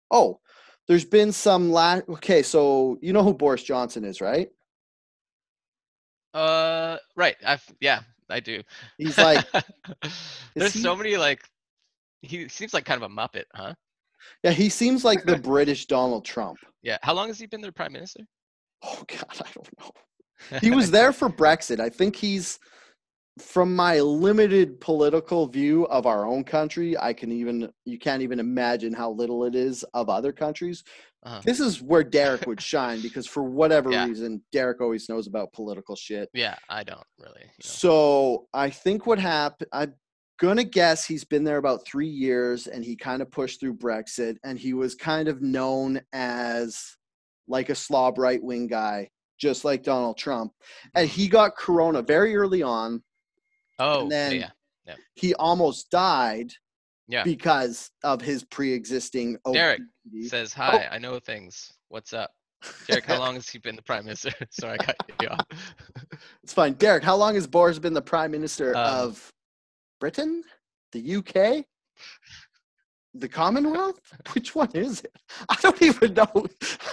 Oh, 0.10 0.40
there's 0.88 1.06
been 1.06 1.32
some 1.32 1.72
la 1.72 2.00
Okay, 2.10 2.42
so 2.42 2.98
you 3.02 3.14
know 3.14 3.24
who 3.24 3.34
Boris 3.34 3.64
Johnson 3.64 4.04
is, 4.04 4.22
right? 4.22 4.50
Uh, 6.34 6.98
right. 7.16 7.36
I've 7.46 7.64
yeah, 7.80 8.02
I 8.30 8.40
do. 8.40 8.62
He's 8.98 9.18
like, 9.18 9.46
there's 10.56 10.74
he- 10.74 10.82
so 10.82 10.96
many 10.96 11.18
like. 11.18 11.42
He 12.22 12.48
seems 12.50 12.74
like 12.74 12.84
kind 12.84 13.02
of 13.02 13.10
a 13.10 13.14
muppet, 13.14 13.44
huh? 13.54 13.74
yeah, 14.44 14.52
he 14.52 14.70
seems 14.70 15.06
like 15.06 15.24
the 15.24 15.38
British 15.52 15.86
Donald 15.86 16.26
Trump. 16.26 16.58
Yeah. 16.82 16.98
How 17.04 17.14
long 17.14 17.28
has 17.28 17.40
he 17.40 17.46
been 17.46 17.62
their 17.62 17.72
prime 17.72 17.94
minister? 17.94 18.22
Oh 18.84 19.04
God, 19.08 19.26
I 19.34 19.46
don't 19.54 19.70
know. 19.80 20.60
He 20.60 20.72
was 20.72 20.92
there 20.92 21.14
for 21.14 21.30
Brexit. 21.30 21.80
I 21.80 21.90
think 21.90 22.16
he's, 22.16 22.60
from 23.42 23.76
my 23.76 24.00
limited 24.00 24.80
political 24.82 25.48
view 25.48 25.86
of 25.88 26.06
our 26.06 26.26
own 26.26 26.44
country, 26.44 26.98
I 26.98 27.14
can 27.14 27.32
even 27.32 27.70
you 27.86 28.00
can't 28.00 28.22
even 28.22 28.40
imagine 28.40 28.94
how 28.94 29.12
little 29.12 29.44
it 29.46 29.56
is 29.56 29.84
of 29.94 30.10
other 30.10 30.32
countries. 30.32 30.84
Uh-huh. 31.24 31.42
This 31.44 31.60
is 31.60 31.82
where 31.82 32.04
Derek 32.04 32.46
would 32.48 32.62
shine 32.74 33.02
because 33.02 33.28
for 33.28 33.44
whatever 33.44 33.92
Yeah. 33.92 34.06
reason, 34.06 34.42
Derek 34.52 34.82
always 34.82 35.10
knows 35.10 35.28
about 35.28 35.52
political 35.54 35.96
shit. 35.96 36.30
Yeah, 36.34 36.56
I 36.70 36.84
don't 36.84 37.04
really. 37.20 37.42
You 37.42 37.46
know. 37.48 37.52
So 37.64 38.48
I 38.54 38.70
think 38.70 39.06
what 39.06 39.20
happened, 39.20 39.70
I'm 39.74 39.94
gonna 40.40 40.64
guess 40.64 41.06
he's 41.06 41.26
been 41.26 41.44
there 41.44 41.58
about 41.58 41.86
three 41.86 42.08
years 42.08 42.68
and 42.68 42.84
he 42.86 42.96
kind 42.96 43.22
of 43.22 43.32
pushed 43.32 43.60
through 43.60 43.76
Brexit 43.76 44.38
and 44.44 44.58
he 44.60 44.74
was 44.74 44.96
kind 44.96 45.28
of 45.28 45.42
known 45.42 46.00
as 46.14 46.80
like 47.48 47.70
a 47.70 47.76
slob 47.76 48.18
right 48.18 48.42
wing 48.44 48.68
guy, 48.68 49.10
just 49.40 49.66
like 49.66 49.84
Donald 49.84 50.18
Trump. 50.18 50.52
And 50.96 51.10
he 51.10 51.28
got 51.28 51.56
corona 51.58 52.02
very 52.02 52.36
early 52.36 52.62
on. 52.62 53.02
Oh, 53.80 54.04
yeah, 54.04 54.10
then- 54.10 54.34
yeah. 54.86 54.96
He 55.16 55.34
almost 55.36 55.90
died 55.92 56.52
Yeah. 57.08 57.24
because 57.24 57.92
of 58.04 58.22
his 58.22 58.44
pre 58.46 58.72
existing 58.74 59.38
Derek. 59.52 59.82
Says 60.28 60.54
hi. 60.54 60.88
I 60.92 60.98
know 60.98 61.20
things. 61.20 61.74
What's 61.90 62.14
up, 62.14 62.32
Derek? 62.88 63.06
How 63.06 63.20
long 63.20 63.36
has 63.36 63.50
he 63.50 63.60
been 63.60 63.76
the 63.76 63.82
prime 63.82 64.06
minister? 64.06 64.32
Sorry, 64.50 64.78
I 64.80 64.84
cut 64.84 64.96
you 65.22 65.28
off. 65.30 65.46
It's 66.44 66.54
fine. 66.54 66.74
Derek, 66.74 67.04
how 67.04 67.16
long 67.18 67.36
has 67.36 67.46
Boris 67.48 67.78
been 67.80 67.94
the 67.94 68.02
prime 68.02 68.32
minister 68.32 68.76
Um, 68.76 68.86
of 68.86 69.34
Britain? 70.00 70.44
The 70.94 71.16
UK? 71.18 71.66
The 73.20 73.28
Commonwealth? 73.28 74.00
Which 74.34 74.56
one 74.56 74.72
is 74.74 75.02
it? 75.02 75.16
I 75.50 75.56
don't 75.62 75.82
even 75.82 76.14
know 76.14 76.46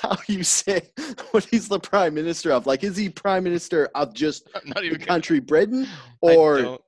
how 0.03 0.17
you 0.29 0.43
say 0.43 0.83
what 1.31 1.45
he's 1.45 1.69
the 1.69 1.79
prime 1.79 2.15
minister 2.15 2.53
of. 2.53 2.67
Like, 2.67 2.85
is 2.85 2.97
he 2.97 3.09
prime 3.09 3.45
minister 3.45 3.91
of 3.95 4.15
just 4.15 4.49
not 4.65 4.83
the 4.83 4.99
country 4.99 5.41
Britain? 5.41 5.87
Or 6.21 6.79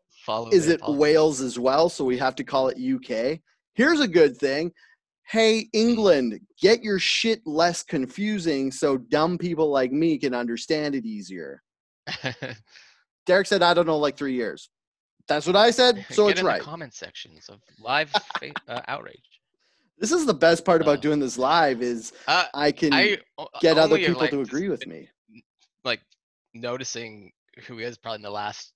is 0.51 0.69
it 0.69 0.81
politics. 0.81 0.89
Wales 0.89 1.41
as 1.41 1.59
well? 1.59 1.89
So 1.89 2.05
we 2.05 2.19
have 2.19 2.35
to 2.37 2.45
call 2.45 2.69
it 2.69 2.79
UK. 2.79 3.41
Here's 3.75 4.01
a 4.01 4.09
good 4.09 4.37
thing. 4.37 4.73
Hey, 5.29 5.69
England, 5.73 6.41
get 6.61 6.83
your 6.83 6.99
shit 6.99 7.41
less 7.45 7.83
confusing 7.83 8.71
so 8.71 8.97
dumb 8.97 9.39
people 9.39 9.71
like 9.71 9.93
me 9.93 10.19
can 10.19 10.35
understand 10.35 10.95
it 10.95 11.05
easier. 11.05 11.63
Derek 13.27 13.47
said, 13.47 13.63
I 13.63 13.75
don't 13.75 13.87
know, 13.87 13.99
like 13.99 14.17
three 14.17 14.35
years. 14.35 14.71
That's 15.29 15.47
what 15.47 15.57
I 15.57 15.71
said, 15.71 16.05
so 16.11 16.27
Get 16.27 16.33
it's 16.33 16.41
in 16.41 16.47
right. 16.47 16.59
the 16.61 16.65
comment 16.65 16.95
sections 16.95 17.49
of 17.49 17.61
live 17.81 18.13
uh, 18.69 18.81
outrage. 18.89 19.41
This 19.99 20.13
is 20.13 20.27
the 20.27 20.35
best 20.35 20.65
part 20.65 20.83
about 20.83 20.99
Uh, 20.99 21.01
doing 21.01 21.19
this 21.21 21.39
live 21.39 21.83
is 21.83 22.13
Uh, 22.29 22.45
I 22.55 22.71
can 22.71 22.93
I 22.93 23.19
get 23.61 23.79
other 23.79 23.99
people 23.99 24.21
like, 24.21 24.31
to 24.31 24.41
agree 24.43 24.69
with 24.69 24.87
me. 24.87 25.09
Like 25.85 26.01
noticing 26.55 27.33
who 27.67 27.79
he 27.79 27.85
is 27.85 27.97
probably 27.99 28.17
in 28.17 28.23
the 28.23 28.31
last 28.31 28.73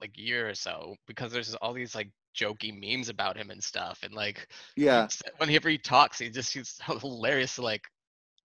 like 0.00 0.16
year 0.16 0.48
or 0.48 0.54
so 0.54 0.96
because 1.06 1.32
there's 1.32 1.54
all 1.56 1.72
these 1.72 1.94
like 1.94 2.10
jokey 2.36 2.72
memes 2.72 3.08
about 3.08 3.36
him 3.36 3.50
and 3.50 3.62
stuff 3.62 4.00
and 4.02 4.14
like 4.14 4.48
Yeah. 4.76 5.08
whenever 5.38 5.68
he 5.68 5.78
talks 5.78 6.18
he 6.18 6.30
just 6.30 6.52
he's 6.52 6.78
hilarious 7.00 7.58
like 7.58 7.82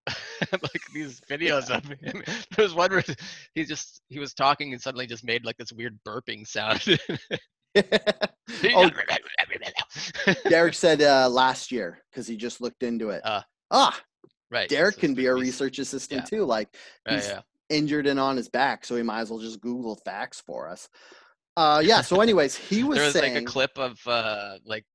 like 0.51 0.81
these 0.93 1.21
videos 1.29 1.69
of 1.69 1.83
him 1.85 2.23
there 2.55 2.63
was 2.63 2.73
one 2.73 2.91
where 2.91 3.03
he 3.53 3.65
just 3.65 4.01
he 4.09 4.19
was 4.19 4.33
talking 4.33 4.73
and 4.73 4.81
suddenly 4.81 5.07
just 5.07 5.23
made 5.23 5.45
like 5.45 5.57
this 5.57 5.73
weird 5.73 5.97
burping 6.05 6.47
sound 6.47 6.99
oh, 8.63 8.89
Derek 10.49 10.73
said 10.73 11.01
uh, 11.01 11.29
last 11.29 11.71
year 11.71 12.01
because 12.09 12.27
he 12.27 12.37
just 12.37 12.61
looked 12.61 12.83
into 12.83 13.09
it. 13.09 13.21
Uh, 13.25 13.41
ah, 13.71 13.99
right 14.49 14.69
Derek 14.69 14.95
so 14.95 15.01
can 15.01 15.13
be 15.13 15.25
a 15.25 15.33
research 15.33 15.79
assistant 15.79 16.21
yeah. 16.21 16.37
too. 16.37 16.45
Like 16.45 16.69
yeah, 17.05 17.15
he's 17.15 17.27
yeah. 17.27 17.41
injured 17.69 18.07
and 18.07 18.19
on 18.19 18.37
his 18.37 18.47
back, 18.47 18.85
so 18.85 18.95
he 18.95 19.03
might 19.03 19.19
as 19.19 19.29
well 19.29 19.39
just 19.39 19.59
Google 19.59 19.99
facts 20.05 20.39
for 20.39 20.69
us. 20.69 20.87
Uh, 21.57 21.81
yeah. 21.83 22.01
So, 22.01 22.21
anyways, 22.21 22.55
he 22.55 22.83
was, 22.83 22.97
there 22.97 23.05
was 23.05 23.13
saying, 23.13 23.33
like 23.33 23.43
a 23.43 23.45
clip 23.45 23.77
of 23.77 23.99
uh 24.07 24.57
like 24.65 24.85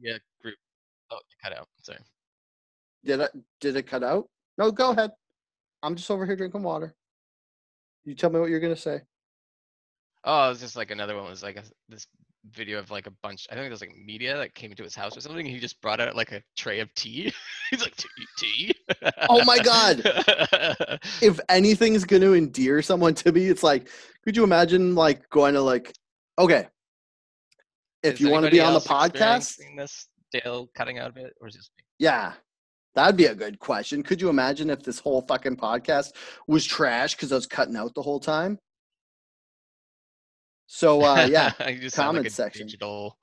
yeah 0.00 0.18
group 0.42 0.56
oh 1.10 1.18
cut 1.42 1.56
out 1.56 1.68
sorry 1.82 1.98
did 3.04 3.20
it 3.20 3.30
did 3.60 3.76
it 3.76 3.86
cut 3.86 4.02
out? 4.02 4.28
No, 4.58 4.70
go 4.70 4.90
ahead. 4.90 5.10
I'm 5.82 5.96
just 5.96 6.10
over 6.10 6.26
here 6.26 6.36
drinking 6.36 6.62
water. 6.62 6.94
You 8.04 8.14
tell 8.14 8.30
me 8.30 8.40
what 8.40 8.50
you're 8.50 8.60
gonna 8.60 8.76
say. 8.76 9.02
Oh, 10.24 10.46
it 10.46 10.48
was 10.50 10.60
just 10.60 10.76
like 10.76 10.90
another 10.90 11.14
one 11.16 11.28
was 11.28 11.42
like 11.42 11.56
a, 11.56 11.64
this 11.88 12.06
video 12.50 12.78
of 12.78 12.90
like 12.90 13.06
a 13.06 13.12
bunch. 13.22 13.46
I 13.50 13.54
think 13.54 13.66
it 13.66 13.70
was 13.70 13.80
like 13.80 13.94
media 13.96 14.36
that 14.36 14.54
came 14.54 14.70
into 14.70 14.82
his 14.82 14.94
house 14.94 15.16
or 15.16 15.20
something. 15.20 15.46
And 15.46 15.54
he 15.54 15.60
just 15.60 15.80
brought 15.80 16.00
out 16.00 16.16
like 16.16 16.32
a 16.32 16.42
tray 16.56 16.80
of 16.80 16.92
tea. 16.94 17.32
He's 17.70 17.82
like 17.82 17.96
tea, 17.96 18.08
tea. 18.38 18.74
Oh 19.28 19.44
my 19.44 19.58
God. 19.58 20.02
If 21.20 21.38
anything's 21.48 22.04
gonna 22.04 22.32
endear 22.32 22.82
someone 22.82 23.14
to 23.14 23.32
me, 23.32 23.46
it's 23.46 23.62
like, 23.62 23.88
could 24.22 24.36
you 24.36 24.44
imagine 24.44 24.94
like 24.94 25.28
going 25.30 25.54
to 25.54 25.60
like, 25.60 25.92
okay, 26.38 26.66
if 28.02 28.20
you 28.20 28.30
want 28.30 28.44
to 28.44 28.50
be 28.50 28.60
on 28.60 28.74
the 28.74 28.80
podcast, 28.80 29.58
this 29.76 30.08
Dale 30.32 30.68
cutting 30.74 30.98
out 30.98 31.10
of 31.10 31.16
it, 31.16 31.34
or 31.40 31.48
is 31.48 31.54
just 31.54 31.70
me? 31.76 31.84
yeah, 31.98 32.32
that'd 32.94 33.16
be 33.16 33.26
a 33.26 33.34
good 33.34 33.58
question. 33.58 34.02
Could 34.02 34.20
you 34.20 34.28
imagine 34.28 34.70
if 34.70 34.82
this 34.82 34.98
whole 34.98 35.22
fucking 35.22 35.56
podcast 35.56 36.12
was 36.46 36.64
trash 36.64 37.14
because 37.14 37.32
I 37.32 37.36
was 37.36 37.46
cutting 37.46 37.76
out 37.76 37.94
the 37.94 38.02
whole 38.02 38.20
time? 38.20 38.58
So 40.66 41.02
uh, 41.02 41.26
yeah, 41.30 41.52
sound 41.58 41.80
like 41.82 41.92
comment 41.94 42.32
section. 42.32 42.66
digital. 42.66 43.18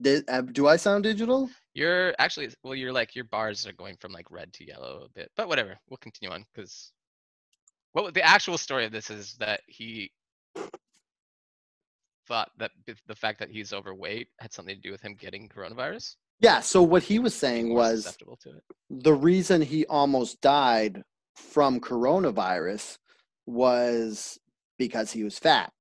Did, 0.00 0.24
uh, 0.28 0.40
do 0.40 0.66
I 0.66 0.76
sound 0.76 1.04
digital? 1.04 1.48
You're 1.74 2.14
actually 2.18 2.50
well. 2.62 2.74
You're 2.74 2.92
like 2.92 3.14
your 3.14 3.24
bars 3.24 3.66
are 3.66 3.72
going 3.72 3.96
from 4.00 4.12
like 4.12 4.30
red 4.30 4.52
to 4.54 4.66
yellow 4.66 5.06
a 5.06 5.08
bit, 5.10 5.30
but 5.36 5.48
whatever. 5.48 5.78
We'll 5.88 5.98
continue 5.98 6.34
on 6.34 6.44
because 6.54 6.92
what 7.92 8.12
the 8.14 8.22
actual 8.22 8.58
story 8.58 8.84
of 8.84 8.92
this 8.92 9.10
is 9.10 9.36
that 9.38 9.60
he 9.66 10.10
thought 12.26 12.50
that 12.58 12.70
the 13.06 13.14
fact 13.14 13.38
that 13.38 13.50
he's 13.50 13.72
overweight 13.72 14.28
had 14.38 14.52
something 14.52 14.74
to 14.74 14.80
do 14.80 14.90
with 14.90 15.02
him 15.02 15.14
getting 15.14 15.48
coronavirus. 15.48 16.16
Yeah. 16.42 16.60
So 16.60 16.82
what 16.82 17.04
he 17.04 17.18
was 17.18 17.34
saying 17.34 17.72
was 17.72 18.16
to 18.16 18.50
it. 18.50 18.62
the 18.90 19.14
reason 19.14 19.62
he 19.62 19.86
almost 19.86 20.40
died 20.40 21.02
from 21.36 21.80
coronavirus 21.80 22.98
was 23.46 24.38
because 24.78 25.12
he 25.12 25.24
was 25.24 25.38
fat. 25.38 25.72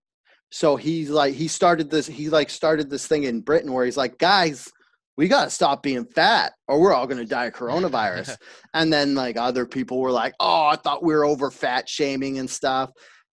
So 0.51 0.75
he's 0.75 1.09
like 1.09 1.33
he 1.33 1.47
started 1.47 1.89
this 1.89 2.07
he 2.07 2.29
like 2.29 2.49
started 2.49 2.89
this 2.89 3.07
thing 3.07 3.23
in 3.23 3.41
Britain 3.41 3.73
where 3.73 3.85
he's 3.85 3.97
like, 3.97 4.17
guys, 4.19 4.69
we 5.17 5.27
gotta 5.27 5.49
stop 5.49 5.81
being 5.81 6.05
fat 6.05 6.53
or 6.67 6.79
we're 6.79 6.93
all 6.93 7.07
gonna 7.07 7.25
die 7.25 7.45
of 7.45 7.53
coronavirus. 7.53 8.37
and 8.73 8.93
then 8.93 9.15
like 9.15 9.37
other 9.37 9.65
people 9.65 9.99
were 9.99 10.11
like, 10.11 10.33
Oh, 10.39 10.67
I 10.67 10.75
thought 10.75 11.03
we 11.03 11.13
were 11.15 11.25
over 11.25 11.49
fat 11.49 11.89
shaming 11.89 12.37
and 12.37 12.49
stuff. 12.49 12.91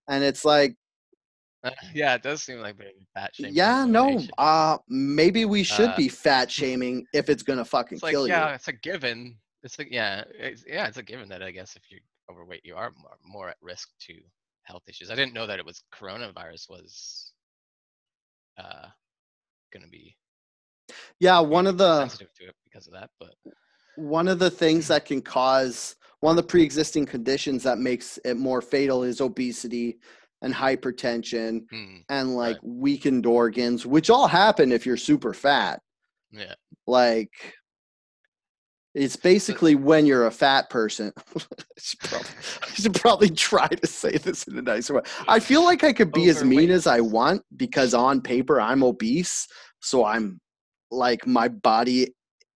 And 0.09 0.25
it's 0.25 0.45
like, 0.45 0.77
Uh, 1.65 1.71
yeah, 1.95 2.15
it 2.15 2.23
does 2.23 2.43
seem 2.43 2.59
like 2.61 2.77
fat 3.15 3.35
shaming. 3.35 3.57
yeah, 3.57 3.85
no, 3.85 4.23
uh 4.39 4.79
maybe 4.89 5.45
we 5.45 5.63
should 5.63 5.89
Uh, 5.89 5.97
be 5.97 6.09
fat 6.09 6.51
shaming 6.51 7.07
if 7.13 7.29
it's 7.29 7.43
gonna 7.43 7.65
fucking 7.65 7.97
it's 7.97 8.03
like 8.03 8.13
kill 8.13 8.29
yeah, 8.29 8.35
you. 8.35 8.43
Yeah, 8.49 8.55
it's 8.55 8.69
a 8.69 8.73
given. 8.73 9.37
It's 9.63 9.79
like 9.79 9.89
yeah, 9.91 10.25
it's, 10.39 10.65
yeah, 10.67 10.87
it's 10.87 10.99
a 10.99 11.03
given 11.03 11.29
that 11.31 11.43
I 11.43 11.51
guess 11.51 11.75
if 11.77 11.83
you're 11.91 12.01
overweight, 12.31 12.65
you 12.65 12.77
are 12.77 12.93
more, 12.97 13.17
more 13.25 13.49
at 13.49 13.57
risk 13.61 13.89
to 14.07 14.15
health 14.63 14.83
issues. 14.89 15.11
I 15.11 15.15
didn't 15.17 15.35
know 15.35 15.47
that 15.47 15.59
it 15.59 15.65
was 15.65 15.83
coronavirus 15.93 16.71
was 16.71 17.33
uh 18.59 18.87
gonna 19.73 19.89
be 19.89 20.17
Yeah, 21.21 21.41
one 21.41 21.67
of 21.67 21.79
the 21.79 22.01
sensitive 22.03 22.33
to 22.35 22.45
it 22.49 22.55
because 22.65 22.87
of 22.87 22.93
that, 22.93 23.11
but 23.19 23.35
one 23.97 24.29
of 24.29 24.39
the 24.39 24.51
things 24.51 24.89
that 24.89 25.05
can 25.05 25.21
cause 25.21 25.97
one 26.21 26.33
of 26.33 26.37
the 26.37 26.49
pre-existing 26.49 27.07
conditions 27.07 27.63
that 27.63 27.79
makes 27.79 28.19
it 28.25 28.37
more 28.37 28.61
fatal 28.61 29.03
is 29.03 29.21
obesity 29.21 29.99
and 30.43 30.55
hypertension 30.55 31.61
hmm, 31.71 31.97
and 32.09 32.37
like 32.37 32.57
weakened 32.63 33.27
organs 33.27 33.85
which 33.85 34.11
all 34.11 34.29
happen 34.29 34.73
if 34.73 34.87
you're 34.87 34.97
super 34.97 35.35
fat 35.35 35.81
yeah, 36.31 36.55
like 36.87 37.31
It's 38.95 39.17
basically 39.17 39.75
when 39.75 40.07
you're 40.07 40.27
a 40.27 40.31
fat 40.31 40.71
person. 40.71 41.13
I, 41.37 41.41
should 41.79 42.01
probably, 42.01 42.29
I 42.63 42.67
should 42.75 42.95
probably 42.95 43.31
try 43.31 43.69
to 43.69 43.87
say 43.87 44.13
this 44.13 44.45
in 44.45 44.59
a 44.59 44.63
nicer 44.63 44.95
way. 44.95 45.03
I 45.27 45.41
feel 45.41 45.65
like 45.65 45.85
I 45.85 45.93
could 45.93 46.13
be 46.13 46.29
as 46.29 46.45
mean 46.45 46.71
as 46.71 46.87
I 46.87 47.01
want 47.01 47.43
because 47.57 47.95
on 47.95 48.21
paper 48.21 48.61
I'm 48.61 48.83
obese, 48.83 49.47
so 49.81 50.05
I'm 50.05 50.41
like 50.91 51.27
my 51.27 51.49
body 51.49 52.15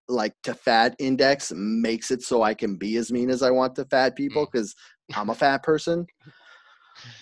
like 0.09 0.33
to 0.43 0.53
fat 0.53 0.95
index 0.99 1.53
makes 1.55 2.11
it 2.11 2.21
so 2.21 2.43
I 2.43 2.53
can 2.53 2.75
be 2.75 2.97
as 2.97 3.11
mean 3.11 3.29
as 3.29 3.41
I 3.41 3.51
want 3.51 3.75
to 3.75 3.85
fat 3.85 4.15
people 4.15 4.45
because 4.51 4.75
I'm 5.15 5.29
a 5.29 5.35
fat 5.35 5.63
person. 5.63 6.05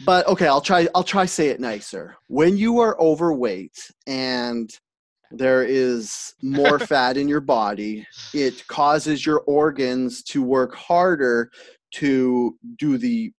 But 0.05 0.27
okay, 0.27 0.47
I'll 0.47 0.61
try 0.61 0.87
I'll 0.95 1.03
try 1.03 1.25
say 1.25 1.49
it 1.49 1.59
nicer. 1.59 2.15
When 2.27 2.57
you 2.57 2.79
are 2.79 2.99
overweight 2.99 3.91
and 4.07 4.69
there 5.31 5.63
is 5.63 6.33
more 6.41 6.79
fat 6.91 7.17
in 7.17 7.27
your 7.27 7.41
body, 7.41 8.05
it 8.33 8.65
causes 8.67 9.25
your 9.25 9.39
organs 9.41 10.23
to 10.23 10.41
work 10.41 10.75
harder 10.75 11.51
to 11.95 12.57
do 12.77 12.97
the 12.97 13.31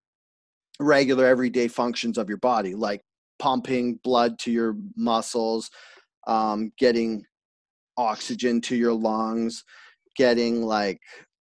regular 0.79 1.25
everyday 1.25 1.67
functions 1.67 2.17
of 2.17 2.27
your 2.27 2.37
body, 2.37 2.75
like 2.75 3.01
pumping 3.39 3.99
blood 4.03 4.37
to 4.39 4.51
your 4.51 4.75
muscles, 4.95 5.69
um, 6.27 6.71
getting 6.77 7.23
oxygen 7.97 8.61
to 8.61 8.75
your 8.75 8.93
lungs, 8.93 9.63
getting 10.15 10.61
like 10.61 10.99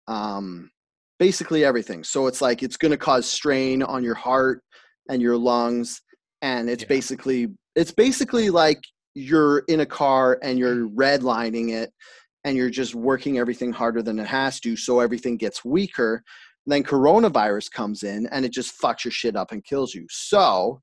um, 0.09 0.71
basically 1.19 1.65
everything. 1.65 2.05
So 2.05 2.27
it's 2.27 2.41
like 2.41 2.63
it's 2.63 2.77
going 2.77 2.93
to 2.93 2.99
cause 2.99 3.27
strain 3.27 3.83
on 3.83 4.03
your 4.03 4.15
heart 4.15 4.63
and 5.09 5.23
your 5.23 5.37
lungs, 5.37 6.01
and 6.43 6.69
it's 6.71 6.83
Yeah. 6.83 6.89
basically 6.89 7.49
it's 7.77 7.93
basically 7.93 8.51
like 8.51 8.83
you're 9.15 9.61
in 9.69 9.81
a 9.81 9.87
car 9.87 10.39
and 10.43 10.59
you're 10.59 10.75
mm-hmm. 10.77 10.99
redlining 10.99 11.71
it 11.71 11.93
and 12.45 12.57
you're 12.57 12.71
just 12.71 12.95
working 12.95 13.39
everything 13.39 13.73
harder 13.73 14.03
than 14.03 14.19
it 14.19 14.27
has 14.27 14.61
to 14.61 14.77
so 14.77 15.01
everything 15.01 15.37
gets 15.37 15.65
weaker. 15.65 16.23
Then 16.67 16.83
coronavirus 16.83 17.71
comes 17.71 18.03
in 18.03 18.27
and 18.29 18.45
it 18.45 18.53
just 18.53 18.81
fucks 18.81 19.05
your 19.05 19.13
shit 19.13 19.37
up 19.37 19.53
and 19.53 19.65
kills 19.65 19.95
you. 19.95 20.07
So 20.11 20.81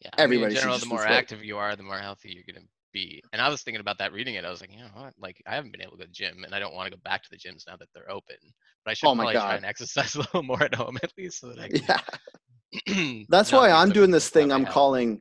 Yeah, 0.00 0.10
I 0.18 0.26
mean, 0.26 0.38
Everybody 0.38 0.54
in 0.56 0.60
general, 0.60 0.78
the 0.78 0.86
more 0.86 1.06
active 1.06 1.44
you 1.44 1.56
are, 1.56 1.74
the 1.76 1.82
more 1.82 1.98
healthy 1.98 2.32
you're 2.32 2.44
gonna 2.52 2.66
be. 2.96 3.22
And 3.32 3.40
I 3.42 3.48
was 3.48 3.62
thinking 3.62 3.80
about 3.80 3.98
that 3.98 4.12
reading 4.12 4.34
it. 4.36 4.44
I 4.44 4.50
was 4.50 4.60
like, 4.60 4.72
you 4.72 4.78
know 4.78 4.90
what? 4.94 5.12
Like, 5.18 5.36
I 5.46 5.54
haven't 5.54 5.72
been 5.72 5.82
able 5.82 5.92
to 5.92 5.98
go 5.98 6.04
to 6.04 6.08
the 6.08 6.12
gym, 6.14 6.44
and 6.44 6.54
I 6.54 6.58
don't 6.58 6.74
want 6.74 6.86
to 6.90 6.96
go 6.96 7.00
back 7.04 7.22
to 7.24 7.28
the 7.30 7.36
gyms 7.44 7.64
now 7.68 7.76
that 7.76 7.88
they're 7.94 8.10
open. 8.10 8.36
But 8.84 8.90
I 8.90 8.94
should 8.94 9.06
Oh 9.08 9.14
probably 9.14 9.34
try 9.34 9.56
and 9.56 9.64
exercise 9.64 10.14
a 10.16 10.18
little 10.20 10.42
more 10.42 10.62
at 10.62 10.74
home 10.74 10.98
at 11.02 11.12
least, 11.18 11.40
so 11.40 11.48
that 11.48 11.58
I 11.60 11.68
can. 11.76 11.82
yeah 11.88 12.00
that's 13.28 13.52
why 13.52 13.70
i'm 13.70 13.90
doing 13.90 14.10
this 14.10 14.28
thing 14.28 14.50
i'm 14.56 14.66
calling 14.66 15.20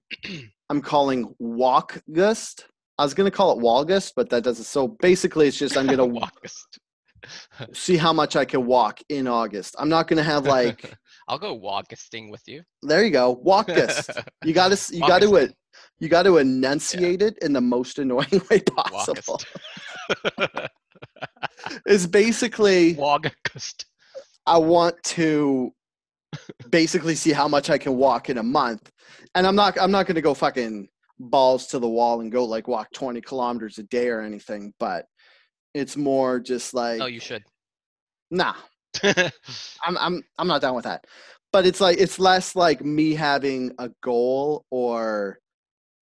i'm 0.69 0.81
calling 0.81 1.33
walk 1.39 2.01
gust. 2.11 2.65
i 2.97 3.03
was 3.03 3.13
going 3.13 3.29
to 3.29 3.35
call 3.35 3.49
it 3.57 3.61
walgust 3.63 4.13
but 4.15 4.29
that 4.29 4.43
doesn't 4.43 4.65
so 4.65 4.87
basically 4.87 5.47
it's 5.47 5.57
just 5.57 5.77
i'm 5.77 5.87
going 5.87 5.99
to 5.99 6.05
Walkist. 6.19 6.79
see 7.73 7.97
how 7.97 8.11
much 8.11 8.35
i 8.35 8.43
can 8.45 8.65
walk 8.65 8.99
in 9.09 9.27
august 9.27 9.75
i'm 9.79 9.89
not 9.89 10.07
going 10.07 10.17
to 10.17 10.23
have 10.23 10.45
like 10.45 10.93
I'll 11.27 11.39
go 11.39 11.57
walkisting 11.57 12.29
with 12.29 12.43
you. 12.47 12.61
there 12.83 13.03
you 13.03 13.11
go 13.11 13.41
walkgust 13.45 14.23
you 14.43 14.53
got 14.53 14.71
to 14.71 14.95
you 14.95 15.03
got 15.05 15.21
to 15.21 15.27
Walkisting. 15.27 15.53
You 15.99 16.09
got 16.09 16.23
to 16.23 16.37
enunciate 16.37 17.21
it 17.21 17.37
in 17.41 17.53
the 17.53 17.61
most 17.61 17.99
annoying 17.99 18.41
way 18.49 18.59
possible 18.61 19.39
it's 21.85 22.05
basically 22.05 22.95
Walkist. 22.95 23.85
I 24.45 24.57
want 24.57 25.01
to 25.03 25.73
basically 26.69 27.15
see 27.15 27.31
how 27.31 27.47
much 27.47 27.69
I 27.69 27.77
can 27.77 27.95
walk 27.95 28.29
in 28.29 28.37
a 28.37 28.43
month. 28.43 28.91
And 29.33 29.47
I'm 29.47 29.55
not 29.55 29.79
I'm 29.79 29.91
not 29.91 30.05
gonna 30.05 30.21
go 30.21 30.33
fucking 30.33 30.87
balls 31.19 31.67
to 31.67 31.79
the 31.79 31.87
wall 31.87 32.21
and 32.21 32.31
go 32.31 32.43
like 32.45 32.67
walk 32.67 32.91
20 32.93 33.21
kilometers 33.21 33.77
a 33.77 33.83
day 33.83 34.09
or 34.09 34.21
anything, 34.21 34.73
but 34.79 35.05
it's 35.73 35.97
more 35.97 36.39
just 36.39 36.73
like 36.73 37.01
Oh, 37.01 37.05
you 37.05 37.19
should. 37.19 37.43
nah, 38.31 38.53
I'm 39.03 39.97
I'm 39.97 40.23
I'm 40.37 40.47
not 40.47 40.61
down 40.61 40.75
with 40.75 40.85
that. 40.85 41.05
But 41.51 41.65
it's 41.65 41.79
like 41.81 41.97
it's 41.97 42.19
less 42.19 42.55
like 42.55 42.83
me 42.83 43.13
having 43.13 43.71
a 43.79 43.89
goal 44.03 44.65
or 44.71 45.39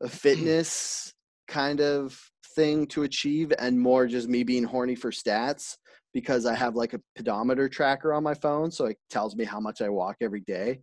a 0.04 0.10
fitness 0.10 1.14
kind 1.48 1.82
of 1.82 2.20
thing 2.56 2.86
to 2.88 3.04
achieve 3.04 3.52
and 3.58 3.80
more 3.80 4.06
just 4.06 4.28
me 4.30 4.44
being 4.44 4.64
horny 4.64 4.96
for 4.96 5.12
stats 5.12 5.76
because 6.14 6.46
I 6.46 6.54
have 6.54 6.76
like 6.76 6.94
a 6.94 7.00
pedometer 7.16 7.68
tracker 7.68 8.14
on 8.14 8.24
my 8.24 8.34
phone 8.36 8.70
so 8.70 8.86
it 8.86 8.98
tells 9.10 9.36
me 9.36 9.44
how 9.44 9.60
much 9.60 9.82
I 9.82 9.90
walk 9.90 10.18
every 10.22 10.42
day. 10.42 10.82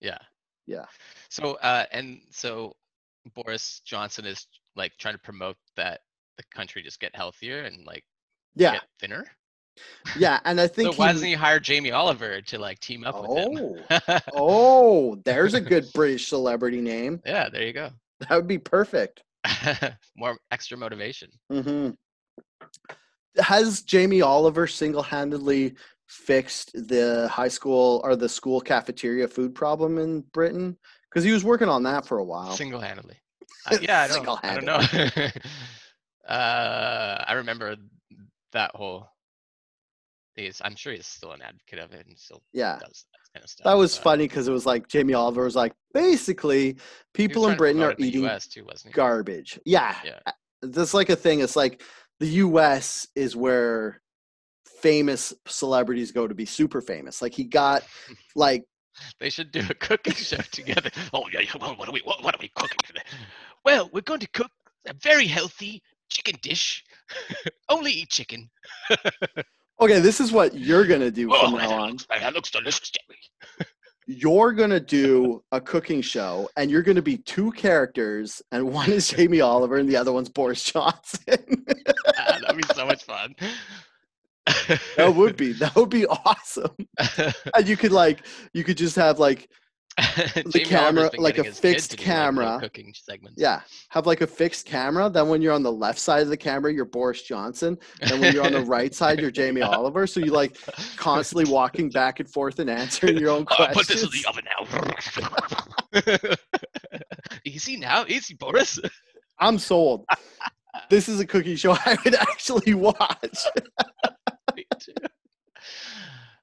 Yeah. 0.00 0.18
Yeah. 0.66 0.84
So 1.30 1.54
uh 1.62 1.86
and 1.92 2.20
so 2.30 2.72
Boris 3.34 3.80
Johnson 3.84 4.26
is 4.26 4.46
like 4.76 4.92
trying 4.98 5.14
to 5.14 5.20
promote 5.20 5.56
that 5.76 6.00
the 6.36 6.44
country 6.54 6.82
just 6.82 7.00
get 7.00 7.14
healthier 7.14 7.62
and 7.62 7.86
like 7.86 8.04
Yeah. 8.54 8.72
get 8.72 8.82
thinner. 8.98 9.24
Yeah, 10.16 10.40
and 10.44 10.60
I 10.60 10.66
think 10.66 10.92
So 10.94 10.98
why 10.98 11.08
he- 11.08 11.12
doesn't 11.14 11.28
he 11.28 11.34
hire 11.34 11.60
Jamie 11.60 11.92
Oliver 11.92 12.40
to 12.40 12.58
like 12.58 12.80
team 12.80 13.04
up 13.04 13.20
with 13.20 13.30
him? 13.30 13.90
Oh, 14.32 15.14
there's 15.24 15.54
a 15.54 15.60
good 15.60 15.86
British 15.92 16.28
celebrity 16.28 16.80
name. 16.80 17.20
yeah, 17.24 17.48
there 17.48 17.62
you 17.66 17.72
go. 17.72 17.90
That 18.20 18.36
would 18.36 18.48
be 18.48 18.58
perfect. 18.58 19.22
More 20.16 20.36
extra 20.50 20.76
motivation. 20.76 21.30
hmm 21.50 21.90
Has 23.38 23.82
Jamie 23.82 24.20
Oliver 24.22 24.66
single-handedly 24.66 25.74
fixed 26.06 26.72
the 26.74 27.28
high 27.32 27.48
school 27.48 28.00
or 28.04 28.16
the 28.16 28.28
school 28.28 28.60
cafeteria 28.60 29.28
food 29.28 29.54
problem 29.54 29.98
in 29.98 30.20
Britain? 30.32 30.76
Because 31.08 31.24
he 31.24 31.32
was 31.32 31.44
working 31.44 31.68
on 31.68 31.84
that 31.84 32.04
for 32.04 32.18
a 32.18 32.24
while. 32.24 32.50
Single-handedly. 32.50 33.16
Uh, 33.66 33.78
yeah, 33.80 34.00
I 34.00 34.08
don't, 34.08 34.44
I 34.44 34.54
don't 34.54 34.64
know. 34.66 35.26
uh, 36.28 37.24
I 37.26 37.32
remember 37.34 37.76
that 38.52 38.72
whole. 38.74 39.08
He's, 40.36 40.60
I'm 40.64 40.76
sure 40.76 40.92
he's 40.92 41.06
still 41.06 41.32
an 41.32 41.42
advocate 41.42 41.78
of 41.78 41.92
it 41.92 42.06
and 42.06 42.18
still 42.18 42.42
Yeah, 42.52 42.78
does 42.80 43.04
that 43.12 43.32
kind 43.34 43.44
of 43.44 43.50
stuff. 43.50 43.64
that 43.64 43.74
was 43.74 43.96
but 43.96 44.02
funny 44.04 44.28
because 44.28 44.48
it 44.48 44.52
was 44.52 44.64
like 44.66 44.88
Jamie 44.88 45.14
Oliver 45.14 45.44
was 45.44 45.56
like, 45.56 45.72
basically, 45.92 46.76
people 47.14 47.48
in 47.48 47.56
Britain 47.56 47.82
are 47.82 47.92
in 47.92 48.04
eating 48.04 48.28
too, 48.48 48.66
garbage. 48.92 49.58
Yeah, 49.64 49.96
Yeah. 50.04 50.20
that's 50.62 50.94
like 50.94 51.10
a 51.10 51.16
thing. 51.16 51.40
It's 51.40 51.56
like 51.56 51.82
the 52.20 52.26
U.S. 52.26 53.06
is 53.14 53.34
where 53.36 54.00
famous 54.80 55.34
celebrities 55.46 56.12
go 56.12 56.26
to 56.26 56.34
be 56.34 56.46
super 56.46 56.80
famous. 56.80 57.20
Like 57.20 57.34
he 57.34 57.44
got 57.44 57.82
like 58.36 58.64
They 59.18 59.30
should 59.30 59.52
do 59.52 59.62
a 59.68 59.74
cooking 59.74 60.14
show 60.14 60.38
together. 60.52 60.90
Oh 61.12 61.24
yeah, 61.32 61.40
yeah. 61.40 61.52
Well, 61.60 61.76
what 61.76 61.88
are 61.88 61.92
we 61.92 62.00
what, 62.04 62.22
what 62.22 62.34
are 62.34 62.40
we 62.40 62.50
cooking 62.54 62.78
today? 62.86 63.02
Well, 63.64 63.90
we're 63.92 64.00
going 64.00 64.20
to 64.20 64.28
cook 64.28 64.50
a 64.86 64.94
very 64.94 65.26
healthy 65.26 65.82
chicken 66.08 66.36
dish. 66.42 66.84
Only 67.68 67.92
eat 67.92 68.08
chicken. 68.08 68.48
Okay, 69.80 70.00
this 70.00 70.20
is 70.20 70.32
what 70.32 70.54
you're 70.54 70.86
gonna 70.86 71.10
do 71.10 71.28
from 71.28 71.54
now 71.54 71.70
on. 71.70 71.90
looks, 71.92 72.06
that 72.06 72.34
looks 72.34 72.50
delicious, 72.50 72.90
Jamie. 72.90 73.66
You're 74.06 74.52
gonna 74.52 74.80
do 74.80 75.42
a 75.52 75.60
cooking 75.60 76.00
show, 76.02 76.48
and 76.56 76.70
you're 76.70 76.82
gonna 76.82 77.02
be 77.02 77.18
two 77.18 77.52
characters, 77.52 78.42
and 78.50 78.72
one 78.72 78.90
is 78.90 79.08
Jamie 79.08 79.40
Oliver, 79.40 79.76
and 79.76 79.88
the 79.88 79.96
other 79.96 80.12
one's 80.12 80.28
Boris 80.28 80.62
Johnson. 80.64 81.64
Ah, 82.18 82.38
That'd 82.40 82.56
be 82.56 82.74
so 82.74 82.84
much 82.86 83.04
fun. 83.04 83.34
that 84.96 85.14
would 85.14 85.36
be 85.36 85.52
that 85.52 85.74
would 85.76 85.90
be 85.90 86.06
awesome. 86.06 86.74
And 87.54 87.68
you 87.68 87.76
could 87.76 87.92
like 87.92 88.26
you 88.52 88.64
could 88.64 88.76
just 88.76 88.96
have 88.96 89.18
like 89.18 89.48
Jamie 90.34 90.64
camera- 90.64 91.10
like 91.18 91.34
a 91.34 91.42
getting 91.42 91.44
his 91.44 91.60
kid 91.60 91.72
fixed 91.72 91.96
camera. 91.98 92.58
cooking 92.60 92.94
segments. 92.94 93.40
yeah 93.40 93.60
have 93.90 94.06
like 94.06 94.20
a 94.20 94.26
fixed 94.26 94.64
camera. 94.66 95.10
Then 95.10 95.28
when 95.28 95.42
you're 95.42 95.52
on 95.52 95.62
the 95.62 95.72
left 95.72 95.98
side 95.98 96.22
of 96.22 96.28
the 96.28 96.36
camera, 96.36 96.72
you're 96.72 96.84
Boris 96.84 97.22
Johnson. 97.22 97.76
Then 98.00 98.20
when 98.20 98.32
you're 98.32 98.44
on 98.44 98.52
the 98.52 98.62
right 98.64 98.94
side, 98.94 99.20
you're 99.20 99.30
Jamie 99.30 99.62
Oliver. 99.62 100.06
So 100.06 100.20
you 100.20 100.30
like 100.32 100.56
constantly 100.96 101.50
walking 101.52 101.90
back 101.90 102.20
and 102.20 102.28
forth 102.30 102.60
and 102.60 102.70
answering 102.70 103.18
your 103.18 103.30
own 103.30 103.44
questions. 103.46 103.76
put 103.76 103.88
this 103.88 104.02
in 104.04 104.10
the 104.10 104.26
oven 104.28 104.44
now. 106.22 106.36
easy 107.44 107.76
now, 107.76 108.04
easy, 108.08 108.34
Boris. 108.34 108.78
I'm 109.38 109.58
sold. 109.58 110.04
This 110.88 111.08
is 111.08 111.18
a 111.20 111.26
cooking 111.26 111.56
show 111.56 111.72
I 111.72 111.96
would 112.04 112.14
actually 112.14 112.74
watch. 112.74 113.44
Me 114.54 114.64
too. 114.78 114.92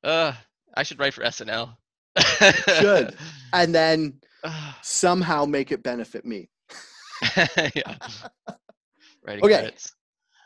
Uh, 0.04 0.34
I 0.76 0.84
should 0.84 1.00
write 1.00 1.14
for 1.14 1.24
SNL. 1.24 1.76
Should. 2.80 3.16
And 3.54 3.74
then 3.74 4.20
somehow 4.82 5.46
make 5.46 5.72
it 5.72 5.82
benefit 5.82 6.26
me. 6.26 6.50
yeah. 7.76 7.96
Okay. 9.28 9.40
credits. 9.40 9.94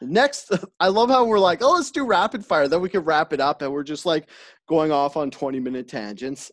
Next, 0.01 0.51
I 0.79 0.87
love 0.87 1.09
how 1.09 1.23
we're 1.23 1.37
like, 1.37 1.61
oh, 1.61 1.73
let's 1.73 1.91
do 1.91 2.03
rapid 2.03 2.43
fire. 2.43 2.67
Then 2.67 2.81
we 2.81 2.89
can 2.89 3.01
wrap 3.01 3.31
it 3.31 3.39
up 3.39 3.61
and 3.61 3.71
we're 3.71 3.83
just 3.83 4.07
like 4.07 4.27
going 4.67 4.91
off 4.91 5.17
on 5.17 5.29
20 5.29 5.59
minute 5.59 5.87
tangents. 5.87 6.51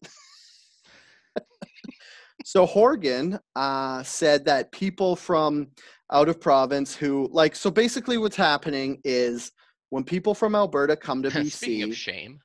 so 2.45 2.67
Horgan 2.67 3.39
uh, 3.57 4.03
said 4.03 4.45
that 4.45 4.73
people 4.73 5.17
from 5.17 5.69
out 6.11 6.29
of 6.29 6.39
province 6.39 6.95
who 6.95 7.29
like 7.33 7.55
so 7.55 7.71
basically 7.71 8.19
what's 8.19 8.37
happening 8.37 9.01
is 9.05 9.53
when 9.91 10.05
people 10.05 10.35
from 10.35 10.55
Alberta 10.55 10.97
come 10.97 11.23
to 11.23 11.31
Speaking 11.31 11.83
of 11.85 11.91
BC, 11.91 11.95
shame, 11.95 12.41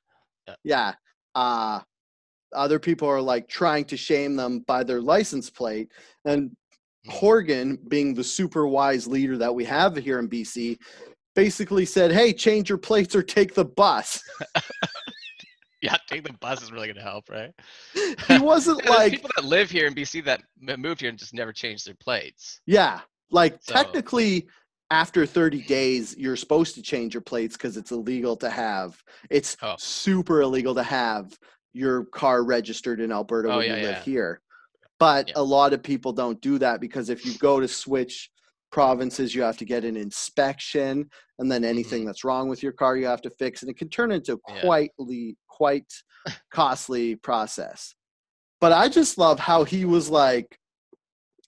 yeah, 0.63 0.93
uh, 1.35 1.81
other 2.53 2.79
people 2.79 3.07
are 3.07 3.21
like 3.21 3.47
trying 3.47 3.85
to 3.85 3.97
shame 3.97 4.35
them 4.35 4.59
by 4.59 4.83
their 4.83 5.01
license 5.01 5.49
plate. 5.49 5.89
And 6.25 6.51
Mm. 7.05 7.11
Horgan, 7.11 7.77
being 7.89 8.13
the 8.13 8.23
super 8.23 8.65
wise 8.65 9.07
leader 9.07 9.37
that 9.37 9.53
we 9.53 9.65
have 9.65 9.93
here 9.97 10.19
in 10.19 10.29
BC, 10.29 10.77
basically 11.35 11.85
said, 11.85 12.13
"Hey, 12.13 12.31
change 12.31 12.69
your 12.69 12.77
plates 12.77 13.13
or 13.13 13.21
take 13.21 13.53
the 13.53 13.65
bus." 13.65 14.21
Yeah, 15.81 15.97
take 16.07 16.23
the 16.23 16.31
bus 16.39 16.63
is 16.63 16.71
really 16.71 16.87
gonna 16.87 17.01
help, 17.01 17.29
right? 17.29 17.51
he 18.29 18.39
wasn't 18.39 18.85
like, 18.89 19.11
people 19.11 19.31
that 19.35 19.43
live 19.43 19.69
here 19.69 19.85
in 19.85 19.93
BC 19.93 20.23
that 20.23 20.41
m- 20.65 20.79
move 20.79 21.01
here 21.01 21.09
and 21.09 21.19
just 21.19 21.33
never 21.33 21.51
change 21.51 21.83
their 21.83 21.95
plates. 21.95 22.61
yeah, 22.65 23.01
like 23.31 23.57
So- 23.61 23.73
technically 23.73 24.47
after 24.91 25.25
30 25.25 25.61
days 25.63 26.15
you're 26.17 26.37
supposed 26.37 26.75
to 26.75 26.81
change 26.81 27.13
your 27.13 27.21
plates 27.21 27.57
because 27.57 27.75
it's 27.75 27.91
illegal 27.91 28.37
to 28.37 28.49
have 28.49 28.95
it's 29.29 29.57
Oh. 29.61 29.75
super 29.77 30.41
illegal 30.41 30.73
to 30.75 30.83
have 30.83 31.37
your 31.73 32.05
car 32.05 32.43
registered 32.43 32.99
in 32.99 33.11
alberta 33.11 33.51
Oh, 33.51 33.57
when 33.57 33.67
yeah, 33.67 33.75
you 33.77 33.81
live 33.83 33.97
yeah. 33.97 34.03
here 34.03 34.41
but 34.99 35.27
Yeah. 35.29 35.33
a 35.37 35.43
lot 35.43 35.73
of 35.73 35.81
people 35.83 36.13
don't 36.13 36.39
do 36.41 36.57
that 36.59 36.79
because 36.79 37.09
if 37.09 37.25
you 37.25 37.33
go 37.39 37.59
to 37.59 37.67
switch 37.67 38.29
provinces 38.71 39.33
you 39.35 39.41
have 39.43 39.57
to 39.57 39.65
get 39.65 39.83
an 39.85 39.95
inspection 39.97 41.09
and 41.39 41.51
then 41.51 41.63
anything 41.63 42.05
that's 42.05 42.23
wrong 42.23 42.47
with 42.49 42.63
your 42.63 42.71
car 42.71 42.95
you 42.97 43.05
have 43.05 43.21
to 43.21 43.29
fix 43.31 43.61
and 43.61 43.69
it 43.69 43.77
can 43.77 43.89
turn 43.89 44.11
into 44.11 44.37
Mm-hmm. 44.37 44.61
Quite 44.65 44.91
quite 45.47 45.91
costly 46.51 47.15
process 47.15 47.93
but 48.61 48.71
i 48.71 48.87
just 48.89 49.17
love 49.17 49.39
how 49.39 49.63
he 49.63 49.85
was 49.85 50.09
like 50.09 50.57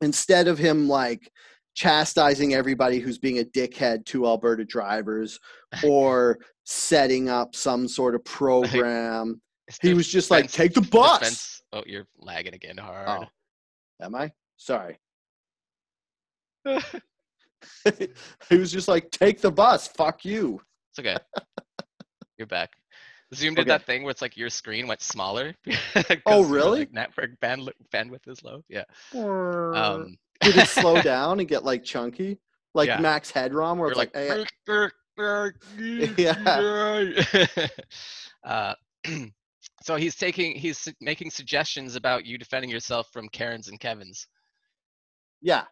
instead 0.02 0.48
of 0.48 0.58
him 0.58 0.88
like 0.88 1.32
chastising 1.76 2.54
everybody 2.54 3.00
who's 3.00 3.18
being 3.18 3.40
a 3.40 3.44
dickhead 3.44 4.06
to 4.06 4.26
alberta 4.26 4.64
drivers 4.64 5.40
or 5.84 6.38
setting 6.66 7.30
up 7.30 7.56
some 7.56 7.88
sort 7.88 8.16
of 8.16 8.24
program 8.26 9.42
he 9.82 9.94
was 9.94 10.08
just 10.08 10.30
like 10.32 10.52
take 10.52 10.74
the 10.74 10.82
the 10.82 10.88
bus 10.90 11.20
fence- 11.20 11.62
Oh, 11.74 11.84
you're 11.86 12.08
lagging 12.18 12.54
again 12.54 12.78
hard. 12.78 13.08
oh 13.10 13.26
am 14.04 14.16
i 14.16 14.32
sorry 14.58 14.98
he 18.50 18.58
was 18.58 18.72
just 18.72 18.88
like 18.88 19.10
take 19.12 19.42
the 19.42 19.52
bus 19.52 19.88
fuck 19.88 20.24
you 20.26 20.62
It's 20.92 21.00
okay. 21.00 21.18
You're 22.38 22.48
back. 22.48 22.72
Zoom 23.34 23.54
did 23.56 23.62
Okay. 23.62 23.70
that 23.70 23.86
thing 23.86 24.04
where 24.04 24.12
it's 24.12 24.22
like 24.22 24.36
your 24.38 24.50
screen 24.50 24.88
went 24.88 25.02
smaller. 25.02 25.56
Oh, 26.26 26.44
really? 26.44 26.80
Like 26.80 26.92
network 26.94 27.32
bandwidth 27.42 27.72
bandwidth 27.94 28.28
is 28.28 28.44
low. 28.44 28.62
Yeah. 28.70 28.84
um, 29.14 30.18
did 30.42 30.58
it 30.58 30.68
slow 30.68 31.02
down 31.02 31.40
and 31.40 31.48
get 31.48 31.64
like 31.64 31.84
chunky 31.84 32.40
like 32.74 32.88
Yeah. 32.88 33.00
Max 33.00 33.32
Headroom 33.32 33.78
where 33.80 33.88
you're 33.94 34.04
it's 34.04 34.14
like, 34.14 34.50
like, 35.18 36.18
Yeah. 36.18 36.34
uh, 38.44 38.74
so 39.86 39.95
he's 39.95 40.16
taking 40.16 40.56
he's 40.56 40.91
making 40.99 41.30
suggestions 41.30 41.95
about 41.95 42.26
you 42.26 42.40
defending 42.40 42.72
yourself 42.72 43.07
from 43.14 43.30
Karens 43.30 43.68
and 43.68 43.80
Kevins. 43.80 44.28
yeah 45.44 45.66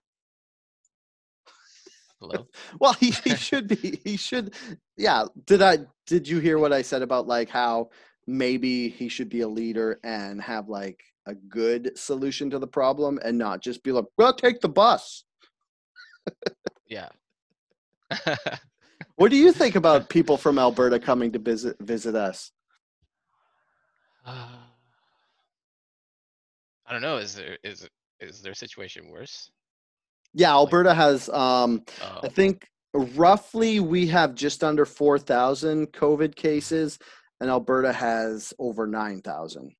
Hello. 2.19 2.45
well 2.79 2.93
he, 2.93 3.09
he 3.09 3.35
should 3.47 3.67
be 3.67 3.99
he 4.03 4.15
should 4.15 4.53
yeah 4.97 5.25
did 5.45 5.63
i 5.63 5.79
did 6.05 6.27
you 6.27 6.39
hear 6.39 6.59
what 6.59 6.71
i 6.71 6.81
said 6.81 7.01
about 7.01 7.27
like 7.27 7.49
how 7.49 7.89
maybe 8.27 8.87
he 8.87 9.09
should 9.09 9.29
be 9.29 9.41
a 9.41 9.47
leader 9.47 9.99
and 10.03 10.39
have 10.41 10.69
like 10.69 11.03
a 11.25 11.33
good 11.33 11.97
solution 11.97 12.51
to 12.51 12.59
the 12.59 12.67
problem 12.67 13.19
and 13.25 13.35
not 13.35 13.63
just 13.63 13.83
be 13.83 13.91
like 13.91 14.05
well 14.19 14.33
take 14.33 14.61
the 14.61 14.69
bus 14.69 15.23
yeah. 16.87 17.09
what 19.15 19.31
do 19.31 19.37
you 19.37 19.51
think 19.51 19.75
about 19.75 20.07
people 20.17 20.37
from 20.37 20.59
alberta 20.59 20.99
coming 20.99 21.31
to 21.31 21.39
visit 21.39 21.75
visit 21.79 22.13
us 22.13 22.51
Uh, 24.25 24.47
I 26.85 26.91
don't 26.91 27.01
know. 27.01 27.17
Is 27.17 27.35
there 27.35 27.57
is 27.63 27.87
is 28.19 28.41
their 28.41 28.53
situation 28.53 29.09
worse? 29.09 29.51
yeah 30.33 30.49
alberta 30.49 30.93
has 30.93 31.29
um 31.29 31.83
Oh, 32.01 32.19
i 32.23 32.27
think 32.27 32.67
roughly 32.93 33.79
we 33.79 34.07
have 34.07 34.35
just 34.35 34.63
under 34.63 34.85
4000 34.85 35.91
covid 35.93 36.35
cases 36.35 36.99
and 37.39 37.49
alberta 37.49 37.93
has 37.93 38.53
over 38.59 38.87
9000 38.87 39.75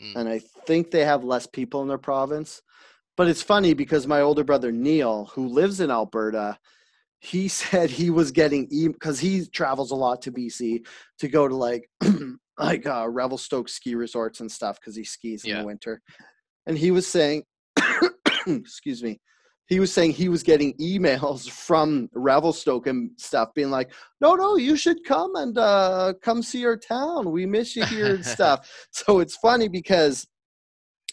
mm, 0.00 0.16
and 0.16 0.28
I 0.28 0.38
think 0.38 0.90
they 0.90 1.04
have 1.04 1.24
less 1.24 1.46
people 1.46 1.82
in 1.82 1.88
their 1.88 1.98
province. 1.98 2.62
But 3.16 3.28
it's 3.28 3.42
funny 3.42 3.72
because 3.72 4.06
my 4.06 4.20
older 4.20 4.44
brother 4.44 4.70
Neil, 4.70 5.30
who 5.34 5.48
lives 5.48 5.80
in 5.80 5.90
Alberta, 5.90 6.58
he 7.18 7.48
said 7.60 7.90
he 7.90 8.10
was 8.10 8.30
getting 8.30 8.68
because 8.92 9.18
he 9.18 9.46
travels 9.46 9.90
a 9.90 9.96
lot 9.96 10.22
to 10.22 10.32
BC 10.32 10.86
to 11.18 11.28
go 11.28 11.48
to 11.48 11.56
like 11.56 11.88
like 12.58 12.86
uh, 12.86 13.06
Revelstoke 13.08 13.68
ski 13.68 13.94
resorts 13.94 14.40
and 14.40 14.50
stuff 14.50 14.80
because 14.80 14.96
he 14.96 15.04
skis 15.04 15.44
in 15.44 15.50
Yeah. 15.50 15.60
the 15.60 15.66
winter, 15.66 16.00
and 16.66 16.76
he 16.78 16.90
was 16.90 17.06
saying, 17.06 17.44
excuse 18.46 19.02
me. 19.02 19.20
He 19.68 19.80
was 19.80 19.92
saying 19.92 20.12
he 20.12 20.28
was 20.28 20.44
getting 20.44 20.74
emails 20.74 21.50
from 21.66 22.08
Revelstoke 22.14 22.86
and 22.86 23.10
stuff, 23.18 23.52
being 23.54 23.70
like, 23.70 23.90
"No, 24.20 24.34
no, 24.34 24.56
you 24.56 24.76
should 24.76 25.02
come 25.04 25.34
and 25.34 25.58
uh, 25.58 26.14
come 26.22 26.40
see 26.42 26.64
our 26.64 26.76
town. 26.76 27.32
We 27.32 27.46
miss 27.46 27.74
you 27.74 27.84
here 27.86 28.14
and 28.14 28.24
stuff." 28.36 28.70
So 28.92 29.18
it's 29.18 29.36
funny 29.36 29.66
because 29.68 30.24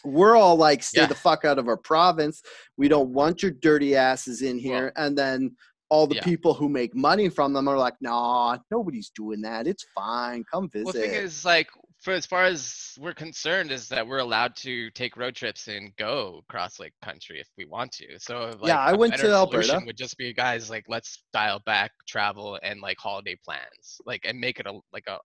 we're 0.04 0.36
all 0.36 0.54
like, 0.56 0.82
stay 0.84 1.00
Yeah. 1.00 1.06
the 1.06 1.14
fuck 1.14 1.44
out 1.44 1.58
of 1.58 1.66
our 1.66 1.78
province. 1.78 2.42
We 2.76 2.88
don't 2.88 3.08
want 3.10 3.42
your 3.42 3.52
dirty 3.52 3.96
asses 3.96 4.42
in 4.42 4.58
here. 4.58 4.92
and 4.96 5.16
then 5.18 5.56
all 5.94 6.08
the 6.08 6.16
Yeah. 6.16 6.24
people 6.24 6.54
who 6.54 6.68
make 6.68 6.92
money 6.94 7.28
from 7.28 7.52
them 7.52 7.68
are 7.68 7.78
like, 7.78 7.94
nah, 8.00 8.58
nobody's 8.68 9.10
doing 9.10 9.40
that. 9.42 9.68
It's 9.68 9.86
fine. 9.94 10.44
Come 10.50 10.68
visit. 10.68 10.84
Well, 10.84 10.92
the 10.92 11.00
thing 11.00 11.14
is, 11.14 11.44
like, 11.44 11.68
for 12.02 12.12
as 12.12 12.26
far 12.26 12.44
as 12.44 12.94
we're 12.98 13.14
concerned, 13.14 13.70
is 13.70 13.88
that 13.88 14.06
we're 14.06 14.18
allowed 14.18 14.56
to 14.56 14.90
take 14.90 15.16
road 15.16 15.36
trips 15.36 15.68
and 15.68 15.94
go 15.96 16.42
across 16.48 16.80
like 16.80 16.92
country 17.00 17.40
if 17.40 17.48
we 17.56 17.64
want 17.64 17.92
to. 17.92 18.18
So, 18.18 18.56
like, 18.60 18.70
Yeah, 18.70 18.80
I 18.80 18.92
went 18.92 19.14
to 19.16 19.30
Alberta. 19.30 19.80
Would 19.86 19.96
just 19.96 20.18
be, 20.18 20.34
guys, 20.34 20.68
like, 20.68 20.84
let's 20.88 21.22
dial 21.32 21.60
back 21.64 21.92
travel 22.08 22.58
and 22.62 22.80
like 22.80 22.98
holiday 22.98 23.36
plans, 23.44 24.00
like, 24.04 24.22
and 24.24 24.38
make 24.40 24.58
it 24.58 24.66
a 24.66 24.78
like 24.92 25.04
a, 25.06 25.18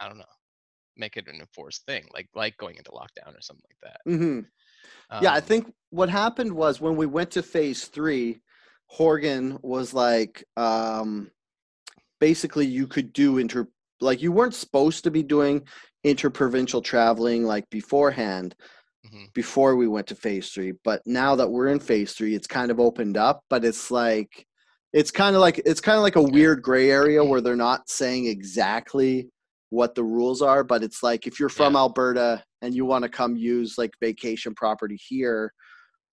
I 0.00 0.08
don't 0.08 0.18
know, 0.18 0.34
make 0.96 1.16
it 1.16 1.28
an 1.28 1.40
enforced 1.40 1.86
thing, 1.86 2.04
like 2.12 2.28
like 2.34 2.56
going 2.56 2.76
into 2.76 2.90
lockdown 2.90 3.32
or 3.38 3.40
something 3.40 3.70
like 3.70 3.82
that. 3.92 4.00
Mm-hmm. 4.10 5.22
yeah, 5.22 5.32
I 5.32 5.40
Um, 5.40 5.46
think 5.46 5.72
what 5.90 6.10
happened 6.10 6.52
was 6.52 6.80
when 6.80 6.96
we 6.96 7.06
went 7.06 7.30
to 7.32 7.42
phase 7.42 7.86
three, 7.86 8.40
Horgan 8.88 9.58
was 9.62 9.94
like, 9.94 10.44
um, 10.56 11.30
basically 12.20 12.66
you 12.66 12.86
could 12.86 13.12
do 13.12 13.38
inter 13.38 13.66
like 14.00 14.22
you 14.22 14.32
weren't 14.32 14.54
supposed 14.54 15.04
to 15.04 15.10
be 15.10 15.22
doing 15.22 15.66
interprovincial 16.04 16.80
traveling 16.80 17.44
like 17.44 17.68
beforehand 17.70 18.54
mhm. 19.06 19.32
before 19.34 19.76
we 19.76 19.88
went 19.88 20.06
to 20.06 20.14
phase 20.14 20.50
three 20.50 20.72
but 20.84 21.02
now 21.06 21.34
that 21.34 21.48
we're 21.48 21.68
in 21.68 21.80
phase 21.80 22.12
three 22.12 22.34
it's 22.34 22.46
kind 22.46 22.70
of 22.70 22.80
opened 22.80 23.16
up 23.16 23.42
but 23.50 23.64
it's 23.64 23.90
like 23.90 24.46
it's 24.92 25.10
kind 25.10 25.34
of 25.36 25.42
like 25.42 25.60
it's 25.64 25.80
kind 25.80 25.96
of 25.96 26.02
like 26.02 26.16
a 26.16 26.22
weird 26.22 26.62
gray 26.62 26.90
area 26.90 27.22
where 27.22 27.40
they're 27.40 27.56
not 27.56 27.88
saying 27.88 28.26
exactly 28.26 29.28
what 29.70 29.94
the 29.94 30.04
rules 30.04 30.40
are 30.40 30.64
but 30.64 30.82
it's 30.82 31.02
like 31.02 31.26
if 31.26 31.38
you're 31.38 31.48
from 31.48 31.74
Yeah. 31.74 31.80
alberta 31.80 32.42
and 32.62 32.74
you 32.74 32.84
want 32.84 33.02
to 33.02 33.08
come 33.08 33.36
use 33.36 33.76
like 33.76 33.92
vacation 34.00 34.54
property 34.54 34.98
here 35.08 35.52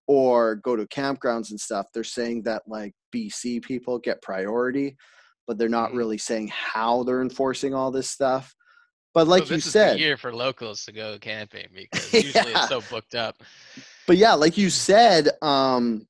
or 0.07 0.55
go 0.55 0.75
to 0.75 0.85
campgrounds 0.87 1.49
and 1.49 1.59
stuff 1.59 1.87
they're 1.93 2.03
saying 2.03 2.43
that 2.43 2.61
like 2.67 2.93
bc 3.13 3.61
people 3.63 3.97
get 3.99 4.21
priority 4.21 4.95
but 5.47 5.57
they're 5.57 5.69
not 5.69 5.91
Mhm. 5.91 5.97
really 5.97 6.17
saying 6.17 6.47
how 6.49 7.03
they're 7.03 7.21
enforcing 7.21 7.73
all 7.73 7.91
this 7.91 8.09
stuff 8.09 8.53
but 9.13 9.27
like 9.27 9.45
so 9.47 9.53
you 9.55 9.61
said 9.61 9.99
year 9.99 10.17
for 10.17 10.33
locals 10.33 10.83
to 10.85 10.91
go 10.91 11.17
camping 11.19 11.67
because 11.73 12.13
usually 12.13 12.51
Yeah. 12.51 12.59
it's 12.59 12.67
so 12.69 12.81
booked 12.81 13.15
up. 13.15 13.41
but 14.07 14.17
yeah, 14.17 14.33
like 14.33 14.57
you 14.57 14.69
said, 14.69 15.29
um, 15.41 16.05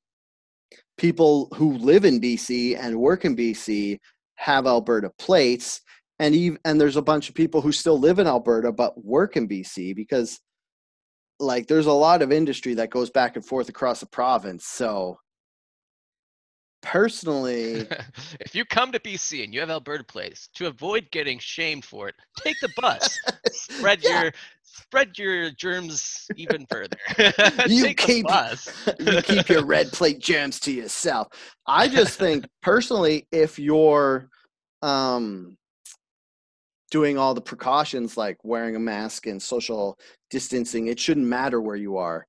people 0.98 1.48
who 1.54 1.74
live 1.78 2.04
in 2.04 2.20
BC 2.20 2.76
and 2.78 2.98
work 2.98 3.24
in 3.24 3.36
BC 3.36 3.98
have 4.36 4.66
Alberta 4.66 5.10
plates, 5.18 5.80
and 6.18 6.34
even 6.34 6.58
and 6.64 6.80
there's 6.80 6.96
a 6.96 7.02
bunch 7.02 7.28
of 7.28 7.34
people 7.34 7.60
who 7.60 7.72
still 7.72 7.98
live 7.98 8.18
in 8.18 8.26
Alberta 8.26 8.72
but 8.72 9.02
work 9.04 9.36
in 9.36 9.46
BC 9.48 9.94
because, 9.94 10.40
like, 11.38 11.66
there's 11.66 11.86
a 11.86 11.92
lot 11.92 12.22
of 12.22 12.32
industry 12.32 12.74
that 12.74 12.90
goes 12.90 13.10
back 13.10 13.36
and 13.36 13.44
forth 13.44 13.68
across 13.68 14.00
the 14.00 14.06
province. 14.06 14.64
So, 14.66 15.18
personally, 16.82 17.86
if 18.40 18.54
you 18.54 18.64
come 18.64 18.92
to 18.92 18.98
BC 19.00 19.44
and 19.44 19.52
you 19.52 19.60
have 19.60 19.70
Alberta 19.70 20.04
Place, 20.04 20.48
to 20.54 20.66
avoid 20.66 21.08
getting 21.10 21.38
shamed 21.38 21.84
for 21.84 22.08
it, 22.08 22.14
take 22.42 22.56
the 22.60 22.68
bus. 22.80 23.18
spread 23.52 24.00
Yeah. 24.02 24.22
your 24.24 24.32
spread 24.62 25.18
your 25.18 25.50
germs 25.52 26.26
even 26.36 26.66
further. 26.70 26.98
You 27.66 27.94
keep- 27.94 28.26
bus. 28.26 28.68
you 29.00 29.22
keep 29.22 29.48
your 29.48 29.64
red 29.64 29.90
plate 29.92 30.18
germs 30.20 30.60
to 30.60 30.72
yourself. 30.72 31.28
I 31.66 31.88
just 31.88 32.18
think 32.18 32.46
personally, 32.62 33.26
if 33.32 33.58
you're 33.58 34.28
um, 34.82 35.56
doing 36.96 37.18
all 37.18 37.34
the 37.34 37.40
precautions 37.52 38.16
like 38.16 38.38
wearing 38.42 38.74
a 38.74 38.78
mask 38.78 39.26
and 39.26 39.42
social 39.42 39.98
distancing, 40.30 40.86
it 40.86 40.98
shouldn't 40.98 41.26
matter 41.26 41.60
where 41.60 41.76
you 41.76 41.98
are. 41.98 42.26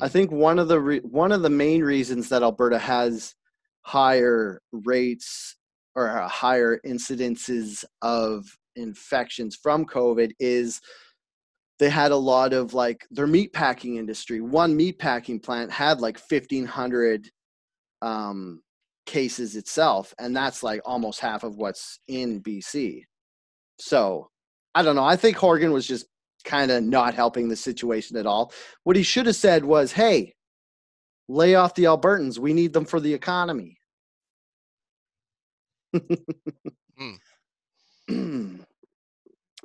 I 0.00 0.08
Mhm. 0.08 0.12
think 0.12 0.30
one 0.30 0.58
of 0.58 0.68
the 0.68 0.80
re- 0.80 1.00
one 1.00 1.30
of 1.30 1.42
the 1.42 1.50
main 1.50 1.82
reasons 1.82 2.30
that 2.30 2.42
Alberta 2.42 2.78
has 2.78 3.34
higher 3.82 4.62
rates 4.72 5.56
or 5.94 6.08
higher 6.44 6.80
incidences 6.86 7.84
of 8.00 8.46
infections 8.76 9.56
from 9.62 9.84
COVID 9.84 10.32
is 10.38 10.80
they 11.78 11.90
had 11.90 12.10
a 12.10 12.16
lot 12.32 12.54
of 12.54 12.72
like 12.72 13.06
their 13.10 13.26
meat 13.26 13.52
packing 13.52 13.96
industry. 13.96 14.40
One 14.40 14.74
meat 14.74 14.98
packing 14.98 15.38
plant 15.38 15.70
had 15.70 16.00
like 16.00 16.18
fifteen 16.18 16.64
hundred 16.64 17.30
um, 18.00 18.62
cases 19.04 19.54
itself, 19.54 20.14
and 20.18 20.34
that's 20.34 20.62
like 20.62 20.80
almost 20.86 21.20
half 21.20 21.42
of 21.44 21.56
what's 21.56 22.00
in 22.08 22.40
BC. 22.40 23.04
So 23.78 24.30
I 24.74 24.82
don't 24.82 24.96
know. 24.96 25.04
I 25.04 25.16
think 25.16 25.36
Horgan 25.36 25.72
was 25.72 25.86
just 25.86 26.06
kind 26.44 26.70
of 26.70 26.82
not 26.82 27.14
helping 27.14 27.48
the 27.48 27.56
situation 27.56 28.16
at 28.16 28.26
all. 28.26 28.52
What 28.84 28.96
he 28.96 29.02
should 29.02 29.26
have 29.26 29.36
said 29.36 29.64
was, 29.64 29.92
"Hey, 29.92 30.34
lay 31.28 31.54
off 31.54 31.74
the 31.74 31.84
Albertans. 31.84 32.38
We 32.38 32.52
need 32.52 32.72
them 32.72 32.84
for 32.84 33.00
the 33.00 33.14
economy." 33.14 33.78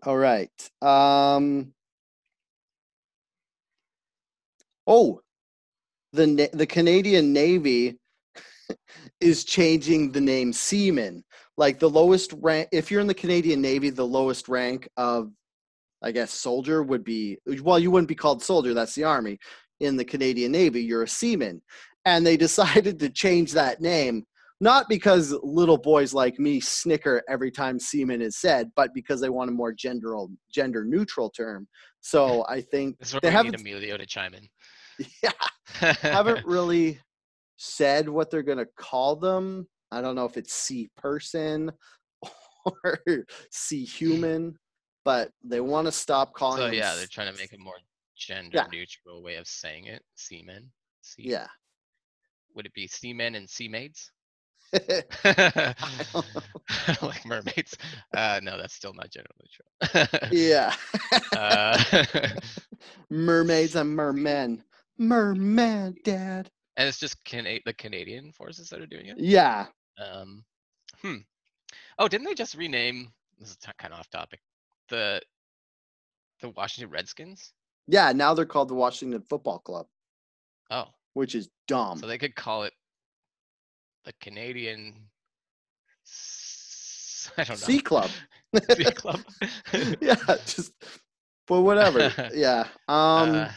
All 0.05 0.17
right. 0.17 0.51
Um, 0.81 1.73
oh, 4.87 5.21
the 6.13 6.49
the 6.53 6.67
Canadian 6.67 7.33
Navy 7.33 7.97
is 9.21 9.43
changing 9.43 10.11
the 10.11 10.21
name 10.21 10.53
seaman. 10.53 11.23
Like 11.57 11.79
the 11.79 11.89
lowest 11.89 12.33
rank, 12.37 12.69
if 12.71 12.89
you're 12.89 13.01
in 13.01 13.07
the 13.07 13.13
Canadian 13.13 13.61
Navy, 13.61 13.89
the 13.89 14.05
lowest 14.05 14.49
rank 14.49 14.87
of, 14.97 15.31
I 16.01 16.11
guess, 16.11 16.31
soldier 16.31 16.83
would 16.83 17.03
be. 17.03 17.37
Well, 17.61 17.79
you 17.79 17.91
wouldn't 17.91 18.07
be 18.09 18.15
called 18.15 18.43
soldier. 18.43 18.73
That's 18.73 18.95
the 18.95 19.03
army. 19.03 19.37
In 19.79 19.97
the 19.97 20.05
Canadian 20.05 20.51
Navy, 20.51 20.81
you're 20.81 21.03
a 21.03 21.07
seaman, 21.07 21.61
and 22.05 22.25
they 22.25 22.37
decided 22.47 22.99
to 22.99 23.09
change 23.09 23.51
that 23.53 23.81
name 23.81 24.25
not 24.63 24.87
because 24.87 25.35
little 25.43 25.77
boys 25.77 26.13
like 26.13 26.39
me 26.39 26.61
snicker 26.61 27.21
every 27.27 27.51
time 27.51 27.77
seaman 27.77 28.21
is 28.21 28.37
said, 28.37 28.71
but 28.77 28.93
because 28.93 29.19
they 29.19 29.27
want 29.29 29.49
a 29.49 29.53
more 29.53 29.73
gender 29.73 30.15
gender 30.53 30.85
neutral 30.85 31.29
term. 31.29 31.67
So 31.99 32.45
I 32.49 32.61
think 32.61 32.95
they 33.21 33.29
haven't 33.29 33.59
Emilio 33.59 33.97
to 33.97 34.05
chime 34.05 34.33
in. 34.33 34.47
Yeah, 35.21 35.31
haven't 36.01 36.45
really 36.45 36.99
said 37.57 38.07
what 38.07 38.29
they're 38.29 38.43
gonna 38.43 38.67
call 38.77 39.17
them. 39.17 39.67
I 39.93 40.01
don't 40.01 40.15
know 40.15 40.25
if 40.25 40.37
it's 40.37 40.53
sea 40.53 40.89
person 40.97 41.71
or 42.65 42.99
sea 43.51 43.85
human, 43.85 44.57
but 45.05 45.31
they 45.43 45.59
want 45.61 45.85
to 45.87 45.91
stop 45.91 46.33
calling. 46.33 46.59
So 46.59 46.67
yeah, 46.67 46.95
they're 46.95 47.07
trying 47.07 47.31
to 47.33 47.39
make 47.39 47.53
a 47.53 47.57
more 47.57 47.75
gender 48.17 48.49
yeah. 48.53 48.67
neutral 48.71 49.23
way 49.23 49.35
of 49.35 49.47
saying 49.47 49.85
it. 49.85 50.01
Seamen. 50.15 50.71
Sea. 51.01 51.29
Yeah. 51.29 51.47
Would 52.55 52.65
it 52.65 52.73
be 52.73 52.87
seamen 52.87 53.35
and 53.35 53.49
sea 53.49 53.67
maids? 53.67 54.11
like 57.01 57.25
mermaids. 57.25 57.77
Uh, 58.15 58.39
no, 58.41 58.57
that's 58.57 58.73
still 58.73 58.93
not 58.93 59.11
generally 59.11 59.49
true. 59.51 60.29
yeah. 60.31 60.73
uh, 61.35 61.77
Mermaids 63.09 63.75
and 63.75 63.95
mermen. 63.95 64.63
Merman, 64.97 65.95
Dad. 66.03 66.49
And 66.77 66.87
it's 66.87 66.99
just 66.99 67.23
Cana- 67.23 67.59
the 67.65 67.73
Canadian 67.73 68.31
forces 68.31 68.69
that 68.69 68.81
are 68.81 68.87
doing 68.87 69.07
it. 69.07 69.17
Yeah. 69.19 69.67
Um. 69.97 70.43
Hmm. 71.01 71.17
Oh, 71.99 72.07
didn't 72.07 72.25
they 72.25 72.33
just 72.33 72.55
rename? 72.55 73.11
This 73.39 73.49
is 73.49 73.57
kind 73.77 73.93
of 73.93 73.99
off 73.99 74.09
topic. 74.09 74.39
The 74.89 75.21
the 76.41 76.49
Washington 76.49 76.91
Redskins. 76.91 77.53
Yeah, 77.87 78.11
now 78.11 78.33
they're 78.33 78.45
called 78.45 78.69
the 78.69 78.75
Washington 78.75 79.21
Football 79.21 79.59
Club. 79.59 79.87
Oh. 80.69 80.87
Which 81.13 81.35
is 81.35 81.49
dumb. 81.67 81.99
So 81.99 82.07
they 82.07 82.17
could 82.17 82.35
call 82.35 82.63
it 82.63 82.73
the 84.05 84.13
Canadian. 84.21 84.95
I 87.37 87.43
don't 87.43 87.49
know. 87.49 87.55
C 87.55 87.79
Club. 87.79 88.09
C 88.71 88.83
Club. 88.85 89.19
yeah, 90.01 90.15
just 90.45 90.73
but 91.47 91.61
whatever. 91.61 92.11
yeah. 92.33 92.67
Um. 92.87 93.35
Uh, 93.35 93.51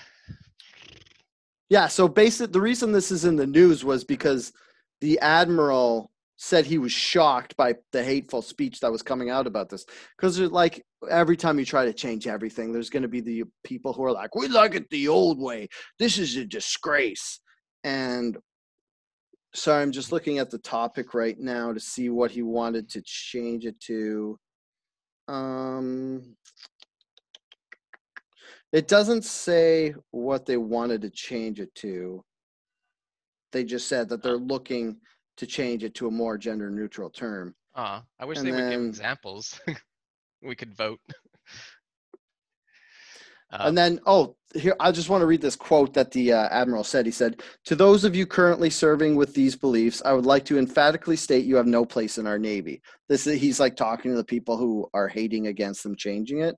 yeah. 1.68 1.88
So 1.88 2.08
basically, 2.08 2.52
the 2.52 2.60
reason 2.60 2.92
this 2.92 3.10
is 3.10 3.24
in 3.24 3.36
the 3.36 3.46
news 3.46 3.84
was 3.84 4.04
because 4.04 4.52
the 5.00 5.18
admiral 5.20 6.10
said 6.36 6.66
he 6.66 6.78
was 6.78 6.92
shocked 6.92 7.56
by 7.56 7.74
the 7.92 8.02
hateful 8.02 8.42
speech 8.42 8.80
that 8.80 8.92
was 8.92 9.02
coming 9.02 9.30
out 9.30 9.46
about 9.46 9.70
this 9.70 9.86
because 10.16 10.38
like 10.38 10.84
every 11.10 11.36
time 11.36 11.58
you 11.58 11.64
try 11.64 11.84
to 11.84 11.94
change 11.94 12.26
everything 12.26 12.72
there's 12.72 12.90
going 12.90 13.02
to 13.02 13.08
be 13.08 13.20
the 13.20 13.44
people 13.64 13.92
who 13.92 14.04
are 14.04 14.12
like 14.12 14.34
we 14.34 14.46
like 14.48 14.74
it 14.74 14.88
the 14.90 15.08
old 15.08 15.40
way 15.40 15.66
this 15.98 16.18
is 16.18 16.36
a 16.36 16.44
disgrace 16.44 17.40
and 17.84 18.36
sorry, 19.56 19.82
I'm 19.82 19.92
just 19.92 20.12
looking 20.12 20.38
at 20.38 20.50
the 20.50 20.58
topic 20.58 21.14
right 21.14 21.38
now 21.38 21.72
to 21.72 21.80
see 21.80 22.08
what 22.10 22.30
he 22.30 22.42
wanted 22.42 22.88
to 22.90 23.02
change 23.02 23.64
it 23.66 23.78
to. 23.80 24.38
Um, 25.28 26.36
it 28.72 28.86
doesn't 28.86 29.24
say 29.24 29.94
what 30.10 30.46
they 30.46 30.56
wanted 30.56 31.02
to 31.02 31.10
change 31.10 31.60
it 31.60 31.74
to. 31.76 32.22
They 33.52 33.64
just 33.64 33.88
said 33.88 34.08
that 34.10 34.22
they're 34.22 34.36
looking 34.36 34.98
to 35.36 35.46
change 35.46 35.84
it 35.84 35.94
to 35.94 36.08
a 36.08 36.10
more 36.10 36.38
gender 36.38 36.70
neutral 36.70 37.10
term. 37.10 37.54
Ah, 37.74 37.98
uh, 37.98 38.02
I 38.20 38.24
wish 38.24 38.38
and 38.38 38.46
they 38.46 38.50
then, 38.52 38.64
would 38.64 38.70
give 38.70 38.80
examples. 38.82 39.60
we 40.42 40.54
could 40.54 40.74
vote. 40.74 41.00
Uh, 43.52 43.66
and 43.66 43.78
then, 43.78 44.00
oh, 44.06 44.34
here, 44.54 44.74
I 44.80 44.90
just 44.90 45.08
want 45.08 45.22
to 45.22 45.26
read 45.26 45.40
this 45.40 45.54
quote 45.54 45.94
that 45.94 46.10
the 46.10 46.32
uh, 46.32 46.48
Admiral 46.48 46.82
said. 46.82 47.06
He 47.06 47.12
said, 47.12 47.42
To 47.66 47.76
those 47.76 48.04
of 48.04 48.16
you 48.16 48.26
currently 48.26 48.70
serving 48.70 49.14
with 49.14 49.34
these 49.34 49.54
beliefs, 49.54 50.02
I 50.04 50.14
would 50.14 50.26
like 50.26 50.44
to 50.46 50.58
emphatically 50.58 51.14
state 51.14 51.44
you 51.44 51.54
have 51.56 51.66
no 51.66 51.84
place 51.84 52.18
in 52.18 52.26
our 52.26 52.38
Navy. 52.38 52.82
This 53.08 53.26
is, 53.26 53.40
he's 53.40 53.60
like 53.60 53.76
talking 53.76 54.10
to 54.10 54.16
the 54.16 54.24
people 54.24 54.56
who 54.56 54.90
are 54.94 55.06
hating 55.06 55.46
against 55.46 55.84
them 55.84 55.94
changing 55.94 56.40
it. 56.40 56.56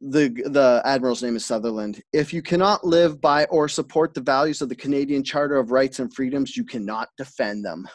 The, 0.00 0.28
the 0.28 0.80
admiral's 0.84 1.22
name 1.22 1.36
is 1.36 1.44
Sutherland. 1.44 2.02
If 2.12 2.32
you 2.32 2.42
cannot 2.42 2.84
live 2.84 3.20
by 3.20 3.44
or 3.46 3.68
support 3.68 4.14
the 4.14 4.20
values 4.20 4.62
of 4.62 4.68
the 4.68 4.76
Canadian 4.76 5.24
Charter 5.24 5.56
of 5.56 5.72
Rights 5.72 5.98
and 5.98 6.12
Freedoms, 6.14 6.56
you 6.56 6.64
cannot 6.64 7.08
defend 7.16 7.64
them. 7.64 7.88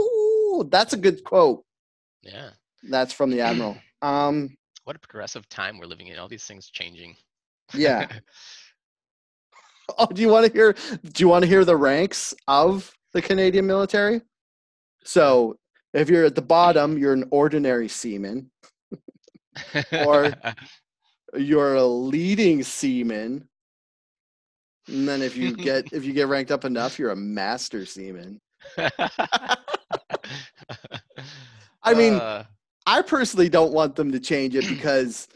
Ooh, 0.00 0.68
that's 0.70 0.92
a 0.92 0.96
good 0.96 1.22
quote. 1.24 1.64
Yeah. 2.22 2.50
That's 2.88 3.12
from 3.12 3.30
the 3.30 3.40
admiral. 3.40 3.76
Um, 4.02 4.56
what 4.84 4.96
a 4.96 4.98
progressive 4.98 5.46
time 5.50 5.78
we're 5.78 5.84
living 5.84 6.06
in. 6.06 6.18
All 6.18 6.26
these 6.26 6.46
things 6.46 6.70
changing. 6.70 7.14
Yeah. 7.74 8.08
oh, 9.98 10.06
do 10.06 10.22
you 10.22 10.28
want 10.28 10.46
to 10.46 10.52
hear? 10.52 10.72
Do 10.72 11.22
you 11.22 11.28
want 11.28 11.42
to 11.42 11.48
hear 11.48 11.66
the 11.66 11.76
ranks 11.76 12.34
of 12.48 12.90
the 13.12 13.20
Canadian 13.20 13.66
military? 13.66 14.22
So, 15.04 15.58
if 15.92 16.08
you're 16.08 16.24
at 16.24 16.34
the 16.34 16.40
bottom, 16.40 16.96
you're 16.96 17.12
an 17.12 17.28
ordinary 17.30 17.88
seaman, 17.88 18.50
or 20.06 20.32
you're 21.36 21.74
a 21.74 21.84
leading 21.84 22.62
seaman. 22.62 23.48
And 24.88 25.08
then 25.08 25.22
if 25.22 25.36
you 25.36 25.54
get 25.54 25.92
if 25.92 26.04
you 26.04 26.12
get 26.12 26.28
ranked 26.28 26.50
up 26.50 26.64
enough, 26.64 26.98
you're 26.98 27.10
a 27.10 27.16
master 27.16 27.86
seaman. 27.86 28.40
I 31.82 31.94
mean, 31.94 32.14
uh, 32.14 32.44
I 32.86 33.02
personally 33.02 33.48
don't 33.48 33.72
want 33.72 33.96
them 33.96 34.12
to 34.12 34.20
change 34.20 34.54
it 34.54 34.68
because 34.68 35.28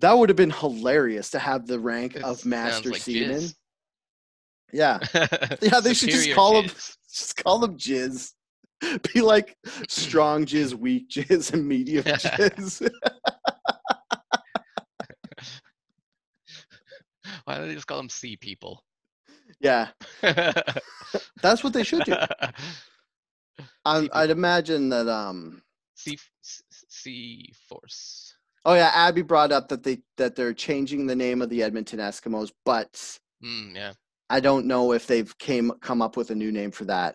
that 0.00 0.12
would 0.12 0.28
have 0.28 0.36
been 0.36 0.50
hilarious 0.50 1.30
to 1.30 1.38
have 1.38 1.66
the 1.66 1.78
rank 1.78 2.16
of 2.16 2.44
master 2.44 2.90
like 2.90 3.00
seaman. 3.00 3.40
Jizz. 3.40 3.54
Yeah, 4.72 4.98
yeah. 5.62 5.80
They 5.80 5.94
should 5.94 6.10
just 6.10 6.32
call 6.32 6.54
jizz. 6.54 6.66
them 6.66 6.76
just 7.10 7.36
call 7.42 7.58
them 7.60 7.78
jizz. 7.78 8.32
Be 9.14 9.20
like 9.22 9.56
strong 9.88 10.44
jizz, 10.44 10.74
weak 10.74 11.08
jizz, 11.08 11.52
and 11.52 11.66
medium 11.66 12.04
jizz. 12.04 12.90
Why 17.54 17.60
don't 17.60 17.68
they 17.68 17.74
just 17.76 17.86
call 17.86 17.98
them 17.98 18.08
sea 18.08 18.36
people? 18.36 18.82
Yeah, 19.60 19.90
that's 21.40 21.62
what 21.62 21.72
they 21.72 21.84
should 21.84 22.02
do. 22.02 22.16
I, 23.84 24.08
would 24.12 24.30
imagine 24.30 24.88
that 24.88 25.06
um, 25.08 25.62
sea 25.94 26.18
Sea 26.88 27.52
Force. 27.68 28.34
Oh 28.64 28.74
yeah, 28.74 28.90
Abby 28.92 29.22
brought 29.22 29.52
up 29.52 29.68
that 29.68 29.84
they 29.84 29.98
that 30.16 30.34
they're 30.34 30.52
changing 30.52 31.06
the 31.06 31.14
name 31.14 31.42
of 31.42 31.48
the 31.48 31.62
Edmonton 31.62 32.00
Eskimos, 32.00 32.50
but 32.64 32.92
mm, 33.44 33.76
yeah, 33.76 33.92
I 34.28 34.40
don't 34.40 34.66
know 34.66 34.90
if 34.90 35.06
they've 35.06 35.38
came 35.38 35.70
come 35.80 36.02
up 36.02 36.16
with 36.16 36.32
a 36.32 36.34
new 36.34 36.50
name 36.50 36.72
for 36.72 36.86
that. 36.86 37.14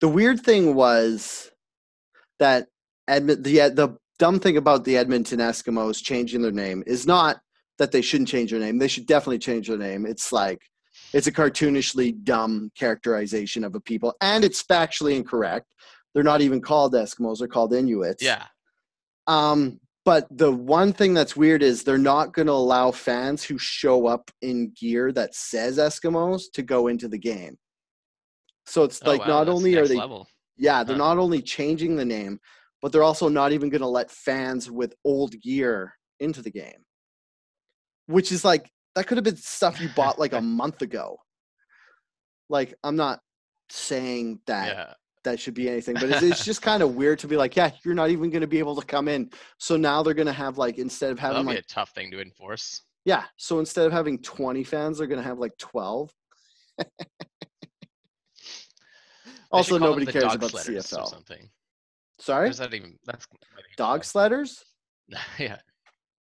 The 0.00 0.08
weird 0.08 0.40
thing 0.40 0.74
was 0.74 1.50
that 2.38 2.68
Edmont 3.10 3.44
the 3.44 3.68
the 3.68 3.98
dumb 4.18 4.40
thing 4.40 4.56
about 4.56 4.86
the 4.86 4.96
Edmonton 4.96 5.40
Eskimos 5.40 6.02
changing 6.02 6.40
their 6.40 6.52
name 6.52 6.82
is 6.86 7.06
not 7.06 7.42
that 7.78 7.92
they 7.92 8.02
shouldn't 8.02 8.28
change 8.28 8.50
their 8.50 8.60
name. 8.60 8.78
They 8.78 8.88
should 8.88 9.06
definitely 9.06 9.38
change 9.38 9.68
their 9.68 9.78
name. 9.78 10.06
It's 10.06 10.32
like 10.32 10.62
it's 11.12 11.26
a 11.26 11.32
cartoonishly 11.32 12.22
dumb 12.24 12.70
characterization 12.76 13.64
of 13.64 13.74
a 13.74 13.80
people, 13.80 14.14
and 14.20 14.44
it's 14.44 14.62
factually 14.62 15.16
incorrect. 15.16 15.66
They're 16.14 16.22
not 16.22 16.40
even 16.40 16.60
called 16.60 16.94
Eskimos; 16.94 17.38
they're 17.38 17.48
called 17.48 17.74
Inuits. 17.74 18.22
Yeah, 18.22 18.44
um, 19.26 19.80
but 20.04 20.26
the 20.30 20.52
one 20.52 20.92
thing 20.92 21.14
that's 21.14 21.36
weird 21.36 21.62
is 21.62 21.82
they're 21.82 21.98
not 21.98 22.32
going 22.34 22.46
to 22.46 22.52
allow 22.52 22.90
fans 22.90 23.42
who 23.42 23.56
show 23.58 24.06
up 24.06 24.30
in 24.42 24.72
gear 24.78 25.12
that 25.12 25.34
says 25.34 25.78
Eskimos 25.78 26.44
to 26.52 26.62
go 26.62 26.88
into 26.88 27.08
the 27.08 27.18
game. 27.18 27.56
So 28.66 28.84
it's 28.84 29.00
oh, 29.04 29.10
like 29.10 29.20
wow, 29.20 29.26
not 29.26 29.48
only 29.48 29.76
are 29.76 29.86
they, 29.86 29.96
level. 29.96 30.26
yeah, 30.56 30.84
they're 30.84 30.96
huh. 30.96 31.14
not 31.14 31.18
only 31.18 31.40
changing 31.40 31.96
the 31.96 32.04
name, 32.04 32.38
but 32.82 32.92
they're 32.92 33.02
also 33.02 33.28
not 33.28 33.52
even 33.52 33.70
going 33.70 33.80
to 33.80 33.88
let 33.88 34.10
fans 34.10 34.70
with 34.70 34.94
old 35.04 35.40
gear 35.40 35.94
into 36.20 36.42
the 36.42 36.50
game. 36.50 36.83
Which 38.06 38.32
is 38.32 38.44
like 38.44 38.70
that 38.94 39.06
could 39.06 39.16
have 39.16 39.24
been 39.24 39.36
stuff 39.36 39.80
you 39.80 39.88
bought 39.96 40.18
like 40.18 40.32
a 40.32 40.40
month 40.60 40.82
ago. 40.82 41.18
Like 42.48 42.74
I'm 42.84 42.96
not 42.96 43.20
saying 43.70 44.40
that 44.46 44.68
Yeah. 44.68 44.92
that 45.24 45.40
should 45.40 45.54
be 45.54 45.68
anything, 45.68 45.94
but 45.94 46.04
it's, 46.10 46.22
it's 46.22 46.44
just 46.44 46.60
kind 46.70 46.82
of 46.82 46.94
weird 46.94 47.18
to 47.20 47.26
be 47.28 47.36
like, 47.36 47.56
yeah, 47.56 47.70
you're 47.84 47.94
not 47.94 48.10
even 48.10 48.30
going 48.30 48.42
to 48.42 48.46
be 48.46 48.58
able 48.58 48.76
to 48.80 48.86
come 48.86 49.08
in. 49.08 49.30
So 49.58 49.76
now 49.76 50.02
they're 50.02 50.14
going 50.14 50.26
to 50.26 50.32
have 50.32 50.58
like 50.58 50.78
instead 50.78 51.10
of 51.10 51.18
having 51.18 51.42
be 51.42 51.48
like 51.54 51.58
a 51.58 51.62
tough 51.62 51.90
thing 51.94 52.10
to 52.10 52.20
enforce. 52.20 52.82
yeah, 53.04 53.24
so 53.36 53.58
instead 53.58 53.86
of 53.86 53.92
having 53.92 54.18
20 54.20 54.62
fans, 54.64 54.98
they're 54.98 55.06
going 55.06 55.20
to 55.22 55.26
have 55.28 55.38
like 55.38 55.56
12. 55.58 56.12
Also, 59.50 59.74
should 59.74 59.82
call 59.82 59.94
them 59.94 60.00
nobody 60.00 60.18
cares 60.18 60.34
about 60.34 60.50
the 60.50 60.58
sledders 60.58 60.92
or 60.92 60.98
CFL. 61.02 61.08
something. 61.08 61.48
Sorry, 62.18 62.50
is 62.50 62.58
that 62.58 62.74
even 62.74 62.98
that's 63.04 63.26
dog 63.76 64.02
sledders. 64.02 64.62
yeah. 65.38 65.58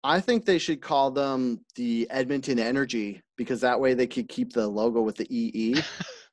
I 0.03 0.21
think 0.21 0.45
they 0.45 0.57
should 0.59 0.81
call 0.81 1.11
them 1.11 1.59
the 1.75 2.07
Edmonton 2.09 2.57
Energy 2.59 3.21
because 3.37 3.61
that 3.61 3.79
way 3.79 3.93
they 3.93 4.07
could 4.07 4.29
keep 4.29 4.53
the 4.53 4.67
logo 4.67 5.01
with 5.01 5.17
the 5.17 5.27
EE 5.29 5.81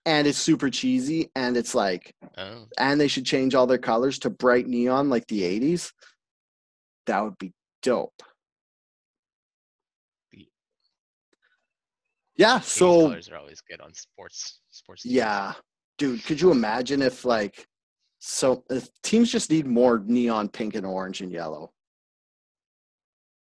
and 0.07 0.27
it's 0.29 0.39
super 0.39 0.71
cheesy 0.71 1.31
and 1.35 1.57
it's 1.57 1.75
like 1.75 2.15
Oh. 2.39 2.67
and 2.79 3.01
they 3.01 3.09
should 3.09 3.27
change 3.27 3.55
all 3.55 3.67
their 3.67 3.79
colors 3.79 4.19
to 4.21 4.31
bright 4.31 4.69
neon 4.69 5.09
like 5.11 5.27
the 5.27 5.43
80s. 5.43 5.91
That 7.07 7.23
would 7.25 7.39
be 7.39 7.53
dope. 7.83 8.23
Yeah, 12.37 12.61
so 12.61 13.03
colors 13.09 13.31
are 13.31 13.37
always 13.37 13.61
good 13.63 13.81
on 13.81 13.95
sports 13.95 14.61
sports. 14.71 15.03
teams. 15.03 15.15
yeah. 15.15 15.55
Dude, 15.99 16.23
could 16.25 16.41
you 16.41 16.51
imagine 16.51 17.01
if 17.01 17.25
like 17.25 17.67
so 18.19 18.65
if 18.71 18.89
teams 19.03 19.33
just 19.33 19.51
need 19.51 19.67
more 19.67 20.03
neon 20.05 20.49
pink 20.49 20.75
and 20.75 20.85
orange 20.85 21.23
and 21.23 21.33
yellow? 21.33 21.73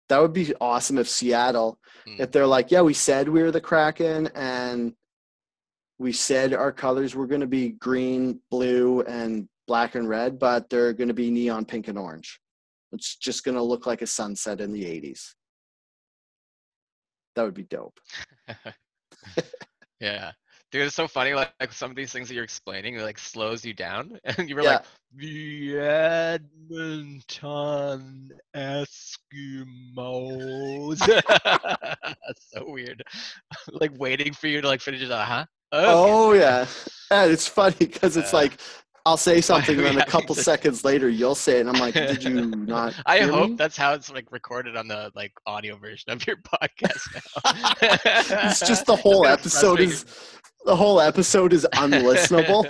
That 0.09 0.21
would 0.21 0.33
be 0.33 0.55
awesome 0.61 0.99
if 0.99 1.09
Seattle 1.09 1.79
Hmm. 2.07 2.21
if 2.21 2.31
they're 2.31 2.47
like, 2.47 2.71
yeah, 2.71 2.83
we 2.83 2.95
said 2.95 3.29
we 3.29 3.43
were 3.43 3.51
the 3.51 3.61
Kraken 3.61 4.29
and 4.35 4.95
we 5.99 6.13
said 6.13 6.55
our 6.55 6.73
colors 6.73 7.15
were 7.15 7.27
going 7.27 7.41
to 7.41 7.47
be 7.47 7.71
green, 7.71 8.41
blue, 8.51 9.01
and 9.03 9.49
black 9.67 9.95
and 9.95 10.09
red, 10.09 10.39
but 10.39 10.69
they're 10.71 10.93
going 10.93 11.09
to 11.09 11.15
be 11.15 11.31
neon 11.31 11.65
pink 11.65 11.89
and 11.89 11.99
orange. 11.99 12.39
It's 12.93 13.17
just 13.17 13.45
going 13.45 13.57
to 13.57 13.63
look 13.63 13.87
like 13.87 14.03
a 14.03 14.07
sunset 14.07 14.61
in 14.61 14.73
the 14.73 14.85
80s. 14.85 15.35
That 17.35 17.43
would 17.45 17.55
be 17.55 17.65
dope. 17.65 17.99
yeah. 20.01 20.33
Dude, 20.77 20.89
it's 20.89 20.95
so 20.95 21.09
funny. 21.09 21.33
Like, 21.33 21.55
like 21.59 21.73
some 21.73 21.89
of 21.89 21.97
these 21.97 22.13
things 22.13 22.29
that 22.29 22.35
you're 22.35 22.45
explaining, 22.45 22.97
it 22.97 23.03
like 23.03 23.19
slows 23.19 23.65
you 23.65 23.73
down, 23.73 24.19
and 24.25 24.47
you 24.47 24.57
were 24.57 24.63
Yeah. 24.63 24.73
like, 24.73 24.85
the 25.17 25.79
Edmonton 25.79 26.43
Eskimos. 28.55 30.99
That's 32.27 32.51
so 32.53 32.71
weird. 32.71 33.03
like 33.73 33.99
waiting 33.99 34.35
for 34.35 34.49
you 34.49 34.61
to 34.61 34.69
like 34.69 34.83
finish 34.83 35.01
it. 35.01 35.11
Uh 35.11 35.25
huh. 35.25 35.47
Oh, 35.73 36.35
yeah. 36.35 36.67
And 37.11 37.33
it's 37.33 37.49
funny 37.49 37.77
because 37.79 38.19
it's 38.19 38.35
Uh, 38.35 38.37
like, 38.37 38.61
I'll 39.07 39.17
say 39.17 39.41
something, 39.41 39.77
and 39.77 39.87
then 39.87 39.99
a 39.99 40.05
couple 40.05 40.35
to- 40.35 40.43
seconds 40.43 40.85
later, 40.85 41.09
you'll 41.09 41.37
say 41.37 41.59
it. 41.59 41.61
And 41.61 41.71
I'm 41.71 41.81
like, 41.81 41.95
did 41.95 42.25
you 42.25 42.45
not? 42.57 42.93
I 43.07 43.19
hear 43.19 43.31
hope 43.31 43.51
me? 43.51 43.55
that's 43.55 43.77
how 43.77 43.95
it's 43.95 44.11
like 44.11 44.33
recorded 44.33 44.77
on 44.77 44.89
the 44.89 45.13
like 45.15 45.33
audio 45.47 45.77
version 45.77 46.11
of 46.11 46.27
your 46.27 46.37
podcast 46.63 47.15
now. 47.15 48.49
it's 48.51 48.59
just 48.59 48.85
the 48.85 48.97
whole 48.97 49.25
episode 49.25 49.79
is 49.79 50.05
the 50.65 50.75
whole 50.75 51.01
episode 51.01 51.53
is 51.53 51.65
unlistenable. 51.75 52.69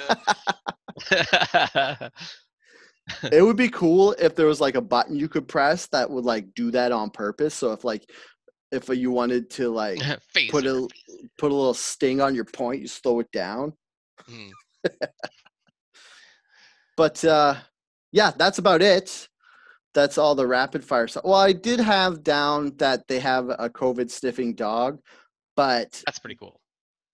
it 3.33 3.43
would 3.43 3.57
be 3.57 3.71
cool 3.71 4.15
if 4.19 4.37
there 4.37 4.47
was 4.47 4.61
like 4.61 4.75
a 4.75 4.81
button 4.83 5.17
you 5.17 5.31
could 5.31 5.49
press 5.49 5.87
that 5.87 6.11
would 6.11 6.27
like 6.27 6.53
do 6.55 6.71
that 6.71 6.93
on 6.93 7.09
purpose. 7.09 7.55
So 7.55 7.73
if 7.73 7.83
like 7.83 8.05
if 8.73 8.91
you 8.91 9.11
wanted 9.11 9.49
to 9.53 9.71
like 9.71 10.01
put 10.51 10.67
a 10.67 10.87
put 11.39 11.51
a 11.51 11.55
little 11.55 11.73
sting 11.73 12.21
on 12.21 12.35
your 12.35 12.45
point, 12.45 12.83
you 12.83 12.89
slow 12.89 13.21
it 13.21 13.33
down. 13.33 13.73
Mm. 14.31 14.51
But 16.97 17.25
uh 17.25 17.57
yeah, 18.13 18.33
that's 18.37 18.59
about 18.59 18.83
it. 18.83 19.29
That's 19.95 20.19
all 20.19 20.35
the 20.35 20.47
rapid 20.47 20.85
fire 20.85 21.09
stuff. 21.09 21.25
Well, 21.25 21.35
I 21.35 21.53
did 21.53 21.81
have 21.81 22.23
down 22.23 22.77
that 22.77 23.09
they 23.09 23.19
have 23.21 23.49
a 23.49 23.69
COVID 23.71 24.11
sniffing 24.11 24.55
dog, 24.55 25.01
but 25.57 26.03
That's 26.07 26.19
pretty 26.19 26.37
cool. 26.37 26.61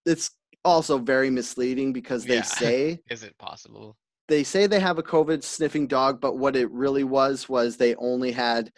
it's 0.04 0.30
also 0.64 0.98
very 0.98 1.30
misleading 1.30 1.92
because 1.92 2.24
they 2.24 2.36
Yeah. 2.36 2.42
say 2.62 3.00
Is 3.10 3.22
it 3.22 3.36
possible? 3.38 3.96
they 4.28 4.44
say 4.44 4.66
they 4.66 4.80
have 4.80 4.98
a 4.98 5.02
COVID 5.02 5.42
sniffing 5.42 5.86
dog, 5.86 6.20
but 6.20 6.38
what 6.38 6.56
it 6.56 6.70
really 6.70 7.04
was 7.04 7.48
was 7.48 7.76
they 7.76 7.94
only 7.96 8.32
had 8.32 8.72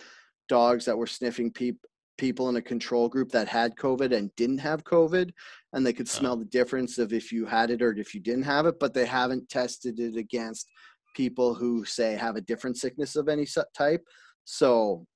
dogs 0.49 0.85
that 0.87 0.97
were 0.97 1.07
sniffing 1.07 1.51
peop- 1.53 1.85
people 2.19 2.49
in 2.49 2.57
a 2.57 2.63
control 2.63 3.09
group 3.09 3.31
that 3.33 3.49
had 3.49 3.77
COVID 3.77 4.13
and 4.17 4.35
didn't 4.37 4.59
have 4.59 4.85
COVID, 4.85 5.31
and 5.73 5.85
they 5.87 5.93
could 5.93 6.09
Oh. 6.09 6.11
smell 6.19 6.37
the 6.37 6.45
difference 6.47 6.99
of 6.99 7.13
if 7.13 7.31
you 7.33 7.45
had 7.47 7.71
it 7.71 7.83
or 7.83 7.93
if 7.93 8.15
you 8.15 8.21
didn't 8.21 8.45
have 8.45 8.67
it. 8.67 8.79
But 8.81 8.95
they 8.95 9.07
haven't 9.07 9.49
tested 9.49 9.99
it 10.01 10.17
against 10.17 10.69
people 11.15 11.55
who 11.55 11.85
say 11.85 12.15
have 12.15 12.37
a 12.37 12.41
different 12.41 12.77
sickness 12.77 13.17
of 13.17 13.29
any 13.29 13.47
type. 13.77 14.03
So 14.45 15.07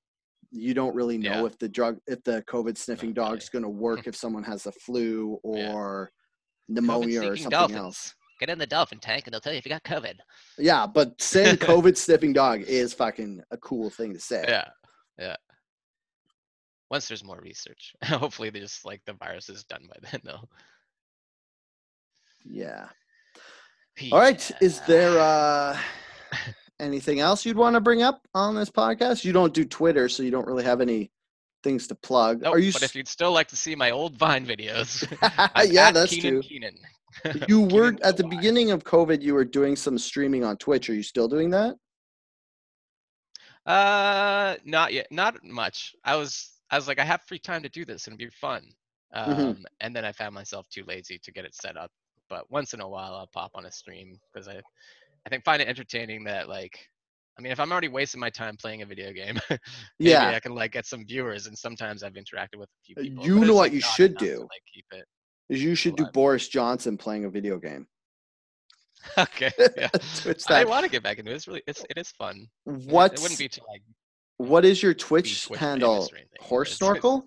you 0.51 0.73
don't 0.73 0.95
really 0.95 1.19
know 1.19 1.41
Yeah. 1.43 1.47
if 1.47 1.59
the 1.59 1.69
drug, 1.69 1.99
if 2.07 2.23
the 2.25 2.43
COVID 2.49 2.79
sniffing 2.79 3.11
really. 3.11 3.15
dog's 3.31 3.49
going 3.51 3.65
to 3.65 3.69
work 3.69 4.07
if 4.07 4.17
someone 4.17 4.45
has 4.45 4.63
the 4.63 4.73
flu 4.73 5.39
Yeah. 5.45 5.73
or 5.73 6.11
pneumonia 6.69 7.23
or 7.31 7.37
something 7.37 7.51
dolphins. 7.51 7.79
else. 7.79 8.15
Get 8.41 8.51
in 8.51 8.59
the 8.59 8.67
dolphin 8.67 8.99
tank 9.01 9.25
and 9.27 9.35
they'll 9.35 9.41
tell 9.41 9.53
you 9.53 9.59
if 9.59 9.67
you 9.67 9.71
got 9.71 9.83
COVID. 9.85 10.15
Yeah, 10.59 10.87
but 10.87 11.21
saying 11.21 11.57
COVID 11.57 11.97
sniffing 11.97 12.33
dog 12.33 12.61
is 12.63 12.95
fucking 12.95 13.43
a 13.51 13.57
cool 13.59 13.91
thing 13.91 14.15
to 14.15 14.21
say. 14.21 14.45
Yeah. 14.47 14.69
Yeah. 15.19 15.37
Once 16.91 17.09
there's 17.09 17.25
more 17.25 17.41
research, 17.43 17.95
hopefully 18.05 18.49
they 18.51 18.61
just 18.61 18.85
like 18.87 19.03
the 19.07 19.13
virus 19.15 19.49
is 19.51 19.65
done 19.65 19.83
by 19.89 19.97
then 20.11 20.21
though. 20.25 20.49
Yeah. 22.45 22.89
All 24.13 24.19
right. 24.21 24.51
Is 24.61 24.81
there 24.83 25.19
uh 25.19 25.79
anything 26.81 27.21
else 27.21 27.45
you'd 27.45 27.57
want 27.57 27.75
to 27.75 27.81
bring 27.81 28.03
up 28.03 28.27
on 28.35 28.55
this 28.55 28.71
podcast? 28.71 29.25
You 29.25 29.33
don't 29.33 29.53
do 29.53 29.65
Twitter, 29.65 30.09
so 30.09 30.23
you 30.23 30.31
don't 30.31 30.47
really 30.47 30.65
have 30.65 30.81
any 30.81 31.11
things 31.65 31.87
to 31.89 31.95
plug. 31.95 32.43
Nope, 32.43 32.55
Are 32.55 32.59
you 32.59 32.73
but 32.73 32.83
if 32.85 32.95
you'd 32.95 33.09
still 33.09 33.33
like 33.33 33.49
to 33.49 33.57
see 33.57 33.75
my 33.75 33.91
old 33.91 34.17
Vine 34.17 34.47
videos, 34.47 35.03
Yeah, 35.73 35.91
that's 35.91 36.11
Keenan 36.13 36.31
true. 36.31 36.43
Keenan. 36.43 36.79
you 37.49 37.63
were 37.63 37.97
at 38.03 38.17
the 38.17 38.27
beginning 38.29 38.71
of 38.71 38.85
COVID, 38.85 39.21
you 39.23 39.35
were 39.35 39.45
doing 39.45 39.75
some 39.75 39.99
streaming 39.99 40.45
on 40.45 40.57
Twitch. 40.57 40.89
Are 40.89 40.95
you 40.95 41.03
still 41.03 41.27
doing 41.29 41.51
that? 41.51 41.75
Uh, 43.67 44.57
not 44.65 44.93
yet, 44.93 45.09
not 45.11 45.43
much. 45.45 45.95
I 46.05 46.17
was, 46.17 46.53
I 46.71 46.77
was 46.77 46.87
like, 46.89 46.99
I 46.99 47.05
have 47.05 47.23
free 47.23 47.39
time 47.39 47.63
to 47.65 47.69
do 47.69 47.85
this 47.85 48.07
and 48.07 48.15
it'd 48.15 48.31
be 48.31 48.35
fun. 48.37 48.63
Um, 49.13 49.35
Mhm. 49.35 49.65
and 49.81 49.97
then 49.97 50.05
I 50.05 50.13
found 50.13 50.35
myself 50.35 50.69
too 50.69 50.85
lazy 50.87 51.19
to 51.19 51.33
get 51.33 51.45
it 51.45 51.55
set 51.55 51.77
up. 51.77 51.91
But 52.29 52.51
once 52.51 52.75
in 52.75 52.81
a 52.81 52.89
while, 52.89 53.15
I'll 53.15 53.27
pop 53.33 53.53
on 53.55 53.67
a 53.67 53.73
stream 53.73 54.19
because 54.33 54.49
I, 54.49 54.61
I 55.27 55.29
think 55.31 55.45
find 55.45 55.63
it 55.63 55.69
entertaining 55.69 56.25
that 56.25 56.49
like, 56.49 56.79
I 57.39 57.43
mean, 57.43 57.53
if 57.53 57.61
I'm 57.61 57.71
already 57.71 57.89
wasting 57.89 58.21
my 58.21 58.31
time 58.31 58.57
playing 58.57 58.83
a 58.83 58.87
video 58.87 59.13
game, 59.13 59.39
maybe 59.51 59.61
Yeah. 59.99 60.29
I 60.29 60.41
can 60.41 60.55
like 60.55 60.73
get 60.73 60.87
some 60.87 61.05
viewers. 61.07 61.47
And 61.47 61.57
sometimes 61.57 62.03
I've 62.03 62.15
interacted 62.15 62.57
with 62.57 62.69
a 62.69 62.85
few 62.85 62.95
Uh, 62.99 63.03
people. 63.03 63.25
you 63.25 63.35
know 63.41 63.55
what 63.55 63.63
like, 63.65 63.73
you 63.73 63.81
should 63.81 64.13
enough 64.13 64.21
to, 64.21 64.27
do. 64.35 64.41
like 64.41 64.63
keep 64.73 64.87
it. 64.93 65.05
Is 65.49 65.63
you 65.63 65.75
should 65.75 65.97
do 65.97 66.07
Boris 66.13 66.49
Johnson 66.49 66.99
playing 66.99 67.25
a 67.25 67.31
video 67.31 67.59
game. 67.59 67.87
Okay. 69.17 69.53
Yeah. 69.77 69.89
Twitch 70.17 70.43
I 70.51 70.65
want 70.65 70.85
to 70.85 70.91
get 70.91 71.05
back 71.05 71.19
into 71.19 71.31
it. 71.31 71.37
It's 71.37 71.47
really, 71.47 71.63
it's, 71.69 71.85
it 71.89 71.97
is 71.97 72.11
fun. 72.11 72.49
What? 72.65 73.13
It 73.15 73.21
wouldn't 73.21 73.39
be 73.39 73.49
to 73.49 73.61
like 73.69 73.83
what 74.39 74.65
is 74.65 74.83
your 74.83 74.95
Twitch, 74.95 75.45
Twitch 75.45 75.59
handle? 75.59 76.09
Horse 76.41 76.77
snorkel? 76.77 77.27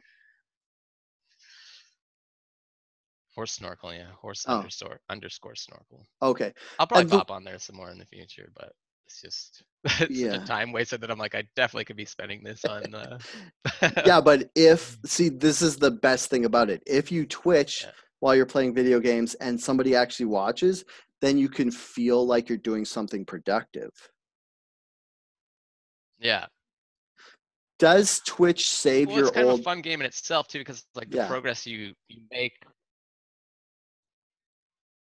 Horse 3.36 3.53
snorkel, 3.53 3.94
yeah. 3.94 4.12
Horse 4.22 4.45
Oh. 4.48 4.58
underscore 4.58 4.99
underscore 5.10 5.56
snorkel. 5.56 6.06
Okay. 6.22 6.53
I'll 6.80 6.88
probably 6.88 7.06
the- 7.06 7.18
pop 7.18 7.32
on 7.32 7.44
there 7.44 7.60
some 7.60 7.78
more 7.78 7.90
in 7.91 7.98
the 7.98 8.06
future, 8.06 8.52
but 8.56 8.74
it's 9.08 9.22
just 9.22 9.64
it's 10.02 10.12
Yeah. 10.12 10.32
such 10.34 10.41
a 10.41 10.45
time 10.45 10.72
wasted 10.74 11.02
that 11.02 11.10
I'm 11.12 11.18
like, 11.18 11.34
I 11.36 11.44
definitely 11.56 11.86
could 11.86 11.95
be 11.98 12.06
spending 12.06 12.44
this 12.44 12.64
on. 12.66 12.94
Uh... 12.94 13.20
yeah, 14.06 14.20
but 14.22 14.49
if 14.56 14.98
see, 15.06 15.30
this 15.30 15.62
is 15.62 15.78
the 15.78 15.91
best 15.91 16.30
thing 16.30 16.45
about 16.45 16.70
it. 16.70 16.84
If 16.86 17.12
you 17.12 17.26
Twitch 17.26 17.84
Yeah. 17.84 17.91
while 18.20 18.36
you're 18.36 18.45
playing 18.45 18.74
video 18.74 18.99
games 18.99 19.34
and 19.36 19.60
somebody 19.60 19.95
actually 19.95 20.26
watches, 20.28 20.84
then 21.22 21.38
you 21.38 21.48
can 21.49 21.72
feel 21.72 22.26
like 22.26 22.49
you're 22.49 22.58
doing 22.58 22.84
something 22.86 23.24
productive. 23.26 23.91
yeah. 26.20 26.45
Does 27.80 28.20
Twitch 28.28 28.70
save 28.70 29.08
Well, 29.08 29.18
your 29.18 29.28
it's 29.28 29.34
kind 29.36 29.45
of 29.48 29.52
old? 29.53 29.60
a 29.62 29.64
fun 29.64 29.82
game 29.82 30.02
in 30.02 30.06
itself 30.06 30.48
too, 30.48 30.60
because 30.60 30.86
like 30.94 31.10
the 31.10 31.18
Yeah. 31.18 31.28
progress 31.28 31.66
you 31.66 31.95
you 32.10 32.22
make, 32.30 32.53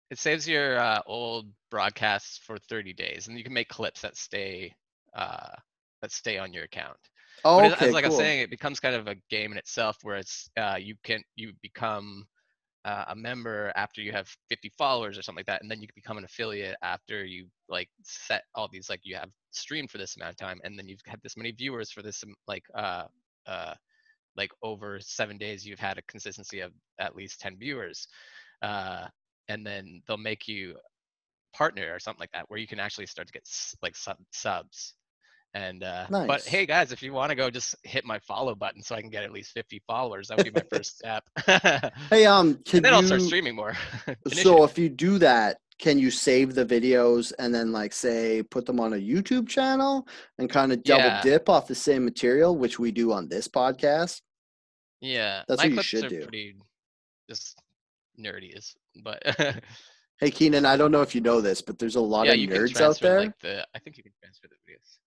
it 0.10 0.20
saves 0.20 0.48
your 0.48 0.80
uh, 0.80 1.02
old 1.06 1.52
broadcasts 1.70 2.38
for 2.38 2.58
30 2.58 2.94
days, 2.94 3.28
and 3.28 3.38
you 3.38 3.44
can 3.44 3.54
make 3.54 3.70
clips 3.70 4.02
that 4.02 4.18
stay 4.18 4.74
uh, 5.16 5.56
that 6.02 6.12
stay 6.12 6.38
on 6.38 6.54
your 6.54 6.64
account. 6.66 6.98
Oh, 7.44 7.66
But 7.66 7.66
okay, 7.68 7.78
as 7.80 7.94
like 7.94 8.06
cool. 8.06 8.06
I'm 8.06 8.12
saying, 8.12 8.42
it 8.42 8.50
becomes 8.50 8.80
kind 8.80 8.96
of 8.96 9.08
a 9.08 9.16
game 9.30 9.52
in 9.52 9.58
itself 9.58 9.98
where 10.04 10.18
it's 10.18 10.50
uh, 10.58 10.78
you 10.80 10.96
can 11.04 11.24
you 11.36 11.54
become 11.62 12.26
uh, 12.86 13.06
a 13.10 13.16
member 13.16 13.72
after 13.76 14.02
you 14.02 14.12
have 14.12 14.30
50 14.50 14.72
followers 14.78 15.18
or 15.18 15.22
something 15.22 15.40
like 15.42 15.48
that, 15.48 15.62
and 15.62 15.70
then 15.72 15.82
you 15.82 15.88
can 15.88 15.96
become 15.96 16.18
an 16.18 16.26
affiliate 16.26 16.78
after 16.82 17.26
you 17.26 17.48
like 17.70 17.90
set 18.04 18.44
all 18.56 18.70
these 18.72 18.90
like 18.90 19.02
you 19.04 19.16
have 19.16 19.32
streamed 19.52 19.92
for 19.92 19.98
this 19.98 20.16
amount 20.16 20.32
of 20.32 20.38
time, 20.38 20.60
and 20.64 20.78
then 20.78 20.88
you've 20.88 21.02
had 21.06 21.22
this 21.24 21.38
many 21.38 21.52
viewers 21.52 21.92
for 21.92 22.02
this 22.02 22.24
like 22.48 22.64
uh 22.76 23.06
uh 23.48 23.76
like 24.36 24.52
over 24.64 25.00
seven 25.00 25.38
days 25.38 25.66
you've 25.66 25.80
had 25.80 25.98
a 25.98 26.02
consistency 26.04 26.60
of 26.62 26.74
at 27.00 27.16
least 27.16 27.40
10 27.40 27.58
viewers 27.58 28.08
uh 28.62 29.08
and 29.50 29.66
then 29.66 30.02
they'll 30.08 30.18
make 30.18 30.48
you 30.48 30.76
partner 31.54 31.94
or 31.94 32.00
something 32.00 32.20
like 32.20 32.32
that, 32.34 32.46
where 32.50 32.60
you 32.60 32.68
can 32.68 32.80
actually 32.80 33.06
start 33.08 33.28
to 33.28 33.34
get 33.34 33.48
like 33.82 33.96
sub- 33.96 34.18
subs. 34.32 34.94
And 35.54 35.84
uh, 35.84 36.06
Nice. 36.10 36.28
but 36.28 36.46
hey 36.46 36.66
guys, 36.66 36.92
if 36.92 37.02
you 37.02 37.14
want 37.14 37.30
to 37.30 37.36
go, 37.36 37.50
just 37.50 37.76
hit 37.84 38.06
my 38.06 38.20
follow 38.20 38.54
button 38.54 38.84
so 38.84 38.96
I 38.96 39.02
can 39.02 39.10
get 39.10 39.24
at 39.24 39.32
least 39.32 39.54
50 39.54 39.82
followers. 39.88 40.28
That 40.28 40.38
would 40.38 40.44
be 40.46 40.52
my 40.52 40.66
first 40.72 40.98
step. 41.00 41.24
Hey, 42.10 42.26
um, 42.28 42.56
can 42.66 42.78
and 42.78 42.86
then 42.86 42.94
I'll 42.94 43.02
start 43.04 43.22
streaming 43.22 43.56
more. 43.56 43.74
So 44.34 44.64
if 44.66 44.78
you 44.78 44.90
do 44.90 45.18
that, 45.20 45.58
can 45.80 45.98
you 46.00 46.12
save 46.12 46.54
the 46.54 46.66
videos 46.66 47.32
and 47.40 47.54
then 47.56 47.72
like 47.72 47.94
say 47.94 48.44
put 48.44 48.66
them 48.66 48.80
on 48.80 48.94
a 48.94 48.98
YouTube 48.98 49.48
channel 49.48 50.08
and 50.38 50.50
kind 50.50 50.72
of 50.74 50.84
double 50.84 51.06
Yeah. 51.06 51.22
dip 51.22 51.50
off 51.50 51.68
the 51.68 51.76
same 51.76 52.04
material, 52.04 52.56
which 52.58 52.78
we 52.78 52.92
do 52.92 53.12
on 53.14 53.30
this 53.30 53.48
podcast? 53.48 54.22
yeah, 55.02 55.44
That's 55.48 55.60
my 55.60 55.70
what 55.70 55.76
you 55.78 55.82
should 55.84 56.10
do. 56.10 56.22
pretty 56.24 56.56
just 57.30 57.58
nerdy, 58.20 58.56
is 58.58 58.76
but 59.04 59.22
Hey 60.20 60.32
Keenan, 60.32 60.66
I 60.66 60.78
don't 60.78 60.92
know 60.92 61.02
if 61.04 61.14
you 61.14 61.22
know 61.22 61.42
this, 61.42 61.62
but 61.62 61.78
there's 61.78 61.96
a 61.96 62.02
lot 62.02 62.26
yeah, 62.26 62.34
of 62.34 62.40
you 62.40 62.48
can 62.48 62.58
nerds 62.58 62.82
out 62.82 63.00
transfer 63.00 63.08
there. 63.08 63.20
like 63.22 63.40
the. 63.40 63.68
I 63.76 63.80
think 63.80 63.98
you 63.98 64.04
can 64.04 64.14
transfer 64.22 64.48
the 64.48 64.56
videos. 64.56 64.98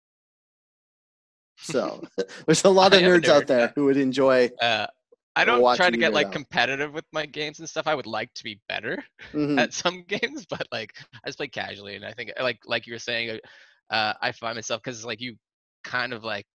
So 1.56 2.02
there's 2.46 2.64
a 2.64 2.68
lot 2.70 2.94
of 2.94 3.00
I 3.00 3.02
am 3.02 3.12
a 3.12 3.18
nerds 3.18 3.28
out 3.28 3.46
there 3.46 3.72
who 3.74 3.86
would 3.86 3.96
enjoy. 3.96 4.50
Uh, 4.60 4.86
I 5.36 5.44
don't 5.44 5.74
try 5.76 5.90
to 5.90 5.96
get 5.96 6.12
like 6.12 6.26
out. 6.28 6.32
competitive 6.32 6.92
with 6.92 7.04
my 7.12 7.26
games 7.26 7.58
and 7.60 7.68
stuff. 7.68 7.86
I 7.86 7.94
would 7.94 8.06
like 8.06 8.32
to 8.34 8.44
be 8.44 8.60
better 8.68 9.02
Mhm. 9.34 9.58
at 9.58 9.72
some 9.72 10.04
games, 10.08 10.46
but 10.46 10.66
like 10.72 10.92
I 11.24 11.28
just 11.28 11.38
play 11.38 11.48
casually, 11.48 11.96
and 11.96 12.04
I 12.04 12.12
think 12.12 12.32
like 12.40 12.60
like 12.66 12.86
you 12.86 12.92
were 12.92 12.98
saying, 12.98 13.30
uh, 13.90 13.92
uh, 13.94 14.14
I 14.20 14.32
find 14.32 14.56
myself 14.56 14.80
because 14.82 15.04
like 15.04 15.20
you 15.20 15.36
kind 15.82 16.12
of 16.12 16.22
like 16.24 16.46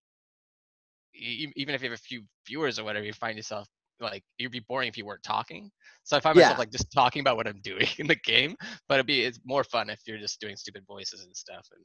even 1.14 1.74
if 1.74 1.82
you 1.82 1.90
have 1.90 1.98
a 1.98 2.02
few 2.02 2.22
viewers 2.46 2.78
or 2.78 2.84
whatever, 2.84 3.04
you 3.04 3.12
find 3.12 3.36
yourself 3.36 3.68
like 4.00 4.22
you'd 4.38 4.52
be 4.52 4.60
boring 4.68 4.88
if 4.88 4.96
you 4.98 5.04
weren't 5.06 5.22
talking. 5.22 5.70
So 6.04 6.16
I 6.16 6.20
find 6.20 6.36
myself 6.36 6.54
Yeah. 6.54 6.58
like 6.58 6.70
just 6.70 6.92
talking 6.92 7.20
about 7.20 7.36
what 7.36 7.46
I'm 7.46 7.60
doing 7.64 7.86
in 7.98 8.06
the 8.06 8.16
game, 8.16 8.56
but 8.88 8.94
it'd 8.96 9.06
be 9.06 9.22
it's 9.22 9.40
more 9.44 9.64
fun 9.64 9.90
if 9.90 10.00
you're 10.06 10.18
just 10.18 10.40
doing 10.40 10.56
stupid 10.56 10.84
voices 10.86 11.24
and 11.24 11.36
stuff. 11.36 11.66
And 11.74 11.84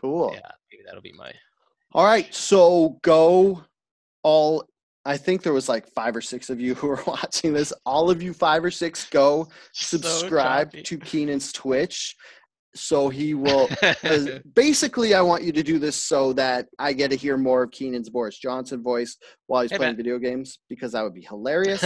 Cool. 0.00 0.32
yeah, 0.34 0.50
maybe 0.70 0.82
that'll 0.86 1.02
be 1.02 1.12
my 1.12 1.32
All 1.92 2.04
right, 2.04 2.32
so 2.34 2.98
go 3.02 3.62
all. 4.22 4.64
I 5.06 5.16
think 5.16 5.42
there 5.42 5.54
was 5.54 5.66
like 5.68 5.88
five 5.88 6.14
or 6.14 6.20
six 6.20 6.50
of 6.50 6.60
you 6.60 6.74
who 6.76 6.90
are 6.90 7.02
watching 7.06 7.52
this. 7.52 7.72
All 7.86 8.10
of 8.10 8.22
you 8.22 8.32
five 8.34 8.62
or 8.64 8.70
six 8.70 9.08
go 9.08 9.48
subscribe 9.72 10.70
choppy. 10.72 10.82
to 10.82 10.98
Keenan's 10.98 11.52
Twitch, 11.52 12.14
so 12.74 13.08
he 13.08 13.34
will. 13.34 13.68
basically, 14.54 15.14
I 15.14 15.20
want 15.22 15.42
you 15.42 15.52
to 15.52 15.62
do 15.62 15.78
this 15.78 15.96
so 15.96 16.32
that 16.34 16.68
I 16.78 16.92
get 16.92 17.10
to 17.10 17.16
hear 17.16 17.36
more 17.36 17.64
of 17.64 17.70
Keenan's 17.70 18.08
Boris 18.08 18.38
Johnson 18.38 18.82
voice 18.82 19.16
while 19.46 19.62
he's 19.62 19.70
Hey, 19.70 19.76
playing 19.78 19.90
man. 19.92 19.96
video 19.96 20.18
games 20.18 20.58
because 20.68 20.92
that 20.92 21.02
would 21.02 21.14
be 21.14 21.22
hilarious. 21.22 21.82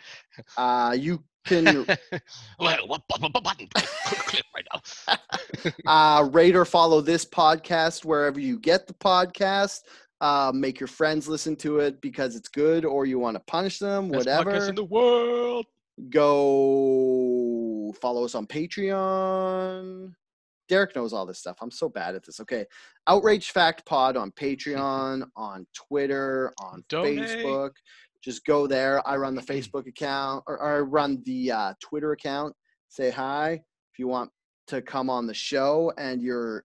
uh, 0.56 0.96
you 0.98 1.22
can 1.44 1.64
well, 2.58 2.86
what 2.86 3.02
bu- 3.08 3.20
bu- 3.20 3.28
bu- 3.30 3.40
button? 3.40 3.68
Click 3.74 4.44
right 4.54 4.66
now. 4.72 5.20
uh, 5.86 6.24
rate 6.24 6.56
or 6.56 6.64
follow 6.64 7.00
this 7.00 7.24
podcast 7.24 8.04
wherever 8.04 8.40
you 8.40 8.58
get 8.58 8.86
the 8.86 8.94
podcast. 8.94 9.80
Uh, 10.20 10.50
make 10.54 10.80
your 10.80 10.86
friends 10.86 11.28
listen 11.28 11.54
to 11.56 11.78
it 11.78 12.00
because 12.00 12.36
it's 12.36 12.48
good, 12.48 12.84
or 12.84 13.04
you 13.06 13.18
want 13.18 13.34
to 13.36 13.40
punish 13.46 13.78
them, 13.78 14.10
Best 14.10 14.26
podcast 14.26 14.44
whatever. 14.46 14.68
in 14.70 14.74
the 14.74 14.84
world. 14.84 15.66
Go 16.10 17.94
follow 18.00 18.24
us 18.24 18.34
on 18.34 18.46
Patreon. 18.46 20.12
Derek 20.68 20.96
knows 20.96 21.12
all 21.12 21.26
this 21.26 21.38
stuff. 21.38 21.58
I'm 21.60 21.70
so 21.70 21.88
bad 21.88 22.14
at 22.14 22.24
this. 22.24 22.40
Okay. 22.40 22.66
Outrage 23.06 23.50
Fact 23.50 23.86
Pod 23.86 24.16
on 24.16 24.32
Patreon, 24.32 25.24
on 25.36 25.66
Twitter, 25.74 26.52
on 26.60 26.84
Donate. 26.88 27.18
Facebook. 27.18 27.70
Just 28.22 28.44
go 28.44 28.66
there. 28.66 29.06
I 29.06 29.16
run 29.16 29.34
the 29.34 29.42
Facebook 29.42 29.86
account 29.86 30.42
or, 30.46 30.58
or 30.58 30.76
I 30.76 30.80
run 30.80 31.22
the 31.24 31.52
uh, 31.52 31.74
Twitter 31.80 32.12
account. 32.12 32.54
Say 32.88 33.10
hi 33.10 33.52
if 33.52 33.98
you 33.98 34.08
want 34.08 34.30
to 34.66 34.82
come 34.82 35.08
on 35.08 35.26
the 35.26 35.34
show 35.34 35.92
and 35.96 36.20
you're 36.20 36.64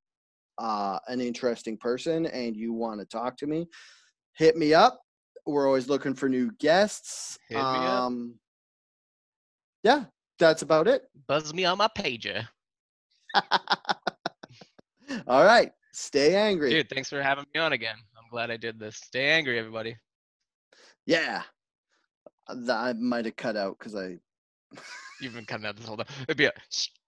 uh, 0.58 1.00
an 1.08 1.22
interesting 1.22 1.78
person 1.78 2.26
and 2.28 2.56
you 2.56 2.74
want 2.74 3.00
to 3.00 3.06
talk 3.06 3.38
to 3.38 3.48
me. 3.48 3.68
Hit 4.34 4.58
me 4.58 4.74
up. 4.74 5.00
We're 5.46 5.68
always 5.68 5.88
looking 5.88 6.14
for 6.14 6.30
new 6.30 6.52
guests. 6.60 7.38
Hit 7.50 7.58
me 7.58 7.62
up. 7.64 8.14
Yeah, 9.84 10.06
that's 10.40 10.62
about 10.62 10.88
it. 10.88 11.04
Buzz 11.28 11.54
me 11.54 11.66
on 11.66 11.78
my 11.78 11.88
pager. 11.88 12.48
All 15.28 15.44
right. 15.44 15.72
Stay 15.94 16.36
angry. 16.36 16.70
Dude, 16.72 16.90
thanks 16.90 17.10
for 17.10 17.22
having 17.22 17.46
me 17.54 17.60
on 17.60 17.74
again. 17.74 17.96
I'm 18.18 18.30
glad 18.30 18.50
I 18.52 18.58
did 18.58 18.80
this. 18.80 18.98
Stay 18.98 19.30
angry, 19.30 19.60
everybody. 19.60 19.98
Yeah. 21.06 21.44
That 22.48 22.78
I 22.78 22.94
might 22.94 23.26
have 23.26 23.36
cut 23.36 23.58
out 23.58 23.78
because 23.78 23.96
I. 23.96 24.18
You've 25.22 25.34
been 25.34 25.46
cutting 25.46 25.66
out 25.66 25.76
this 25.76 25.86
whole 25.86 25.98
time. 25.98 26.08
It'd 26.28 26.38
be 26.38 26.46
a 26.46 26.52
stay 26.70 27.02